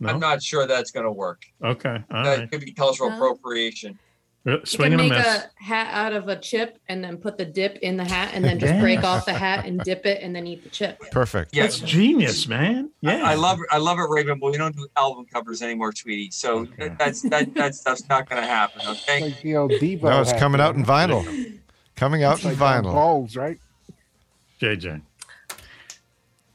No? 0.00 0.08
I'm 0.08 0.18
not 0.18 0.42
sure 0.42 0.66
that's 0.66 0.90
going 0.90 1.06
to 1.06 1.12
work. 1.12 1.42
Okay. 1.62 2.02
All 2.10 2.24
that 2.24 2.38
right. 2.40 2.50
could 2.50 2.60
be 2.64 2.72
cultural 2.72 3.10
No. 3.10 3.16
appropriation. 3.16 3.98
Uh, 4.44 4.50
You 4.50 4.58
can 4.78 4.84
and 4.86 4.94
a 4.94 4.96
make 4.96 5.12
miss. 5.12 5.26
a 5.26 5.50
hat 5.62 5.88
out 5.94 6.12
of 6.12 6.26
a 6.28 6.36
chip 6.36 6.78
and 6.88 7.02
then 7.04 7.16
put 7.16 7.38
the 7.38 7.44
dip 7.44 7.76
in 7.82 7.96
the 7.96 8.04
hat 8.04 8.32
and 8.34 8.44
then 8.44 8.58
just 8.58 8.74
Yeah. 8.74 8.80
break 8.80 9.04
off 9.04 9.24
the 9.24 9.32
hat 9.32 9.66
and 9.66 9.78
dip 9.80 10.04
it 10.04 10.20
and 10.20 10.34
then 10.34 10.48
eat 10.48 10.64
the 10.64 10.68
chip. 10.68 10.98
Perfect. 11.12 11.54
Yeah, 11.54 11.62
That's 11.62 11.78
genius, 11.78 12.48
man. 12.48 12.90
Yeah. 13.02 13.22
I, 13.24 13.32
I 13.32 13.34
love 13.36 13.58
I 13.70 13.78
love 13.78 13.98
it, 14.00 14.08
Raven, 14.10 14.40
but 14.40 14.50
we 14.50 14.58
don't 14.58 14.74
do 14.76 14.88
album 14.96 15.26
covers 15.32 15.62
anymore, 15.62 15.92
sweetie. 15.92 16.30
So 16.32 16.66
that, 16.78 16.98
that's 16.98 17.22
that 17.30 17.54
that 17.54 17.76
stuff's 17.76 18.08
not 18.08 18.28
going 18.28 18.42
to 18.42 18.48
happen. 18.48 18.82
Okay. 18.84 19.20
Like 19.22 19.40
the 19.42 19.56
old 19.56 19.70
Devo. 19.72 20.02
No, 20.02 20.20
it's 20.20 20.32
hat 20.32 20.40
coming 20.40 20.58
there. 20.58 20.66
out 20.66 20.74
in 20.74 20.84
vinyl. 20.84 21.58
Coming 21.94 22.24
out 22.24 22.36
It's 22.36 22.44
in 22.44 22.58
like 22.58 22.82
vinyl. 22.82 22.92
balls, 22.92 23.36
right? 23.36 23.58
JJ. 24.60 25.02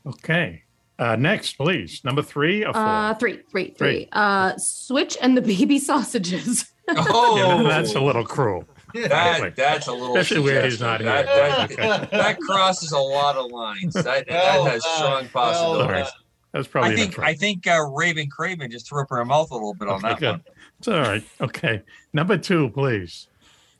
Okay. 0.05 0.63
Uh, 0.99 1.15
next, 1.15 1.53
please. 1.53 2.01
Number 2.03 2.21
three 2.21 2.65
or 2.65 2.73
four? 2.73 2.81
Uh, 2.81 3.13
three, 3.15 3.39
three, 3.51 3.65
Three. 3.69 3.73
three. 3.77 4.09
Uh, 4.11 4.57
Switch 4.57 5.17
and 5.21 5.37
the 5.37 5.41
baby 5.57 5.79
sausages. 5.79 6.71
Oh, 6.89 7.37
yeah, 7.63 7.69
that's 7.69 7.95
a 7.95 8.01
little 8.01 8.25
cruel. 8.25 8.65
That, 8.93 9.55
that's 9.55 9.87
a 9.87 9.91
little 9.91 10.15
Especially 10.17 10.41
where 10.43 10.63
he's 10.63 10.79
not 10.79 10.99
suggestive. 11.01 11.77
here. 11.77 11.87
That, 11.87 11.99
that, 11.99 12.11
that 12.11 12.39
crosses 12.39 12.91
a 12.93 12.97
lot 12.97 13.35
of 13.35 13.51
lines. 13.51 13.93
That, 13.93 14.05
that 14.27 14.27
has 14.27 14.83
strong 14.85 15.11
All 15.11 15.21
right. 15.21 15.31
possibilities. 15.33 16.11
That's 16.53 16.67
I 16.67 16.71
probably 16.71 16.95
think 16.95 17.19
I 17.19 17.33
think 17.33 17.67
uh, 17.67 17.85
Raven 17.93 18.29
Craven 18.29 18.71
just 18.71 18.87
threw 18.87 19.01
up 19.01 19.09
her 19.09 19.23
mouth 19.25 19.51
a 19.51 19.53
little 19.53 19.73
bit 19.73 19.89
on 19.89 19.95
Okay, 19.97 20.07
that 20.09 20.19
good. 20.19 20.29
one. 20.31 20.41
It's 20.79 20.87
all 20.87 21.01
right. 21.01 21.23
Okay. 21.41 21.83
Number 22.13 22.37
two, 22.37 22.69
please. 22.69 23.27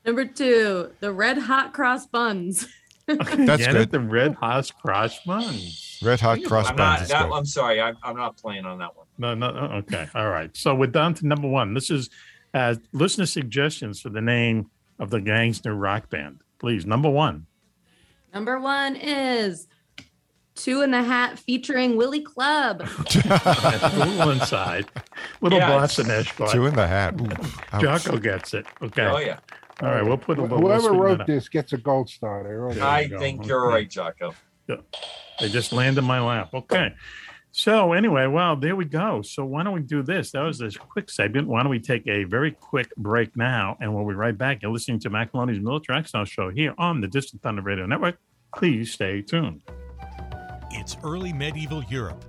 Number 0.06 0.26
two, 0.26 0.92
the 1.00 1.12
red 1.14 1.38
hot 1.38 1.74
cross 1.74 2.06
buns. 2.06 2.68
That's 3.08 3.64
Get 3.64 3.72
good. 3.72 3.92
The 3.92 4.02
red 4.02 4.36
hot 4.36 4.70
cross 4.82 5.18
buns. 5.26 6.00
Red 6.04 6.20
hot 6.20 6.44
cross 6.44 6.70
I'm 6.70 6.76
buns 6.76 7.00
not. 7.00 7.02
is 7.04 7.08
That. 7.10 7.32
I'm 7.32 7.46
sorry. 7.46 7.82
I'm, 7.82 7.96
I'm 8.04 8.18
not 8.18 8.36
playing 8.38 8.66
on 8.66 8.78
that 8.80 8.96
one. 8.98 9.08
No, 9.18 9.34
no. 9.34 9.52
no, 9.52 9.74
Okay. 9.78 10.08
All 10.14 10.30
right. 10.30 10.56
So 10.56 10.76
we're 10.76 10.88
down 10.88 11.14
to 11.16 11.26
number 11.28 11.48
one. 11.48 11.74
This 11.74 11.90
is 11.90 12.10
uh, 12.58 12.76
listener 12.94 13.26
suggestions 13.26 14.02
for 14.02 14.10
the 14.10 14.22
name 14.22 14.70
of 15.00 15.10
the 15.10 15.22
gang's 15.22 15.64
new 15.64 15.74
rock 15.74 16.10
band. 16.10 16.42
Please, 16.60 16.86
number 16.86 17.10
one. 17.10 17.46
Number 18.34 18.60
one 18.60 18.96
is 18.96 19.68
Two 20.56 20.82
in 20.82 20.90
the 20.92 21.04
Hat 21.04 21.38
featuring 21.38 21.98
Willie 21.98 22.22
Club. 22.22 22.82
a 23.26 23.94
little 23.96 24.32
inside. 24.32 24.86
Little 25.40 25.60
Yeah, 25.60 25.70
Boston-ish, 25.70 26.34
Two 26.52 26.66
in 26.66 26.76
the 26.76 26.88
hat. 26.88 27.14
Ooh. 27.22 27.80
Jocko 27.80 28.18
gets 28.18 28.54
it. 28.56 28.66
Okay. 28.82 29.06
Oh 29.06 29.20
yeah. 29.20 29.38
All 29.84 29.90
right. 29.90 30.04
We'll 30.04 30.18
put 30.18 30.40
a 30.40 30.42
Wh- 30.42 30.50
we'll- 30.50 30.62
we'll 30.62 30.68
Whoever 30.72 30.80
sweeten 30.82 30.98
that 30.98 31.04
wrote 31.04 31.22
up. 31.22 31.28
this 31.28 31.48
gets 31.50 31.74
a 31.74 31.78
gold 31.78 32.10
star. 32.10 32.44
They. 32.74 32.82
I 32.82 33.02
you 33.02 33.10
go. 33.10 33.20
think 33.20 33.46
you're 33.46 33.68
Okay. 33.68 33.74
right, 33.76 33.90
Jocko. 33.90 34.34
Yeah. 34.68 34.78
They 35.40 35.50
just 35.50 35.72
land 35.72 36.00
in 36.00 36.04
my 36.06 36.20
lap. 36.20 36.50
Okay. 36.56 36.94
So 37.52 37.94
anyway, 37.94 38.28
well, 38.28 38.56
there 38.56 38.76
we 38.76 38.86
go. 38.86 39.24
So 39.24 39.44
why 39.44 39.64
don't 39.64 39.74
we 39.74 39.82
do 39.82 40.04
this? 40.04 40.32
That 40.32 40.42
was 40.42 40.60
this 40.60 40.78
quick 40.78 41.10
segment. 41.10 41.48
Why 41.48 41.64
don't 41.64 41.72
we 41.72 41.80
take 41.80 42.06
a 42.08 42.24
very 42.24 42.52
quick 42.52 42.96
break 42.98 43.36
now? 43.36 43.78
And 43.82 43.96
we'll 43.96 44.08
be 44.08 44.14
right 44.14 44.38
back. 44.38 44.62
You're 44.62 44.72
listening 44.72 45.00
to 45.00 45.10
Mac 45.10 45.34
Maloney's 45.34 45.60
Military 45.60 45.98
X-Files 46.00 46.30
Show 46.30 46.50
here 46.50 46.76
on 46.78 47.02
the 47.02 47.08
Distant 47.08 47.42
Thunder 47.42 47.64
Radio 47.64 47.88
Network. 47.88 48.20
Please 48.56 48.92
stay 48.92 49.22
tuned. 49.22 49.64
It's 50.72 50.98
early 51.04 51.34
medieval 51.34 51.84
Europe. 51.86 52.24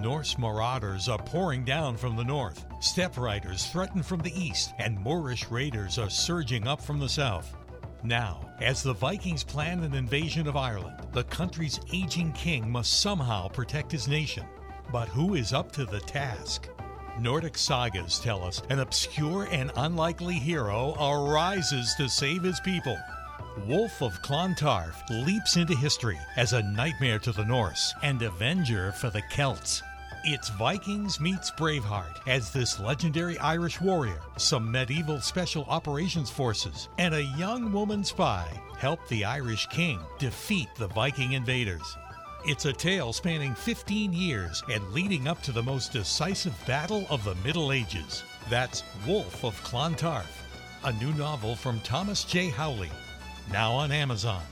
Norse 0.00 0.38
marauders 0.38 1.08
are 1.08 1.18
pouring 1.18 1.64
down 1.64 1.96
from 1.96 2.16
the 2.16 2.24
north. 2.24 2.64
Steppe 2.80 3.18
riders 3.18 3.66
threaten 3.66 4.02
from 4.02 4.20
the 4.20 4.32
east, 4.32 4.72
and 4.78 4.98
Moorish 4.98 5.48
raiders 5.48 5.98
are 5.98 6.10
surging 6.10 6.66
up 6.66 6.80
from 6.80 6.98
the 6.98 7.08
south. 7.08 7.54
Now, 8.02 8.50
as 8.60 8.82
the 8.82 8.94
Vikings 8.94 9.44
plan 9.44 9.84
an 9.84 9.94
invasion 9.94 10.48
of 10.48 10.56
Ireland, 10.56 11.06
the 11.12 11.24
country's 11.24 11.78
aging 11.92 12.32
king 12.32 12.68
must 12.70 13.00
somehow 13.00 13.48
protect 13.48 13.92
his 13.92 14.08
nation. 14.08 14.44
But 14.92 15.08
who 15.08 15.34
is 15.34 15.54
up 15.54 15.72
to 15.72 15.86
the 15.86 16.00
task? 16.00 16.68
Nordic 17.18 17.56
sagas 17.56 18.18
tell 18.18 18.44
us 18.44 18.60
an 18.68 18.80
obscure 18.80 19.48
and 19.50 19.72
unlikely 19.76 20.34
hero 20.34 20.94
arises 21.00 21.94
to 21.96 22.10
save 22.10 22.42
his 22.42 22.60
people. 22.60 22.98
Wolf 23.66 24.02
of 24.02 24.20
Clontarf 24.20 25.02
leaps 25.10 25.56
into 25.56 25.74
history 25.74 26.18
as 26.36 26.52
a 26.52 26.62
nightmare 26.62 27.18
to 27.20 27.32
the 27.32 27.44
Norse 27.44 27.94
and 28.02 28.20
avenger 28.20 28.92
for 28.92 29.08
the 29.08 29.22
Celts. 29.30 29.82
It's 30.24 30.50
Vikings 30.50 31.18
meets 31.20 31.50
Braveheart 31.50 32.28
as 32.28 32.52
this 32.52 32.78
legendary 32.78 33.38
Irish 33.38 33.80
warrior, 33.80 34.20
some 34.36 34.70
medieval 34.70 35.20
special 35.20 35.64
operations 35.64 36.30
forces, 36.30 36.90
and 36.98 37.14
a 37.14 37.24
young 37.38 37.72
woman 37.72 38.04
spy 38.04 38.46
help 38.78 39.06
the 39.08 39.24
Irish 39.24 39.66
king 39.66 40.00
defeat 40.18 40.68
the 40.76 40.88
Viking 40.88 41.32
invaders. 41.32 41.96
It's 42.44 42.64
a 42.64 42.72
tale 42.72 43.12
spanning 43.12 43.54
15 43.54 44.12
years 44.12 44.64
and 44.68 44.92
leading 44.92 45.28
up 45.28 45.40
to 45.42 45.52
the 45.52 45.62
most 45.62 45.92
decisive 45.92 46.54
battle 46.66 47.06
of 47.08 47.22
the 47.22 47.36
Middle 47.36 47.70
Ages. 47.70 48.24
That's 48.50 48.82
Wolf 49.06 49.44
of 49.44 49.54
Clontarf, 49.62 50.42
a 50.82 50.92
new 50.94 51.12
novel 51.12 51.54
from 51.54 51.78
Thomas 51.82 52.24
J. 52.24 52.48
Howley, 52.48 52.90
now 53.52 53.70
on 53.70 53.92
Amazon. 53.92 54.42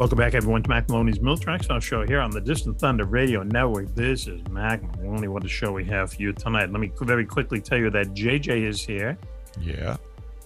Welcome 0.00 0.16
back, 0.16 0.32
everyone, 0.32 0.62
to 0.62 0.68
Mac 0.70 0.88
Maloney's 0.88 1.20
Mill 1.20 1.36
Tracks 1.36 1.68
Our 1.68 1.78
show 1.78 2.06
here 2.06 2.20
on 2.20 2.30
the 2.30 2.40
Distant 2.40 2.78
Thunder 2.80 3.04
Radio 3.04 3.42
Network. 3.42 3.94
This 3.94 4.26
is 4.26 4.40
Mac 4.48 4.82
Maloney. 4.96 5.28
What 5.28 5.44
a 5.44 5.48
show 5.48 5.72
we 5.72 5.84
have 5.84 6.14
for 6.14 6.22
you 6.22 6.32
tonight. 6.32 6.72
Let 6.72 6.80
me 6.80 6.90
very 7.02 7.26
quickly 7.26 7.60
tell 7.60 7.76
you 7.76 7.90
that 7.90 8.14
JJ 8.14 8.66
is 8.66 8.82
here. 8.82 9.18
Yeah. 9.60 9.98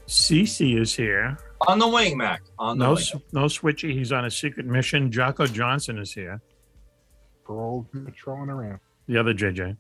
CC 0.08 0.80
is 0.80 0.92
here. 0.92 1.38
On 1.68 1.78
the 1.78 1.86
wing, 1.86 2.16
Mac. 2.18 2.42
On 2.58 2.76
the 2.76 2.84
No, 2.84 2.94
wing. 2.94 3.22
no 3.30 3.44
switchy. 3.44 3.92
He's 3.92 4.10
on 4.10 4.24
a 4.24 4.30
secret 4.30 4.66
mission. 4.66 5.12
Jocko 5.12 5.46
Johnson 5.46 5.98
is 5.98 6.12
here. 6.12 6.40
Parole 7.44 7.86
patrolling 7.92 8.50
around. 8.50 8.80
The 9.06 9.18
other 9.18 9.34
JJ. 9.34 9.76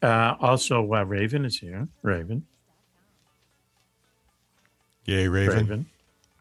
Uh, 0.00 0.36
also, 0.40 0.90
uh, 0.90 1.02
Raven 1.04 1.44
is 1.44 1.58
here. 1.58 1.86
Raven. 2.00 2.46
Yay, 5.04 5.28
Raven. 5.28 5.58
Raven. 5.58 5.86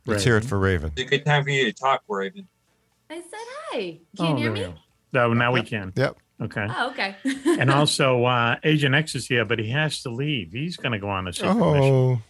Let's 0.06 0.24
hear 0.24 0.38
it 0.38 0.46
for 0.46 0.58
Raven. 0.58 0.94
It's 0.96 1.02
a 1.02 1.18
good 1.18 1.26
time 1.26 1.44
for 1.44 1.50
you 1.50 1.66
to 1.66 1.74
talk, 1.74 2.04
Raven. 2.08 2.48
I 3.12 3.16
said 3.16 3.24
hi. 3.34 4.00
Can 4.18 4.38
you 4.38 4.44
hear 4.44 4.52
Oh, 4.52 4.54
there 4.56 4.68
me? 4.68 4.68
we 4.68 4.74
go. 4.74 4.74
No, 5.14 5.34
now 5.34 5.52
we 5.52 5.62
can. 5.64 5.92
Yep. 5.96 6.18
Okay. 6.44 6.66
Oh, 6.70 6.90
okay. 6.92 7.16
and 7.60 7.70
also, 7.70 8.24
uh, 8.24 8.56
Agent 8.64 8.96
X 8.96 9.14
is 9.16 9.28
here, 9.28 9.46
but 9.46 9.60
he 9.60 9.70
has 9.70 10.02
to 10.04 10.10
leave. 10.10 10.54
He's 10.54 10.78
going 10.78 10.94
to 10.94 11.00
go 11.00 11.10
on 11.10 11.28
a 11.28 11.34
secret 11.34 11.54
mission. 11.56 11.84
Oh, 11.84 12.22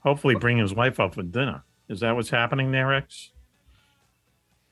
Hopefully, 0.00 0.34
bring 0.34 0.58
his 0.58 0.74
wife 0.74 0.98
up 0.98 1.14
for 1.14 1.22
dinner. 1.22 1.62
Is 1.88 2.00
that 2.00 2.14
what's 2.16 2.30
happening 2.30 2.72
there, 2.72 2.92
X? 2.92 3.30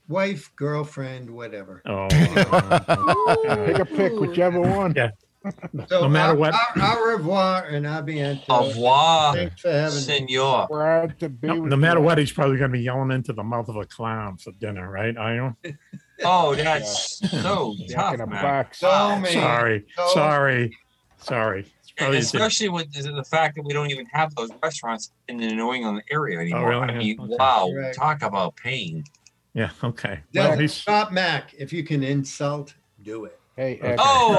Wife, 0.08 0.50
girlfriend, 0.56 1.30
whatever. 1.30 1.82
Oh, 1.86 2.08
Pick 3.66 3.78
a 3.78 3.84
pick, 3.84 4.12
whichever 4.18 4.60
one. 4.60 4.94
Yeah. 4.96 5.10
So, 5.88 6.02
No 6.02 6.08
matter 6.08 6.34
what- 6.34 6.54
Au, 6.54 6.80
au 6.80 7.04
revoir 7.16 7.64
and 7.66 7.86
a 7.86 8.02
bientôt. 8.02 8.44
Au 8.48 8.68
revoir, 8.68 9.34
Thanks 9.34 9.60
for 9.60 9.70
having 9.70 9.94
me. 9.94 10.00
senor. 10.00 10.66
Proud 10.68 11.18
to 11.20 11.28
be 11.28 11.46
No, 11.48 11.60
with 11.60 11.70
no 11.70 11.76
matter 11.76 12.00
you. 12.00 12.04
what, 12.06 12.18
he's 12.18 12.32
probably 12.32 12.56
going 12.58 12.70
to 12.70 12.76
be 12.78 12.82
yelling 12.84 13.10
into 13.10 13.32
the 13.32 13.42
mouth 13.44 13.68
of 13.68 13.76
a 13.76 13.84
clown 13.84 14.36
for 14.36 14.52
dinner, 14.52 14.90
right? 14.90 15.16
Are 15.16 15.34
you? 15.64 15.74
Oh, 16.24 16.54
that's 16.54 17.18
so 17.30 17.74
Jack 17.88 18.18
tough, 18.18 18.20
in 18.20 18.28
man. 18.30 18.42
box. 18.42 18.78
So 18.80 19.18
mean. 19.18 19.32
Sorry, 19.32 19.86
So- 19.96 20.08
sorry, 20.14 20.76
sorry. 21.18 21.66
It's 22.00 22.32
especially 22.32 22.68
with 22.68 22.92
the 22.92 23.10
the 23.10 23.24
fact 23.24 23.56
that 23.56 23.64
we 23.64 23.72
don't 23.72 23.90
even 23.90 24.06
have 24.12 24.32
those 24.36 24.50
restaurants 24.62 25.10
in 25.26 25.36
the 25.38 25.52
New 25.52 25.72
England 25.74 26.02
area 26.12 26.38
oh, 26.38 26.42
anymore. 26.42 26.68
really? 26.70 26.82
I 26.82 26.98
mean, 26.98 27.20
Okay. 27.20 27.34
wow, 27.38 27.72
Right. 27.74 27.92
talk 27.92 28.22
about 28.22 28.54
pain. 28.54 29.02
yeah. 29.52 29.70
Okay. 29.82 30.20
Well, 30.32 30.56
Just 30.56 30.78
stop, 30.82 31.10
Mac. 31.10 31.54
If 31.58 31.72
you 31.72 31.82
can 31.82 32.04
insult, 32.04 32.74
do 33.02 33.24
it. 33.24 33.37
Hey, 33.58 33.76
X. 33.82 34.00
Oh, 34.04 34.36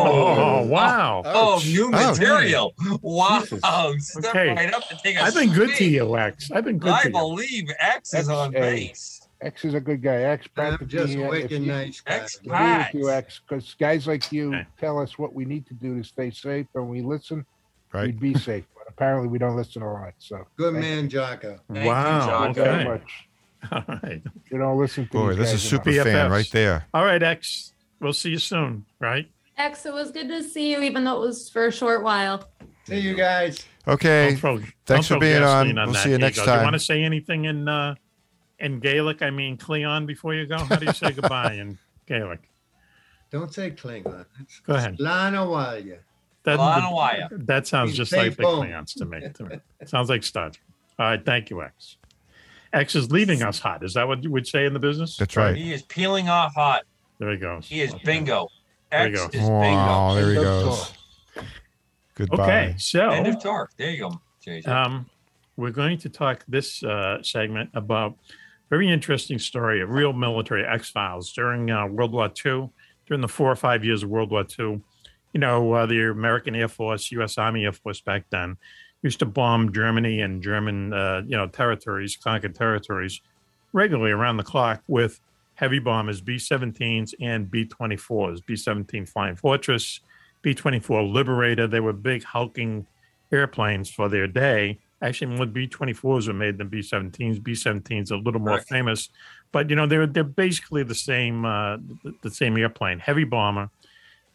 oh 0.62 0.66
wow. 0.68 1.22
Oh, 1.26 1.60
oh 1.60 1.62
new 1.66 1.88
Oh, 1.94 2.12
material. 2.12 2.74
Wow. 3.02 3.42
Jesus. 3.42 3.60
Step 4.08 4.26
Okay. 4.34 4.54
right 4.56 4.74
up 4.74 4.84
and 4.90 4.98
take 5.00 5.18
a 5.18 5.24
I've 5.24 5.34
been 5.34 5.52
good 5.52 5.72
to 5.72 5.76
swing. 5.76 5.92
you, 5.94 6.18
X. 6.18 6.50
I've 6.52 6.64
been 6.64 6.78
good 6.80 6.94
I 6.94 7.04
to 7.04 7.10
you. 7.10 7.18
I 7.18 7.20
believe 7.20 7.70
X 7.82 8.14
is 8.14 8.30
X, 8.30 8.30
on 8.30 8.56
A. 8.56 8.60
base. 8.62 9.28
X 9.42 9.66
is 9.66 9.74
a 9.74 9.82
good 9.82 10.02
guy. 10.02 10.22
X 10.22 10.48
I'm 10.56 10.64
practically. 10.78 10.88
just 10.88 11.16
a 11.18 11.22
wicked 11.30 11.62
nice 11.64 12.00
guy. 12.00 12.14
X 12.16 12.40
agree 12.46 12.78
with 12.78 12.88
you, 12.94 13.10
X, 13.12 13.42
because 13.46 13.76
guys 13.78 14.08
like 14.08 14.32
you 14.32 14.56
Okay. 14.56 14.66
tell 14.80 14.98
us 14.98 15.20
what 15.20 15.34
we 15.34 15.44
need 15.44 15.66
to 15.68 15.74
do 15.74 15.98
to 15.98 16.04
stay 16.06 16.32
safe, 16.32 16.68
and 16.76 16.88
we 16.88 17.02
listen. 17.02 17.46
right. 17.92 18.06
We'd 18.06 18.22
be 18.22 18.34
safe, 18.36 18.64
but 18.74 18.86
apparently 18.88 19.28
we 19.28 19.38
don't 19.38 19.58
listen 19.58 19.82
a 19.82 19.92
lot. 19.92 20.14
So 20.20 20.46
Good 20.58 20.76
thank 20.76 20.86
man, 20.86 21.10
Jocko. 21.10 21.60
Thank 21.68 21.84
you, 21.84 21.90
wow. 21.90 22.26
John. 22.26 22.48
you 22.48 22.54
very 22.54 22.70
Okay. 22.76 22.84
much. 22.86 23.28
All 23.74 23.84
right. 24.02 24.22
You 24.50 24.58
don't 24.58 24.80
listen 24.80 25.08
to 25.08 25.12
Boy, 25.12 25.36
this 25.36 25.50
guys 25.52 25.56
is 25.66 25.74
enough. 25.74 25.84
super 25.86 26.04
fan 26.04 26.32
right 26.32 26.50
there. 26.54 26.86
All 26.94 27.04
right, 27.04 27.22
X. 27.22 27.74
We'll 28.00 28.14
see 28.14 28.30
you 28.30 28.40
soon, 28.40 28.86
right? 29.00 29.30
X, 29.58 29.86
it 29.86 29.94
was 29.94 30.12
good 30.12 30.30
to 30.30 30.42
see 30.44 30.72
you, 30.72 30.82
even 30.84 31.04
though 31.04 31.22
it 31.22 31.26
was 31.28 31.50
for 31.50 31.68
a 31.68 31.72
short 31.72 32.04
while. 32.04 32.50
See 32.88 33.00
you 33.00 33.14
guys. 33.14 33.64
Okay. 33.88 34.30
Don't 34.30 34.38
throw- 34.40 34.58
Thanks 34.58 34.74
don't 34.86 35.04
for 35.04 35.08
throw 35.08 35.20
being 35.20 35.40
gasoline 35.42 35.78
on. 35.78 35.86
We'll 35.88 35.94
that 35.96 36.04
see 36.04 36.10
you 36.10 36.16
ego. 36.16 36.26
next 36.26 36.36
Do 36.38 36.42
you 36.42 36.48
time. 36.48 36.64
want 36.64 36.74
to 36.74 36.80
say 36.80 37.04
anything 37.04 37.46
in 37.46 37.68
uh, 37.68 37.96
in 38.60 38.80
Gaelic? 38.80 39.22
I 39.22 39.30
mean, 39.32 39.58
Cleon, 39.58 40.06
before 40.06 40.34
you 40.34 40.46
go. 40.46 40.58
How 40.60 40.78
do 40.78 40.86
you 40.86 40.94
say 40.94 41.12
goodbye 41.12 41.54
in 41.56 41.78
Gaelic? 42.08 42.40
Don't 43.32 43.54
say 43.54 43.72
Klingon. 43.72 44.26
It's 44.42 44.60
Go 44.62 44.74
ahead. 44.76 45.00
Lana 45.00 45.40
Walia. 45.40 46.00
That, 46.44 46.58
Lanawaya. 46.58 47.46
that 47.48 47.68
sounds 47.68 47.94
just 47.96 48.12
say 48.12 48.30
like 48.30 48.38
the 48.38 48.44
boom. 48.44 48.66
Cleons 48.66 48.94
to 48.96 49.06
me. 49.06 49.22
To 49.36 49.44
me. 49.44 49.60
Sounds 49.86 50.10
like 50.10 50.24
Star 50.24 50.50
Trek. 50.50 50.64
All 50.98 51.06
right, 51.06 51.24
thank 51.24 51.50
you, 51.50 51.62
X. 51.62 51.98
X 52.72 52.96
is 52.96 53.12
leaving 53.12 53.44
us 53.44 53.60
hot. 53.60 53.84
Is 53.84 53.94
that 53.96 54.08
what 54.08 54.24
you 54.24 54.32
would 54.32 54.48
say 54.48 54.66
in 54.66 54.74
the 54.74 54.80
business? 54.80 55.18
That's 55.18 55.36
right. 55.36 55.56
He 55.56 55.74
is 55.74 55.82
peeling 55.84 56.30
off 56.30 56.56
hot. 56.56 56.84
There 57.20 57.32
he 57.32 57.38
goes. 57.38 57.68
He 57.68 57.82
is 57.82 57.94
bingo. 58.06 58.48
There 58.92 59.08
you 59.08 59.14
X 59.14 59.22
go. 59.22 59.26
is 59.26 59.32
bingo. 59.34 59.50
Wow, 59.50 60.14
there 60.16 60.32
he 60.32 60.38
End 60.38 60.46
goes. 60.46 60.94
Goodbye. 62.16 62.44
Okay, 62.44 62.76
so 62.78 63.10
End 63.10 63.28
of 63.28 63.42
talk. 63.42 63.72
There 63.78 63.90
you 63.92 64.10
go, 64.10 64.22
JJ. 64.46 64.68
Um, 64.68 65.06
we're 65.58 65.72
going 65.72 65.98
to 66.00 66.10
talk 66.10 66.46
this 66.48 66.84
uh, 66.84 67.22
segment 67.22 67.70
about 67.74 68.16
very 68.70 68.90
interesting 68.90 69.40
story 69.40 69.82
of 69.82 69.90
real 69.90 70.14
military 70.14 70.66
X 70.66 70.90
Files 70.90 71.34
during 71.34 71.70
uh, 71.70 71.88
World 71.88 72.14
War 72.14 72.28
II, 72.28 72.70
during 73.08 73.22
the 73.22 73.28
four 73.28 73.52
or 73.52 73.56
five 73.56 73.84
years 73.84 74.04
of 74.04 74.10
World 74.10 74.32
War 74.32 74.46
II. 74.58 74.82
You 75.34 75.40
know, 75.40 75.74
uh, 75.74 75.86
the 75.86 76.10
American 76.12 76.56
Air 76.56 76.68
Force, 76.68 77.12
U.S. 77.12 77.38
Army 77.38 77.66
Air 77.66 77.74
Force 77.74 78.02
back 78.02 78.26
then 78.30 78.58
used 79.02 79.20
to 79.20 79.26
bomb 79.26 79.72
Germany 79.72 80.22
and 80.22 80.42
German, 80.42 80.94
uh, 80.94 81.22
you 81.26 81.38
know, 81.38 81.48
territories, 81.48 82.18
conquered 82.18 82.56
territories, 82.56 83.22
regularly 83.72 84.12
around 84.12 84.38
the 84.38 84.44
clock 84.44 84.82
with 84.88 85.20
heavy 85.60 85.80
bombers, 85.80 86.22
B-17s 86.22 87.14
and 87.20 87.52
B-24s. 87.52 88.46
B-17 88.46 89.10
Flying 89.10 89.36
Fortress, 89.36 90.00
B-24 90.42 91.12
Liberator. 91.12 91.68
They 91.68 91.82
were 91.82 91.92
big 91.92 92.24
hulking 92.24 92.88
airplanes 93.30 93.90
for 93.90 94.08
their 94.08 94.26
day. 94.26 94.80
Actually, 95.02 95.36
more 95.36 95.46
B 95.46 95.68
24s 95.68 96.28
were 96.28 96.34
made 96.34 96.58
than 96.58 96.70
B 96.70 96.80
17s. 96.80 97.44
B 97.44 97.52
17s 97.54 98.12
are 98.12 98.16
a 98.16 98.18
little 98.18 98.40
more 98.40 98.56
Correct. 98.56 98.70
famous, 98.70 99.10
but 99.54 99.70
you 99.70 99.76
know 99.78 99.88
they're 99.88 100.06
they're 100.06 100.26
basically 100.26 100.84
the 100.84 100.96
same 100.96 101.46
uh, 101.46 101.78
the, 102.04 102.14
the 102.22 102.30
same 102.30 102.58
airplane. 102.58 103.00
Heavy 103.00 103.24
bomber, 103.24 103.70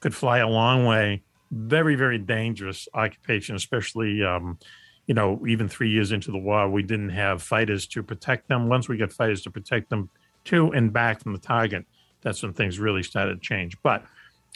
could 0.01 0.15
fly 0.15 0.39
a 0.39 0.49
long 0.49 0.87
way. 0.87 1.23
Very 1.51 1.97
very 1.97 2.17
dangerous 2.17 2.89
occupation, 2.95 3.57
especially 3.57 4.25
um, 4.25 4.59
you 5.07 5.13
know 5.13 5.45
even 5.47 5.69
three 5.69 5.91
years 5.91 6.13
into 6.13 6.31
the 6.31 6.39
war, 6.39 6.71
we 6.71 6.83
didn't 6.83 7.11
have 7.11 7.43
fighters 7.43 7.87
to 7.89 8.03
protect 8.03 8.49
them. 8.49 8.69
Once 8.69 8.89
we 8.89 8.97
got 8.97 9.13
fighters 9.13 9.43
to 9.43 9.51
protect 9.51 9.91
them 9.91 10.09
to 10.45 10.71
and 10.73 10.93
back 10.93 11.23
from 11.23 11.33
the 11.33 11.39
target, 11.39 11.85
that's 12.23 12.43
when 12.43 12.53
things 12.53 12.79
really 12.79 13.03
started 13.03 13.35
to 13.35 13.41
change. 13.41 13.77
But 13.83 14.05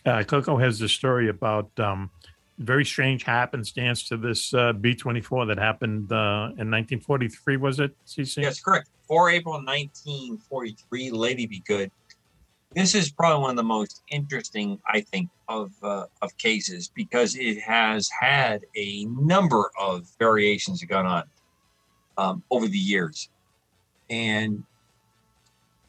uh, 0.07 0.23
Coco 0.25 0.57
has 0.57 0.79
this 0.79 0.93
story 0.93 1.29
about 1.29 1.71
um, 1.79 2.11
very 2.59 2.85
strange 2.85 3.23
happenstance 3.23 4.03
to 4.09 4.17
this 4.17 4.53
uh, 4.53 4.73
B 4.73 4.95
24 4.95 5.47
that 5.47 5.59
happened 5.59 6.11
uh, 6.11 6.51
in 6.57 6.71
1943, 6.71 7.57
was 7.57 7.81
it, 7.81 7.95
CC? 8.07 8.43
Yes, 8.43 8.61
correct. 8.61 8.89
4 9.07 9.31
April 9.31 9.55
1943, 9.55 11.11
Lady 11.11 11.47
Be 11.47 11.61
Good. 11.61 11.91
This 12.75 12.95
is 12.95 13.11
probably 13.11 13.41
one 13.41 13.51
of 13.51 13.57
the 13.57 13.63
most 13.63 14.03
interesting, 14.11 14.79
I 14.87 15.01
think, 15.01 15.31
of 15.49 15.73
uh, 15.83 16.05
of 16.21 16.37
cases 16.37 16.93
because 16.95 17.35
it 17.35 17.59
has 17.61 18.11
had 18.11 18.67
a 18.77 19.07
number 19.07 19.71
of 19.81 20.07
variations 20.19 20.81
that 20.81 20.87
gone 20.87 21.07
on 21.07 21.25
um, 22.19 22.43
over 22.51 22.69
the 22.69 22.79
years, 22.79 23.31
and 24.11 24.63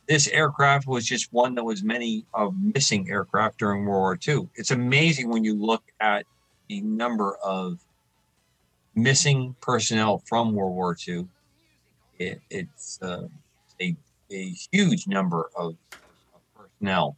this 0.10 0.28
aircraft 0.28 0.88
was 0.88 1.06
just 1.06 1.32
one 1.32 1.56
that 1.56 1.64
was 1.64 1.84
many 1.84 2.26
of 2.34 2.54
missing 2.62 3.10
aircraft 3.10 3.60
during 3.60 3.86
World 3.86 4.02
War 4.02 4.20
II. 4.28 4.50
It's 4.56 4.72
amazing 4.72 5.30
when 5.30 5.46
you 5.46 5.56
look 5.56 5.84
at 6.02 6.26
the 6.68 6.82
number 6.82 7.38
of 7.38 7.80
missing 8.96 9.56
personnel 9.62 10.22
from 10.28 10.54
World 10.54 10.76
War 10.76 10.98
II 11.08 11.28
it, 12.20 12.42
it's 12.50 13.00
uh, 13.02 13.28
a, 13.82 13.96
a 14.32 14.54
huge 14.72 15.08
number 15.08 15.50
of, 15.56 15.76
of 16.34 16.42
personnel. 16.56 17.18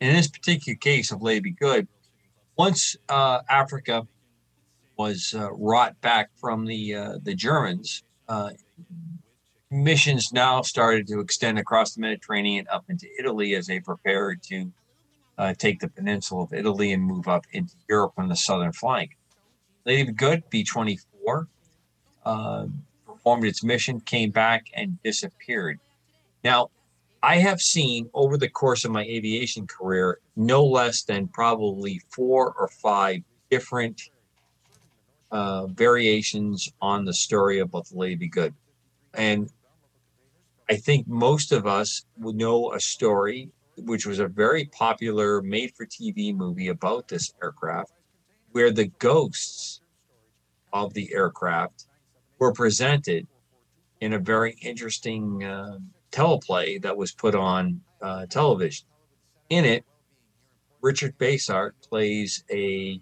In 0.00 0.14
this 0.14 0.28
particular 0.28 0.76
case 0.76 1.10
of 1.10 1.20
Lady 1.20 1.50
Good, 1.50 1.88
once 2.56 2.96
uh, 3.08 3.40
Africa 3.50 4.06
was 4.96 5.34
uh, 5.36 5.52
wrought 5.52 6.00
back 6.00 6.30
from 6.36 6.64
the 6.64 6.94
uh, 6.94 7.18
the 7.22 7.34
Germans, 7.34 8.04
uh, 8.28 8.50
missions 9.70 10.32
now 10.32 10.62
started 10.62 11.06
to 11.08 11.20
extend 11.20 11.58
across 11.58 11.94
the 11.94 12.00
Mediterranean 12.00 12.66
up 12.70 12.84
into 12.88 13.06
Italy 13.18 13.54
as 13.54 13.66
they 13.66 13.80
prepared 13.80 14.42
to 14.44 14.72
uh, 15.36 15.54
take 15.54 15.80
the 15.80 15.88
peninsula 15.88 16.44
of 16.44 16.52
Italy 16.52 16.92
and 16.92 17.02
move 17.02 17.28
up 17.28 17.44
into 17.52 17.74
Europe 17.88 18.12
on 18.16 18.28
the 18.28 18.36
southern 18.36 18.72
flank. 18.72 19.16
Lady 19.84 20.10
Good, 20.10 20.42
B 20.50 20.64
24, 20.64 21.48
uh, 22.24 22.66
performed 23.06 23.44
its 23.44 23.62
mission, 23.62 24.00
came 24.00 24.30
back, 24.30 24.66
and 24.74 25.00
disappeared. 25.02 25.78
Now, 26.42 26.70
I 27.22 27.36
have 27.36 27.60
seen 27.60 28.08
over 28.14 28.36
the 28.36 28.48
course 28.48 28.84
of 28.84 28.90
my 28.90 29.02
aviation 29.02 29.66
career 29.66 30.18
no 30.36 30.64
less 30.64 31.02
than 31.02 31.28
probably 31.28 32.00
four 32.10 32.54
or 32.58 32.68
five 32.68 33.22
different 33.50 34.10
uh, 35.30 35.66
variations 35.66 36.70
on 36.80 37.04
the 37.04 37.12
story 37.12 37.58
about 37.58 37.88
the 37.88 37.96
Lady 37.96 38.28
Good. 38.28 38.54
And 39.14 39.50
I 40.70 40.76
think 40.76 41.08
most 41.08 41.52
of 41.52 41.66
us 41.66 42.04
would 42.18 42.36
know 42.36 42.72
a 42.72 42.80
story, 42.80 43.50
which 43.76 44.04
was 44.06 44.18
a 44.18 44.28
very 44.28 44.66
popular 44.66 45.40
made 45.40 45.72
for 45.74 45.86
TV 45.86 46.34
movie 46.34 46.68
about 46.68 47.08
this 47.08 47.32
aircraft, 47.42 47.92
where 48.52 48.70
the 48.70 48.86
ghosts 48.98 49.80
of 50.72 50.92
the 50.92 51.12
aircraft 51.14 51.86
were 52.38 52.52
presented 52.52 53.26
in 54.00 54.12
a 54.12 54.18
very 54.18 54.56
interesting 54.60 55.42
uh, 55.42 55.78
teleplay 56.10 56.80
that 56.82 56.96
was 56.96 57.12
put 57.12 57.34
on 57.34 57.80
uh, 58.02 58.26
television. 58.26 58.86
In 59.48 59.64
it, 59.64 59.84
Richard 60.82 61.16
Basehart 61.18 61.72
plays 61.88 62.44
a 62.50 63.00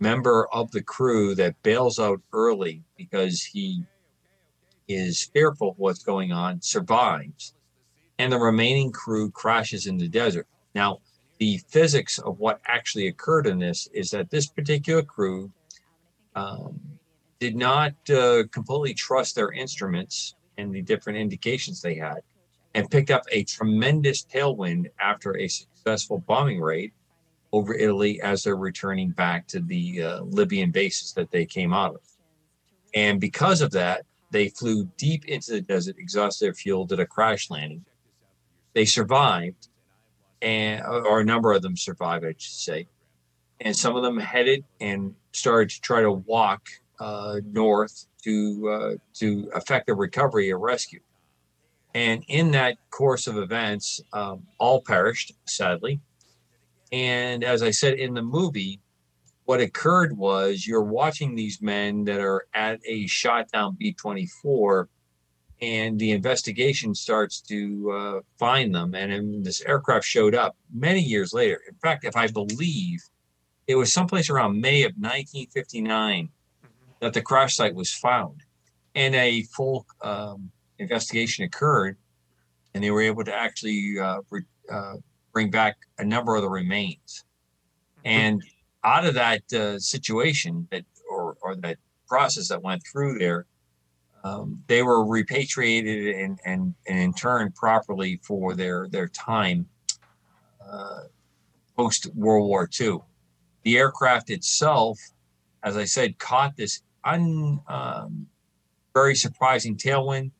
member 0.00 0.48
of 0.52 0.70
the 0.72 0.82
crew 0.82 1.34
that 1.34 1.62
bails 1.62 1.98
out 1.98 2.20
early 2.32 2.82
because 2.96 3.42
he 3.42 3.84
is 4.94 5.30
fearful 5.32 5.70
of 5.70 5.78
what's 5.78 6.02
going 6.02 6.32
on, 6.32 6.60
survives, 6.60 7.54
and 8.18 8.32
the 8.32 8.38
remaining 8.38 8.92
crew 8.92 9.30
crashes 9.30 9.86
in 9.86 9.98
the 9.98 10.08
desert. 10.08 10.46
Now, 10.74 11.00
the 11.38 11.58
physics 11.68 12.18
of 12.18 12.38
what 12.38 12.60
actually 12.66 13.08
occurred 13.08 13.46
in 13.46 13.58
this 13.58 13.88
is 13.92 14.10
that 14.10 14.30
this 14.30 14.46
particular 14.46 15.02
crew 15.02 15.50
um, 16.34 16.80
did 17.40 17.56
not 17.56 17.92
uh, 18.10 18.44
completely 18.52 18.94
trust 18.94 19.34
their 19.34 19.50
instruments 19.52 20.36
and 20.58 20.72
the 20.72 20.82
different 20.82 21.18
indications 21.18 21.80
they 21.80 21.96
had, 21.96 22.18
and 22.74 22.90
picked 22.90 23.10
up 23.10 23.24
a 23.32 23.44
tremendous 23.44 24.24
tailwind 24.24 24.86
after 25.00 25.36
a 25.36 25.48
successful 25.48 26.18
bombing 26.26 26.60
raid 26.60 26.92
over 27.52 27.74
Italy 27.74 28.20
as 28.22 28.42
they're 28.42 28.56
returning 28.56 29.10
back 29.10 29.46
to 29.46 29.60
the 29.60 30.02
uh, 30.02 30.20
Libyan 30.22 30.70
bases 30.70 31.12
that 31.12 31.30
they 31.30 31.44
came 31.44 31.72
out 31.74 31.94
of. 31.94 32.00
And 32.94 33.20
because 33.20 33.60
of 33.60 33.70
that, 33.72 34.04
they 34.32 34.48
flew 34.48 34.88
deep 34.96 35.26
into 35.26 35.52
the 35.52 35.60
desert, 35.60 35.96
exhausted 35.98 36.46
their 36.46 36.54
fuel, 36.54 36.86
did 36.86 37.00
a 37.00 37.06
crash 37.06 37.50
landing. 37.50 37.84
They 38.74 38.86
survived, 38.86 39.68
and 40.40 40.84
or 40.84 41.20
a 41.20 41.24
number 41.24 41.52
of 41.52 41.62
them 41.62 41.76
survived, 41.76 42.24
I 42.24 42.34
should 42.38 42.54
say. 42.54 42.88
And 43.60 43.76
some 43.76 43.94
of 43.94 44.02
them 44.02 44.18
headed 44.18 44.64
and 44.80 45.14
started 45.32 45.70
to 45.70 45.80
try 45.80 46.00
to 46.00 46.10
walk 46.10 46.68
uh, 46.98 47.40
north 47.44 48.06
to 48.24 48.68
uh, 48.68 48.94
to 49.14 49.50
effect 49.54 49.88
a 49.88 49.94
recovery, 49.94 50.50
a 50.50 50.56
rescue. 50.56 51.00
And 51.94 52.24
in 52.28 52.52
that 52.52 52.78
course 52.90 53.26
of 53.26 53.36
events, 53.36 54.00
um, 54.12 54.44
all 54.58 54.80
perished, 54.80 55.32
sadly. 55.44 56.00
And 56.90 57.44
as 57.44 57.62
I 57.62 57.70
said 57.70 57.94
in 57.94 58.14
the 58.14 58.22
movie, 58.22 58.80
what 59.52 59.60
occurred 59.60 60.16
was 60.16 60.66
you're 60.66 60.82
watching 60.82 61.34
these 61.34 61.60
men 61.60 62.04
that 62.04 62.20
are 62.20 62.46
at 62.54 62.80
a 62.86 63.06
shot 63.06 63.50
down 63.52 63.76
B 63.78 63.92
24, 63.92 64.88
and 65.60 65.98
the 65.98 66.12
investigation 66.12 66.94
starts 66.94 67.42
to 67.42 67.92
uh, 67.92 68.20
find 68.38 68.74
them. 68.74 68.94
And 68.94 69.12
then 69.12 69.42
this 69.42 69.60
aircraft 69.60 70.06
showed 70.06 70.34
up 70.34 70.56
many 70.72 71.00
years 71.00 71.34
later. 71.34 71.60
In 71.68 71.74
fact, 71.74 72.06
if 72.06 72.16
I 72.16 72.28
believe 72.28 73.02
it 73.66 73.74
was 73.74 73.92
someplace 73.92 74.30
around 74.30 74.58
May 74.58 74.84
of 74.84 74.92
1959 74.92 76.30
that 77.00 77.12
the 77.12 77.20
crash 77.20 77.54
site 77.54 77.74
was 77.74 77.92
found, 77.92 78.44
and 78.94 79.14
a 79.14 79.42
full 79.54 79.84
um, 80.00 80.50
investigation 80.78 81.44
occurred, 81.44 81.98
and 82.72 82.82
they 82.82 82.90
were 82.90 83.02
able 83.02 83.24
to 83.24 83.34
actually 83.34 83.98
uh, 84.00 84.20
re- 84.30 84.46
uh, 84.72 84.94
bring 85.34 85.50
back 85.50 85.76
a 85.98 86.04
number 86.06 86.36
of 86.36 86.40
the 86.40 86.48
remains. 86.48 87.24
And 88.02 88.42
out 88.84 89.04
of 89.04 89.14
that 89.14 89.52
uh, 89.52 89.78
situation 89.78 90.66
that 90.70 90.84
or, 91.10 91.36
or 91.42 91.56
that 91.56 91.78
process 92.06 92.48
that 92.48 92.62
went 92.62 92.82
through 92.90 93.18
there, 93.18 93.46
um, 94.24 94.62
they 94.66 94.82
were 94.82 95.04
repatriated 95.04 96.14
and, 96.16 96.38
and, 96.44 96.74
and 96.86 96.98
interned 96.98 97.54
properly 97.54 98.20
for 98.22 98.54
their 98.54 98.88
their 98.88 99.08
time 99.08 99.66
uh, 100.64 101.00
post 101.76 102.06
World 102.14 102.48
War 102.48 102.68
II. 102.80 102.98
The 103.64 103.78
aircraft 103.78 104.30
itself, 104.30 104.98
as 105.62 105.76
I 105.76 105.84
said, 105.84 106.18
caught 106.18 106.56
this 106.56 106.82
un, 107.04 107.60
um, 107.68 108.26
very 108.94 109.14
surprising 109.14 109.76
tailwind. 109.76 110.30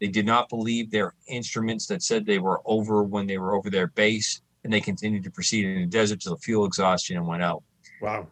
They 0.00 0.06
did 0.06 0.26
not 0.26 0.48
believe 0.48 0.90
their 0.90 1.14
instruments 1.26 1.86
that 1.86 2.02
said 2.02 2.24
they 2.24 2.38
were 2.38 2.60
over 2.64 3.02
when 3.02 3.26
they 3.26 3.38
were 3.38 3.54
over 3.54 3.68
their 3.68 3.88
base, 3.88 4.40
and 4.62 4.72
they 4.72 4.80
continued 4.80 5.24
to 5.24 5.30
proceed 5.30 5.64
in 5.64 5.80
the 5.80 5.86
desert 5.86 6.20
till 6.20 6.34
the 6.36 6.40
fuel 6.40 6.66
exhaustion 6.66 7.16
and 7.16 7.26
went 7.26 7.42
out. 7.42 7.62
Wow. 8.00 8.28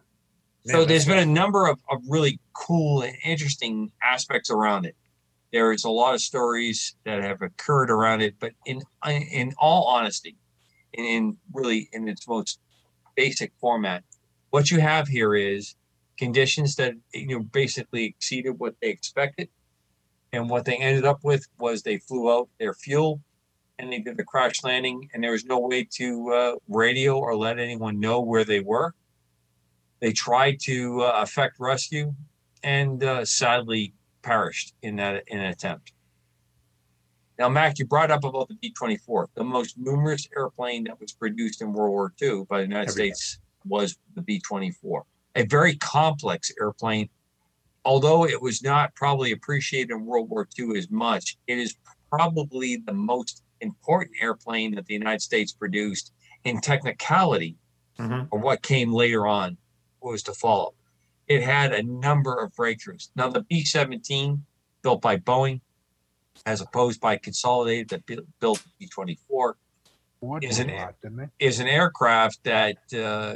So 0.65 0.83
there's 0.83 1.05
been 1.05 1.19
a 1.19 1.25
number 1.25 1.67
of, 1.67 1.79
of 1.89 2.01
really 2.09 2.39
cool 2.53 3.01
and 3.01 3.15
interesting 3.23 3.91
aspects 4.03 4.49
around 4.49 4.85
it. 4.85 4.95
There's 5.53 5.85
a 5.85 5.89
lot 5.89 6.13
of 6.13 6.21
stories 6.21 6.95
that 7.05 7.23
have 7.23 7.41
occurred 7.41 7.89
around 7.89 8.21
it, 8.21 8.35
but 8.37 8.51
in 8.65 8.81
in 9.07 9.53
all 9.57 9.85
honesty, 9.85 10.35
in, 10.91 11.05
in 11.05 11.37
really 11.53 11.89
in 11.93 12.09
its 12.09 12.27
most 12.27 12.59
basic 13.15 13.53
format, 13.61 14.03
what 14.49 14.69
you 14.69 14.81
have 14.81 15.07
here 15.07 15.35
is 15.35 15.75
conditions 16.17 16.75
that 16.75 16.95
you 17.13 17.27
know 17.27 17.39
basically 17.39 18.03
exceeded 18.05 18.59
what 18.59 18.75
they 18.81 18.89
expected, 18.89 19.47
and 20.33 20.49
what 20.49 20.65
they 20.65 20.75
ended 20.75 21.05
up 21.05 21.23
with 21.23 21.47
was 21.57 21.83
they 21.83 21.97
flew 21.97 22.29
out 22.29 22.49
their 22.59 22.73
fuel, 22.73 23.21
and 23.79 23.93
they 23.93 23.99
did 23.99 24.19
a 24.19 24.23
crash 24.25 24.63
landing, 24.63 25.09
and 25.13 25.23
there 25.23 25.31
was 25.31 25.45
no 25.45 25.59
way 25.59 25.87
to 25.91 26.29
uh, 26.33 26.55
radio 26.67 27.17
or 27.17 27.37
let 27.37 27.57
anyone 27.57 28.01
know 28.01 28.19
where 28.19 28.43
they 28.43 28.59
were. 28.59 28.93
They 29.99 30.13
tried 30.13 30.59
to 30.61 31.01
uh, 31.01 31.21
effect 31.21 31.55
rescue 31.59 32.13
and 32.63 33.03
uh, 33.03 33.25
sadly 33.25 33.93
perished 34.21 34.73
in 34.81 34.97
that 34.97 35.23
in 35.27 35.39
an 35.39 35.45
attempt. 35.45 35.93
Now, 37.39 37.49
Mac, 37.49 37.77
you 37.77 37.85
brought 37.85 38.09
up 38.09 38.23
about 38.23 38.47
the 38.47 38.55
B 38.55 38.71
24. 38.71 39.29
The 39.35 39.43
most 39.43 39.77
numerous 39.77 40.27
airplane 40.35 40.85
that 40.85 40.99
was 40.99 41.13
produced 41.13 41.61
in 41.61 41.71
World 41.71 41.91
War 41.91 42.13
II 42.21 42.45
by 42.49 42.57
the 42.57 42.63
United 42.63 42.89
Every 42.89 43.11
States 43.11 43.39
was 43.65 43.97
the 44.15 44.21
B 44.21 44.39
24, 44.39 45.03
a 45.35 45.45
very 45.45 45.75
complex 45.75 46.51
airplane. 46.59 47.09
Although 47.85 48.25
it 48.25 48.41
was 48.41 48.63
not 48.63 48.93
probably 48.95 49.31
appreciated 49.31 49.91
in 49.91 50.05
World 50.05 50.29
War 50.29 50.47
II 50.57 50.77
as 50.77 50.89
much, 50.89 51.37
it 51.47 51.57
is 51.57 51.75
probably 52.09 52.77
the 52.77 52.93
most 52.93 53.43
important 53.61 54.11
airplane 54.19 54.75
that 54.75 54.85
the 54.87 54.93
United 54.93 55.21
States 55.21 55.53
produced 55.53 56.11
in 56.43 56.59
technicality 56.59 57.55
or 58.31 58.39
what 58.39 58.61
came 58.61 58.93
later 58.93 59.25
on 59.25 59.57
was 60.07 60.23
to 60.23 60.33
follow. 60.33 60.73
It 61.27 61.43
had 61.43 61.73
a 61.73 61.83
number 61.83 62.33
of 62.33 62.53
breakthroughs. 62.53 63.09
Now, 63.15 63.29
the 63.29 63.41
B 63.41 63.63
17, 63.63 64.43
built 64.81 65.01
by 65.01 65.17
Boeing, 65.17 65.61
as 66.45 66.61
opposed 66.61 67.01
by 67.01 67.17
Consolidated, 67.17 67.89
that 67.89 68.05
built 68.39 68.59
the 68.59 68.69
B 68.79 68.87
24, 68.87 69.57
is 70.41 70.59
an, 70.59 70.67
didn't 70.67 71.31
is 71.39 71.59
an 71.59 71.67
aircraft 71.67 72.43
that 72.43 72.77
uh, 72.93 73.35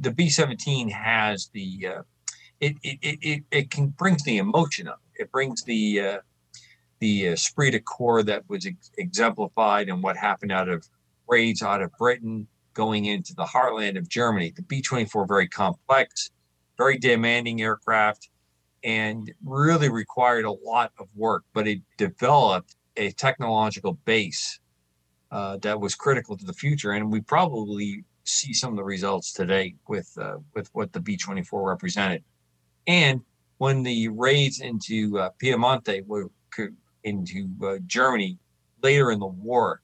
the 0.00 0.10
B 0.10 0.28
17 0.28 0.90
has 0.90 1.48
the, 1.52 1.86
uh, 1.86 2.02
it, 2.60 2.76
it, 2.82 2.98
it, 3.02 3.18
it, 3.22 3.44
it 3.50 3.70
can 3.70 3.88
brings 3.88 4.22
the 4.24 4.38
emotion 4.38 4.88
up. 4.88 5.00
It 5.14 5.30
brings 5.30 5.62
the, 5.64 6.00
uh, 6.00 6.18
the 6.98 7.28
esprit 7.28 7.70
de 7.70 7.80
corps 7.80 8.22
that 8.24 8.48
was 8.48 8.66
ex- 8.66 8.90
exemplified 8.98 9.88
and 9.88 10.02
what 10.02 10.16
happened 10.16 10.52
out 10.52 10.68
of 10.68 10.86
raids 11.28 11.62
out 11.62 11.82
of 11.82 11.90
Britain 11.98 12.46
going 12.74 13.06
into 13.06 13.34
the 13.34 13.44
heartland 13.44 13.96
of 13.98 14.08
Germany. 14.08 14.52
The 14.54 14.62
B 14.62 14.82
24 14.82 15.26
very 15.26 15.48
complex, 15.48 16.30
very 16.76 16.98
demanding 16.98 17.62
aircraft, 17.62 18.28
and 18.84 19.32
really 19.44 19.88
required 19.88 20.44
a 20.44 20.50
lot 20.50 20.92
of 20.98 21.08
work, 21.14 21.44
but 21.54 21.68
it 21.68 21.80
developed 21.96 22.76
a 22.96 23.10
technological 23.12 23.94
base 24.04 24.60
uh, 25.30 25.56
that 25.58 25.80
was 25.80 25.94
critical 25.94 26.36
to 26.36 26.44
the 26.44 26.52
future. 26.52 26.92
And 26.92 27.10
we 27.10 27.20
probably 27.20 28.04
see 28.24 28.52
some 28.52 28.70
of 28.70 28.76
the 28.76 28.84
results 28.84 29.32
today 29.32 29.74
with 29.88 30.10
uh, 30.20 30.36
with 30.54 30.68
what 30.72 30.92
the 30.92 31.00
B 31.00 31.16
24 31.16 31.68
represented. 31.68 32.22
And 32.86 33.20
when 33.58 33.82
the 33.82 34.08
raids 34.08 34.60
into 34.60 35.18
uh, 35.18 35.30
Piemonte 35.42 36.06
were 36.06 36.30
into 37.04 37.48
uh, 37.64 37.78
Germany 37.86 38.38
later 38.82 39.10
in 39.10 39.18
the 39.18 39.26
war, 39.26 39.81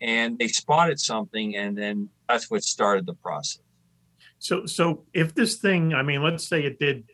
and 0.00 0.38
they 0.38 0.48
spotted 0.48 0.98
something, 1.00 1.56
and 1.56 1.76
then 1.76 2.08
that's 2.28 2.50
what 2.50 2.62
started 2.64 3.06
the 3.06 3.14
process. 3.14 3.62
So, 4.38 4.66
so 4.66 5.04
if 5.14 5.34
this 5.34 5.56
thing, 5.56 5.94
I 5.94 6.02
mean, 6.02 6.22
let's 6.22 6.46
say 6.46 6.64
it 6.64 6.78
did 6.78 7.04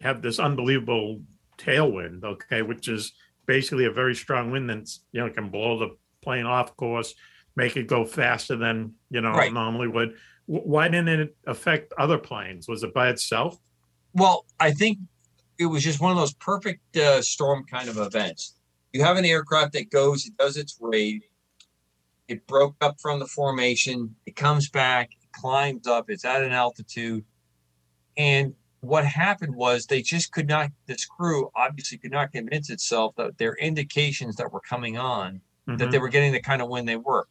have 0.00 0.22
this 0.22 0.38
unbelievable 0.38 1.20
tailwind, 1.58 2.24
okay, 2.24 2.62
which 2.62 2.88
is 2.88 3.12
basically 3.46 3.86
a 3.86 3.90
very 3.90 4.14
strong 4.14 4.50
wind 4.50 4.70
that's, 4.70 5.00
you 5.12 5.20
know, 5.20 5.30
can 5.30 5.48
blow 5.48 5.78
the 5.78 5.96
plane 6.22 6.46
off 6.46 6.76
course, 6.76 7.14
make 7.56 7.76
it 7.76 7.86
go 7.86 8.04
faster 8.04 8.56
than, 8.56 8.94
you 9.10 9.20
know, 9.20 9.32
Right. 9.32 9.52
normally 9.52 9.88
would. 9.88 10.16
Why 10.46 10.88
didn't 10.88 11.08
it 11.08 11.36
affect 11.46 11.92
other 11.98 12.18
planes? 12.18 12.68
Was 12.68 12.82
it 12.82 12.94
by 12.94 13.08
itself? 13.08 13.58
Well, 14.12 14.44
I 14.60 14.72
think 14.72 14.98
it 15.62 15.66
was 15.66 15.82
just 15.82 16.00
one 16.00 16.12
of 16.12 16.18
those 16.18 16.34
perfect 16.34 16.96
uh, 16.96 17.22
storm 17.22 17.64
kind 17.64 17.88
of 17.88 17.98
events. 17.98 18.54
You 18.92 19.02
have 19.02 19.16
an 19.16 19.24
aircraft 19.24 19.72
that 19.72 19.90
goes, 19.90 20.26
it 20.26 20.36
does 20.36 20.56
its 20.56 20.76
raid, 20.80 21.22
it 22.28 22.46
broke 22.46 22.76
up 22.80 23.00
from 23.00 23.18
the 23.20 23.26
formation, 23.26 24.14
it 24.26 24.36
comes 24.36 24.68
back, 24.68 25.10
it 25.12 25.32
climbs 25.32 25.86
up, 25.86 26.10
it's 26.10 26.24
at 26.24 26.42
an 26.42 26.52
altitude. 26.52 27.24
And 28.16 28.54
what 28.80 29.04
happened 29.04 29.54
was 29.54 29.86
they 29.86 30.02
just 30.02 30.32
could 30.32 30.48
not, 30.48 30.70
this 30.86 31.06
crew 31.06 31.50
obviously 31.54 31.98
could 31.98 32.10
not 32.10 32.32
convince 32.32 32.68
itself 32.68 33.14
that 33.16 33.38
their 33.38 33.54
indications 33.54 34.36
that 34.36 34.52
were 34.52 34.60
coming 34.60 34.98
on, 34.98 35.40
that 35.78 35.90
they 35.90 35.98
were 35.98 36.08
getting 36.08 36.32
the 36.32 36.40
kind 36.40 36.60
of 36.60 36.68
wind 36.68 36.88
they 36.88 36.96
were. 36.96 37.28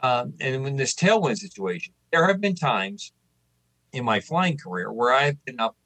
Um, 0.00 0.34
and 0.40 0.66
in 0.66 0.76
this 0.76 0.94
tailwind 0.94 1.38
situation, 1.38 1.92
there 2.12 2.26
have 2.28 2.40
been 2.40 2.54
times 2.54 3.12
in 3.92 4.04
my 4.04 4.20
flying 4.20 4.56
career 4.56 4.92
where 4.92 5.12
I've 5.12 5.44
been 5.44 5.58
up 5.58 5.76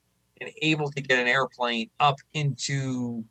and 0.43 0.53
able 0.61 0.91
to 0.91 1.01
get 1.01 1.19
an 1.19 1.27
airplane 1.27 1.89
up 1.99 2.17
into 2.33 3.23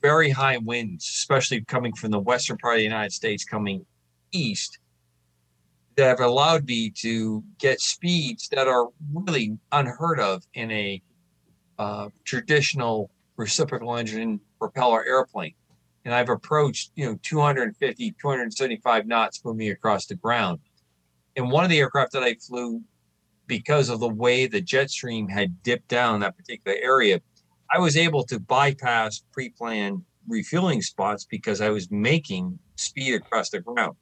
very 0.00 0.30
high 0.30 0.58
winds, 0.58 1.04
especially 1.04 1.62
coming 1.62 1.94
from 1.94 2.10
the 2.10 2.18
western 2.18 2.56
part 2.58 2.74
of 2.74 2.78
the 2.78 2.84
United 2.84 3.12
States, 3.12 3.44
coming 3.44 3.84
east, 4.32 4.78
that 5.96 6.06
have 6.06 6.20
allowed 6.20 6.66
me 6.66 6.90
to 6.90 7.42
get 7.58 7.80
speeds 7.80 8.48
that 8.48 8.68
are 8.68 8.88
really 9.12 9.56
unheard 9.72 10.20
of 10.20 10.42
in 10.54 10.70
a 10.70 11.02
uh, 11.78 12.08
traditional 12.24 13.10
reciprocal 13.36 13.96
engine 13.96 14.40
propeller 14.58 15.04
airplane. 15.04 15.54
And 16.04 16.14
I've 16.14 16.28
approached, 16.28 16.92
you 16.96 17.06
know, 17.06 17.18
250, 17.22 18.14
275 18.20 19.06
knots 19.06 19.40
moving 19.44 19.70
across 19.70 20.06
the 20.06 20.14
ground. 20.16 20.60
And 21.36 21.50
one 21.50 21.64
of 21.64 21.70
the 21.70 21.78
aircraft 21.78 22.12
that 22.12 22.22
I 22.22 22.34
flew 22.34 22.82
because 23.46 23.88
of 23.88 24.00
the 24.00 24.08
way 24.08 24.46
the 24.46 24.60
jet 24.60 24.90
stream 24.90 25.28
had 25.28 25.62
dipped 25.62 25.88
down 25.88 26.20
that 26.20 26.36
particular 26.36 26.76
area, 26.80 27.20
I 27.70 27.78
was 27.78 27.96
able 27.96 28.24
to 28.24 28.38
bypass 28.38 29.22
pre-planned 29.32 30.02
refueling 30.28 30.82
spots 30.82 31.24
because 31.24 31.60
I 31.60 31.70
was 31.70 31.90
making 31.90 32.58
speed 32.76 33.14
across 33.14 33.50
the 33.50 33.60
ground. 33.60 33.96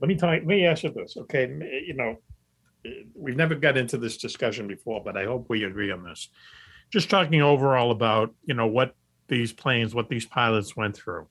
Let 0.00 0.08
me 0.08 0.16
tell 0.16 0.32
you, 0.32 0.40
let 0.40 0.46
me 0.46 0.64
ask 0.64 0.84
you 0.84 0.90
this, 0.90 1.16
okay? 1.16 1.48
You 1.86 1.94
know, 1.94 2.16
we've 3.14 3.36
never 3.36 3.54
got 3.54 3.76
into 3.76 3.98
this 3.98 4.16
discussion 4.16 4.68
before, 4.68 5.02
but 5.02 5.16
I 5.16 5.24
hope 5.24 5.46
we 5.48 5.64
agree 5.64 5.90
on 5.90 6.04
this. 6.04 6.28
Just 6.90 7.10
talking 7.10 7.42
overall 7.42 7.90
about, 7.90 8.32
you 8.44 8.54
know, 8.54 8.66
what 8.66 8.94
these 9.26 9.52
planes, 9.52 9.94
what 9.94 10.08
these 10.08 10.24
pilots 10.24 10.76
went 10.76 10.96
through 10.96 11.26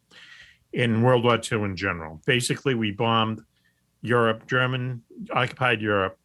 in 0.73 1.01
World 1.01 1.23
War 1.23 1.39
II 1.39 1.63
in 1.63 1.75
general. 1.75 2.21
Basically, 2.25 2.75
we 2.75 2.91
bombed 2.91 3.41
Europe, 4.01 4.47
German 4.47 5.01
occupied 5.31 5.81
Europe 5.81 6.19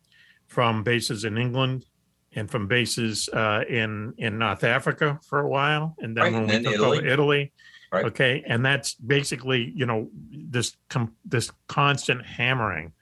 from 0.53 0.83
bases 0.83 1.25
in 1.25 1.39
England 1.39 1.87
and 2.35 2.51
from 2.51 2.67
bases 2.67 3.29
uh, 3.33 3.63
in 3.69 4.13
in 4.19 4.39
North 4.39 4.65
Africa 4.65 5.19
for 5.27 5.41
a 5.41 5.49
while, 5.49 5.97
and 6.01 6.15
then 6.15 6.25
Right, 6.25 6.33
when 6.33 6.43
and 6.43 6.51
we 6.51 6.53
then 6.57 6.65
took 6.65 6.75
Italy. 6.75 6.99
over 6.99 7.07
Italy, 7.07 7.53
Right. 7.91 8.05
okay, 8.07 8.45
and 8.47 8.65
that's 8.65 8.95
basically 8.95 9.73
you 9.75 9.87
know 9.87 10.11
this 10.31 10.77
com- 10.91 11.17
this 11.25 11.51
constant 11.69 12.25
hammering, 12.27 12.93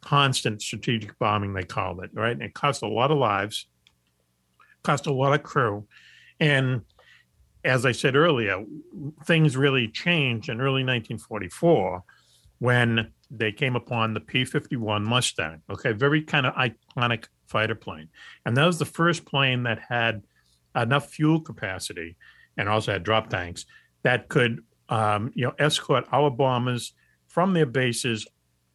constant 0.00 0.62
strategic 0.62 1.18
bombing 1.18 1.52
they 1.52 1.64
called 1.64 2.02
it, 2.02 2.10
right? 2.14 2.32
And 2.32 2.42
it 2.42 2.54
cost 2.54 2.82
a 2.82 2.88
lot 2.88 3.10
of 3.10 3.18
lives, 3.18 3.66
cost 4.82 5.06
a 5.06 5.12
lot 5.12 5.34
of 5.34 5.42
crew, 5.42 5.86
and 6.40 6.82
as 7.64 7.84
I 7.86 7.92
said 7.92 8.16
earlier, 8.16 8.64
things 9.24 9.56
really 9.56 9.88
changed 9.88 10.48
in 10.50 10.60
early 10.60 10.84
1944 10.84 12.02
when 12.60 13.12
they 13.38 13.52
came 13.52 13.76
upon 13.76 14.14
the 14.14 14.20
P 14.20 14.44
51 14.44 15.04
Mustang. 15.04 15.62
Okay, 15.70 15.92
very 15.92 16.22
kind 16.22 16.46
of 16.46 16.54
iconic 16.54 17.26
fighter 17.46 17.74
plane. 17.74 18.08
And 18.44 18.56
that 18.56 18.66
was 18.66 18.78
the 18.78 18.84
first 18.84 19.24
plane 19.24 19.64
that 19.64 19.80
had 19.88 20.22
enough 20.74 21.10
fuel 21.10 21.40
capacity 21.40 22.16
and 22.56 22.68
also 22.68 22.92
had 22.92 23.02
drop 23.02 23.28
tanks 23.28 23.66
that 24.02 24.28
could, 24.28 24.62
um, 24.88 25.30
you 25.34 25.44
know, 25.44 25.54
escort 25.58 26.04
our 26.12 26.30
bombers 26.30 26.92
from 27.28 27.52
their 27.52 27.66
bases 27.66 28.26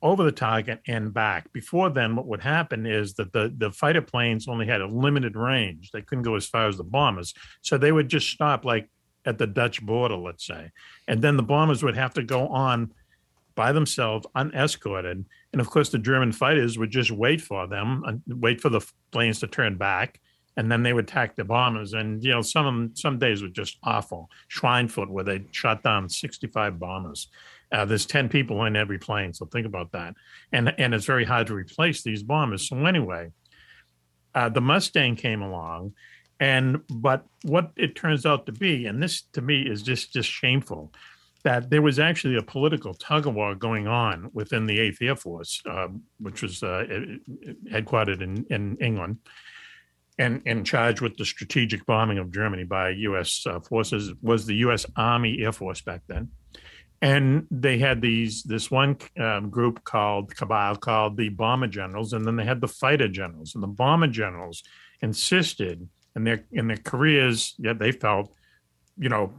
over 0.02 0.24
the 0.24 0.32
target 0.32 0.82
and 0.88 1.14
back. 1.14 1.52
Before 1.52 1.90
then, 1.90 2.16
what 2.16 2.26
would 2.28 2.42
happen 2.42 2.86
is 2.86 3.16
that 3.16 3.34
the, 3.34 3.54
the 3.58 3.72
fighter 3.72 4.02
planes 4.02 4.48
only 4.48 4.66
had 4.66 4.82
a 4.82 4.88
limited 4.88 5.36
range. 5.36 5.92
They 5.92 6.02
couldn't 6.02 6.24
go 6.24 6.36
as 6.36 6.48
far 6.48 6.68
as 6.68 6.78
the 6.78 6.84
bombers. 6.84 7.34
So 7.62 7.78
they 7.78 7.92
would 7.92 8.10
just 8.10 8.30
stop 8.30 8.64
like 8.64 8.90
at 9.26 9.38
the 9.38 9.48
Dutch 9.48 9.82
border, 9.86 10.16
let's 10.16 10.46
say. 10.46 10.72
And 11.08 11.22
then 11.22 11.38
the 11.38 11.44
bombers 11.44 11.84
would 11.84 11.98
have 11.98 12.14
to 12.14 12.24
go 12.24 12.48
on 12.48 12.94
by 13.60 13.74
themselves, 13.74 14.26
unescorted. 14.36 15.26
And 15.52 15.60
of 15.60 15.70
course, 15.70 15.90
the 15.90 16.00
German 16.00 16.32
fighters 16.32 16.78
would 16.78 16.92
just 16.92 17.12
wait 17.12 17.42
for 17.42 17.68
them, 17.68 18.06
and 18.08 18.22
wait 18.26 18.62
for 18.62 18.70
the 18.70 18.80
planes 19.12 19.42
to 19.42 19.48
turn 19.48 19.76
back, 19.76 20.22
and 20.56 20.72
then 20.72 20.82
they 20.82 20.94
would 20.94 21.10
attack 21.10 21.36
the 21.36 21.44
bombers. 21.44 21.92
And 21.92 22.24
you 22.24 22.32
know, 22.32 22.42
some 22.42 22.92
some 22.96 23.20
days 23.20 23.42
were 23.42 23.50
just 23.50 23.78
awful. 23.84 24.30
Schweinfurt, 24.50 25.10
where 25.10 25.26
they 25.26 25.44
shot 25.52 25.84
down 25.84 26.08
65 26.08 26.80
bombers. 26.80 27.28
Uh, 27.70 27.84
there's 27.84 28.06
10 28.06 28.30
people 28.30 28.64
in 28.64 28.78
every 28.78 28.98
plane, 28.98 29.34
so 29.34 29.46
think 29.46 29.66
about 29.66 29.92
that. 29.92 30.16
And 30.54 30.74
and 30.78 30.94
it's 30.94 31.06
very 31.06 31.26
hard 31.26 31.48
to 31.48 31.54
replace 31.54 32.02
these 32.02 32.24
bombers. 32.24 32.70
So 32.70 32.86
anyway, 32.86 33.34
uh, 34.34 34.48
the 34.48 34.62
Mustang 34.62 35.18
came 35.18 35.42
along, 35.42 35.96
and 36.40 36.80
but 36.88 37.26
what 37.44 37.74
it 37.76 37.98
turns 37.98 38.26
out 38.26 38.46
to 38.46 38.54
be, 38.54 38.86
and 38.86 39.04
this 39.04 39.24
to 39.34 39.42
me 39.42 39.64
is 39.64 39.84
just 39.84 40.14
just 40.14 40.30
shameful, 40.30 40.94
that 41.44 41.70
there 41.70 41.82
was 41.82 42.00
actually 42.00 42.36
a 42.36 42.42
political 42.42 42.94
tug 42.94 43.28
of 43.28 43.34
war 43.34 43.56
going 43.56 43.88
on 43.88 44.30
within 44.34 44.66
the 44.66 44.80
Eighth 44.80 45.02
Air 45.02 45.16
Force, 45.16 45.62
uh, 45.70 45.88
which 46.20 46.42
was 46.42 46.64
uh, 46.64 46.86
headquartered 47.72 48.22
in 48.22 48.46
in 48.50 48.78
England. 48.78 49.18
And 50.18 50.42
in 50.46 50.66
charge 50.66 51.00
with 51.00 51.16
the 51.16 51.24
strategic 51.24 51.86
bombing 51.86 52.18
of 52.18 52.30
Germany 52.34 52.66
by 52.66 52.90
U.S. 52.90 53.46
Uh, 53.48 53.62
forces 53.62 54.14
was 54.22 54.46
the 54.46 54.56
U.S. 54.56 54.86
Army 54.98 55.40
Air 55.42 55.54
Force 55.54 55.82
back 55.82 56.02
then, 56.08 56.30
and 57.02 57.48
they 57.50 57.78
had 57.78 58.02
these 58.02 58.44
this 58.44 58.70
one 58.70 58.98
um, 59.18 59.50
group 59.50 59.84
called 59.86 60.36
cabal 60.36 60.76
called 60.76 61.16
the 61.16 61.30
bomber 61.30 61.68
generals, 61.68 62.12
and 62.12 62.26
then 62.26 62.36
they 62.36 62.44
had 62.44 62.60
the 62.60 62.68
fighter 62.68 63.08
generals, 63.08 63.56
and 63.56 63.64
the 63.64 63.68
bomber 63.68 64.08
generals 64.08 64.62
insisted 65.02 65.88
in 66.16 66.24
their 66.26 66.44
in 66.52 66.68
their 66.68 66.78
careers, 66.78 67.56
yeah, 67.58 67.74
they 67.74 67.92
felt, 67.92 68.34
you 68.98 69.10
know, 69.10 69.32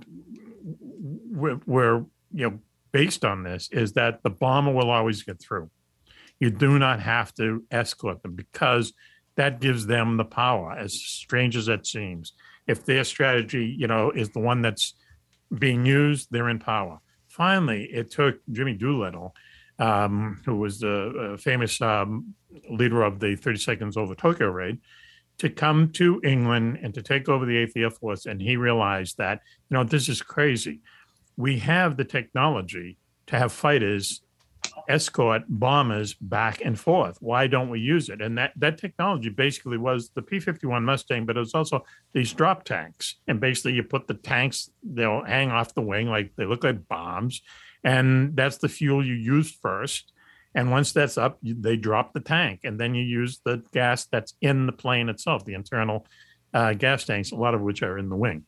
were, 1.00 1.60
were 1.66 2.04
you 2.32 2.50
know 2.50 2.58
based 2.92 3.24
on 3.24 3.42
this 3.42 3.68
is 3.72 3.92
that 3.94 4.22
the 4.22 4.30
bomber 4.30 4.72
will 4.72 4.90
always 4.90 5.22
get 5.22 5.40
through. 5.40 5.70
You 6.38 6.50
do 6.50 6.78
not 6.78 7.00
have 7.00 7.34
to 7.34 7.64
escort 7.70 8.22
them 8.22 8.34
because 8.34 8.92
that 9.36 9.60
gives 9.60 9.86
them 9.86 10.16
the 10.16 10.24
power, 10.24 10.72
as 10.72 10.94
strange 10.94 11.56
as 11.56 11.66
that 11.66 11.86
seems. 11.86 12.32
If 12.66 12.84
their 12.84 13.04
strategy, 13.04 13.74
you 13.78 13.86
know, 13.86 14.10
is 14.10 14.30
the 14.30 14.40
one 14.40 14.62
that's 14.62 14.94
being 15.56 15.84
used, 15.86 16.28
they're 16.30 16.48
in 16.48 16.58
power. 16.58 16.98
Finally, 17.28 17.84
it 17.92 18.10
took 18.10 18.40
Jimmy 18.50 18.74
Doolittle, 18.74 19.34
um, 19.78 20.40
who 20.44 20.56
was 20.56 20.80
the 20.80 21.32
uh, 21.32 21.36
famous 21.36 21.80
um, 21.80 22.34
leader 22.68 23.02
of 23.02 23.20
the 23.20 23.36
30 23.36 23.58
Seconds 23.58 23.96
Over 23.96 24.14
Tokyo 24.14 24.48
raid, 24.48 24.78
to 25.40 25.48
come 25.48 25.90
to 25.90 26.20
England 26.22 26.78
and 26.82 26.92
to 26.92 27.00
take 27.00 27.26
over 27.26 27.46
the 27.46 27.66
Air 27.74 27.90
Force. 27.90 28.26
And 28.26 28.42
he 28.42 28.56
realized 28.56 29.16
that, 29.16 29.40
you 29.70 29.74
know, 29.74 29.84
this 29.84 30.06
is 30.10 30.20
crazy. 30.20 30.80
We 31.38 31.58
have 31.60 31.96
the 31.96 32.04
technology 32.04 32.98
to 33.28 33.38
have 33.38 33.50
fighters 33.50 34.20
escort 34.90 35.42
bombers 35.48 36.12
back 36.12 36.60
and 36.62 36.78
forth. 36.78 37.16
Why 37.20 37.46
don't 37.46 37.70
we 37.70 37.80
use 37.80 38.10
it? 38.10 38.20
And 38.20 38.36
that 38.36 38.52
that 38.56 38.76
technology 38.76 39.30
basically 39.30 39.78
was 39.78 40.10
the 40.14 40.20
P-51 40.20 40.82
Mustang, 40.82 41.24
but 41.24 41.36
it 41.38 41.40
was 41.40 41.54
also 41.54 41.84
these 42.12 42.34
drop 42.34 42.64
tanks. 42.64 43.16
And 43.26 43.40
basically, 43.40 43.72
you 43.72 43.82
put 43.82 44.08
the 44.08 44.14
tanks; 44.14 44.68
they'll 44.82 45.24
hang 45.24 45.50
off 45.50 45.74
the 45.74 45.80
wing 45.80 46.08
like 46.08 46.32
they 46.36 46.44
look 46.44 46.64
like 46.64 46.86
bombs, 46.86 47.40
and 47.82 48.36
that's 48.36 48.58
the 48.58 48.68
fuel 48.68 49.04
you 49.04 49.14
use 49.14 49.50
first. 49.50 50.12
And 50.54 50.70
once 50.70 50.92
that's 50.92 51.16
up, 51.16 51.38
they 51.42 51.76
drop 51.76 52.12
the 52.12 52.20
tank, 52.20 52.60
and 52.64 52.78
then 52.78 52.94
you 52.94 53.04
use 53.04 53.40
the 53.44 53.62
gas 53.72 54.06
that's 54.06 54.34
in 54.40 54.66
the 54.66 54.72
plane 54.72 55.08
itself, 55.08 55.44
the 55.44 55.54
internal 55.54 56.06
uh, 56.52 56.72
gas 56.72 57.04
tanks, 57.04 57.30
a 57.30 57.36
lot 57.36 57.54
of 57.54 57.60
which 57.60 57.82
are 57.82 57.98
in 57.98 58.08
the 58.08 58.16
wing. 58.16 58.44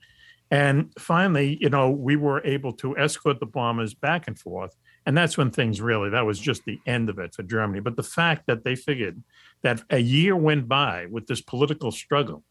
And 0.50 0.92
finally, 0.98 1.56
you 1.60 1.70
know, 1.70 1.90
we 1.90 2.16
were 2.16 2.44
able 2.44 2.74
to 2.74 2.96
escort 2.98 3.40
the 3.40 3.46
bombers 3.46 3.94
back 3.94 4.28
and 4.28 4.38
forth 4.38 4.76
And 5.06 5.16
that's 5.16 5.38
when 5.38 5.50
things 5.50 5.80
really, 5.80 6.10
that 6.10 6.26
was 6.26 6.38
just 6.38 6.64
the 6.64 6.78
end 6.86 7.08
of 7.08 7.18
it 7.18 7.34
for 7.34 7.42
Germany. 7.42 7.80
But 7.80 7.96
the 7.96 8.02
fact 8.02 8.46
that 8.46 8.62
they 8.62 8.76
figured 8.76 9.22
that 9.62 9.82
a 9.90 9.98
year 9.98 10.36
went 10.36 10.68
by 10.68 11.06
with 11.10 11.26
this 11.26 11.40
political 11.40 11.90
struggle 11.90 12.44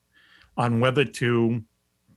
on 0.58 0.80
whether 0.80 1.06
to 1.06 1.64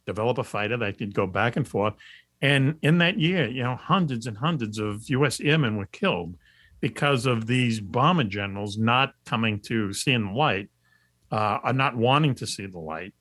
develop 0.06 0.38
a 0.38 0.44
fighter 0.44 0.76
that 0.78 0.98
could 0.98 1.14
go 1.14 1.26
back 1.26 1.56
and 1.56 1.68
forth. 1.68 1.94
And 2.42 2.76
in 2.82 2.98
that 2.98 3.18
year, 3.18 3.46
you 3.48 3.62
know, 3.62 3.76
hundreds 3.76 4.26
and 4.26 4.36
hundreds 4.36 4.78
of 4.78 5.08
US 5.08 5.40
airmen 5.40 5.76
were 5.76 5.86
killed 5.86 6.36
because 6.80 7.26
of 7.26 7.46
these 7.46 7.80
bomber 7.80 8.24
generals 8.24 8.76
not 8.76 9.14
coming 9.24 9.60
to 9.60 9.92
seeing 9.92 10.26
the 10.26 10.32
light, 10.32 10.68
uh, 11.30 11.58
or 11.64 11.72
not 11.72 11.96
wanting 11.96 12.34
to 12.36 12.46
see 12.46 12.66
the 12.66 12.78
light 12.78 13.14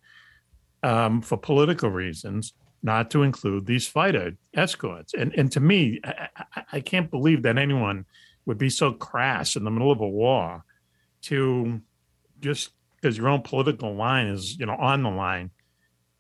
um, 0.84 1.22
for 1.22 1.38
political 1.38 1.90
reasons 1.90 2.54
not 2.84 3.10
to 3.12 3.24
include 3.24 3.66
these 3.66 3.88
fighter 3.88 4.34
escorts. 4.54 5.14
And 5.14 5.34
and 5.36 5.52
to 5.54 5.60
me, 5.60 6.02
I, 6.04 6.28
I, 6.38 6.64
I 6.74 6.80
can't 6.82 7.10
believe 7.10 7.44
that 7.44 7.58
anyone 7.58 8.06
would 8.46 8.58
be 8.58 8.70
so 8.70 8.92
crass 8.92 9.56
in 9.56 9.64
the 9.64 9.72
middle 9.72 9.92
of 9.92 10.02
a 10.02 10.08
war 10.08 10.64
to 11.24 11.82
just 12.42 12.72
because 12.96 13.18
your 13.18 13.30
own 13.30 13.42
political 13.42 13.96
line 13.96 14.28
is 14.28 14.58
you 14.60 14.66
know 14.66 14.76
on 14.76 15.02
the 15.02 15.10
line 15.10 15.50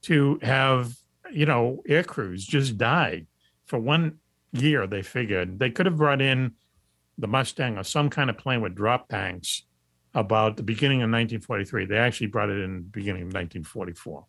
to 0.04 0.40
have 0.42 0.94
you 1.32 1.46
know 1.46 1.84
air 1.88 2.04
crews 2.04 2.46
just 2.46 2.78
die 2.78 3.26
for 3.66 3.78
one 3.78 4.20
year. 4.54 4.88
They 4.88 5.02
figured 5.02 5.60
they 5.60 5.70
could 5.70 5.86
have 5.86 5.98
brought 5.98 6.22
in 6.22 6.54
the 7.18 7.27
Mustang 7.27 7.77
or 7.77 7.84
some 7.84 8.10
kind 8.10 8.30
of 8.30 8.38
plane 8.38 8.61
with 8.61 8.76
drop 8.76 9.10
tanks 9.10 9.64
about 10.14 10.57
the 10.57 10.64
beginning 10.64 10.98
of 10.98 11.10
1943. 11.10 11.85
They 11.85 11.98
actually 11.98 12.27
brought 12.27 12.49
it 12.49 12.61
in 12.61 12.76
the 12.76 12.81
beginning 12.81 13.23
of 13.23 13.34
1944 13.34 14.26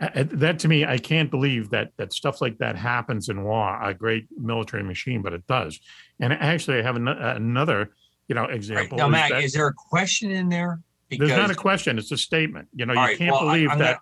uh, 0.00 0.24
that 0.32 0.58
to 0.60 0.68
me, 0.68 0.84
I 0.84 0.98
can't 0.98 1.30
believe 1.30 1.70
that 1.70 1.90
that 1.96 2.12
stuff 2.12 2.40
like 2.40 2.58
that 2.58 2.76
happens 2.76 3.28
in 3.28 3.42
war. 3.42 3.82
A 3.82 3.92
great 3.92 4.26
military 4.36 4.82
machine, 4.82 5.22
but 5.22 5.32
it 5.32 5.46
does. 5.46 5.80
And 6.20 6.32
actually, 6.32 6.78
I 6.78 6.82
have 6.82 6.96
an, 6.96 7.08
another, 7.08 7.90
you 8.28 8.34
know, 8.34 8.44
example. 8.44 8.98
Right. 8.98 9.04
Now, 9.04 9.08
Matt, 9.08 9.32
is, 9.32 9.46
is, 9.46 9.52
there 9.54 9.66
a 9.66 9.72
question 9.72 10.30
in 10.30 10.48
there? 10.48 10.80
Because, 11.08 11.28
there's 11.28 11.40
not 11.40 11.50
a 11.50 11.54
question; 11.54 11.98
it's 11.98 12.12
a 12.12 12.16
statement. 12.16 12.68
You 12.74 12.86
know, 12.86 12.92
you 12.92 12.98
right, 13.00 13.18
can't 13.18 13.32
well, 13.32 13.46
believe 13.46 13.70
I'm 13.70 13.78
that. 13.78 13.98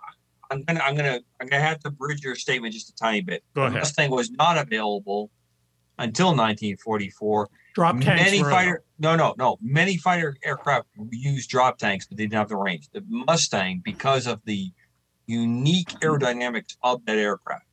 Gonna, 0.50 0.62
I'm 0.62 0.62
gonna, 0.64 0.80
I'm 0.80 0.96
gonna, 0.96 1.20
I'm 1.40 1.46
gonna 1.48 1.62
have 1.62 1.80
to 1.80 1.90
bridge 1.90 2.22
your 2.22 2.34
statement 2.34 2.74
just 2.74 2.90
a 2.90 2.94
tiny 2.94 3.22
bit. 3.22 3.42
Go 3.54 3.62
the 3.62 3.68
ahead. 3.68 3.80
Mustang 3.80 4.10
was 4.10 4.30
not 4.30 4.58
available 4.58 5.30
until 5.98 6.28
1944. 6.28 7.48
Drop 7.77 8.01
tanks. 8.01 8.23
Many 8.24 8.43
fighter, 8.43 8.82
no, 8.98 9.16
no, 9.16 9.35
no. 9.36 9.59
Many 9.61 9.98
fighter 9.98 10.35
aircraft 10.43 10.86
used 11.11 11.51
drop 11.51 11.77
tanks, 11.77 12.07
but 12.07 12.16
they 12.16 12.24
didn't 12.24 12.39
have 12.39 12.48
the 12.48 12.57
range. 12.57 12.89
The 12.94 13.05
Mustang, 13.07 13.82
because 13.85 14.27
of 14.27 14.40
the 14.47 14.73
unique 15.27 15.89
aerodynamics 16.01 16.78
of 16.82 17.05
that 17.05 17.19
aircraft. 17.19 17.66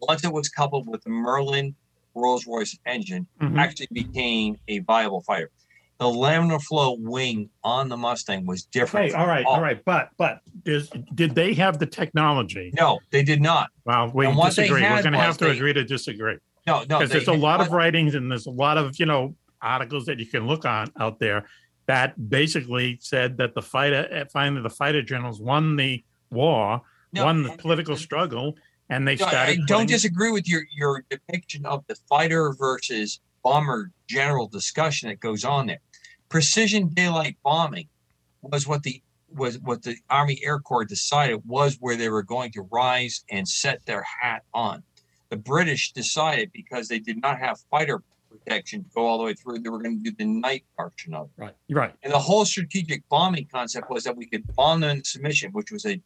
Once 0.00 0.24
it 0.24 0.32
was 0.32 0.48
coupled 0.48 0.88
with 0.88 1.02
the 1.04 1.10
Merlin 1.10 1.74
Rolls 2.14 2.46
Royce 2.46 2.74
engine, 2.86 3.26
Mhm. 3.38 3.58
actually 3.58 3.88
became 3.92 4.56
a 4.68 4.78
viable 4.78 5.20
fighter. 5.20 5.50
The 5.98 6.06
laminar 6.06 6.62
flow 6.62 6.96
wing 6.98 7.50
on 7.62 7.90
the 7.90 7.98
Mustang 7.98 8.46
was 8.46 8.64
different. 8.64 9.10
Okay, 9.10 9.14
all 9.14 9.26
right, 9.26 9.44
all 9.44 9.60
right, 9.60 9.84
but 9.84 10.08
but 10.16 10.40
is, 10.64 10.88
did 11.14 11.34
they 11.34 11.52
have 11.52 11.78
the 11.78 11.84
technology? 11.84 12.72
No, 12.78 12.98
they 13.10 13.22
did 13.22 13.42
not. 13.42 13.68
Well, 13.84 14.10
we 14.14 14.26
what 14.26 14.54
disagree. 14.54 14.80
We're 14.80 15.02
going 15.02 15.12
to 15.12 15.18
have 15.18 15.36
to 15.36 15.44
they- 15.44 15.50
agree 15.50 15.74
to 15.74 15.84
disagree. 15.84 16.38
No, 16.66 16.78
no, 16.88 17.00
because 17.00 17.10
there's 17.10 17.28
a 17.28 17.34
lot 17.34 17.60
of 17.60 17.72
writings 17.72 18.14
and 18.14 18.30
there's 18.30 18.46
a 18.46 18.50
lot 18.50 18.78
of 18.78 18.98
you 18.98 19.04
know 19.04 19.34
articles 19.62 20.06
that 20.06 20.18
you 20.18 20.26
can 20.26 20.46
look 20.46 20.64
on 20.64 20.92
out 20.98 21.18
there 21.18 21.46
that 21.90 22.30
basically 22.30 22.98
said 23.02 23.36
that 23.38 23.52
the 23.54 23.62
fighter, 23.62 24.06
eh, 24.12 24.24
finally, 24.32 24.62
the 24.62 24.70
fighter 24.70 25.02
generals 25.02 25.40
won 25.40 25.74
the 25.74 26.04
war, 26.30 26.82
No, 27.12 27.24
won 27.24 27.42
the 27.42 27.50
political 27.56 27.96
struggle, 27.96 28.56
and 28.88 29.08
they 29.08 29.16
No, 29.16 29.26
I 29.26 29.58
don't 29.66 29.88
disagree 29.88 30.30
with 30.30 30.48
your 30.48 30.62
your 30.72 31.04
depiction 31.10 31.66
of 31.66 31.84
the 31.88 31.96
fighter 32.08 32.54
versus 32.56 33.18
bomber 33.42 33.90
general 34.08 34.46
discussion 34.46 35.08
that 35.08 35.18
goes 35.18 35.44
on 35.44 35.66
there. 35.66 35.80
Precision 36.28 36.88
daylight 36.88 37.36
bombing 37.42 37.88
was 38.42 38.68
what 38.68 38.84
the 38.84 39.02
was 39.34 39.58
what 39.58 39.82
the 39.82 39.96
Army 40.08 40.40
Air 40.44 40.60
Corps 40.60 40.84
decided 40.84 41.42
was 41.44 41.76
where 41.80 41.96
they 41.96 42.08
were 42.08 42.22
going 42.22 42.52
to 42.52 42.62
rise 42.70 43.24
and 43.30 43.48
set 43.48 43.84
their 43.86 44.04
hat 44.20 44.42
on. 44.54 44.84
The 45.30 45.36
British 45.36 45.92
decided 45.92 46.50
because 46.52 46.86
they 46.86 47.00
did 47.00 47.20
not 47.20 47.40
have 47.40 47.58
fighter 47.68 48.02
protection 48.30 48.84
to 48.84 48.90
go 48.94 49.06
all 49.06 49.18
the 49.18 49.24
way 49.24 49.34
through, 49.34 49.58
they 49.58 49.68
were 49.68 49.82
going 49.82 50.02
to 50.02 50.10
do 50.10 50.16
the 50.16 50.24
night 50.24 50.64
portion 50.76 51.14
of 51.14 51.26
it. 51.26 51.42
Right, 51.42 51.54
right. 51.70 51.94
And 52.02 52.12
the 52.12 52.18
whole 52.18 52.44
strategic 52.44 53.06
bombing 53.08 53.48
concept 53.52 53.90
was 53.90 54.04
that 54.04 54.16
we 54.16 54.26
could 54.26 54.44
bomb 54.54 54.80
them 54.80 54.98
into 54.98 55.10
submission, 55.10 55.50
which 55.52 55.70
was 55.70 55.84
a 55.86 56.00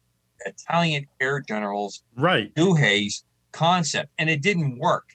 Italian 0.45 1.05
air 1.21 1.39
general's 1.39 2.03
Right. 2.17 2.53
Douhet's 2.55 3.23
concept, 3.51 4.11
and 4.17 4.29
it 4.29 4.41
didn't 4.41 4.77
work. 4.79 5.09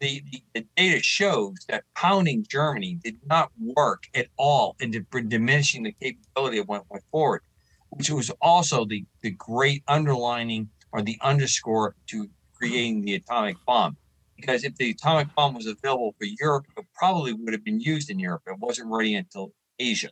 The, 0.00 0.22
the, 0.30 0.42
the 0.54 0.66
data 0.76 1.02
shows 1.02 1.56
that 1.68 1.84
pounding 1.94 2.46
Germany 2.48 2.98
did 3.04 3.18
not 3.26 3.50
work 3.58 4.04
at 4.14 4.28
all 4.38 4.76
in 4.80 4.90
di- 4.92 5.22
diminishing 5.28 5.82
the 5.82 5.92
capability 6.00 6.58
of 6.58 6.68
what 6.68 6.84
went 6.88 7.04
forward, 7.10 7.42
which 7.90 8.08
was 8.10 8.30
also 8.40 8.86
the, 8.86 9.04
the 9.22 9.32
great 9.32 9.82
underlining 9.88 10.70
or 10.92 11.02
the 11.02 11.18
underscore 11.20 11.96
to 12.06 12.30
creating 12.54 13.02
the 13.02 13.16
atomic 13.16 13.56
bomb. 13.66 13.96
Because 14.40 14.64
if 14.64 14.74
the 14.76 14.90
atomic 14.90 15.34
bomb 15.34 15.54
was 15.54 15.66
available 15.66 16.14
for 16.18 16.26
Europe, 16.40 16.66
it 16.76 16.84
probably 16.94 17.32
would 17.32 17.52
have 17.52 17.64
been 17.64 17.80
used 17.80 18.10
in 18.10 18.18
Europe. 18.18 18.42
It 18.46 18.58
wasn't 18.58 18.90
ready 18.90 19.14
until 19.14 19.52
Asia. 19.78 20.10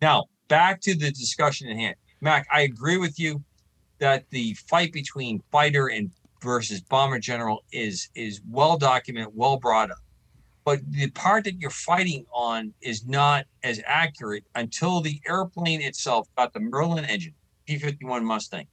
Now, 0.00 0.26
back 0.48 0.80
to 0.82 0.94
the 0.94 1.10
discussion 1.10 1.68
at 1.68 1.76
hand. 1.76 1.96
Mac, 2.20 2.46
I 2.52 2.62
agree 2.62 2.98
with 2.98 3.18
you 3.18 3.42
that 3.98 4.24
the 4.30 4.54
fight 4.54 4.92
between 4.92 5.42
fighter 5.50 5.88
and 5.88 6.10
versus 6.42 6.80
bomber 6.80 7.18
general 7.18 7.64
is 7.72 8.08
is 8.14 8.40
well 8.50 8.76
documented, 8.76 9.32
well 9.34 9.56
brought 9.56 9.90
up. 9.90 9.98
But 10.64 10.80
the 10.90 11.10
part 11.10 11.44
that 11.44 11.60
you're 11.60 11.70
fighting 11.70 12.24
on 12.32 12.72
is 12.80 13.06
not 13.06 13.46
as 13.62 13.80
accurate 13.86 14.44
until 14.54 15.00
the 15.00 15.20
airplane 15.26 15.80
itself 15.80 16.28
got 16.36 16.52
the 16.52 16.60
Merlin 16.60 17.04
engine, 17.04 17.34
P-51 17.66 18.22
Mustang, 18.22 18.66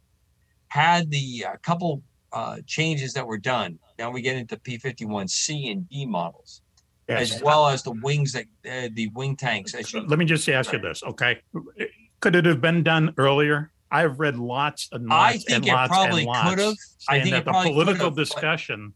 had 0.68 1.10
the 1.10 1.46
uh, 1.48 1.58
couple 1.64 2.04
uh, 2.32 2.58
changes 2.68 3.14
that 3.14 3.26
were 3.26 3.40
done. 3.40 3.80
Now 4.00 4.10
we 4.10 4.22
get 4.22 4.38
into 4.38 4.58
P-51C 4.58 5.72
and 5.72 5.88
D 5.90 6.06
models, 6.06 6.62
Yes. 7.10 7.34
as 7.36 7.44
well 7.44 7.68
as 7.68 7.84
the 7.84 7.92
wings 7.92 8.32
that 8.34 8.46
uh, 8.66 8.88
the 8.94 9.10
wing 9.16 9.36
tanks. 9.36 9.74
As 9.74 9.92
you, 9.92 10.02
Let 10.02 10.18
me 10.20 10.26
just 10.26 10.48
ask 10.48 10.72
you 10.72 10.80
this, 10.80 11.04
okay? 11.04 11.42
Could 12.22 12.36
it 12.36 12.46
have 12.46 12.62
been 12.62 12.82
done 12.84 13.14
earlier? 13.18 13.72
I've 13.92 14.20
read 14.20 14.38
lots 14.38 14.88
and 14.92 15.12
I 15.12 15.32
lots 15.34 15.44
think 15.46 15.58
and 15.58 15.68
it 15.68 15.74
lots 15.74 15.90
probably 15.90 16.22
and 16.22 16.28
lots 16.28 16.50
could 16.50 16.60
have. 16.60 16.76
I 17.10 17.20
think 17.20 17.32
that 17.32 17.42
it 17.42 17.46
the 17.46 17.52
political 17.52 18.06
have, 18.06 18.16
but- 18.16 18.22
discussion 18.22 18.94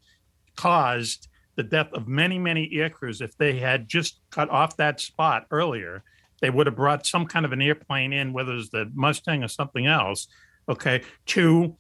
caused 0.56 1.28
the 1.56 1.64
death 1.64 1.92
of 1.94 2.08
many, 2.08 2.40
many 2.40 2.70
air 2.74 2.90
crews. 2.90 3.20
If 3.20 3.36
they 3.38 3.58
had 3.60 3.88
just 3.90 4.20
cut 4.30 4.50
off 4.50 4.78
that 4.78 5.00
spot 5.00 5.46
earlier, 5.52 6.04
they 6.42 6.50
would 6.52 6.68
have 6.68 6.76
brought 6.76 7.06
some 7.06 7.26
kind 7.26 7.46
of 7.46 7.52
an 7.52 7.62
airplane 7.62 8.14
in, 8.14 8.32
whether 8.34 8.54
it's 8.56 8.70
the 8.70 8.90
Mustang 8.94 9.44
or 9.44 9.48
something 9.48 9.86
else, 9.88 10.28
okay, 10.70 11.02
to 11.28 11.76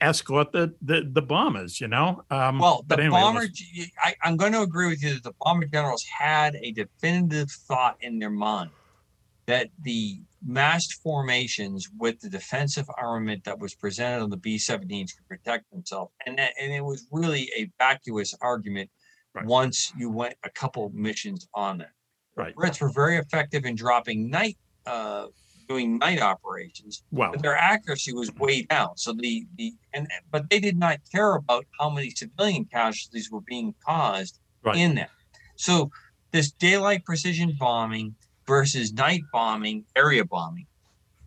escort 0.00 0.52
the 0.52 0.74
the, 0.82 1.08
the 1.12 1.22
bombers. 1.22 1.80
You 1.80 1.88
know, 1.88 2.22
um, 2.30 2.58
Well, 2.58 2.78
the 2.82 2.96
but 2.96 3.00
anyway, 3.00 3.20
bomber, 3.20 3.40
let's- 3.40 3.90
I, 4.02 4.14
I'm 4.22 4.36
going 4.36 4.52
to 4.52 4.62
agree 4.62 4.88
with 4.88 5.02
you 5.02 5.14
that 5.14 5.22
the 5.22 5.34
bomber 5.40 5.66
generals 5.66 6.04
had 6.04 6.56
a 6.56 6.72
definitive 6.72 7.50
thought 7.50 7.96
in 8.00 8.18
their 8.18 8.30
mind 8.30 8.70
that 9.46 9.68
the 9.82 10.20
massed 10.46 10.94
formations 11.02 11.88
with 11.98 12.18
the 12.20 12.30
defensive 12.30 12.86
armament 12.98 13.44
that 13.44 13.58
was 13.58 13.74
presented 13.74 14.22
on 14.22 14.30
the 14.30 14.36
B-17s 14.38 15.14
could 15.16 15.28
protect 15.28 15.70
themselves, 15.70 16.12
and 16.26 16.38
that, 16.38 16.52
and 16.60 16.72
it 16.72 16.82
was 16.82 17.06
really 17.10 17.50
a 17.56 17.70
vacuous 17.78 18.34
argument 18.40 18.90
once 19.44 19.92
you 19.98 20.10
went 20.10 20.34
a 20.44 20.50
couple 20.50 20.90
missions 20.94 21.46
on 21.54 21.78
that. 21.78 21.90
Right. 22.36 22.54
Brits 22.54 22.80
were 22.80 22.90
very 22.90 23.16
effective 23.18 23.64
in 23.64 23.74
dropping 23.74 24.30
night, 24.30 24.56
uh, 24.86 25.26
doing 25.68 25.98
night 25.98 26.20
operations, 26.20 27.02
Wow. 27.10 27.32
but 27.32 27.42
their 27.42 27.56
accuracy 27.56 28.12
was 28.12 28.32
way 28.34 28.62
down. 28.62 28.96
So 28.96 29.12
the 29.12 29.46
the 29.56 29.72
and 29.92 30.08
but 30.30 30.50
they 30.50 30.60
did 30.60 30.76
not 30.76 30.98
care 31.12 31.34
about 31.34 31.66
how 31.78 31.90
many 31.90 32.10
civilian 32.10 32.64
casualties 32.66 33.30
were 33.30 33.40
being 33.42 33.74
caused 33.86 34.38
Right. 34.62 34.76
in 34.78 34.94
that. 34.96 35.10
So 35.56 35.90
this 36.32 36.50
daylight 36.52 37.04
precision 37.04 37.56
bombing 37.58 38.16
versus 38.46 38.92
night 38.92 39.22
bombing, 39.32 39.84
area 39.96 40.24
bombing, 40.24 40.66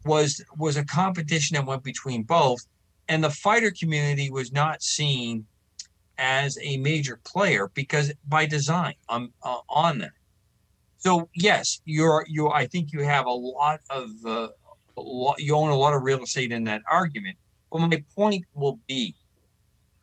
was 0.05 0.43
was 0.57 0.77
a 0.77 0.85
competition 0.85 1.55
that 1.55 1.65
went 1.65 1.83
between 1.83 2.23
both, 2.23 2.59
and 3.07 3.23
the 3.23 3.29
fighter 3.29 3.71
community 3.71 4.29
was 4.29 4.51
not 4.51 4.81
seen 4.81 5.47
as 6.17 6.57
a 6.61 6.77
major 6.77 7.19
player 7.25 7.69
because 7.73 8.11
by 8.27 8.45
design 8.45 8.95
on 9.09 9.33
uh, 9.43 9.59
on 9.69 9.99
that. 9.99 10.11
So 10.97 11.29
yes, 11.35 11.81
you're 11.85 12.25
you. 12.27 12.49
I 12.49 12.67
think 12.67 12.91
you 12.91 13.03
have 13.03 13.25
a 13.25 13.31
lot 13.31 13.79
of 13.89 14.09
uh, 14.25 14.47
a 14.97 15.01
lot, 15.01 15.39
you 15.39 15.55
own 15.55 15.69
a 15.69 15.75
lot 15.75 15.93
of 15.93 16.01
real 16.01 16.23
estate 16.23 16.51
in 16.51 16.63
that 16.65 16.81
argument. 16.89 17.37
But 17.71 17.79
my 17.79 18.03
point 18.15 18.45
will 18.53 18.79
be, 18.87 19.15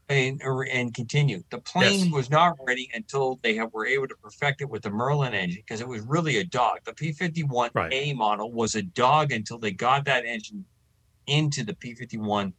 and 0.09 0.41
and 0.43 0.95
continue. 0.95 1.43
The 1.51 1.59
plane 1.59 2.07
Yes. 2.07 2.13
was 2.13 2.31
not 2.31 2.57
ready 2.67 2.89
until 2.95 3.41
they 3.43 3.55
have, 3.57 3.73
were 3.73 3.87
able 3.87 4.07
to 4.07 4.15
perfect 4.23 4.61
it 4.61 4.69
with 4.69 4.83
the 4.83 4.91
Merlin 4.91 5.35
engine 5.35 5.63
because 5.67 5.81
it 5.81 5.89
was 5.89 6.03
really 6.03 6.39
a 6.39 6.45
dog. 6.45 6.79
The 6.85 6.93
P51A 6.93 8.15
model 8.15 8.53
was 8.53 8.75
a 8.75 8.83
dog 8.83 9.33
until 9.33 9.59
they 9.59 9.73
got 9.73 10.05
that 10.05 10.25
engine 10.25 10.65
into 11.27 11.65
the 11.65 11.75
P51 11.75 12.53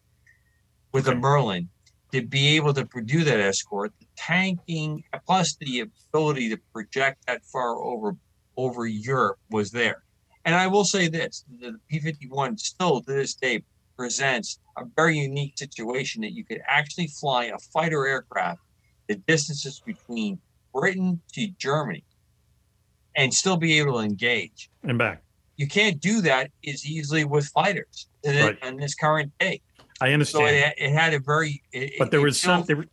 with 0.92 1.06
the 1.06 1.16
Merlin 1.16 1.70
to 2.12 2.22
be 2.22 2.56
able 2.56 2.74
to 2.74 2.88
do 3.06 3.24
that 3.24 3.40
escort, 3.40 3.94
the 4.00 4.08
tanking 4.16 5.04
plus 5.26 5.56
the 5.60 5.82
ability 5.82 6.50
to 6.50 6.58
project 6.74 7.26
that 7.28 7.44
far 7.46 7.78
over 7.78 8.16
over 8.58 8.86
Europe 8.86 9.38
was 9.50 9.72
there. 9.72 10.04
And 10.46 10.54
I 10.56 10.68
will 10.68 10.86
say 10.86 11.08
this: 11.08 11.44
the 11.60 11.76
P 11.90 12.00
fifty 12.00 12.28
one 12.28 12.58
still 12.58 13.02
to 13.02 13.12
this 13.14 13.34
day 13.36 13.64
presents 13.98 14.60
a 14.78 14.84
very 14.96 15.18
unique 15.18 15.58
situation 15.58 16.22
that 16.22 16.34
you 16.34 16.44
could 16.44 16.62
actually 16.68 17.08
fly 17.08 17.46
a 17.46 17.58
fighter 17.74 18.06
aircraft 18.06 18.60
the 19.08 19.16
distances 19.16 19.82
between 19.86 20.40
Britain 20.74 21.22
to 21.34 21.48
Germany 21.60 22.04
and 23.16 23.34
still 23.34 23.56
be 23.58 23.80
able 23.80 23.94
to 23.94 24.00
engage 24.00 24.70
and 24.84 24.98
back. 24.98 25.22
You 25.58 25.68
can't 25.68 26.02
do 26.02 26.22
that 26.22 26.52
as 26.68 26.86
easily 26.86 27.24
with 27.24 27.46
fighters 27.48 28.08
in, 28.24 28.36
Right. 28.46 28.58
in 28.64 28.76
this 28.78 28.94
current 28.94 29.32
day. 29.40 29.62
I 30.02 30.08
So 30.08 30.14
understand. 30.14 30.56
it, 30.58 30.74
it 30.78 30.92
had 30.92 31.14
a 31.14 31.20
very. 31.20 31.64
It, 31.72 31.94
but 31.98 32.12
there 32.12 32.20
was 32.22 32.42
built- 32.44 32.66
some 32.68 32.76
there, 32.78 32.86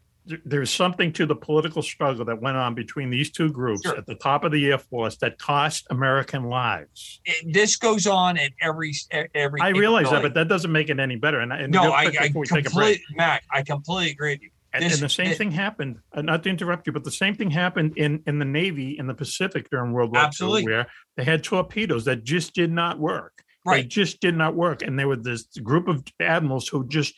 there 0.44 0.60
was 0.60 0.70
something 0.70 1.12
to 1.14 1.26
the 1.26 1.34
political 1.34 1.82
struggle 1.82 2.24
that 2.24 2.40
went 2.40 2.56
on 2.56 2.74
between 2.74 3.10
these 3.10 3.30
two 3.30 3.50
groups 3.50 3.86
at 3.86 4.06
the 4.06 4.14
top 4.14 4.44
of 4.44 4.52
the 4.52 4.70
Air 4.70 4.78
Force 4.78 5.16
that 5.16 5.38
cost 5.38 5.86
American 5.90 6.44
lives. 6.44 7.20
it- 7.24 7.52
this 7.52 7.76
goes 7.76 8.06
on 8.06 8.38
at 8.38 8.52
every 8.60 8.92
every. 9.34 9.60
I 9.60 9.68
realize 9.70 10.10
that, 10.10 10.22
but 10.22 10.34
that 10.34 10.48
doesn't 10.48 10.70
make 10.72 10.88
it 10.90 10.98
any 11.00 11.16
better. 11.16 11.40
And, 11.40 11.52
and 11.52 11.72
no, 11.72 11.90
I, 11.92 12.02
I 12.04 12.28
before 12.28 12.40
we 12.42 12.46
take 12.46 12.66
a 12.66 12.70
break, 12.70 13.00
completely, 13.00 13.02
Mac. 13.16 13.42
I 13.50 13.62
completely 13.62 14.10
agree 14.12 14.32
with 14.34 14.42
you. 14.42 14.50
And, 14.74 14.84
This- 14.84 14.94
and 14.94 15.02
the 15.02 15.08
same 15.08 15.32
it- 15.32 15.38
thing 15.38 15.50
happened. 15.50 15.98
Uh, 16.14 16.22
not 16.22 16.42
to 16.44 16.48
interrupt 16.50 16.86
you, 16.86 16.92
but 16.92 17.04
the 17.04 17.10
same 17.10 17.34
thing 17.34 17.50
happened 17.50 17.94
in 17.98 18.22
in 18.26 18.38
the 18.38 18.44
Navy 18.44 18.96
in 18.98 19.06
the 19.06 19.14
Pacific 19.14 19.68
during 19.70 19.92
World 19.92 20.12
War 20.14 20.22
Absolutely. 20.24 20.62
II, 20.62 20.68
where 20.68 20.86
they 21.16 21.24
had 21.24 21.42
torpedoes 21.44 22.04
that 22.06 22.24
just 22.24 22.54
did 22.54 22.70
not 22.72 22.98
work. 22.98 23.42
They 23.64 23.70
Right. 23.70 23.88
just 23.88 24.20
did 24.20 24.36
not 24.36 24.54
work, 24.56 24.82
and 24.82 24.98
there 24.98 25.06
was 25.08 25.20
this 25.22 25.44
group 25.62 25.86
of 25.88 26.02
admirals 26.20 26.66
who 26.68 26.86
just 26.88 27.14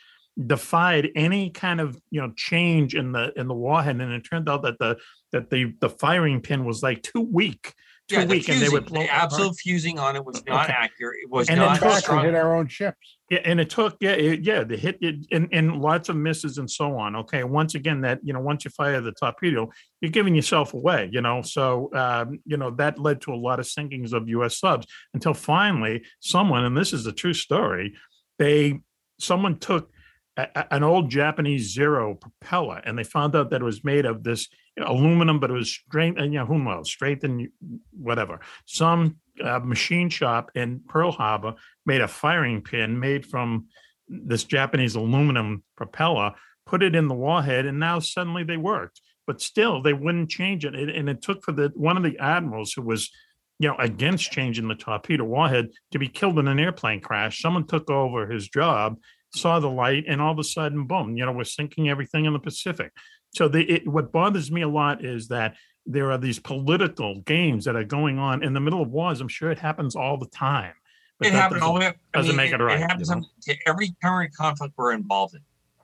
defied 0.47 1.11
any 1.15 1.51
kind 1.51 1.81
of 1.81 1.99
you 2.11 2.21
know 2.21 2.33
change 2.37 2.95
in 2.95 3.13
the 3.13 3.33
in 3.37 3.49
the 3.49 3.55
warhead, 3.55 4.01
and 4.01 4.13
it 4.13 4.21
turned 4.21 4.49
out 4.49 4.63
that 4.63 4.79
the 4.79 4.97
that 5.33 5.51
the 5.51 5.75
the 5.81 5.89
firing 5.89 6.41
pin 6.41 6.65
was 6.65 6.83
like 6.83 7.03
too 7.03 7.21
weak, 7.21 7.73
too 8.09 8.17
Yeah, 8.17 8.25
the 8.25 8.31
weak, 8.31 8.49
and 8.49 8.61
they 8.61 8.69
would 8.69 8.87
blow 8.87 9.03
the 9.03 9.09
apart. 9.09 9.25
absolute 9.25 9.57
fusing 9.57 9.99
on 9.99 10.17
it 10.17 10.25
was 10.25 10.45
not 10.47 10.65
Okay. 10.65 10.73
accurate. 10.77 11.19
It 11.23 11.31
was 11.31 11.49
And 11.49 11.61
not 11.61 11.81
back, 11.81 11.91
we 11.91 12.01
strong. 12.01 12.25
hit 12.25 12.35
our 12.35 12.57
own 12.57 12.69
ships. 12.69 13.19
Yeah, 13.31 13.41
and 13.45 13.61
it 13.61 13.71
took 13.71 13.97
yeah, 14.01 14.11
it, 14.11 14.43
yeah, 14.43 14.65
the 14.65 14.77
hit 14.77 14.99
it, 15.01 15.27
and, 15.33 15.49
and 15.53 15.81
lots 15.81 16.09
of 16.09 16.17
misses 16.17 16.59
and 16.59 16.71
so 16.71 16.97
on. 16.99 17.17
Okay, 17.17 17.43
once 17.45 17.75
again, 17.75 18.01
that 18.03 18.19
you 18.23 18.33
know, 18.33 18.41
once 18.41 18.65
you 18.65 18.71
fire 18.71 19.01
the 19.01 19.13
torpedo, 19.13 19.71
you're 20.01 20.11
giving 20.11 20.35
yourself 20.35 20.75
away. 20.75 21.09
You 21.13 21.21
know, 21.23 21.41
so 21.43 21.91
um, 21.95 22.41
you 22.45 22.57
know 22.57 22.71
that 22.73 22.99
led 22.99 23.21
to 23.23 23.33
a 23.33 23.37
lot 23.37 23.61
of 23.61 23.67
sinkings 23.67 24.13
of 24.13 24.29
U.S. 24.29 24.59
subs 24.59 24.87
until 25.15 25.33
finally 25.33 26.05
someone, 26.21 26.65
and 26.65 26.77
this 26.77 26.93
is 26.93 27.07
a 27.07 27.13
true 27.13 27.33
story, 27.35 27.95
they 28.39 28.81
someone 29.19 29.59
took 29.59 29.91
an 30.37 30.83
old 30.83 31.11
Japanese 31.11 31.73
Zero 31.73 32.15
propeller 32.15 32.83
and 32.85 32.99
they 32.99 33.05
found 33.05 33.37
out 33.37 33.51
that 33.51 33.61
it 33.61 33.65
was 33.65 33.85
made 33.85 34.05
of 34.05 34.25
this 34.25 34.49
aluminum, 34.81 35.39
but 35.39 35.51
it 35.51 35.55
was 35.55 35.71
straight 35.71 36.19
and 36.19 36.33
you 36.33 36.41
know 36.41 36.47
who 36.47 36.59
knows, 36.59 36.91
straight 36.91 37.23
and 37.23 37.49
whatever. 37.93 38.41
Some 38.67 39.17
uh, 39.43 39.61
machine 39.61 40.09
shop 40.09 40.51
in 40.55 40.81
Pearl 40.89 41.13
Harbor 41.13 41.55
made 41.87 42.01
a 42.01 42.09
firing 42.09 42.63
pin 42.63 42.99
made 42.99 43.27
from 43.27 43.67
this 44.09 44.45
Japanese 44.45 44.97
aluminum 44.97 45.63
propeller, 45.77 46.33
put 46.67 46.83
it 46.83 46.95
in 46.95 47.09
the 47.09 47.15
warhead, 47.15 47.67
and 47.67 47.79
now 47.79 47.99
suddenly 47.99 48.45
they 48.45 48.57
worked. 48.57 49.01
But 49.27 49.41
still, 49.41 49.81
they 49.81 49.95
wouldn't 49.95 50.31
change 50.31 50.65
it. 50.67 50.75
And 50.75 51.09
it 51.09 51.23
took 51.23 51.43
for 51.43 51.53
the 51.53 51.73
one 51.75 51.97
of 51.97 52.03
the 52.03 52.19
admirals 52.19 52.73
who 52.75 52.83
was, 52.83 53.11
you 53.59 53.69
know, 53.69 53.77
against 53.79 54.33
changing 54.33 54.69
the 54.69 54.75
torpedo 54.75 55.25
warhead 55.25 55.71
to 55.93 55.99
be 55.99 56.09
killed 56.09 56.39
in 56.39 56.49
an 56.49 56.61
airplane 56.61 57.01
crash. 57.01 57.41
Someone 57.41 57.67
took 57.67 57.89
over 57.89 58.27
his 58.27 58.49
job, 58.49 58.99
saw 59.35 59.61
the 59.61 59.69
light, 59.71 60.05
and 60.09 60.21
all 60.21 60.33
of 60.33 60.39
a 60.39 60.45
sudden, 60.45 60.87
boom! 60.87 61.17
You 61.17 61.27
know, 61.27 61.33
we're 61.33 61.45
sinking 61.45 61.89
everything 61.89 62.25
in 62.25 62.33
the 62.33 62.39
Pacific. 62.39 62.93
So 63.35 63.49
the 63.49 63.63
it, 63.71 63.89
what 63.89 64.13
bothers 64.13 64.51
me 64.51 64.63
a 64.63 64.69
lot 64.69 65.05
is 65.05 65.29
that 65.29 65.57
there 65.87 66.11
are 66.13 66.19
these 66.19 66.39
political 66.39 67.21
games 67.23 67.65
that 67.67 67.77
are 67.77 67.85
going 67.85 68.19
on 68.19 68.43
in 68.43 68.55
the 68.55 68.61
middle 68.61 68.81
of 68.83 68.89
wars. 68.91 69.21
I'm 69.21 69.29
sure 69.29 69.51
it 69.51 69.59
happens 69.59 69.95
all 69.97 70.17
the 70.17 70.27
time. 70.29 70.73
But 71.19 71.29
It 71.29 71.33
that 71.33 71.37
happened 71.43 71.63
all 71.63 71.75
the 71.75 71.81
way. 71.81 71.87
doesn't- 71.87 71.95
up. 71.95 72.01
I 72.15 72.19
Doesn't 72.19 72.37
mean, 72.37 72.37
make 72.51 72.53
it 72.53 72.63
right. 72.63 72.79
you 72.79 72.87
happens 72.87 73.11
know? 73.11 73.17
on- 73.19 73.27
to 73.43 73.57
every 73.67 73.95
current 74.03 74.35
conflict 74.35 74.75
we're 74.77 74.93
involved 74.95 75.35
in. 75.35 75.41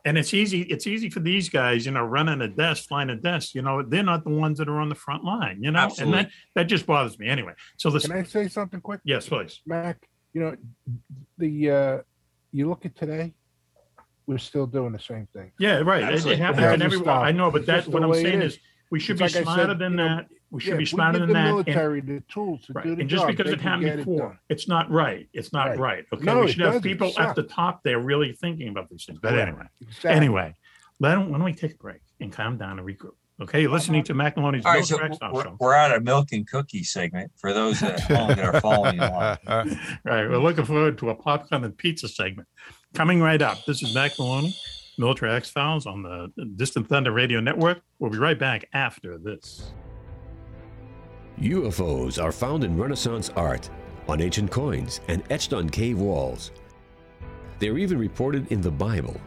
And 0.06 0.16
it's 0.16 0.32
easy. 0.32 0.62
It's 0.62 0.86
easy 0.86 1.10
for 1.10 1.20
these 1.20 1.51
guys, 1.51 1.85
you 1.85 1.93
know, 1.93 2.02
running 2.02 2.40
a 2.40 2.48
desk, 2.48 2.89
flying 2.89 3.10
a 3.10 3.16
desk. 3.16 3.55
You 3.55 3.60
know, 3.60 3.82
they're 3.82 4.02
not 4.02 4.24
the 4.24 4.31
ones 4.31 4.56
that 4.59 4.66
are 4.68 4.81
on 4.81 4.89
the 4.89 4.94
front 4.94 5.24
line. 5.24 5.62
You 5.62 5.70
know, 5.72 5.78
Absolutely. 5.81 6.18
and 6.20 6.27
that 6.27 6.32
that 6.55 6.64
just 6.64 6.86
bothers 6.86 7.18
me. 7.18 7.28
Anyway, 7.28 7.52
so 7.77 7.90
this. 7.90 8.06
Can 8.06 8.16
I 8.16 8.22
say 8.22 8.48
something 8.48 8.81
quick? 8.81 9.01
Yes, 9.05 9.28
please. 9.28 9.60
Mac, 9.66 10.09
you 10.32 10.40
know, 10.40 10.56
the 11.36 11.70
uh 11.70 11.98
you 12.52 12.66
look 12.68 12.86
at 12.86 12.97
today, 12.97 13.35
we're 14.31 14.39
still 14.39 14.66
doing 14.66 14.93
the 14.93 14.98
same 14.98 15.27
thing. 15.32 15.51
Yeah, 15.59 15.78
right. 15.78 16.02
It, 16.05 16.09
it 16.09 16.12
Absolutely. 16.15 16.36
happens 16.43 16.61
Hasn't 16.61 16.82
in 16.82 16.86
everyone. 16.86 17.05
stopped. 17.05 17.27
I 17.27 17.32
know, 17.32 17.51
but 17.51 17.66
that's 17.66 17.89
what 17.89 18.05
I'm 18.05 18.15
saying 18.15 18.43
is. 18.43 18.55
is 18.55 18.59
we 18.93 19.01
should 19.01 19.20
It's 19.20 19.32
be 19.35 19.39
like 19.40 19.44
smarter 19.44 19.70
said, 19.73 19.78
than 19.81 19.93
you 19.93 19.97
know, 19.98 20.09
that. 20.16 20.27
We 20.52 20.61
should 20.61 20.69
yeah, 20.70 20.77
be 20.77 20.82
if 20.85 20.93
we 20.93 20.97
smarter 20.97 21.19
give 21.19 21.28
than 21.28 21.28
the 21.28 21.35
that. 21.35 21.47
and- 21.47 21.52
military 21.66 22.01
the 22.01 22.20
tools 22.28 22.65
to 22.66 22.73
Right. 22.73 22.85
do 22.85 22.94
the 22.94 23.01
And 23.02 23.11
just 23.11 23.23
job, 23.23 23.36
because 23.36 23.52
it 23.52 23.61
happened 23.61 23.85
get 23.86 23.98
it 24.01 24.05
before, 24.07 24.39
it's 24.48 24.69
not 24.69 24.89
right. 24.90 25.28
It's 25.32 25.52
not 25.52 25.69
Right. 25.70 25.78
right. 25.78 26.05
Okay. 26.12 26.24
No, 26.24 26.40
we 26.40 26.52
should 26.52 26.61
have 26.65 26.81
people 26.82 27.09
It 27.09 27.19
at 27.19 27.35
the 27.35 27.43
sucks. 27.43 27.55
top 27.55 27.82
there 27.82 27.98
really 27.98 28.32
thinking 28.32 28.69
about 28.69 28.89
these 28.89 29.05
things. 29.05 29.19
But 29.20 29.31
Correct. 29.31 29.48
anyway, 29.48 29.66
Exactly. 29.81 30.11
anyway, 30.11 30.55
let 31.01 31.19
why 31.19 31.24
don't 31.39 31.43
we 31.44 31.52
take 31.55 31.74
a 31.74 31.77
break 31.78 32.01
and 32.20 32.32
calm 32.32 32.57
down 32.57 32.78
and 32.78 32.86
regroup? 32.89 33.15
Okay, 33.41 33.62
you're 33.62 33.71
listening 33.71 34.05
to 34.05 34.12
Macaroni's 34.12 34.67
All 34.67 34.73
right, 34.73 34.81
Bill 34.81 34.87
so 34.87 34.99
Track 34.99 35.15
Stop 35.15 35.33
we're, 35.33 35.45
Show. 35.45 35.57
we're 35.59 35.73
at 35.73 35.97
a 35.97 36.01
milk 36.01 36.33
and 36.33 36.47
cookie 36.47 36.85
segment 36.85 37.33
for 37.37 37.55
those 37.55 37.83
at 37.83 37.99
home 38.01 38.29
that 38.29 38.39
are 38.55 38.61
following 38.61 38.99
along. 38.99 39.39
Right. 40.05 40.29
We're 40.29 40.37
looking 40.39 40.67
forward 40.67 40.99
to 40.99 41.09
a 41.11 41.15
popcorn 41.15 41.65
and 41.65 41.77
pizza 41.77 42.07
segment 42.07 42.49
coming 42.93 43.23
right 43.23 43.41
up. 43.41 43.65
This 43.65 43.83
is 43.83 43.95
Mac 43.95 44.19
Maloney, 44.19 44.55
Military 44.99 45.33
X 45.33 45.49
Files 45.49 45.87
on 45.87 46.03
the 46.03 46.31
Distant 46.57 46.89
Thunder 46.89 47.12
Radio 47.12 47.41
Network. 47.41 47.81
We'll 47.99 48.11
be 48.11 48.19
right 48.19 48.39
back 48.39 48.69
after 48.75 49.17
this. 49.17 49.73
UFOs 51.39 52.23
are 52.23 52.33
found 52.33 52.62
in 52.62 52.77
Renaissance 52.77 53.31
art, 53.37 53.71
on 54.07 54.21
ancient 54.21 54.51
coins, 54.51 55.01
and 55.09 55.23
etched 55.31 55.55
on 55.55 55.71
cave 55.71 55.99
walls. 55.99 56.51
They're 57.59 57.79
even 57.79 57.99
reported 57.99 58.53
in 58.53 58.61
the 58.61 58.71
Bible. 58.71 59.19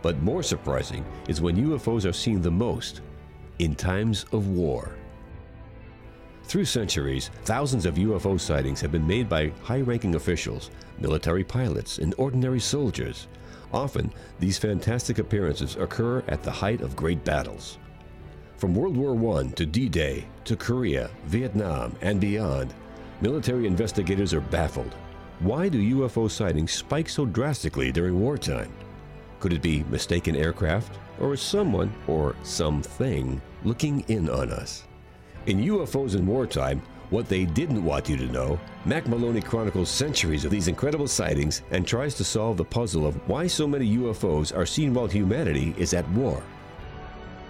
But 0.00 0.22
more 0.22 0.44
surprising 0.44 1.04
is 1.28 1.40
when 1.40 1.56
UFOs 1.56 2.08
are 2.08 2.12
seen 2.12 2.40
the 2.40 2.50
most 2.50 3.00
in 3.62 3.76
times 3.76 4.26
of 4.32 4.48
war. 4.48 4.96
Through 6.42 6.64
centuries, 6.64 7.30
thousands 7.44 7.86
of 7.86 7.94
UFO 7.94 8.38
sightings 8.38 8.80
have 8.80 8.90
been 8.90 9.06
made 9.06 9.28
by 9.28 9.52
high 9.62 9.82
ranking 9.82 10.16
officials, 10.16 10.70
military 10.98 11.44
pilots, 11.44 11.98
and 11.98 12.12
ordinary 12.18 12.58
soldiers. 12.58 13.28
Often, 13.72 14.12
these 14.40 14.58
fantastic 14.58 15.18
appearances 15.18 15.76
occur 15.76 16.24
at 16.26 16.42
the 16.42 16.50
height 16.50 16.80
of 16.80 16.96
great 16.96 17.24
battles. 17.24 17.78
From 18.56 18.74
World 18.74 18.96
War 18.96 19.38
I 19.38 19.44
to 19.52 19.64
D 19.64 19.88
Day 19.88 20.24
to 20.44 20.56
Korea, 20.56 21.08
Vietnam, 21.26 21.94
and 22.02 22.20
beyond, 22.20 22.74
military 23.20 23.68
investigators 23.68 24.34
are 24.34 24.40
baffled. 24.40 24.94
Why 25.38 25.68
do 25.68 25.78
UFO 25.78 26.28
sightings 26.28 26.72
spike 26.72 27.08
so 27.08 27.24
drastically 27.24 27.92
during 27.92 28.18
wartime? 28.18 28.72
Could 29.38 29.52
it 29.52 29.62
be 29.62 29.84
mistaken 29.84 30.34
aircraft, 30.34 30.98
or 31.22 31.36
someone 31.36 31.90
or 32.06 32.36
something 32.42 33.40
looking 33.64 34.00
in 34.08 34.28
on 34.28 34.50
us? 34.50 34.84
In 35.46 35.58
UFOs 35.58 36.14
in 36.14 36.26
Wartime, 36.26 36.82
what 37.10 37.28
they 37.28 37.44
didn't 37.44 37.84
want 37.84 38.08
you 38.08 38.16
to 38.16 38.26
know, 38.26 38.58
Mac 38.84 39.06
Maloney 39.06 39.40
chronicles 39.40 39.90
centuries 39.90 40.44
of 40.44 40.50
these 40.50 40.68
incredible 40.68 41.06
sightings 41.06 41.62
and 41.70 41.86
tries 41.86 42.14
to 42.14 42.24
solve 42.24 42.56
the 42.56 42.64
puzzle 42.64 43.06
of 43.06 43.16
why 43.28 43.46
so 43.46 43.66
many 43.66 43.96
UFOs 43.96 44.56
are 44.56 44.66
seen 44.66 44.94
while 44.94 45.06
humanity 45.06 45.74
is 45.78 45.94
at 45.94 46.08
war. 46.10 46.42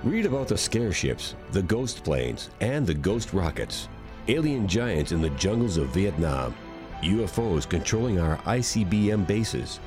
Read 0.03 0.27
about 0.27 0.49
the 0.49 0.59
scare 0.59 0.93
ships, 0.93 1.37
the 1.53 1.63
ghost 1.63 2.03
planes, 2.03 2.51
and 2.61 2.85
the 2.85 2.95
ghost 2.95 3.33
rockets, 3.33 3.89
alien 4.27 4.67
giants 4.67 5.13
in 5.13 5.23
the 5.23 5.31
jungles 5.31 5.77
of 5.77 5.91
Vietnam, 5.91 6.55
UFOs 7.03 7.69
controlling 7.69 8.19
our 8.19 8.39
ICBM 8.39 9.27
bases, 9.27 9.79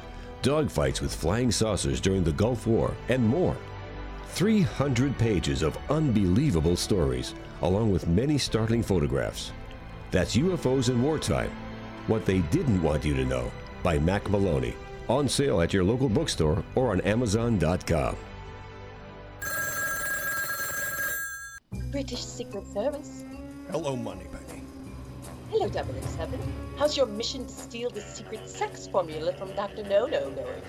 dogfights 0.42 1.02
with 1.02 1.14
flying 1.14 1.52
saucers 1.52 2.00
during 2.00 2.24
the 2.24 2.32
Gulf 2.32 2.66
War, 2.66 2.96
and 3.10 3.28
more. 3.28 3.58
300 4.36 5.18
pages 5.18 5.62
of 5.62 5.78
unbelievable 5.90 6.76
stories, 6.76 7.34
along 7.62 7.90
with 7.90 8.06
many 8.08 8.38
startling 8.38 8.84
photographs. 8.84 9.54
That's 10.12 10.36
UFOs 10.36 10.90
in 10.90 11.02
Wartime 11.02 11.52
What 12.08 12.26
They 12.26 12.40
Didn't 12.52 12.84
Want 12.84 13.06
You 13.06 13.16
to 13.16 13.24
Know 13.24 13.50
by 13.82 13.98
Mac 13.98 14.30
Maloney. 14.30 14.76
On 15.08 15.30
sale 15.30 15.62
at 15.62 15.72
your 15.72 15.86
local 15.86 16.10
bookstore 16.10 16.62
or 16.76 16.92
on 16.92 17.00
Amazon.com. 17.02 18.18
British 21.92 22.26
Secret 22.26 22.68
Service. 22.74 23.24
Hello, 23.72 23.96
Moneypenny. 23.96 24.64
Hello, 25.50 25.70
007. 25.72 26.38
How's 26.76 26.98
your 26.98 27.06
mission 27.06 27.46
to 27.46 27.54
steal 27.54 27.90
the 27.90 28.02
secret 28.02 28.50
sex 28.50 28.86
formula 28.88 29.32
from 29.32 29.54
Dr. 29.54 29.84
No 29.84 30.08
No 30.08 30.30
going? 30.32 30.62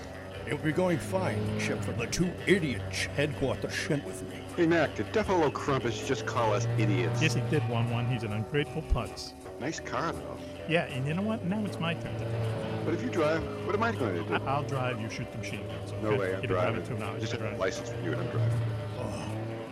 It'll 0.47 0.57
be 0.59 0.71
going 0.71 0.97
fine, 0.97 1.37
except 1.57 1.83
for 1.83 1.91
the 1.91 2.07
two 2.07 2.31
idiots 2.45 3.03
headquarters 3.17 3.73
sent 3.73 4.05
with 4.05 4.23
me. 4.29 4.37
Hey, 4.55 4.65
Mac, 4.65 4.95
did 4.95 5.11
Defalo 5.11 5.51
Crumpus 5.51 6.07
just 6.07 6.25
call 6.25 6.53
us 6.53 6.65
idiots? 6.77 7.21
Yes, 7.21 7.33
he 7.33 7.41
did 7.49 7.61
Juan 7.67 7.89
Juan. 7.91 8.07
He's 8.07 8.23
an 8.23 8.31
ungrateful 8.31 8.81
putz. 8.83 9.33
Nice 9.59 9.81
car, 9.81 10.13
though. 10.13 10.37
Yeah, 10.69 10.85
and 10.85 11.05
you 11.05 11.13
know 11.15 11.21
what? 11.21 11.43
Now 11.43 11.63
it's 11.65 11.79
my 11.81 11.95
turn 11.95 12.13
to 12.13 12.19
talk. 12.19 12.85
But 12.85 12.93
if 12.93 13.03
you 13.03 13.09
drive, 13.09 13.43
what 13.65 13.75
am 13.75 13.83
I 13.83 13.91
going 13.91 14.23
to 14.23 14.39
do? 14.39 14.45
I'll 14.45 14.63
drive. 14.63 15.01
You 15.01 15.09
shoot 15.09 15.29
the 15.33 15.37
machine 15.39 15.67
guns. 15.67 15.93
No 16.01 16.11
way, 16.15 16.33
I'm 16.33 16.41
You 16.41 16.47
don't 16.47 16.57
have 16.63 16.75
driving. 16.75 16.81
it 16.81 16.85
too 16.87 16.97
now. 16.97 17.17
Just 17.17 17.33
a 17.33 17.57
license 17.57 17.89
for 17.89 18.01
you 18.01 18.13
and 18.13 18.21
I'm 18.21 18.27
driving. 18.29 18.59
Oh, 18.99 19.29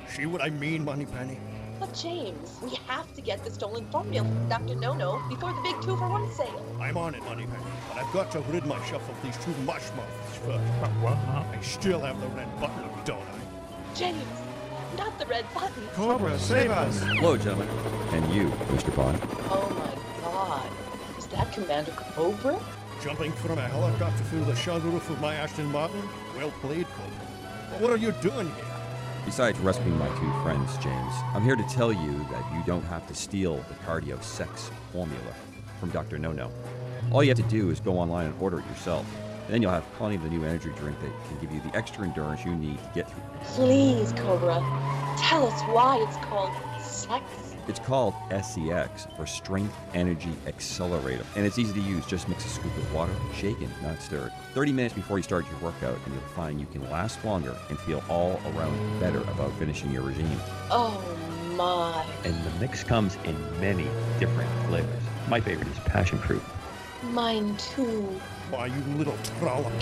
See 0.10 0.26
what 0.26 0.42
I 0.44 0.50
mean, 0.50 0.84
Moneypenny? 0.84 1.38
But 1.80 1.94
James, 1.94 2.58
we 2.64 2.72
have 2.88 3.14
to 3.16 3.22
get 3.22 3.44
the 3.44 3.52
stolen 3.52 3.86
formula 3.88 4.26
from 4.26 4.50
Dr. 4.50 4.76
No-No 4.76 5.22
before 5.28 5.54
the 5.54 5.62
big 5.62 5.76
two-for-one 5.82 6.32
sale. 6.32 6.66
I'm 6.80 6.96
on 6.96 7.16
it, 7.16 7.24
Moneypenny. 7.24 7.64
But 7.90 7.98
I've 7.98 8.14
got 8.14 8.32
to 8.32 8.40
rid 8.42 8.66
myself 8.66 9.08
of 9.10 9.22
these 9.22 9.38
two 9.44 9.52
mush 9.64 9.84
mouths 9.98 10.38
first. 10.46 10.64
What? 11.02 11.18
I 11.18 11.60
still 11.62 12.00
have 12.00 12.20
the 12.22 12.28
red 12.28 12.60
button, 12.60 12.90
don't 13.04 13.20
I? 13.20 13.94
James, 13.96 14.24
not 14.98 15.18
the 15.20 15.26
red 15.26 15.46
button. 15.54 15.84
Cobra, 15.94 16.40
save 16.40 16.72
us! 16.72 17.02
Hello, 17.02 17.36
gentlemen. 17.36 17.68
And 18.14 18.34
you, 18.34 18.46
Mr. 18.72 18.96
Bond. 18.96 19.20
Oh 19.50 19.70
my 19.78 20.22
God. 20.22 20.70
Is 21.18 21.28
that 21.28 21.52
Commander 21.52 21.92
Cobra? 21.92 22.58
Jumping 23.02 23.34
from 23.34 23.58
a 23.58 23.68
helicopter 23.68 24.24
through 24.26 24.46
the 24.46 24.54
sunroof 24.54 25.10
of 25.10 25.20
my 25.20 25.36
Aston 25.36 25.70
Martin? 25.72 26.02
Well 26.38 26.52
played, 26.62 26.88
Cobra. 26.88 27.28
But 27.72 27.82
what 27.82 27.92
are 27.92 27.98
you 27.98 28.14
doing 28.22 28.48
here? 28.48 28.75
Besides 29.26 29.58
rescuing 29.60 29.98
my 29.98 30.08
two 30.20 30.32
friends, 30.44 30.78
James, 30.78 31.14
I'm 31.34 31.44
here 31.44 31.56
to 31.56 31.64
tell 31.64 31.92
you 31.92 32.26
that 32.32 32.54
you 32.54 32.62
don't 32.66 32.84
have 32.84 33.08
to 33.08 33.16
steal 33.16 33.56
the 33.68 33.74
cardio 33.86 34.22
sex 34.22 34.70
formula 34.94 35.34
from 35.80 35.90
Dr. 35.90 36.20
No 36.20 36.32
No. 36.32 36.52
All 37.12 37.24
you 37.24 37.30
have 37.30 37.38
to 37.38 37.44
do 37.44 37.72
is 37.72 37.80
go 37.80 37.98
online 37.98 38.28
and 38.28 38.42
order 38.42 38.60
it 38.60 38.68
yourself. 38.68 39.06
Then 39.50 39.64
you'll 39.64 39.72
have 39.72 39.84
plenty 39.94 40.16
of 40.16 40.24
the 40.24 40.30
new 40.30 40.44
energy 40.44 40.70
drink 40.78 41.00
that 41.02 41.12
can 41.28 41.40
give 41.42 41.52
you 41.52 41.60
the 41.62 41.76
extra 41.76 42.06
endurance 42.06 42.46
you 42.46 42.56
need 42.56 42.78
to 42.78 42.92
get 42.94 43.10
through. 43.10 43.24
Please, 43.56 44.12
Cobra, 44.14 44.60
tell 45.18 45.48
us 45.48 45.62
why 45.64 45.98
it's 46.08 46.18
called 46.26 46.52
sex. 46.82 47.45
It's 47.68 47.80
called 47.80 48.14
SEX 48.30 49.08
for 49.18 49.26
Strength 49.26 49.74
Energy 49.96 50.32
Accelerator, 50.46 51.26
and 51.36 51.46
it's 51.46 51.58
easy 51.58 51.74
to 51.74 51.82
use. 51.82 52.06
Just 52.06 52.30
mix 52.30 52.46
a 52.46 52.50
scoop 52.50 52.76
of 52.78 52.94
water, 52.94 53.12
shaken, 53.34 53.70
not 53.82 54.00
stir 54.02 54.28
it. 54.28 54.34
30 54.54 54.72
minutes 54.72 54.94
before 54.94 55.18
you 55.18 55.24
start 55.24 55.46
your 55.50 55.60
workout, 55.60 55.98
and 56.06 56.14
you'll 56.14 56.24
find 56.36 56.60
you 56.60 56.68
can 56.68 56.88
last 56.92 57.24
longer 57.26 57.56
and 57.70 57.80
feel 57.80 58.04
all 58.08 58.40
around 58.54 59.00
better 59.00 59.22
about 59.22 59.52
finishing 59.58 59.92
your 59.92 60.04
regime. 60.04 60.40
Oh 60.70 61.02
my. 61.56 62.06
And 62.24 62.36
the 62.46 62.60
mix 62.60 62.84
comes 62.84 63.18
in 63.24 63.36
many 63.60 63.88
different 64.20 64.50
flavors. 64.68 65.02
My 65.28 65.40
favorite 65.40 65.68
is 65.68 65.80
passion 65.80 66.20
fruit. 66.20 66.44
Mine 67.12 67.58
too. 67.58 68.02
Why, 68.52 68.68
you 68.68 68.82
little 68.96 69.18
trollop. 69.40 69.74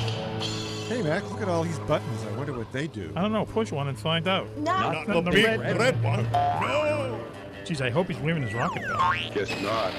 Hey, 0.87 1.01
Mac, 1.01 1.29
look 1.29 1.41
at 1.41 1.49
all 1.49 1.63
these 1.63 1.79
buttons. 1.79 2.23
I 2.23 2.37
wonder 2.37 2.53
what 2.53 2.71
they 2.71 2.87
do. 2.87 3.11
I 3.15 3.21
don't 3.21 3.33
know. 3.33 3.45
Push 3.45 3.73
one 3.73 3.89
and 3.89 3.97
find 3.97 4.27
out. 4.27 4.47
No. 4.57 4.63
Not, 4.63 5.07
the 5.25 5.31
big 5.31 5.59
red 5.59 6.01
one. 6.01 6.23
No! 6.31 7.19
Jeez, 7.63 7.79
I 7.79 7.89
hope 7.89 8.07
he's 8.07 8.19
wearing 8.19 8.43
his 8.43 8.53
rocket 8.53 8.83
belt. 8.83 9.15
Guess 9.33 9.61
not. 9.61 9.93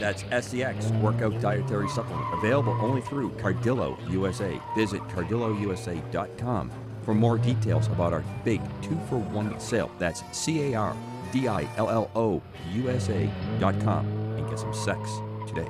That's 0.00 0.22
SEX 0.46 0.90
Workout 1.02 1.40
Dietary 1.40 1.88
Supplement, 1.88 2.26
available 2.34 2.76
only 2.80 3.02
through 3.02 3.30
Cardillo 3.32 3.96
USA. 4.10 4.60
Visit 4.76 5.00
cardillousa.com 5.08 6.70
for 7.02 7.14
more 7.14 7.38
details 7.38 7.86
about 7.88 8.12
our 8.12 8.24
big 8.44 8.60
two 8.82 8.98
for 9.08 9.18
one 9.18 9.58
sale. 9.60 9.90
That's 9.98 10.22
C 10.32 10.72
A 10.72 10.78
R 10.78 10.96
D 11.32 11.48
I 11.48 11.68
L 11.76 11.88
L 11.88 12.10
O 12.14 12.42
USA.com 12.72 14.06
and 14.36 14.48
get 14.48 14.58
some 14.58 14.74
sex 14.74 15.10
today. 15.46 15.68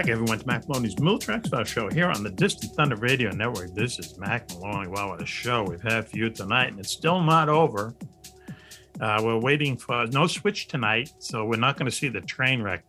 Back, 0.00 0.08
everyone, 0.08 0.38
to 0.38 0.46
Mac 0.46 0.66
Maloney's 0.66 0.98
Military 0.98 1.36
X 1.36 1.50
Files 1.50 1.68
Show 1.68 1.90
here 1.90 2.08
on 2.08 2.22
the 2.22 2.30
Distant 2.30 2.72
Thunder 2.72 2.96
Radio 2.96 3.32
Network. 3.32 3.74
This 3.74 3.98
is 3.98 4.16
Mac 4.16 4.48
Maloney. 4.48 4.88
Wow, 4.88 5.10
what 5.10 5.20
a 5.20 5.26
show 5.26 5.62
we've 5.62 5.82
had 5.82 6.08
for 6.08 6.16
you 6.16 6.30
tonight, 6.30 6.68
and 6.68 6.80
it's 6.80 6.90
still 6.90 7.20
not 7.20 7.50
over. 7.50 7.94
Uh, 8.98 9.20
we're 9.22 9.38
waiting 9.38 9.76
for 9.76 10.06
no 10.06 10.26
switch 10.26 10.68
tonight, 10.68 11.12
so 11.18 11.44
we're 11.44 11.60
not 11.60 11.76
going 11.76 11.84
to 11.84 11.94
see 11.94 12.08
the 12.08 12.22
train 12.22 12.62
wreck 12.62 12.82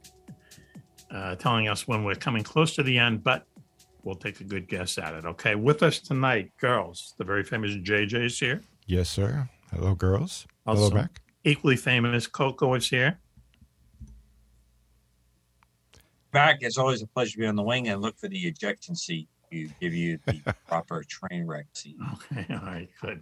uh, 1.13 1.35
telling 1.35 1.67
us 1.67 1.85
when 1.85 2.05
we're 2.05 2.15
coming 2.15 2.43
close 2.43 2.75
to 2.75 2.83
the 2.83 2.97
end, 2.97 3.25
but 3.25 3.45
we'll 4.05 4.15
take 4.15 4.39
a 4.39 4.45
good 4.45 4.69
guess 4.69 4.97
at 4.97 5.13
it. 5.13 5.25
Okay, 5.25 5.55
with 5.55 5.83
us 5.83 5.99
tonight, 5.99 6.49
girls, 6.61 7.13
the 7.17 7.25
very 7.25 7.43
famous 7.43 7.71
JJ's 7.71 8.39
here. 8.39 8.61
Yes, 8.85 9.09
sir. 9.09 9.49
Hello, 9.73 9.95
girls. 9.95 10.47
Hello, 10.65 10.89
Mac. 10.89 11.19
Equally 11.43 11.75
famous 11.75 12.25
Coco 12.25 12.73
is 12.75 12.89
here. 12.89 13.19
Back, 16.31 16.59
it's 16.61 16.77
always 16.77 17.01
a 17.01 17.07
pleasure 17.07 17.33
to 17.33 17.37
be 17.39 17.45
on 17.45 17.55
the 17.55 17.63
wing 17.63 17.89
and 17.89 18.01
look 18.01 18.17
for 18.17 18.29
the 18.29 18.47
ejection 18.47 18.95
seat 18.95 19.27
to 19.51 19.67
give 19.81 19.93
you 19.93 20.17
the 20.25 20.55
proper 20.67 21.03
train 21.03 21.45
wreck 21.45 21.65
seat. 21.73 21.97
Okay, 22.13 22.45
all 22.53 22.65
right, 22.65 22.89
good. 23.01 23.21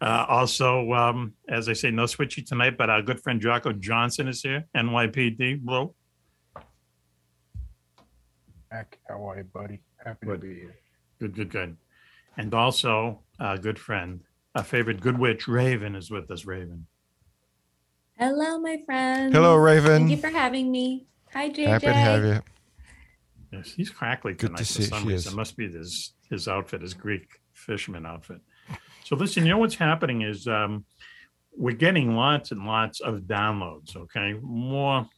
Uh, 0.00 0.24
also, 0.28 0.92
um, 0.92 1.34
as 1.48 1.68
I 1.68 1.72
say, 1.72 1.90
no 1.90 2.04
switchy 2.04 2.46
tonight, 2.46 2.76
but 2.78 2.90
our 2.90 3.02
good 3.02 3.20
friend 3.20 3.40
Jocko 3.40 3.72
Johnson 3.72 4.28
is 4.28 4.40
here, 4.42 4.64
NYPD. 4.76 5.60
Bro, 5.62 5.94
Mac, 8.70 8.98
how 9.08 9.28
are 9.28 9.38
you, 9.38 9.44
buddy? 9.44 9.80
Happy 10.04 10.26
to 10.26 10.38
be 10.38 10.54
here. 10.54 10.76
good, 11.18 11.34
good, 11.34 11.50
good. 11.50 11.76
And 12.36 12.54
also, 12.54 13.20
a 13.40 13.58
good 13.58 13.80
friend, 13.80 14.20
our 14.54 14.62
favorite 14.62 15.00
good 15.00 15.18
witch, 15.18 15.48
Raven, 15.48 15.96
is 15.96 16.08
with 16.08 16.30
us. 16.30 16.44
Raven. 16.44 16.86
Hello, 18.16 18.58
my 18.60 18.80
friend. 18.86 19.32
Hello, 19.32 19.56
Raven. 19.56 20.06
Thank 20.06 20.10
you 20.10 20.16
for 20.16 20.30
having 20.30 20.70
me. 20.70 21.08
Hi, 21.32 21.50
JJ. 21.50 21.66
Happy 21.66 21.86
to 21.86 21.92
have 21.92 22.24
you. 22.24 22.40
Yes, 23.52 23.72
he's 23.72 23.90
crackly 23.90 24.32
Good 24.32 24.48
tonight 24.48 24.58
to 24.58 24.64
for 24.64 24.72
see 24.72 24.82
some 24.84 25.02
she 25.02 25.08
reason. 25.08 25.28
is. 25.30 25.34
It 25.34 25.36
must 25.36 25.56
be 25.56 25.70
his 25.70 26.14
his 26.30 26.48
outfit, 26.48 26.82
his 26.82 26.94
Greek 26.94 27.40
fisherman 27.54 28.06
outfit. 28.06 28.40
So 29.04 29.16
listen, 29.16 29.44
you 29.44 29.50
know 29.50 29.58
what's 29.58 29.74
happening 29.74 30.22
is 30.22 30.46
um, 30.46 30.84
we're 31.56 31.76
getting 31.76 32.14
lots 32.14 32.50
and 32.50 32.66
lots 32.66 33.00
of 33.00 33.22
downloads. 33.22 33.96
Okay, 33.96 34.34
more 34.42 35.08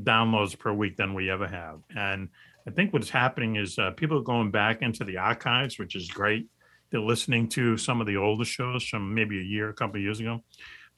downloads 0.00 0.58
per 0.58 0.72
week 0.72 0.96
than 0.96 1.14
we 1.14 1.30
ever 1.30 1.46
have, 1.46 1.80
and 1.96 2.28
I 2.66 2.70
think 2.70 2.92
what's 2.92 3.10
happening 3.10 3.56
is 3.56 3.78
uh, 3.78 3.90
people 3.92 4.18
are 4.18 4.22
going 4.22 4.50
back 4.50 4.82
into 4.82 5.04
the 5.04 5.18
archives, 5.18 5.78
which 5.78 5.94
is 5.94 6.08
great. 6.08 6.48
They're 6.90 7.00
listening 7.00 7.48
to 7.50 7.76
some 7.76 8.00
of 8.00 8.06
the 8.06 8.16
older 8.16 8.44
shows 8.44 8.84
from 8.86 9.14
maybe 9.14 9.38
a 9.38 9.42
year, 9.42 9.68
a 9.68 9.74
couple 9.74 9.96
of 9.96 10.02
years 10.02 10.20
ago. 10.20 10.44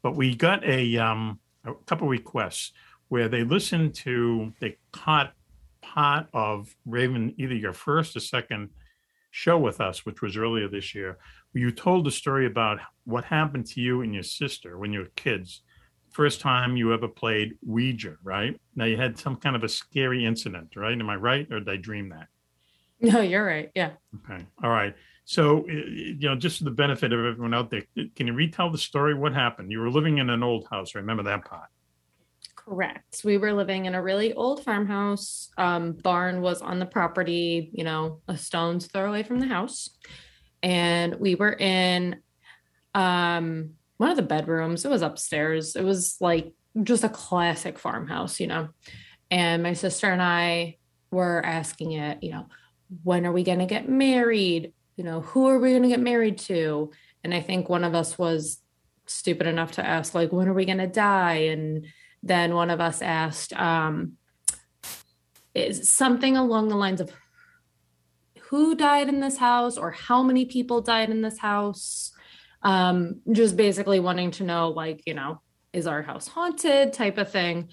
But 0.03 0.15
we 0.15 0.35
got 0.35 0.65
a 0.65 0.97
um, 0.99 1.41
a 1.65 1.75
couple 1.87 2.07
requests 2.07 2.73
where 3.09 3.29
they 3.29 3.45
listened 3.45 3.95
to 3.95 4.53
they 4.61 4.79
caught 4.93 5.33
part 5.81 6.27
of 6.33 6.75
Raven, 6.85 7.35
either 7.39 7.55
your 7.55 7.73
first 7.73 8.17
or 8.17 8.21
second 8.21 8.71
show 9.31 9.59
with 9.59 9.81
us, 9.81 10.05
which 10.05 10.23
was 10.23 10.37
earlier 10.37 10.69
this 10.69 10.95
year, 10.95 11.19
where 11.53 11.63
you 11.63 11.71
told 11.71 12.05
the 12.05 12.11
story 12.11 12.47
about 12.47 12.79
what 13.05 13.25
happened 13.25 13.67
to 13.67 13.81
you 13.81 14.03
and 14.03 14.13
your 14.15 14.23
sister 14.23 14.79
when 14.79 14.93
you 14.93 15.01
were 15.01 15.11
kids. 15.17 15.63
First 16.11 16.41
time 16.41 16.77
you 16.77 16.95
ever 16.95 17.09
played 17.09 17.59
Ouija, 17.63 18.17
right? 18.23 18.59
Now 18.75 18.87
you 18.87 18.97
had 18.97 19.19
some 19.19 19.37
kind 19.37 19.55
of 19.55 19.63
a 19.63 19.69
scary 19.69 20.25
incident, 20.25 20.75
right? 20.75 20.99
Am 20.99 21.11
I 21.11 21.17
right, 21.17 21.47
or 21.53 21.61
did 21.61 21.69
I 21.69 21.77
dream 21.77 22.09
that? 22.11 22.29
No, 22.99 23.21
you're 23.21 23.45
right. 23.45 23.71
Yeah. 23.75 23.91
Okay, 24.25 24.43
all 24.65 24.71
right. 24.71 24.95
So, 25.27 25.69
you 25.69 26.17
know, 26.21 26.35
just 26.35 26.59
for 26.59 26.65
the 26.65 26.71
benefit 26.71 27.13
of 27.13 27.19
everyone 27.19 27.53
out 27.53 27.69
there, 27.69 27.83
can 28.15 28.27
you 28.27 28.33
retell 28.33 28.71
the 28.71 28.79
story? 28.79 29.13
What 29.13 29.35
happened? 29.35 29.71
You 29.71 29.81
were 29.81 29.91
living 29.91 30.17
in 30.17 30.31
an 30.31 30.43
old 30.43 30.67
house. 30.71 30.95
Remember 30.95 31.25
that 31.25 31.45
part? 31.45 31.69
Correct. 32.67 33.21
We 33.25 33.39
were 33.39 33.53
living 33.53 33.85
in 33.85 33.95
a 33.95 34.03
really 34.03 34.35
old 34.35 34.65
farmhouse. 34.65 35.51
Um, 35.57 35.93
barn 35.93 36.41
was 36.41 36.63
on 36.63 36.81
the 36.81 36.87
property, 36.87 37.71
you 37.73 37.85
know, 37.85 38.21
a 38.27 38.37
stone's 38.37 38.87
throw 38.87 39.09
away 39.09 39.23
from 39.23 39.39
the 39.39 39.47
house. 39.47 39.91
And 40.65 41.15
we 41.21 41.37
were 41.37 41.53
in 41.53 42.17
um, 42.93 43.75
one 43.99 44.11
of 44.11 44.17
the 44.17 44.23
bedrooms. 44.23 44.85
It 44.85 44.91
was 44.91 45.03
upstairs. 45.03 45.77
It 45.77 45.85
was 45.85 46.17
like 46.21 46.55
just 46.83 47.05
a 47.05 47.09
classic 47.09 47.79
farmhouse, 47.79 48.41
you 48.41 48.49
know. 48.49 48.71
And 49.31 49.63
my 49.63 49.75
sister 49.75 50.11
and 50.11 50.23
I 50.23 50.79
were 51.13 51.45
asking 51.47 51.93
it, 51.93 52.21
you 52.23 52.33
know, 52.33 52.49
when 53.05 53.27
are 53.27 53.33
we 53.33 53.45
going 53.45 53.61
to 53.61 53.67
get 53.67 53.89
married? 53.89 54.73
You 54.97 55.05
know, 55.05 55.21
who 55.21 55.47
are 55.49 55.59
we 55.61 55.71
going 55.71 55.83
to 55.85 55.89
get 55.89 56.01
married 56.01 56.39
to? 56.39 56.91
And 57.23 57.33
I 57.33 57.41
think 57.41 57.69
one 57.69 57.85
of 57.85 57.95
us 57.95 58.19
was 58.19 58.61
stupid 59.07 59.47
enough 59.47 59.73
to 59.73 59.87
ask, 59.87 60.15
like, 60.15 60.33
when 60.33 60.49
are 60.49 60.55
we 60.55 60.65
going 60.65 60.79
to 60.79 60.89
die? 60.89 61.47
And 61.51 61.87
then 62.27 62.55
one 62.55 62.71
of 62.71 62.81
us 62.81 63.03
asked 63.03 63.53
um, 63.55 64.13
is 65.55 65.89
something 65.89 66.37
along 66.37 66.69
the 66.69 66.77
lines 66.77 67.01
of 67.01 67.11
who 68.51 68.75
died 68.75 69.09
in 69.09 69.21
this 69.21 69.39
house 69.39 69.77
or 69.77 69.91
how 69.91 70.23
many 70.23 70.45
people 70.45 70.81
died 70.81 71.11
in 71.11 71.21
this 71.21 71.39
house 71.39 72.13
um, 72.63 73.21
just 73.33 73.57
basically 73.57 74.01
wanting 74.01 74.31
to 74.31 74.45
know 74.45 74.69
like 74.69 75.03
you 75.07 75.15
know 75.15 75.41
is 75.77 75.87
our 75.87 76.03
house 76.03 76.27
haunted 76.27 76.95
type 76.95 77.19
of 77.19 77.31
thing. 77.31 77.69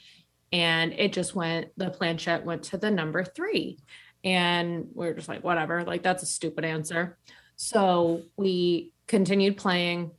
And 0.52 0.94
it 0.94 1.14
just 1.14 1.34
went, 1.34 1.70
the 1.78 1.90
planchette 1.90 2.46
went 2.46 2.64
to 2.64 2.78
the 2.78 2.92
number 2.92 3.24
three. 3.24 3.80
And 4.24 4.88
we 4.94 5.08
are 5.08 5.14
just 5.14 5.30
like, 5.30 5.44
whatever, 5.44 5.84
like 5.84 6.04
that's 6.04 6.22
a 6.22 6.28
stupid 6.28 6.66
answer. 6.66 7.18
So 7.56 8.24
we 8.38 8.92
continued 9.08 9.58
playing, 9.58 10.12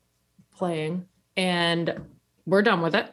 playing, 0.56 1.06
and 1.36 2.06
we're 2.46 2.62
done 2.62 2.80
with 2.80 2.94
it. 2.94 3.12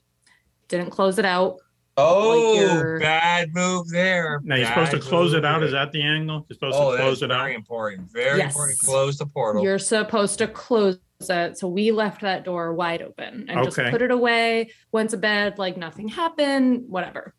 Didn't 0.72 0.90
close 0.90 1.20
it 1.20 1.26
out. 1.26 1.58
Oh, 1.98 2.54
you're- 2.56 2.98
bad 3.02 3.54
move 3.54 3.90
there. 3.90 4.40
Now 4.46 4.56
you're 4.56 4.68
supposed 4.68 4.92
to 4.92 5.00
close 5.00 5.34
it 5.34 5.44
out. 5.44 5.62
Is 5.64 5.74
that 5.74 5.92
the 5.92 6.02
angle? 6.02 6.46
You're 6.50 6.56
supposed 6.56 6.78
Oh, 6.80 6.92
to 6.94 6.98
close 6.98 7.22
it 7.22 7.30
out. 7.30 7.40
very 7.40 7.56
important. 7.56 8.10
Very 8.10 8.38
Yes. 8.38 8.54
important. 8.54 8.80
Close 8.80 9.18
the 9.18 9.26
portal. 9.26 9.62
You're 9.62 9.78
supposed 9.78 10.38
to 10.40 10.48
close 10.48 10.98
it. 11.30 11.58
So 11.58 11.68
we 11.68 11.92
left 11.92 12.22
that 12.22 12.46
door 12.46 12.74
wide 12.74 13.02
open 13.02 13.48
and 13.50 13.66
just 13.66 13.76
put 13.92 14.02
it 14.02 14.12
away, 14.12 14.72
went 14.94 15.10
to 15.10 15.18
bed, 15.18 15.60
like 15.60 15.76
nothing 15.76 16.08
happened, 16.08 16.86
whatever. 16.88 17.36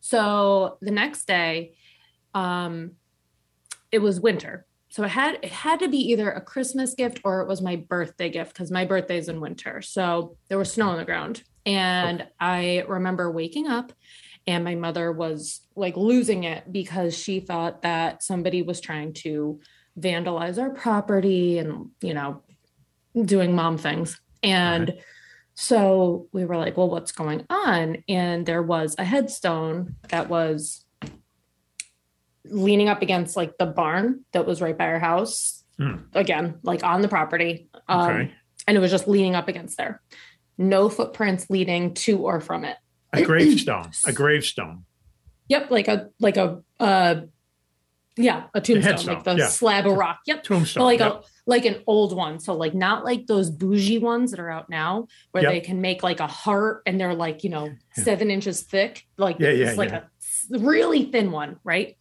So 0.00 0.78
the 0.80 0.90
next 0.90 1.26
day, 1.28 1.74
um, 2.34 2.96
it 3.92 4.00
was 4.00 4.18
winter. 4.20 4.66
So 4.92 5.04
it 5.04 5.08
had 5.08 5.38
it 5.42 5.50
had 5.50 5.80
to 5.80 5.88
be 5.88 5.96
either 6.12 6.30
a 6.30 6.40
Christmas 6.42 6.92
gift 6.92 7.20
or 7.24 7.40
it 7.40 7.48
was 7.48 7.62
my 7.62 7.76
birthday 7.76 8.28
gift 8.28 8.52
because 8.52 8.70
my 8.70 8.84
birthday's 8.84 9.28
in 9.30 9.40
winter. 9.40 9.80
So 9.80 10.36
there 10.48 10.58
was 10.58 10.70
snow 10.70 10.90
on 10.90 10.98
the 10.98 11.06
ground. 11.06 11.42
And 11.64 12.26
I 12.38 12.84
remember 12.86 13.30
waking 13.30 13.68
up 13.68 13.94
and 14.46 14.62
my 14.64 14.74
mother 14.74 15.10
was 15.10 15.62
like 15.76 15.96
losing 15.96 16.44
it 16.44 16.70
because 16.70 17.16
she 17.16 17.40
thought 17.40 17.80
that 17.82 18.22
somebody 18.22 18.60
was 18.60 18.82
trying 18.82 19.14
to 19.14 19.60
vandalize 19.98 20.60
our 20.60 20.70
property 20.70 21.58
and 21.58 21.88
you 22.02 22.12
know 22.12 22.42
doing 23.24 23.54
mom 23.54 23.76
things 23.76 24.20
and 24.42 24.90
uh-huh. 24.90 25.00
so 25.54 26.28
we 26.32 26.46
were 26.46 26.56
like 26.56 26.78
well 26.78 26.88
what's 26.88 27.12
going 27.12 27.44
on 27.50 27.98
and 28.08 28.46
there 28.46 28.62
was 28.62 28.94
a 28.98 29.04
headstone 29.04 29.94
that 30.08 30.30
was 30.30 30.86
leaning 32.44 32.88
up 32.88 33.02
against 33.02 33.36
like 33.36 33.56
the 33.58 33.66
barn 33.66 34.24
that 34.32 34.46
was 34.46 34.60
right 34.60 34.76
by 34.76 34.86
our 34.86 34.98
house 34.98 35.58
Hmm. 35.78 35.96
again 36.14 36.58
like 36.62 36.84
on 36.84 37.00
the 37.00 37.08
property 37.08 37.68
um, 37.88 38.10
Okay. 38.10 38.34
and 38.68 38.76
it 38.76 38.80
was 38.80 38.90
just 38.90 39.08
leaning 39.08 39.34
up 39.34 39.48
against 39.48 39.78
there 39.78 40.02
no 40.58 40.88
footprints 40.90 41.48
leading 41.48 41.94
to 41.94 42.18
or 42.18 42.40
from 42.40 42.64
it 42.64 42.76
A 43.14 43.22
gravestone. 43.30 43.90
a 44.06 44.12
gravestone. 44.12 44.84
Yep, 45.48 45.70
like 45.70 45.88
a 45.88 46.08
like 46.20 46.36
a 46.36 46.62
uh 46.78 47.22
yeah, 48.16 48.44
a 48.52 48.60
tombstone, 48.60 49.06
like 49.14 49.24
the 49.24 49.36
yeah. 49.36 49.46
slab 49.48 49.86
of 49.86 49.96
rock. 49.96 50.18
Yep. 50.26 50.44
Tombstone, 50.44 50.82
But 50.82 50.84
like 50.84 51.00
yep. 51.00 51.12
a 51.12 51.22
like 51.46 51.64
an 51.64 51.82
old 51.86 52.14
one. 52.14 52.38
So 52.38 52.54
like 52.54 52.74
not 52.74 53.04
like 53.04 53.26
those 53.26 53.50
bougie 53.50 53.98
ones 53.98 54.30
that 54.32 54.40
are 54.40 54.50
out 54.50 54.68
now 54.68 55.06
where 55.30 55.42
Yep. 55.44 55.52
they 55.52 55.60
can 55.60 55.80
make 55.80 56.02
like 56.02 56.20
a 56.20 56.26
heart 56.26 56.82
and 56.86 57.00
they're 57.00 57.14
like, 57.14 57.42
you 57.44 57.50
know, 57.50 57.70
seven 57.94 58.30
inches 58.30 58.62
thick. 58.62 59.06
Like 59.16 59.38
Yeah, 59.40 59.50
yeah, 59.50 59.68
it's 59.70 59.78
like 59.78 59.90
yeah. 59.90 60.02
a 60.54 60.58
really 60.58 61.04
thin 61.06 61.30
one, 61.32 61.58
right? 61.64 61.96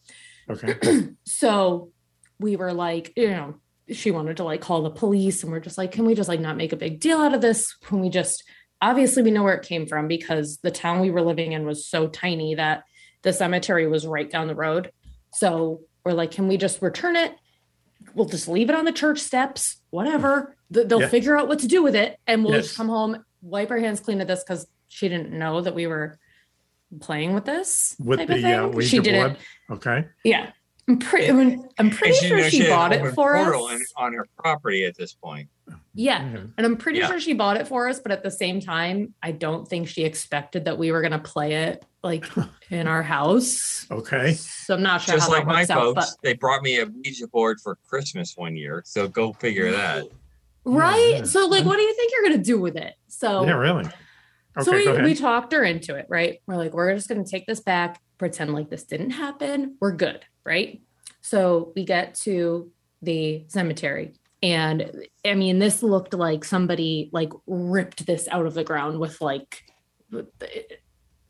Okay. 0.50 1.10
So 1.26 1.92
we 2.40 2.56
were 2.56 2.74
like, 2.74 3.14
you 3.16 3.30
know, 3.30 3.56
she 3.92 4.12
wanted 4.12 4.38
to 4.38 4.44
like 4.44 4.62
call 4.62 4.82
the 4.84 4.90
police 4.90 5.44
and 5.44 5.52
we're 5.52 5.60
just 5.60 5.78
like, 5.78 5.92
can 5.92 6.06
we 6.06 6.14
just 6.16 6.30
like 6.30 6.40
not 6.40 6.58
make 6.58 6.72
a 6.74 6.78
big 6.78 7.00
deal 7.00 7.18
out 7.20 7.34
of 7.34 7.42
this? 7.42 7.74
Can 7.76 8.00
we 8.00 8.10
just 8.10 8.44
obviously 8.82 9.22
we 9.24 9.32
know 9.32 9.44
where 9.44 9.56
it 9.56 9.66
came 9.68 9.86
from 9.86 10.08
because 10.08 10.58
the 10.58 10.72
town 10.72 11.00
we 11.02 11.12
were 11.12 11.22
living 11.22 11.52
in 11.52 11.66
was 11.66 11.86
so 11.86 12.08
tiny 12.08 12.56
that 12.56 12.84
the 13.22 13.32
cemetery 13.34 13.88
was 13.88 14.08
right 14.08 14.30
down 14.32 14.48
the 14.48 14.56
road. 14.56 14.92
So 15.34 15.82
we're 16.04 16.14
like, 16.14 16.32
can 16.32 16.48
we 16.48 16.58
just 16.58 16.82
return 16.82 17.16
it? 17.16 17.34
We'll 18.16 18.26
just 18.28 18.48
leave 18.48 18.70
it 18.70 18.76
on 18.76 18.86
the 18.86 18.92
church 18.92 19.20
steps, 19.20 19.78
whatever. 19.92 20.56
Th- 20.74 20.88
They'll 20.88 21.02
Yeah. 21.02 21.08
figure 21.10 21.38
out 21.38 21.48
what 21.48 21.60
to 21.60 21.68
do 21.68 21.84
with 21.84 21.96
it. 21.96 22.18
And 22.28 22.44
we'll 22.44 22.56
Yes. 22.56 22.66
just 22.66 22.78
come 22.78 22.90
home, 22.90 23.24
wipe 23.42 23.70
our 23.72 23.78
hands 23.80 24.00
clean 24.00 24.22
of 24.22 24.28
this 24.28 24.44
because 24.44 24.66
she 24.88 25.08
didn't 25.08 25.32
know 25.38 25.62
that 25.62 25.76
we 25.76 25.86
were 25.88 26.18
playing 27.00 27.34
with 27.34 27.46
this. 27.46 27.96
With 28.00 28.20
type 28.20 28.30
of 28.30 28.42
the 28.42 28.54
uh, 28.54 28.64
thing. 28.68 28.76
Ouija 28.76 28.90
she 28.90 29.00
didn't. 29.00 29.34
board. 29.70 29.78
Okay. 29.86 30.08
Yeah. 30.24 30.52
I'm 30.88 30.98
pretty 31.00 31.28
I'm, 31.30 31.64
I'm 31.78 31.90
pretty 31.92 32.18
And 32.18 32.28
sure 32.28 32.38
knows 32.40 32.52
she 32.52 32.60
had 32.62 32.70
bought 32.70 32.92
it 32.92 33.02
for 33.14 33.36
portal 33.36 33.66
us. 33.68 33.80
in- 33.80 33.86
on 33.98 34.14
her 34.14 34.28
property 34.38 34.84
at 34.86 34.98
this 34.98 35.14
point. 35.14 35.48
Yeah. 35.94 36.22
And 36.22 36.54
I'm 36.66 36.76
pretty 36.76 37.00
Yeah. 37.00 37.08
sure 37.08 37.20
she 37.20 37.34
bought 37.34 37.56
it 37.58 37.68
for 37.68 37.88
us, 37.88 38.00
but 38.00 38.12
at 38.12 38.24
the 38.24 38.32
same 38.32 38.60
time, 38.60 39.14
I 39.22 39.32
don't 39.32 39.66
think 39.68 39.88
she 39.88 40.04
expected 40.04 40.66
that 40.66 40.78
we 40.78 40.92
were 40.92 41.02
going 41.02 41.12
to 41.14 41.20
play 41.20 41.54
it 41.66 41.86
like 42.04 42.26
in 42.72 42.88
our 42.88 43.04
house. 43.04 43.86
Okay. 43.92 44.34
So 44.34 44.74
I'm 44.74 44.82
not 44.82 45.02
sure 45.02 45.16
Just 45.16 45.28
how 45.30 45.34
like 45.38 45.46
my 45.46 45.60
works 45.62 45.70
out. 45.70 45.80
folks, 45.96 46.12
But 46.16 46.22
they 46.24 46.34
brought 46.34 46.62
me 46.64 46.80
a 46.80 46.86
Ouija 46.88 47.28
board 47.28 47.60
for 47.62 47.76
Christmas 47.88 48.36
one 48.36 48.58
year. 48.58 48.82
So 48.86 49.08
go 49.08 49.32
figure 49.34 49.72
that. 49.72 50.06
right. 50.66 51.26
So 51.26 51.48
like, 51.48 51.64
what 51.64 51.78
do 51.78 51.84
you 51.84 51.94
think 51.94 52.12
you're 52.12 52.24
going 52.24 52.38
to 52.38 52.44
do 52.44 52.60
with 52.60 52.76
it? 52.76 52.96
So 53.08 53.46
Yeah, 53.46 53.54
really. 53.54 53.86
So 54.60 54.74
Okay, 54.74 54.86
go 54.86 54.96
we, 54.98 55.02
we 55.04 55.16
talked 55.16 55.54
her 55.54 55.64
into 55.64 55.96
it, 55.96 56.08
right? 56.10 56.40
We're 56.46 56.58
like, 56.58 56.74
we're 56.74 56.94
just 56.94 57.08
going 57.08 57.24
to 57.24 57.30
take 57.30 57.48
this 57.48 57.62
back, 57.62 58.02
pretend 58.18 58.54
like 58.54 58.70
this 58.70 58.84
didn't 58.84 59.12
happen. 59.12 59.78
We're 59.80 59.96
good, 59.96 60.26
right? 60.44 60.82
So 61.22 61.72
we 61.76 61.86
get 61.86 62.16
to 62.22 62.72
the 63.02 63.46
cemetery. 63.48 64.14
And 64.44 65.06
I 65.26 65.36
mean, 65.36 65.60
this 65.60 65.84
looked 65.84 66.14
like 66.14 66.44
somebody 66.44 67.10
like 67.14 67.32
ripped 67.46 68.06
this 68.06 68.28
out 68.30 68.46
of 68.46 68.54
the 68.54 68.64
ground 68.64 69.00
with 69.00 69.22
like, 69.22 69.64
it, 70.12 70.82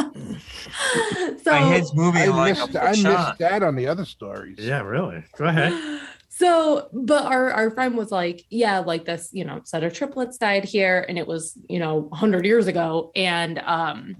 My 1.45 1.59
head's 1.59 1.93
moving 1.93 2.21
I 2.23 2.27
like 2.27 2.57
missed, 2.57 2.75
a 2.75 2.83
I 2.83 2.89
missed 2.91 3.39
that 3.39 3.63
on 3.63 3.75
the 3.75 3.87
other 3.87 4.05
stories. 4.05 4.57
Yeah, 4.59 4.81
really. 4.81 5.23
Go 5.37 5.45
ahead. 5.45 6.01
So, 6.29 6.89
but 6.93 7.25
our 7.25 7.51
our 7.51 7.71
friend 7.71 7.95
was 7.95 8.11
like, 8.11 8.45
yeah, 8.49 8.79
like 8.79 9.05
this, 9.05 9.29
you 9.31 9.45
know, 9.45 9.61
set 9.63 9.83
of 9.83 9.93
triplets 9.93 10.37
died 10.37 10.63
here, 10.63 11.05
and 11.07 11.17
it 11.19 11.27
was, 11.27 11.57
you 11.69 11.79
know, 11.79 11.95
100 11.95 12.45
years 12.45 12.67
ago, 12.67 13.11
and 13.15 13.59
um, 13.59 14.15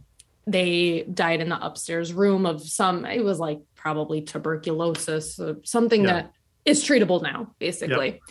they 0.45 1.03
died 1.13 1.41
in 1.41 1.49
the 1.49 1.65
upstairs 1.65 2.13
room 2.13 2.45
of 2.45 2.61
some. 2.61 3.05
It 3.05 3.23
was 3.23 3.39
like 3.39 3.59
probably 3.75 4.21
tuberculosis, 4.21 5.39
or 5.39 5.57
something 5.63 6.03
Yeah. 6.03 6.13
that 6.13 6.31
is 6.63 6.83
treatable 6.83 7.23
now, 7.23 7.55
basically. 7.57 8.21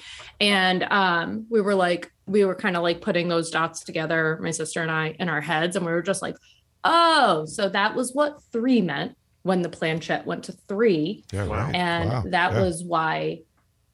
And 0.41 0.85
um, 0.85 1.47
we 1.51 1.61
were 1.61 1.75
like, 1.75 2.13
we 2.27 2.45
were 2.45 2.55
kind 2.55 2.77
of 2.77 2.85
like 2.85 3.01
putting 3.01 3.27
those 3.29 3.51
dots 3.51 3.81
together, 3.83 4.39
my 4.41 4.53
sister 4.53 4.83
and 4.83 4.91
I, 4.91 5.17
in 5.19 5.29
our 5.29 5.41
heads, 5.41 5.75
and 5.75 5.85
we 5.85 5.91
were 5.91 6.03
just 6.03 6.23
like, 6.23 6.37
oh, 6.85 7.45
so 7.47 7.69
that 7.69 7.95
was 7.95 8.13
what 8.13 8.43
three 8.53 8.81
meant 8.81 9.17
when 9.43 9.63
the 9.63 9.69
planchette 9.69 10.27
went 10.27 10.45
to 10.45 10.53
three. 10.69 11.25
Yeah, 11.33 11.47
right. 11.47 11.75
And 11.75 12.11
Wow. 12.11 12.25
that 12.29 12.53
Yeah. 12.53 12.63
was 12.63 12.85
why 12.85 13.41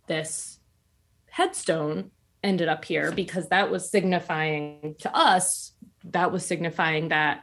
this 0.08 0.58
headstone 1.30 2.10
ended 2.42 2.68
up 2.68 2.84
here 2.84 3.10
because 3.12 3.48
that 3.48 3.70
was 3.70 3.90
signifying 3.90 4.94
to 5.00 5.14
us 5.16 5.72
that 6.04 6.30
was 6.30 6.46
signifying 6.46 7.08
that 7.08 7.40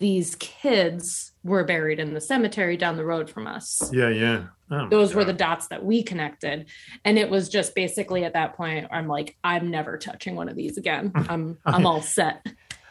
these 0.00 0.34
kids 0.36 1.32
were 1.44 1.62
buried 1.64 2.00
in 2.00 2.12
the 2.12 2.20
cemetery 2.20 2.76
down 2.76 2.96
the 2.96 3.04
road 3.04 3.30
from 3.30 3.46
us 3.46 3.90
Yeah, 3.92 4.08
yeah. 4.08 4.44
Oh, 4.70 4.78
my 4.84 4.88
those 4.88 5.14
were 5.14 5.24
the 5.24 5.32
dots 5.32 5.68
that 5.68 5.84
we 5.84 6.02
connected 6.02 6.68
and 7.04 7.18
it 7.18 7.30
was 7.30 7.48
just 7.48 7.74
basically 7.74 8.24
at 8.24 8.32
that 8.32 8.54
point 8.56 8.88
i'm 8.90 9.06
like 9.06 9.36
i'm 9.44 9.70
never 9.70 9.96
touching 9.98 10.34
one 10.34 10.48
of 10.48 10.56
these 10.56 10.76
again 10.78 11.12
i'm 11.28 11.58
i'm 11.64 11.86
all 11.86 12.02
set 12.02 12.44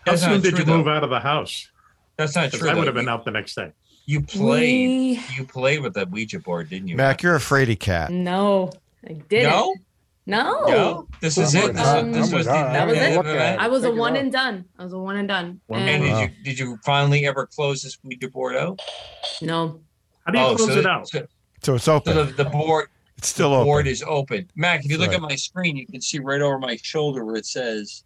How 0.05 0.15
soon 0.15 0.41
did 0.41 0.51
true, 0.55 0.59
you 0.59 0.65
move 0.65 0.85
though. 0.85 0.91
out 0.91 1.03
of 1.03 1.09
the 1.09 1.19
house? 1.19 1.69
That's 2.17 2.35
not 2.35 2.51
true. 2.51 2.69
I 2.69 2.73
would 2.73 2.85
have 2.87 2.95
been 2.95 3.09
out 3.09 3.25
the 3.25 3.31
next 3.31 3.55
day. 3.55 3.71
You 4.05 4.21
played. 4.21 5.17
We- 5.17 5.23
You 5.35 5.45
played 5.45 5.81
with 5.81 5.93
the 5.93 6.05
Ouija 6.05 6.39
board, 6.39 6.69
didn't 6.69 6.87
you? 6.89 6.95
Mac, 6.97 7.23
you're 7.23 7.35
a 7.35 7.39
fraidy 7.39 7.79
cat. 7.79 8.11
no 8.11 8.71
i 9.07 9.13
didn't 9.13 9.49
No? 9.49 9.75
no 10.25 10.65
No? 10.67 11.07
This 11.21 11.37
is 11.37 11.53
it. 11.55 11.73
This, 11.73 11.85
Um, 11.87 12.11
this 12.11 12.31
was 12.31 12.45
the, 12.45 12.51
that 12.51 12.87
was 12.87 12.97
it. 12.97 13.15
Look 13.15 13.25
I 13.25 13.67
was 13.67 13.83
a 13.83 13.91
one 13.91 14.15
and 14.15 14.31
done. 14.31 14.65
I 14.77 14.83
was 14.83 14.93
a 14.93 14.97
one 14.97 15.15
and 15.17 15.27
done. 15.27 15.59
And 15.69 15.89
And 15.89 16.03
did 16.03 16.19
you 16.19 16.43
did 16.43 16.59
you 16.59 16.77
finally 16.85 17.25
ever 17.25 17.45
close 17.47 17.81
this 17.81 17.97
Ouija 18.03 18.29
board 18.29 18.55
out? 18.55 18.79
no. 19.41 19.79
How 20.25 20.31
do 20.31 20.39
you 20.39 20.45
Oh, 20.45 20.55
close 20.55 20.73
so 20.73 20.79
it 20.79 20.85
out? 20.85 21.07
So, 21.09 21.27
So 21.63 21.75
it's 21.75 21.83
so 21.83 21.95
open. 21.95 22.15
the, 22.15 22.23
the 22.23 22.45
board 22.45 22.87
It's 23.17 23.27
still 23.27 23.49
the 23.51 23.55
open. 23.57 23.65
board 23.65 23.87
is 23.87 24.03
open. 24.07 24.49
Mac, 24.55 24.85
if 24.85 24.91
you 24.91 24.97
look 24.97 25.09
Right. 25.09 25.15
at 25.15 25.21
my 25.21 25.35
screen, 25.35 25.75
you 25.75 25.85
can 25.85 25.99
see 26.01 26.19
right 26.19 26.39
over 26.41 26.57
my 26.59 26.77
shoulder 26.81 27.25
where 27.25 27.35
it 27.35 27.45
says 27.45 28.03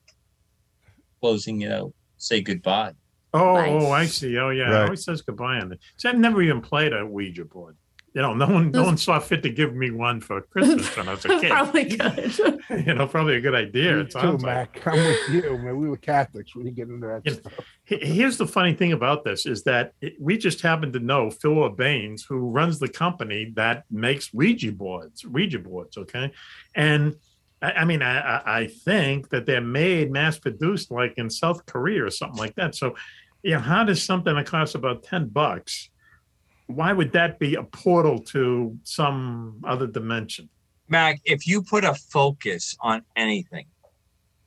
closing 1.27 1.61
it 1.61 1.71
out. 1.71 1.93
Say 2.17 2.41
goodbye. 2.41 2.93
Oh, 3.33 3.55
Nice. 3.55 3.69
oh, 3.83 3.91
I 3.91 4.05
see. 4.05 4.37
Oh, 4.37 4.49
yeah. 4.49 4.69
It 4.71 4.83
always 4.85 5.03
says 5.03 5.21
goodbye 5.21 5.59
on 5.59 5.73
it. 5.73 5.79
See, 5.97 6.07
I've 6.07 6.17
never 6.17 6.41
even 6.41 6.61
played 6.61 6.93
a 6.93 7.05
Ouija 7.05 7.43
board. 7.45 7.75
You 8.13 8.21
know, 8.23 8.33
no 8.33 8.47
one, 8.47 8.71
no 8.71 8.83
one 8.83 8.97
saw 8.97 9.19
fit 9.19 9.43
to 9.43 9.49
give 9.49 9.75
me 9.75 9.91
one 9.91 10.21
for 10.21 10.41
Christmas 10.41 10.95
when 10.97 11.07
I 11.07 11.11
was 11.13 11.25
a 11.25 11.39
kid. 11.39 11.51
Probably 11.51 11.83
good. 11.83 12.39
you 12.87 12.93
know, 12.95 13.05
probably 13.05 13.35
a 13.35 13.41
good 13.41 13.53
idea. 13.53 13.93
Me 13.95 14.01
It 14.01 14.05
too, 14.05 14.11
sounds 14.11 14.41
like. 14.43 14.73
Mac. 14.75 14.87
I'm 14.87 14.97
with 15.05 15.29
you, 15.29 15.57
man. 15.59 15.77
We 15.77 15.87
were 15.89 15.97
Catholics. 15.97 16.55
We 16.55 16.63
didn't 16.63 16.77
get 16.77 16.87
into 16.87 17.05
that 17.05 17.21
You 17.25 17.33
stuff. 17.33 17.53
He- 17.83 17.97
Here's 18.13 18.37
the 18.37 18.47
funny 18.47 18.73
thing 18.73 18.93
about 18.93 19.23
this 19.23 19.45
is 19.45 19.63
that 19.65 19.91
it, 20.01 20.15
we 20.19 20.37
just 20.37 20.61
happen 20.61 20.91
to 20.93 20.99
know 20.99 21.29
Phil 21.29 21.69
Baines, 21.69 22.25
who 22.27 22.49
runs 22.49 22.79
the 22.79 22.87
company 22.87 23.51
that 23.55 23.83
makes 23.91 24.33
Ouija 24.33 24.71
boards, 24.71 25.23
Ouija 25.23 25.59
boards. 25.59 25.95
Okay, 25.97 26.31
and 26.73 27.17
I, 27.61 27.71
I 27.71 27.85
mean, 27.85 28.01
I, 28.01 28.41
I- 28.45 28.67
think 28.67 29.29
that 29.29 29.45
they're 29.45 29.61
made, 29.61 30.11
mass 30.11 30.37
produced, 30.37 30.91
like 30.91 31.13
in 31.17 31.29
South 31.29 31.65
Korea 31.65 32.05
or 32.05 32.09
something 32.11 32.37
like 32.37 32.55
that. 32.55 32.75
So, 32.75 32.95
you 33.43 33.51
know, 33.51 33.59
how 33.59 33.83
does 33.83 34.03
something 34.03 34.35
that 34.35 34.45
costs 34.45 34.75
about 34.75 35.03
ten 35.03 35.27
bucks? 35.27 35.89
Why 36.67 36.91
would 36.93 37.13
that 37.13 37.39
be 37.39 37.55
a 37.55 37.63
portal 37.63 38.19
to 38.33 38.77
some 38.83 39.61
other 39.65 39.87
dimension? 39.87 40.49
Mac, 40.89 41.19
if 41.25 41.47
you 41.47 41.61
put 41.63 41.83
a 41.83 41.93
focus 41.93 42.75
on 42.81 43.03
anything, 43.15 43.65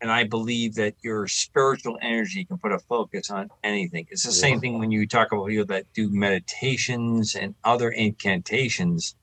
and 0.02 0.10
I 0.10 0.24
believe 0.24 0.74
that 0.76 0.94
your 1.02 1.26
spiritual 1.28 1.98
energy 2.00 2.44
can 2.44 2.56
put 2.58 2.72
a 2.72 2.78
focus 2.78 3.30
on 3.30 3.50
anything. 3.62 4.06
It's 4.10 4.22
the 4.22 4.32
same 4.32 4.58
thing 4.60 4.78
when 4.78 4.90
you 4.90 5.06
talk 5.06 5.32
about 5.32 5.48
people 5.48 5.66
that 5.66 5.84
do 5.94 6.08
meditations 6.10 7.34
and 7.34 7.54
other 7.64 7.90
incantations, 7.90 9.14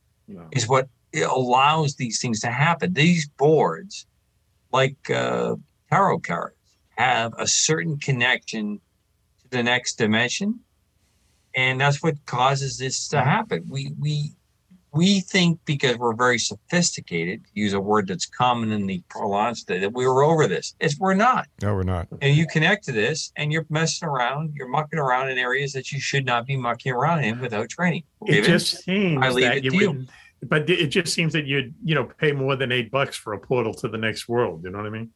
is 0.52 0.68
what 0.68 0.88
it 1.18 1.28
allows 1.28 1.96
these 1.96 2.22
things 2.22 2.40
to 2.42 2.52
happen. 2.52 2.94
These 2.94 3.28
boards, 3.28 4.06
like 4.72 5.10
uh, 5.10 5.56
tarot 5.90 6.20
cards, 6.20 6.56
have 6.98 7.34
a 7.38 7.48
certain 7.48 7.98
connection 7.98 8.80
to 9.42 9.50
the 9.50 9.64
next 9.64 9.96
dimension. 9.96 10.60
And 11.56 11.82
that's 11.82 12.04
what 12.04 12.24
causes 12.26 12.78
this 12.78 13.08
to 13.10 13.22
happen. 13.22 13.66
We 13.68 13.92
we 14.00 14.34
we 14.94 15.20
think 15.20 15.60
because 15.66 15.98
we're 15.98 16.16
very 16.16 16.40
sophisticated, 16.40 17.42
use 17.54 17.74
a 17.74 17.80
word 17.80 18.08
that's 18.08 18.26
common 18.26 18.72
in 18.72 18.88
the 18.88 19.02
parlance 19.12 19.64
today, 19.64 19.80
that 19.80 19.94
we 19.94 20.08
were 20.08 20.24
over 20.24 20.48
this. 20.48 20.76
It's 20.80 21.00
we're 21.00 21.14
not. 21.14 21.48
No, 21.62 21.74
we're 21.74 21.84
not. 21.84 22.08
And 22.22 22.36
you 22.36 22.48
connect 22.48 22.86
to 22.86 22.92
this 22.92 23.32
and 23.36 23.52
you're 23.52 23.66
messing 23.70 24.08
around, 24.08 24.54
you're 24.56 24.70
mucking 24.70 25.00
around 25.00 25.30
in 25.30 25.38
areas 25.38 25.74
that 25.74 25.92
you 25.92 26.00
should 26.00 26.26
not 26.26 26.46
be 26.46 26.58
mucking 26.58 26.92
around 26.94 27.24
in 27.24 27.40
without 27.40 27.70
training. 27.70 28.04
It 28.26 28.32
David, 28.32 28.46
just 28.46 28.84
seems 28.84 29.24
I 29.24 29.30
leave 29.30 29.46
that 29.46 29.58
it 29.58 29.64
you 29.66 29.72
to 29.72 29.78
you. 29.78 29.92
would, 29.92 30.10
but 30.44 30.70
it 30.70 30.88
just 30.88 31.14
seems 31.14 31.34
that 31.34 31.46
you'd, 31.46 31.74
you 31.84 31.96
know, 31.96 32.06
pay 32.06 32.32
more 32.32 32.56
than 32.56 32.72
eight 32.72 32.92
bucks 32.92 33.16
for 33.16 33.34
a 33.34 33.40
portal 33.40 33.74
to 33.76 33.88
the 33.88 33.98
next 33.98 34.28
world. 34.30 34.64
You 34.64 34.70
know 34.70 34.78
what 34.78 34.88
I 34.88 34.92
mean? 34.92 35.12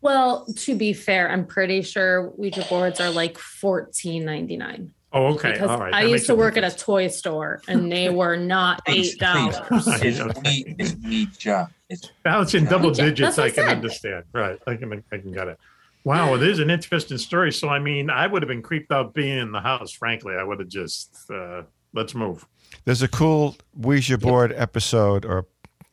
Well, 0.00 0.46
to 0.46 0.74
be 0.74 0.92
fair, 0.92 1.30
I'm 1.30 1.46
pretty 1.46 1.82
sure 1.82 2.30
Ouija 2.30 2.66
boards 2.68 3.00
are 3.00 3.10
like 3.10 3.38
fourteen 3.38 4.24
ninety 4.24 4.56
nine. 4.56 4.92
Oh, 5.12 5.26
okay. 5.34 5.52
Because 5.52 5.70
All 5.70 5.78
right. 5.78 5.92
I 5.92 6.02
used 6.02 6.26
to 6.26 6.32
a 6.32 6.36
work 6.36 6.56
at 6.56 6.64
a 6.64 6.74
toy 6.74 7.08
store 7.08 7.60
and 7.68 7.92
they 7.92 8.08
were 8.20 8.36
not 8.36 8.80
eight 8.86 9.18
dollars. 9.18 9.56
please. 9.68 9.86
It's 10.02 10.40
we 10.42 10.74
it's 10.78 10.94
Ouija. 10.94 11.70
It's 11.88 12.10
Now 12.24 12.40
it's 12.40 12.54
in 12.54 12.64
double 12.64 12.96
Yeah, 12.96 13.04
digits. 13.04 13.38
I 13.38 13.44
I 13.44 13.50
can 13.50 13.68
understand. 13.68 14.24
Right. 14.32 14.58
I 14.66 14.76
can, 14.76 15.04
I 15.12 15.18
can 15.18 15.32
get 15.32 15.48
it. 15.48 15.58
Wow. 16.04 16.34
It 16.34 16.42
is 16.42 16.58
an 16.58 16.70
interesting 16.70 17.18
story. 17.18 17.52
So, 17.52 17.68
I 17.68 17.78
mean, 17.78 18.10
I 18.10 18.26
would 18.26 18.42
have 18.42 18.48
been 18.48 18.62
creeped 18.62 18.90
out 18.90 19.12
being 19.14 19.38
in 19.38 19.52
the 19.52 19.60
house. 19.60 19.92
Frankly, 19.92 20.34
I 20.34 20.42
would 20.42 20.58
have 20.60 20.68
just, 20.68 21.30
uh, 21.30 21.62
let's 21.92 22.14
move. 22.14 22.46
There's 22.84 23.02
a 23.02 23.08
cool 23.08 23.56
Ouija 23.76 24.18
board 24.18 24.52
episode 24.56 25.24
or 25.24 25.46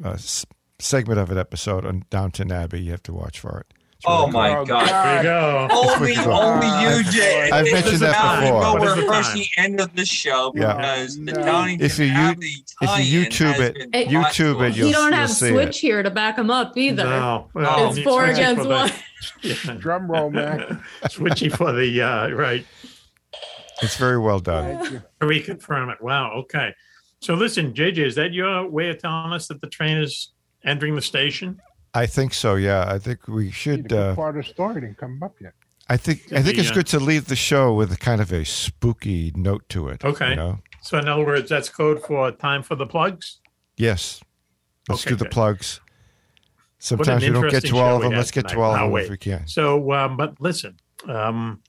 a 0.04 0.10
s- 0.12 0.46
segment 0.80 1.20
of 1.20 1.30
an 1.32 1.38
episode 1.38 1.86
on 1.86 2.06
Downton 2.10 2.52
Abbey. 2.52 2.82
You 2.82 2.92
have 2.92 3.04
to 3.04 3.14
watch 3.14 3.40
for 3.40 3.60
it. 3.60 3.74
It's 3.98 4.06
Oh 4.08 4.22
really 4.28 4.32
my 4.32 4.54
cool. 4.56 4.66
God! 4.66 4.88
There 4.88 5.18
you 5.18 5.24
go. 5.24 5.68
Only, 5.72 6.12
It's 6.12 6.20
wicked. 6.20 6.32
only 6.32 6.68
you, 6.98 7.04
Jay. 7.12 7.50
I've 7.52 7.66
mentioned 7.72 7.96
the 7.96 8.06
that 8.06 8.16
time. 8.16 8.44
before. 8.44 8.62
No, 8.62 8.74
What 8.74 8.82
is 8.84 8.90
we're 8.90 8.96
the 8.96 9.02
approaching 9.08 9.36
the 9.42 9.62
end 9.62 9.80
of 9.82 9.94
the 9.96 10.06
show 10.06 10.54
Yeah. 10.56 10.76
because 10.78 11.16
the 11.18 11.24
No. 11.34 11.44
Donington 11.44 11.86
If 11.86 12.00
you 12.00 12.06
Abbey 12.08 12.56
if 12.82 13.06
you 13.06 13.26
YouTube 13.26 13.60
it- 13.60 13.74
been 13.76 13.90
Hey, 13.92 14.10
brought 14.10 14.32
to 14.36 14.44
YouTube 14.56 14.70
it, 14.70 14.78
you'll- 14.78 14.88
you 14.88 14.94
don't 14.94 15.12
you'll 15.12 15.20
have 15.20 15.30
see 15.30 15.50
Switch 15.50 15.80
here 15.82 16.02
to 16.02 16.10
back 16.10 16.38
them 16.38 16.50
up 16.50 16.78
either. 16.78 17.04
No. 17.04 17.50
It's 17.56 18.00
four 18.00 18.24
against 18.26 18.62
for 18.62 18.64
the- 18.64 18.70
one. 18.70 18.92
Yeah. 19.42 19.54
Drum 19.78 20.10
roll, 20.10 20.30
Mac. 20.32 20.60
Switchy 21.10 21.52
for 21.54 21.74
the, 21.74 22.02
uh, 22.02 22.30
right. 22.30 22.66
It's 23.82 23.96
very 23.96 24.18
well 24.18 24.40
done. 24.40 24.78
Thank 24.80 24.92
you. 24.92 25.02
Reconfirm 25.22 25.92
it. 25.94 26.02
Wow. 26.02 26.32
Okay. 26.34 26.74
So 27.22 27.34
listen, 27.34 27.74
JJ, 27.74 27.98
is 28.00 28.16
that 28.16 28.34
your 28.34 28.68
way 28.70 28.90
of 28.90 29.00
telling 29.00 29.34
us 29.34 29.48
that 29.48 29.62
the 29.62 29.68
train 29.68 29.98
is 29.98 30.32
entering 30.64 30.96
the 30.96 31.02
station? 31.02 31.62
I 31.94 32.06
think 32.06 32.34
so. 32.34 32.56
Yeah, 32.56 32.86
I 32.88 33.00
think 33.00 33.28
we 33.28 33.52
should. 33.52 33.90
good 33.90 33.98
Uh, 33.98 34.16
part 34.16 34.38
of 34.38 34.46
the 34.46 34.50
story 34.50 34.82
didn't 34.82 34.98
come 34.98 35.22
up 35.24 35.36
yet. 35.42 35.54
I 35.90 35.98
think. 35.98 36.32
I 36.32 36.42
think 36.44 36.56
The, 36.56 36.62
it's 36.62 36.72
uh, 36.72 36.76
good 36.76 36.88
to 36.88 37.00
leave 37.00 37.26
the 37.26 37.36
show 37.36 37.74
with 37.74 37.92
a 37.92 37.98
kind 37.98 38.22
of 38.22 38.32
a 38.32 38.46
spooky 38.46 39.32
note 39.36 39.68
to 39.70 39.88
it. 39.90 40.06
Okay. 40.06 40.30
You 40.32 40.36
know? 40.36 40.60
So, 40.82 40.98
in 40.98 41.08
other 41.10 41.26
words, 41.26 41.50
that's 41.50 41.68
code 41.70 42.02
for 42.04 42.32
time 42.32 42.64
for 42.64 42.76
the 42.76 42.86
plugs. 42.86 43.40
Yes. 43.76 44.22
Let's 44.88 45.02
Okay, 45.02 45.10
do 45.12 45.16
the 45.18 45.26
good. 45.26 45.32
plugs. 45.32 45.82
Sometimes 46.78 47.24
we 47.24 47.30
don't 47.32 47.50
get 47.50 47.66
to 47.66 47.78
all 47.78 47.98
of 47.98 48.04
them. 48.04 48.14
Let's 48.14 48.32
get 48.32 48.44
to 48.44 48.54
tonight. 48.54 48.64
all 48.64 48.74
of 48.76 48.80
them 48.82 48.92
wait. 48.92 49.04
if 49.06 49.10
we 49.10 49.18
can. 49.18 49.46
So, 49.48 49.92
um, 49.92 50.16
but 50.16 50.40
listen, 50.40 50.78
um, 51.08 51.62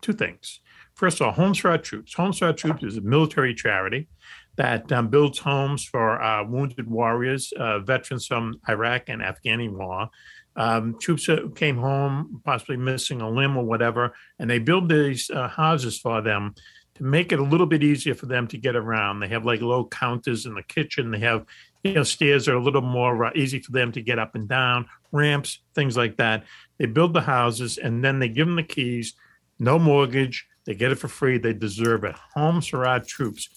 two 0.00 0.12
things. 0.12 0.60
First 0.94 1.20
of 1.20 1.26
all, 1.26 1.32
Homes 1.32 1.58
for 1.58 1.70
Our 1.70 1.78
Troops. 1.78 2.14
Homes 2.14 2.38
for 2.38 2.46
Our 2.46 2.52
Troops 2.52 2.84
is 2.84 2.96
a 2.96 3.00
military 3.00 3.54
charity 3.54 4.08
that 4.56 4.90
um, 4.92 5.08
builds 5.08 5.38
homes 5.40 5.84
for 5.84 6.22
uh, 6.22 6.44
wounded 6.44 6.88
warriors, 6.88 7.52
uh, 7.58 7.80
veterans 7.80 8.26
from 8.26 8.60
Iraq 8.68 9.08
and 9.08 9.20
Afghani 9.20 9.70
war. 9.70 10.08
Um, 10.56 10.96
troops 11.00 11.24
who 11.24 11.50
came 11.50 11.78
home, 11.78 12.40
possibly 12.44 12.76
missing 12.76 13.20
a 13.20 13.28
limb 13.28 13.56
or 13.56 13.64
whatever, 13.64 14.14
and 14.38 14.48
they 14.48 14.60
build 14.60 14.88
these 14.88 15.28
uh, 15.30 15.48
houses 15.48 15.98
for 15.98 16.22
them 16.22 16.54
to 16.94 17.02
make 17.02 17.32
it 17.32 17.40
a 17.40 17.44
little 17.44 17.66
bit 17.66 17.82
easier 17.82 18.14
for 18.14 18.26
them 18.26 18.46
to 18.46 18.56
get 18.56 18.76
around. 18.76 19.18
They 19.18 19.28
have 19.28 19.44
like 19.44 19.60
low 19.60 19.86
counters 19.86 20.46
in 20.46 20.54
the 20.54 20.62
kitchen. 20.62 21.10
They 21.10 21.18
have, 21.18 21.44
you 21.82 21.94
know, 21.94 22.04
stairs 22.04 22.46
that 22.46 22.52
are 22.52 22.58
a 22.58 22.62
little 22.62 22.82
more 22.82 23.24
uh, 23.24 23.30
easy 23.34 23.58
for 23.58 23.72
them 23.72 23.90
to 23.92 24.00
get 24.00 24.20
up 24.20 24.36
and 24.36 24.48
down, 24.48 24.86
ramps, 25.10 25.58
things 25.74 25.96
like 25.96 26.18
that. 26.18 26.44
They 26.78 26.86
build 26.86 27.14
the 27.14 27.20
houses 27.20 27.78
and 27.78 28.04
then 28.04 28.20
they 28.20 28.28
give 28.28 28.46
them 28.46 28.54
the 28.54 28.62
keys, 28.62 29.14
no 29.58 29.76
mortgage. 29.76 30.46
They 30.64 30.74
get 30.74 30.92
it 30.92 30.96
for 30.96 31.08
free. 31.08 31.38
They 31.38 31.52
deserve 31.52 32.04
it. 32.04 32.14
Homes 32.34 32.66
for 32.66 32.86
our 32.86 33.00
troops. 33.00 33.48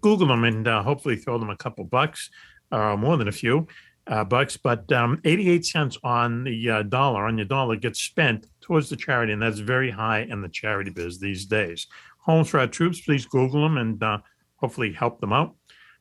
Google 0.00 0.28
them 0.28 0.44
and 0.44 0.66
uh, 0.66 0.82
hopefully 0.82 1.16
throw 1.16 1.38
them 1.38 1.50
a 1.50 1.56
couple 1.56 1.84
bucks, 1.84 2.30
uh, 2.72 2.96
more 2.96 3.16
than 3.16 3.28
a 3.28 3.32
few 3.32 3.66
uh, 4.06 4.24
bucks. 4.24 4.56
But 4.56 4.90
um, 4.92 5.20
88 5.24 5.66
cents 5.66 5.98
on 6.02 6.44
the 6.44 6.70
uh, 6.70 6.82
dollar, 6.82 7.26
on 7.26 7.38
your 7.38 7.46
dollar, 7.46 7.76
gets 7.76 8.00
spent 8.00 8.46
towards 8.60 8.88
the 8.88 8.96
charity. 8.96 9.32
And 9.32 9.42
that's 9.42 9.58
very 9.58 9.90
high 9.90 10.20
in 10.20 10.42
the 10.42 10.48
charity 10.48 10.90
biz 10.90 11.18
these 11.18 11.44
days. 11.46 11.86
Homes 12.18 12.48
for 12.48 12.60
our 12.60 12.66
troops, 12.66 13.00
please 13.00 13.26
Google 13.26 13.62
them 13.62 13.78
and 13.78 14.02
uh, 14.02 14.18
hopefully 14.56 14.92
help 14.92 15.20
them 15.20 15.32
out. 15.32 15.54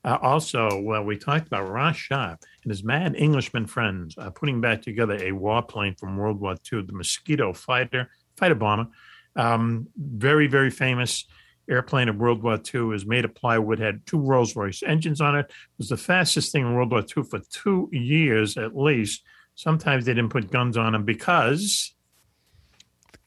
Uh, 0.04 0.20
also, 0.22 0.80
we 1.02 1.18
talked 1.18 1.48
about 1.48 1.68
Ross 1.68 1.96
Sharp 1.96 2.40
and 2.64 2.72
his 2.72 2.84
mad 2.84 3.16
Englishman 3.16 3.66
friends 3.66 4.16
putting 4.36 4.62
back 4.62 4.84
together 4.84 5.16
a 5.16 5.32
warplane 5.32 6.00
from 6.00 6.16
World 6.16 6.40
War 6.40 6.56
II, 6.72 6.84
the 6.84 6.94
Mosquito 6.94 7.54
fighter, 7.54 8.12
fighter 8.38 8.54
bomber. 8.54 8.88
Um, 9.36 9.88
very, 9.98 10.48
very 10.48 10.70
famous 10.72 11.26
airplane 11.70 12.10
of 12.10 12.18
World 12.18 12.44
War 12.44 12.60
II 12.74 12.96
is 12.96 13.06
made 13.06 13.26
of 13.26 13.34
plywood, 13.36 13.80
had 13.80 14.06
two 14.06 14.20
Rolls 14.20 14.56
Royce 14.56 14.84
engines 14.84 15.20
on 15.20 15.36
it, 15.36 15.52
was 15.78 15.90
the 15.90 15.98
fastest 15.98 16.52
thing 16.52 16.62
in 16.62 16.74
World 16.76 16.92
War 16.92 17.02
II 17.02 17.24
for 17.24 17.40
two 17.50 17.90
years 17.92 18.58
at 18.58 18.76
least. 18.78 19.24
Sometimes 19.56 20.06
they 20.06 20.14
didn't 20.14 20.32
put 20.32 20.52
guns 20.52 20.78
on 20.78 20.94
them 20.94 21.06
because 21.06 21.94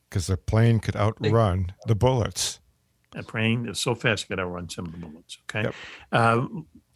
Because 0.09 0.26
the 0.26 0.36
plane 0.36 0.78
could 0.78 0.94
outrun 0.97 1.72
the 1.86 1.94
bullets. 1.94 2.60
a 3.14 3.22
plane 3.22 3.68
is 3.68 3.80
so 3.80 3.94
fast 3.94 4.24
it 4.24 4.28
could 4.28 4.40
outrun 4.40 4.68
some 4.68 4.86
of 4.86 4.93
the 4.93 4.98
bullets. 4.98 5.39
Okay. 5.51 5.70
Uh, 6.12 6.47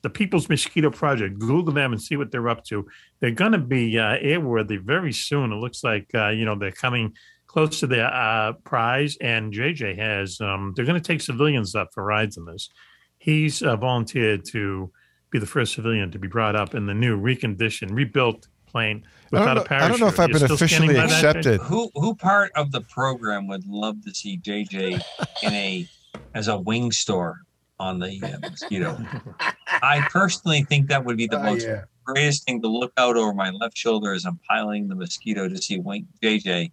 the 0.02 0.10
People's 0.10 0.48
Mosquito 0.48 0.90
Project. 0.90 1.38
Google 1.38 1.72
them 1.72 1.92
and 1.92 2.02
see 2.02 2.16
what 2.16 2.30
they're 2.30 2.48
up 2.48 2.64
to. 2.64 2.86
They're 3.20 3.30
going 3.30 3.52
to 3.52 3.58
be 3.58 3.98
uh, 3.98 4.18
airworthy 4.18 4.80
very 4.80 5.12
soon. 5.12 5.52
It 5.52 5.56
looks 5.56 5.82
like 5.84 6.10
uh, 6.14 6.28
you 6.30 6.44
know 6.44 6.56
they're 6.56 6.72
coming 6.72 7.14
close 7.52 7.80
to 7.80 7.86
the 7.86 8.02
uh, 8.02 8.52
prize, 8.64 9.16
and 9.20 9.52
JJ 9.52 9.98
has. 9.98 10.40
Um, 10.40 10.72
they're 10.74 10.86
going 10.86 11.00
to 11.00 11.06
take 11.06 11.20
civilians 11.20 11.74
up 11.74 11.88
for 11.92 12.02
rides 12.02 12.36
in 12.38 12.44
this. 12.46 12.70
He's 13.18 13.62
uh, 13.62 13.76
volunteered 13.76 14.44
to 14.52 14.90
be 15.30 15.38
the 15.38 15.46
first 15.46 15.74
civilian 15.74 16.10
to 16.12 16.18
be 16.18 16.28
brought 16.28 16.56
up 16.56 16.74
in 16.74 16.86
the 16.86 16.94
new 16.94 17.18
reconditioned, 17.20 17.90
rebuilt 17.92 18.48
plane 18.66 19.04
without 19.30 19.54
know- 19.54 19.60
a 19.60 19.64
I 19.64 19.66
parachute. 19.68 19.84
I 19.84 19.88
don't 19.88 20.00
know 20.00 20.06
if 20.08 20.18
I've 20.18 20.30
You're 20.30 20.40
been 20.40 20.52
officially 20.52 20.94
by 20.94 21.06
that, 21.06 21.10
JJ? 21.10 21.14
accepted. 21.14 21.60
Who 21.60 21.90
who 21.94 22.14
part 22.14 22.52
of 22.56 22.72
the 22.72 22.80
program 22.80 23.46
would 23.48 23.66
love 23.66 24.02
to 24.06 24.14
see 24.14 24.38
JJ 24.38 25.02
in 25.42 25.52
a 25.52 25.86
as 26.34 26.48
a 26.48 26.58
wing 26.58 26.90
store 26.90 27.40
on 27.78 27.98
the 27.98 28.18
uh, 28.22 28.38
mosquito? 28.48 28.98
I 29.68 30.06
personally 30.10 30.64
think 30.64 30.88
that 30.88 31.04
would 31.04 31.16
be 31.18 31.26
the 31.26 31.38
Oh, 31.38 31.42
most 31.52 31.66
yeah. 31.66 31.82
greatest 32.04 32.44
thing 32.46 32.62
to 32.62 32.68
look 32.68 32.92
out 32.96 33.16
over 33.16 33.32
my 33.34 33.50
left 33.50 33.76
shoulder 33.76 34.12
as 34.12 34.24
I'm 34.24 34.40
piling 34.48 34.88
the 34.88 34.94
mosquito 34.94 35.48
to 35.48 35.56
see 35.60 35.78
wing 35.78 36.06
JJ 36.22 36.72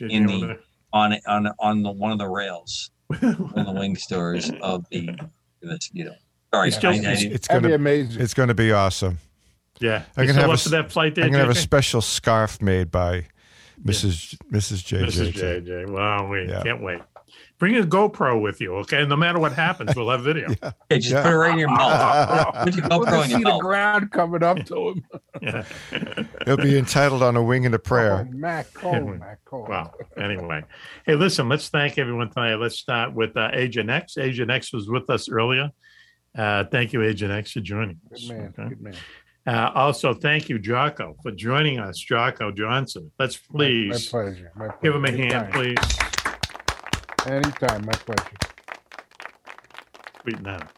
in 0.00 0.26
JJ 0.26 0.34
over 0.36 0.46
the 0.48 0.58
on 0.92 1.12
on 1.26 1.50
on 1.58 1.82
the 1.82 1.90
one 1.90 2.12
of 2.12 2.18
the 2.18 2.28
rails 2.28 2.90
on 3.22 3.64
the 3.66 3.72
wing 3.76 3.96
stores 3.96 4.50
of 4.62 4.84
the, 4.90 5.06
the 5.60 5.66
mosquito. 5.66 6.14
Sorry, 6.52 6.68
It's 6.68 6.76
still- 6.76 6.90
I- 6.90 6.94
I 6.94 6.96
it's- 6.98 7.22
It's 7.22 7.48
gonna 7.48 7.68
be 7.68 7.74
amazing. 7.74 8.22
It's 8.22 8.34
going 8.34 8.48
to 8.48 8.54
be 8.54 8.70
awesome. 8.72 9.18
Yeah. 9.80 10.04
I'm 10.16 10.22
You 10.24 10.28
gonna 10.28 10.40
have 10.42 10.50
a 10.50 10.52
up 10.52 10.58
s- 10.58 10.62
for 10.64 10.68
that 10.70 10.92
flight 10.92 11.14
there, 11.16 11.24
I'm 11.24 11.32
gonna 11.32 11.42
have 11.44 11.50
a 11.56 11.58
special 11.58 12.00
scarf 12.00 12.62
made 12.62 12.92
by 12.92 13.26
Mrs. 13.84 14.36
Mrs. 14.52 14.84
JJ. 14.84 15.06
Mrs. 15.06 15.32
JJ. 15.66 15.90
Wow, 15.90 16.28
we 16.30 16.48
Yeah. 16.48 16.62
can't 16.62 16.80
wait. 16.80 17.00
Bring 17.58 17.76
a 17.76 17.82
GoPro 17.82 18.42
with 18.42 18.60
you, 18.60 18.74
okay? 18.78 19.06
No 19.06 19.16
matter 19.16 19.38
what 19.38 19.52
happens, 19.52 19.94
we'll 19.94 20.10
have 20.10 20.22
video. 20.22 20.48
Yeah, 20.90 20.98
just 20.98 21.14
put 21.22 21.32
it 21.32 21.36
right 21.36 21.52
in 21.52 21.58
your 21.58 21.68
mouth. 21.70 22.54
Put 22.64 22.74
your 22.76 22.88
We'll 22.88 23.00
GoPro 23.00 23.10
just 23.10 23.24
in 23.24 23.30
see 23.30 23.30
your 23.32 23.40
the 23.40 23.48
mouth. 23.50 23.60
ground 23.60 24.10
coming 24.10 24.42
up 24.42 24.64
to 24.66 24.88
him. 24.88 25.04
Yeah. 25.40 25.64
It'll 26.42 26.56
be 26.56 26.76
entitled 26.78 27.22
"On 27.22 27.36
a 27.36 27.42
Wing 27.42 27.64
and 27.66 27.74
a 27.74 27.78
Prayer." 27.78 28.28
Oh, 28.28 28.36
Mac 28.36 28.72
Cole, 28.74 29.14
Mac 29.14 29.44
Cole. 29.44 29.66
Well, 29.68 29.94
anyway, 30.16 30.62
hey, 31.06 31.14
listen, 31.14 31.48
let's 31.48 31.68
thank 31.68 31.96
everyone 31.98 32.30
tonight. 32.30 32.56
Let's 32.56 32.76
start 32.78 33.12
with 33.14 33.36
uh, 33.36 33.50
Agent 33.52 33.88
X. 33.90 34.18
Agent 34.18 34.50
X 34.50 34.72
was 34.72 34.88
with 34.88 35.08
us 35.10 35.28
earlier. 35.28 35.70
Uh, 36.36 36.64
thank 36.64 36.92
you, 36.92 37.02
Agent 37.02 37.32
X, 37.32 37.52
for 37.52 37.60
joining 37.60 38.00
us. 38.12 38.26
Good 38.28 38.36
man. 38.36 38.54
okay? 38.58 38.68
Good 38.68 38.80
man. 38.82 38.94
Uh, 39.46 39.70
also, 39.74 40.14
thank 40.14 40.48
you, 40.48 40.58
Jocko, 40.58 41.16
for 41.22 41.30
joining 41.32 41.78
us. 41.78 41.98
Jocko 41.98 42.50
Johnson. 42.50 43.10
Let's 43.18 43.38
My 43.50 43.56
please 43.58 44.08
pleasure. 44.08 44.52
My 44.56 44.66
pleasure. 44.68 44.78
give 44.82 44.94
him 44.94 45.04
a 45.04 45.10
hand, 45.10 45.32
Anytime. 45.32 45.52
please. 45.52 45.98
Anytime. 47.26 47.86
My 47.86 47.92
pleasure. 47.92 48.36
Sweet 50.22 50.40
now. 50.42 50.68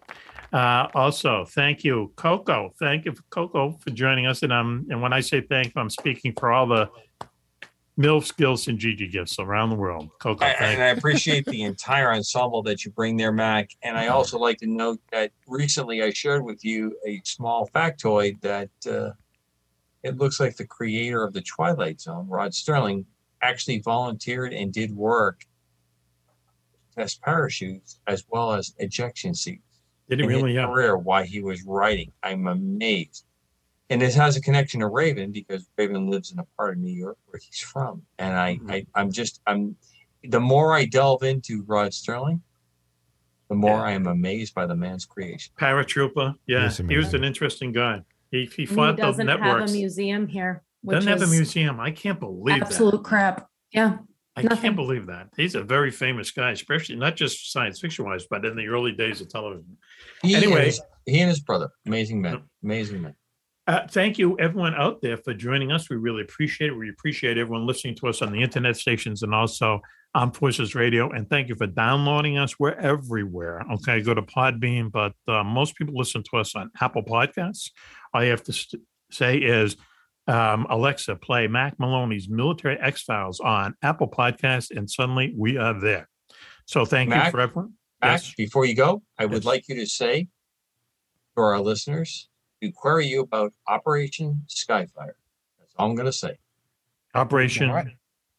Uh, 0.52 0.88
also, 0.94 1.44
thank 1.44 1.84
you, 1.84 2.12
Coco. 2.16 2.72
Thank 2.78 3.04
you, 3.04 3.14
Coco, 3.30 3.72
for 3.72 3.90
joining 3.90 4.26
us. 4.26 4.42
And 4.42 4.52
um, 4.52 4.86
and 4.90 5.02
when 5.02 5.12
I 5.12 5.20
say 5.20 5.40
thank 5.40 5.66
you, 5.66 5.80
I'm 5.80 5.90
speaking 5.90 6.32
for 6.38 6.52
all 6.52 6.66
the 6.66 6.88
MILF 7.98 8.24
skills 8.24 8.68
and 8.68 8.78
Gigi 8.78 9.08
gifts 9.08 9.38
around 9.38 9.70
the 9.70 9.76
world. 9.76 10.10
Coco, 10.20 10.44
I, 10.44 10.54
thank 10.54 10.74
and 10.74 10.82
I 10.82 10.88
appreciate 10.88 11.46
the 11.46 11.62
entire 11.62 12.12
ensemble 12.12 12.62
that 12.64 12.84
you 12.84 12.90
bring 12.92 13.16
there, 13.16 13.32
Mac. 13.32 13.70
And 13.82 13.96
I 13.98 14.08
also 14.08 14.38
like 14.38 14.58
to 14.58 14.66
note 14.66 15.00
that 15.12 15.32
recently 15.48 16.02
I 16.02 16.10
shared 16.10 16.44
with 16.44 16.64
you 16.64 16.96
a 17.06 17.20
small 17.24 17.68
factoid 17.74 18.40
that 18.42 18.70
uh, 18.88 19.12
it 20.02 20.18
looks 20.18 20.38
like 20.38 20.56
the 20.56 20.66
creator 20.66 21.24
of 21.24 21.32
the 21.32 21.42
Twilight 21.42 22.00
Zone, 22.00 22.28
Rod 22.28 22.52
Serling, 22.52 23.04
actually 23.42 23.80
volunteered 23.80 24.52
and 24.52 24.72
did 24.72 24.94
work 24.94 25.44
to 26.96 27.02
test 27.02 27.22
parachutes 27.22 28.00
as 28.06 28.24
well 28.28 28.52
as 28.52 28.74
ejection 28.78 29.34
seats. 29.34 29.62
Did 30.08 30.20
he 30.20 30.24
in 30.24 30.30
his 30.30 30.42
really? 30.42 30.54
Yeah. 30.54 30.66
Career 30.66 30.96
while 30.96 31.24
he 31.24 31.42
was 31.42 31.64
writing, 31.64 32.12
I'm 32.22 32.46
amazed. 32.46 33.24
And 33.90 34.00
this 34.00 34.14
has 34.14 34.36
a 34.36 34.40
connection 34.40 34.80
to 34.80 34.88
Raven 34.88 35.30
because 35.30 35.68
Raven 35.78 36.08
lives 36.10 36.32
in 36.32 36.38
a 36.38 36.44
part 36.56 36.72
of 36.74 36.78
New 36.78 36.92
York 36.92 37.18
where 37.26 37.40
he's 37.44 37.60
from. 37.60 38.02
And 38.18 38.34
I, 38.36 38.56
Mm-hmm. 38.56 38.70
I 38.70 38.86
I'm 38.94 39.10
just 39.12 39.40
I'm 39.46 39.76
the 40.24 40.40
more 40.40 40.74
I 40.74 40.86
delve 40.86 41.22
into 41.22 41.62
Rod 41.66 41.92
Serling, 41.92 42.40
the 43.48 43.54
more 43.54 43.86
I 43.86 43.92
am 43.92 44.06
amazed 44.08 44.54
by 44.54 44.66
the 44.66 44.74
man's 44.74 45.04
creation. 45.04 45.52
Paratrooper. 45.60 46.34
Yeah, 46.46 46.62
Yes, 46.64 46.78
he 46.78 46.96
was 46.96 47.14
an 47.14 47.22
interesting 47.22 47.70
guy. 47.72 48.02
He, 48.32 48.46
he 48.46 48.66
fought 48.66 48.96
he 48.96 49.02
those 49.02 49.16
doesn't 49.18 49.28
have 49.28 49.68
a 49.70 49.72
museum 49.72 50.26
here. 50.26 50.62
Which 50.82 50.96
Doesn't 50.96 51.10
have 51.20 51.22
a 51.22 51.30
museum. 51.30 51.78
I 51.80 51.90
can't 51.92 52.18
believe 52.18 52.60
Absolute 52.62 52.90
that. 52.92 53.02
crap. 53.04 53.48
Yeah. 53.70 53.98
I 54.36 54.42
nothing. 54.42 54.58
can't 54.62 54.76
believe 54.76 55.06
that. 55.06 55.28
He's 55.36 55.54
a 55.54 55.62
very 55.62 55.90
famous 55.90 56.30
guy, 56.30 56.50
especially 56.50 56.96
not 56.96 57.16
just 57.16 57.52
science 57.52 57.80
fiction 57.80 58.04
wise, 58.04 58.26
but 58.28 58.44
in 58.44 58.54
the 58.56 58.66
early 58.68 58.92
days 58.92 59.20
of 59.20 59.28
television. 59.28 59.76
He 60.22 60.34
Anyway. 60.34 60.68
is- 60.68 60.80
he 61.06 61.20
and 61.20 61.28
his 61.30 61.40
brother, 61.40 61.70
amazing 61.86 62.20
men, 62.20 62.42
amazing 62.62 63.02
men. 63.02 63.14
Uh, 63.68 63.86
thank 63.88 64.18
you, 64.18 64.38
everyone 64.38 64.74
out 64.74 65.00
there, 65.02 65.16
for 65.16 65.34
joining 65.34 65.72
us. 65.72 65.88
We 65.90 65.96
really 65.96 66.22
appreciate 66.22 66.68
it. 66.70 66.76
We 66.76 66.88
appreciate 66.90 67.36
everyone 67.38 67.66
listening 67.66 67.94
to 67.96 68.08
us 68.08 68.22
on 68.22 68.30
the 68.32 68.40
internet 68.42 68.76
stations 68.76 69.22
and 69.22 69.34
also 69.34 69.80
Armed 70.14 70.36
Forces 70.36 70.74
Radio. 70.74 71.10
And 71.10 71.28
thank 71.28 71.48
you 71.48 71.54
for 71.56 71.66
downloading 71.66 72.38
us. 72.38 72.58
We're 72.60 72.72
everywhere. 72.74 73.62
Okay, 73.72 74.02
go 74.02 74.14
to 74.14 74.22
Podbean, 74.22 74.90
but 74.92 75.14
uh, 75.26 75.42
most 75.42 75.74
people 75.76 75.94
listen 75.96 76.22
to 76.30 76.36
us 76.38 76.54
on 76.54 76.70
Apple 76.80 77.02
Podcasts. 77.02 77.70
All 78.14 78.22
you 78.22 78.30
have 78.30 78.42
to 78.44 78.52
st- 78.52 78.82
say 79.10 79.38
is, 79.38 79.76
um, 80.28 80.66
Alexa, 80.70 81.16
play 81.16 81.46
Mac 81.46 81.78
Maloney's 81.78 82.28
Military 82.28 82.78
X 82.80 83.02
Files 83.02 83.40
on 83.40 83.74
Apple 83.82 84.08
Podcasts, 84.08 84.70
and 84.76 84.90
suddenly 84.90 85.32
we 85.36 85.56
are 85.56 85.78
there. 85.78 86.08
So 86.64 86.84
thank 86.84 87.10
Mac? 87.10 87.26
you 87.26 87.30
for 87.30 87.40
everyone. 87.40 87.72
Mac, 88.02 88.20
Yes. 88.22 88.34
before 88.34 88.64
you 88.64 88.74
go, 88.74 89.02
I 89.18 89.26
would 89.26 89.44
like 89.44 89.68
you 89.68 89.74
to 89.76 89.86
say 89.86 90.28
to 91.36 91.40
our 91.42 91.60
listeners 91.60 92.28
to 92.62 92.72
query 92.72 93.06
you 93.06 93.20
about 93.22 93.52
Operation 93.68 94.42
Skyfire. 94.48 95.12
That's 95.58 95.74
all 95.78 95.88
I'm 95.90 95.94
going 95.94 96.06
to 96.06 96.12
say. 96.12 96.38
Operation 97.14 97.70
What? 97.70 97.86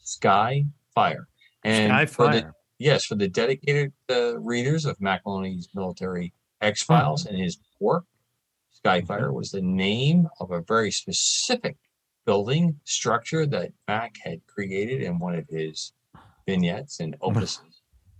Skyfire. 0.03 1.26
And 1.64 2.09
for 2.09 2.31
the 2.31 2.51
yes, 2.80 3.05
for 3.05 3.15
the 3.15 3.27
dedicated 3.27 3.91
uh, 4.09 4.39
readers 4.39 4.85
of 4.85 4.99
Mac 5.01 5.22
Maloney's 5.26 5.68
Military 5.73 6.34
X 6.61 6.84
Files 6.84 7.23
Hmm. 7.23 7.30
and 7.35 7.43
his 7.43 7.57
work, 7.80 8.05
Skyfire 8.88 9.34
was 9.34 9.51
the 9.51 9.61
name 9.61 10.27
of 10.39 10.51
a 10.51 10.61
very 10.61 10.91
specific 10.91 11.77
building 12.26 12.80
structure 12.84 13.45
that 13.45 13.72
Mac 13.88 14.15
had 14.23 14.41
created 14.47 15.01
in 15.01 15.19
one 15.19 15.35
of 15.35 15.45
his 15.49 15.93
vignettes 16.45 16.99
and 16.99 17.18
opuses. 17.19 17.61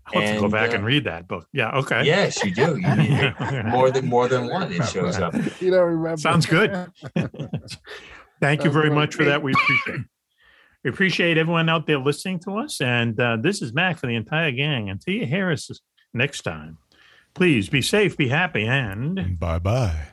I'll 0.07 0.22
have 0.22 0.35
to 0.35 0.41
go 0.41 0.49
back 0.49 0.72
uh, 0.72 0.76
and 0.76 0.85
read 0.85 1.03
that 1.03 1.27
book. 1.27 1.48
Yeah. 1.52 1.72
Okay. 1.72 2.03
Yes, 2.06 2.41
you 2.44 2.52
do. 2.52 2.80
You 2.80 2.95
need 2.95 3.34
more 3.65 3.91
than 3.91 4.06
more 4.07 4.27
than 4.30 4.48
one. 4.48 4.72
It 4.72 4.84
shows 4.85 5.18
up. 5.18 5.34
You 5.60 5.72
don't 5.72 5.85
remember. 5.85 6.18
Sounds 6.18 6.45
good. 6.45 6.72
Thank 8.39 8.64
you 8.64 8.69
very 8.69 8.89
much 8.89 9.15
for 9.15 9.26
that. 9.26 9.41
We 9.41 9.52
appreciate 9.52 9.95
it. 9.95 10.06
We 10.84 10.89
appreciate 10.91 11.38
everyone 11.38 11.68
out 11.68 11.88
there 11.88 11.98
listening 11.98 12.39
to 12.41 12.60
us. 12.60 12.80
And 12.80 13.19
uh, 13.19 13.38
this 13.41 13.61
is 13.61 13.73
Mac 13.73 13.98
for 13.98 14.07
the 14.07 14.15
entire 14.15 14.52
gang. 14.52 14.89
Until 14.89 15.15
you 15.15 15.26
hear 15.26 15.52
us 15.52 15.69
next 16.14 16.44
time, 16.44 16.77
please 17.34 17.68
be 17.68 17.81
safe, 17.81 18.15
be 18.15 18.30
happy, 18.30 18.65
and 18.65 19.38
Bye 19.38 19.60
bye. 19.60 20.07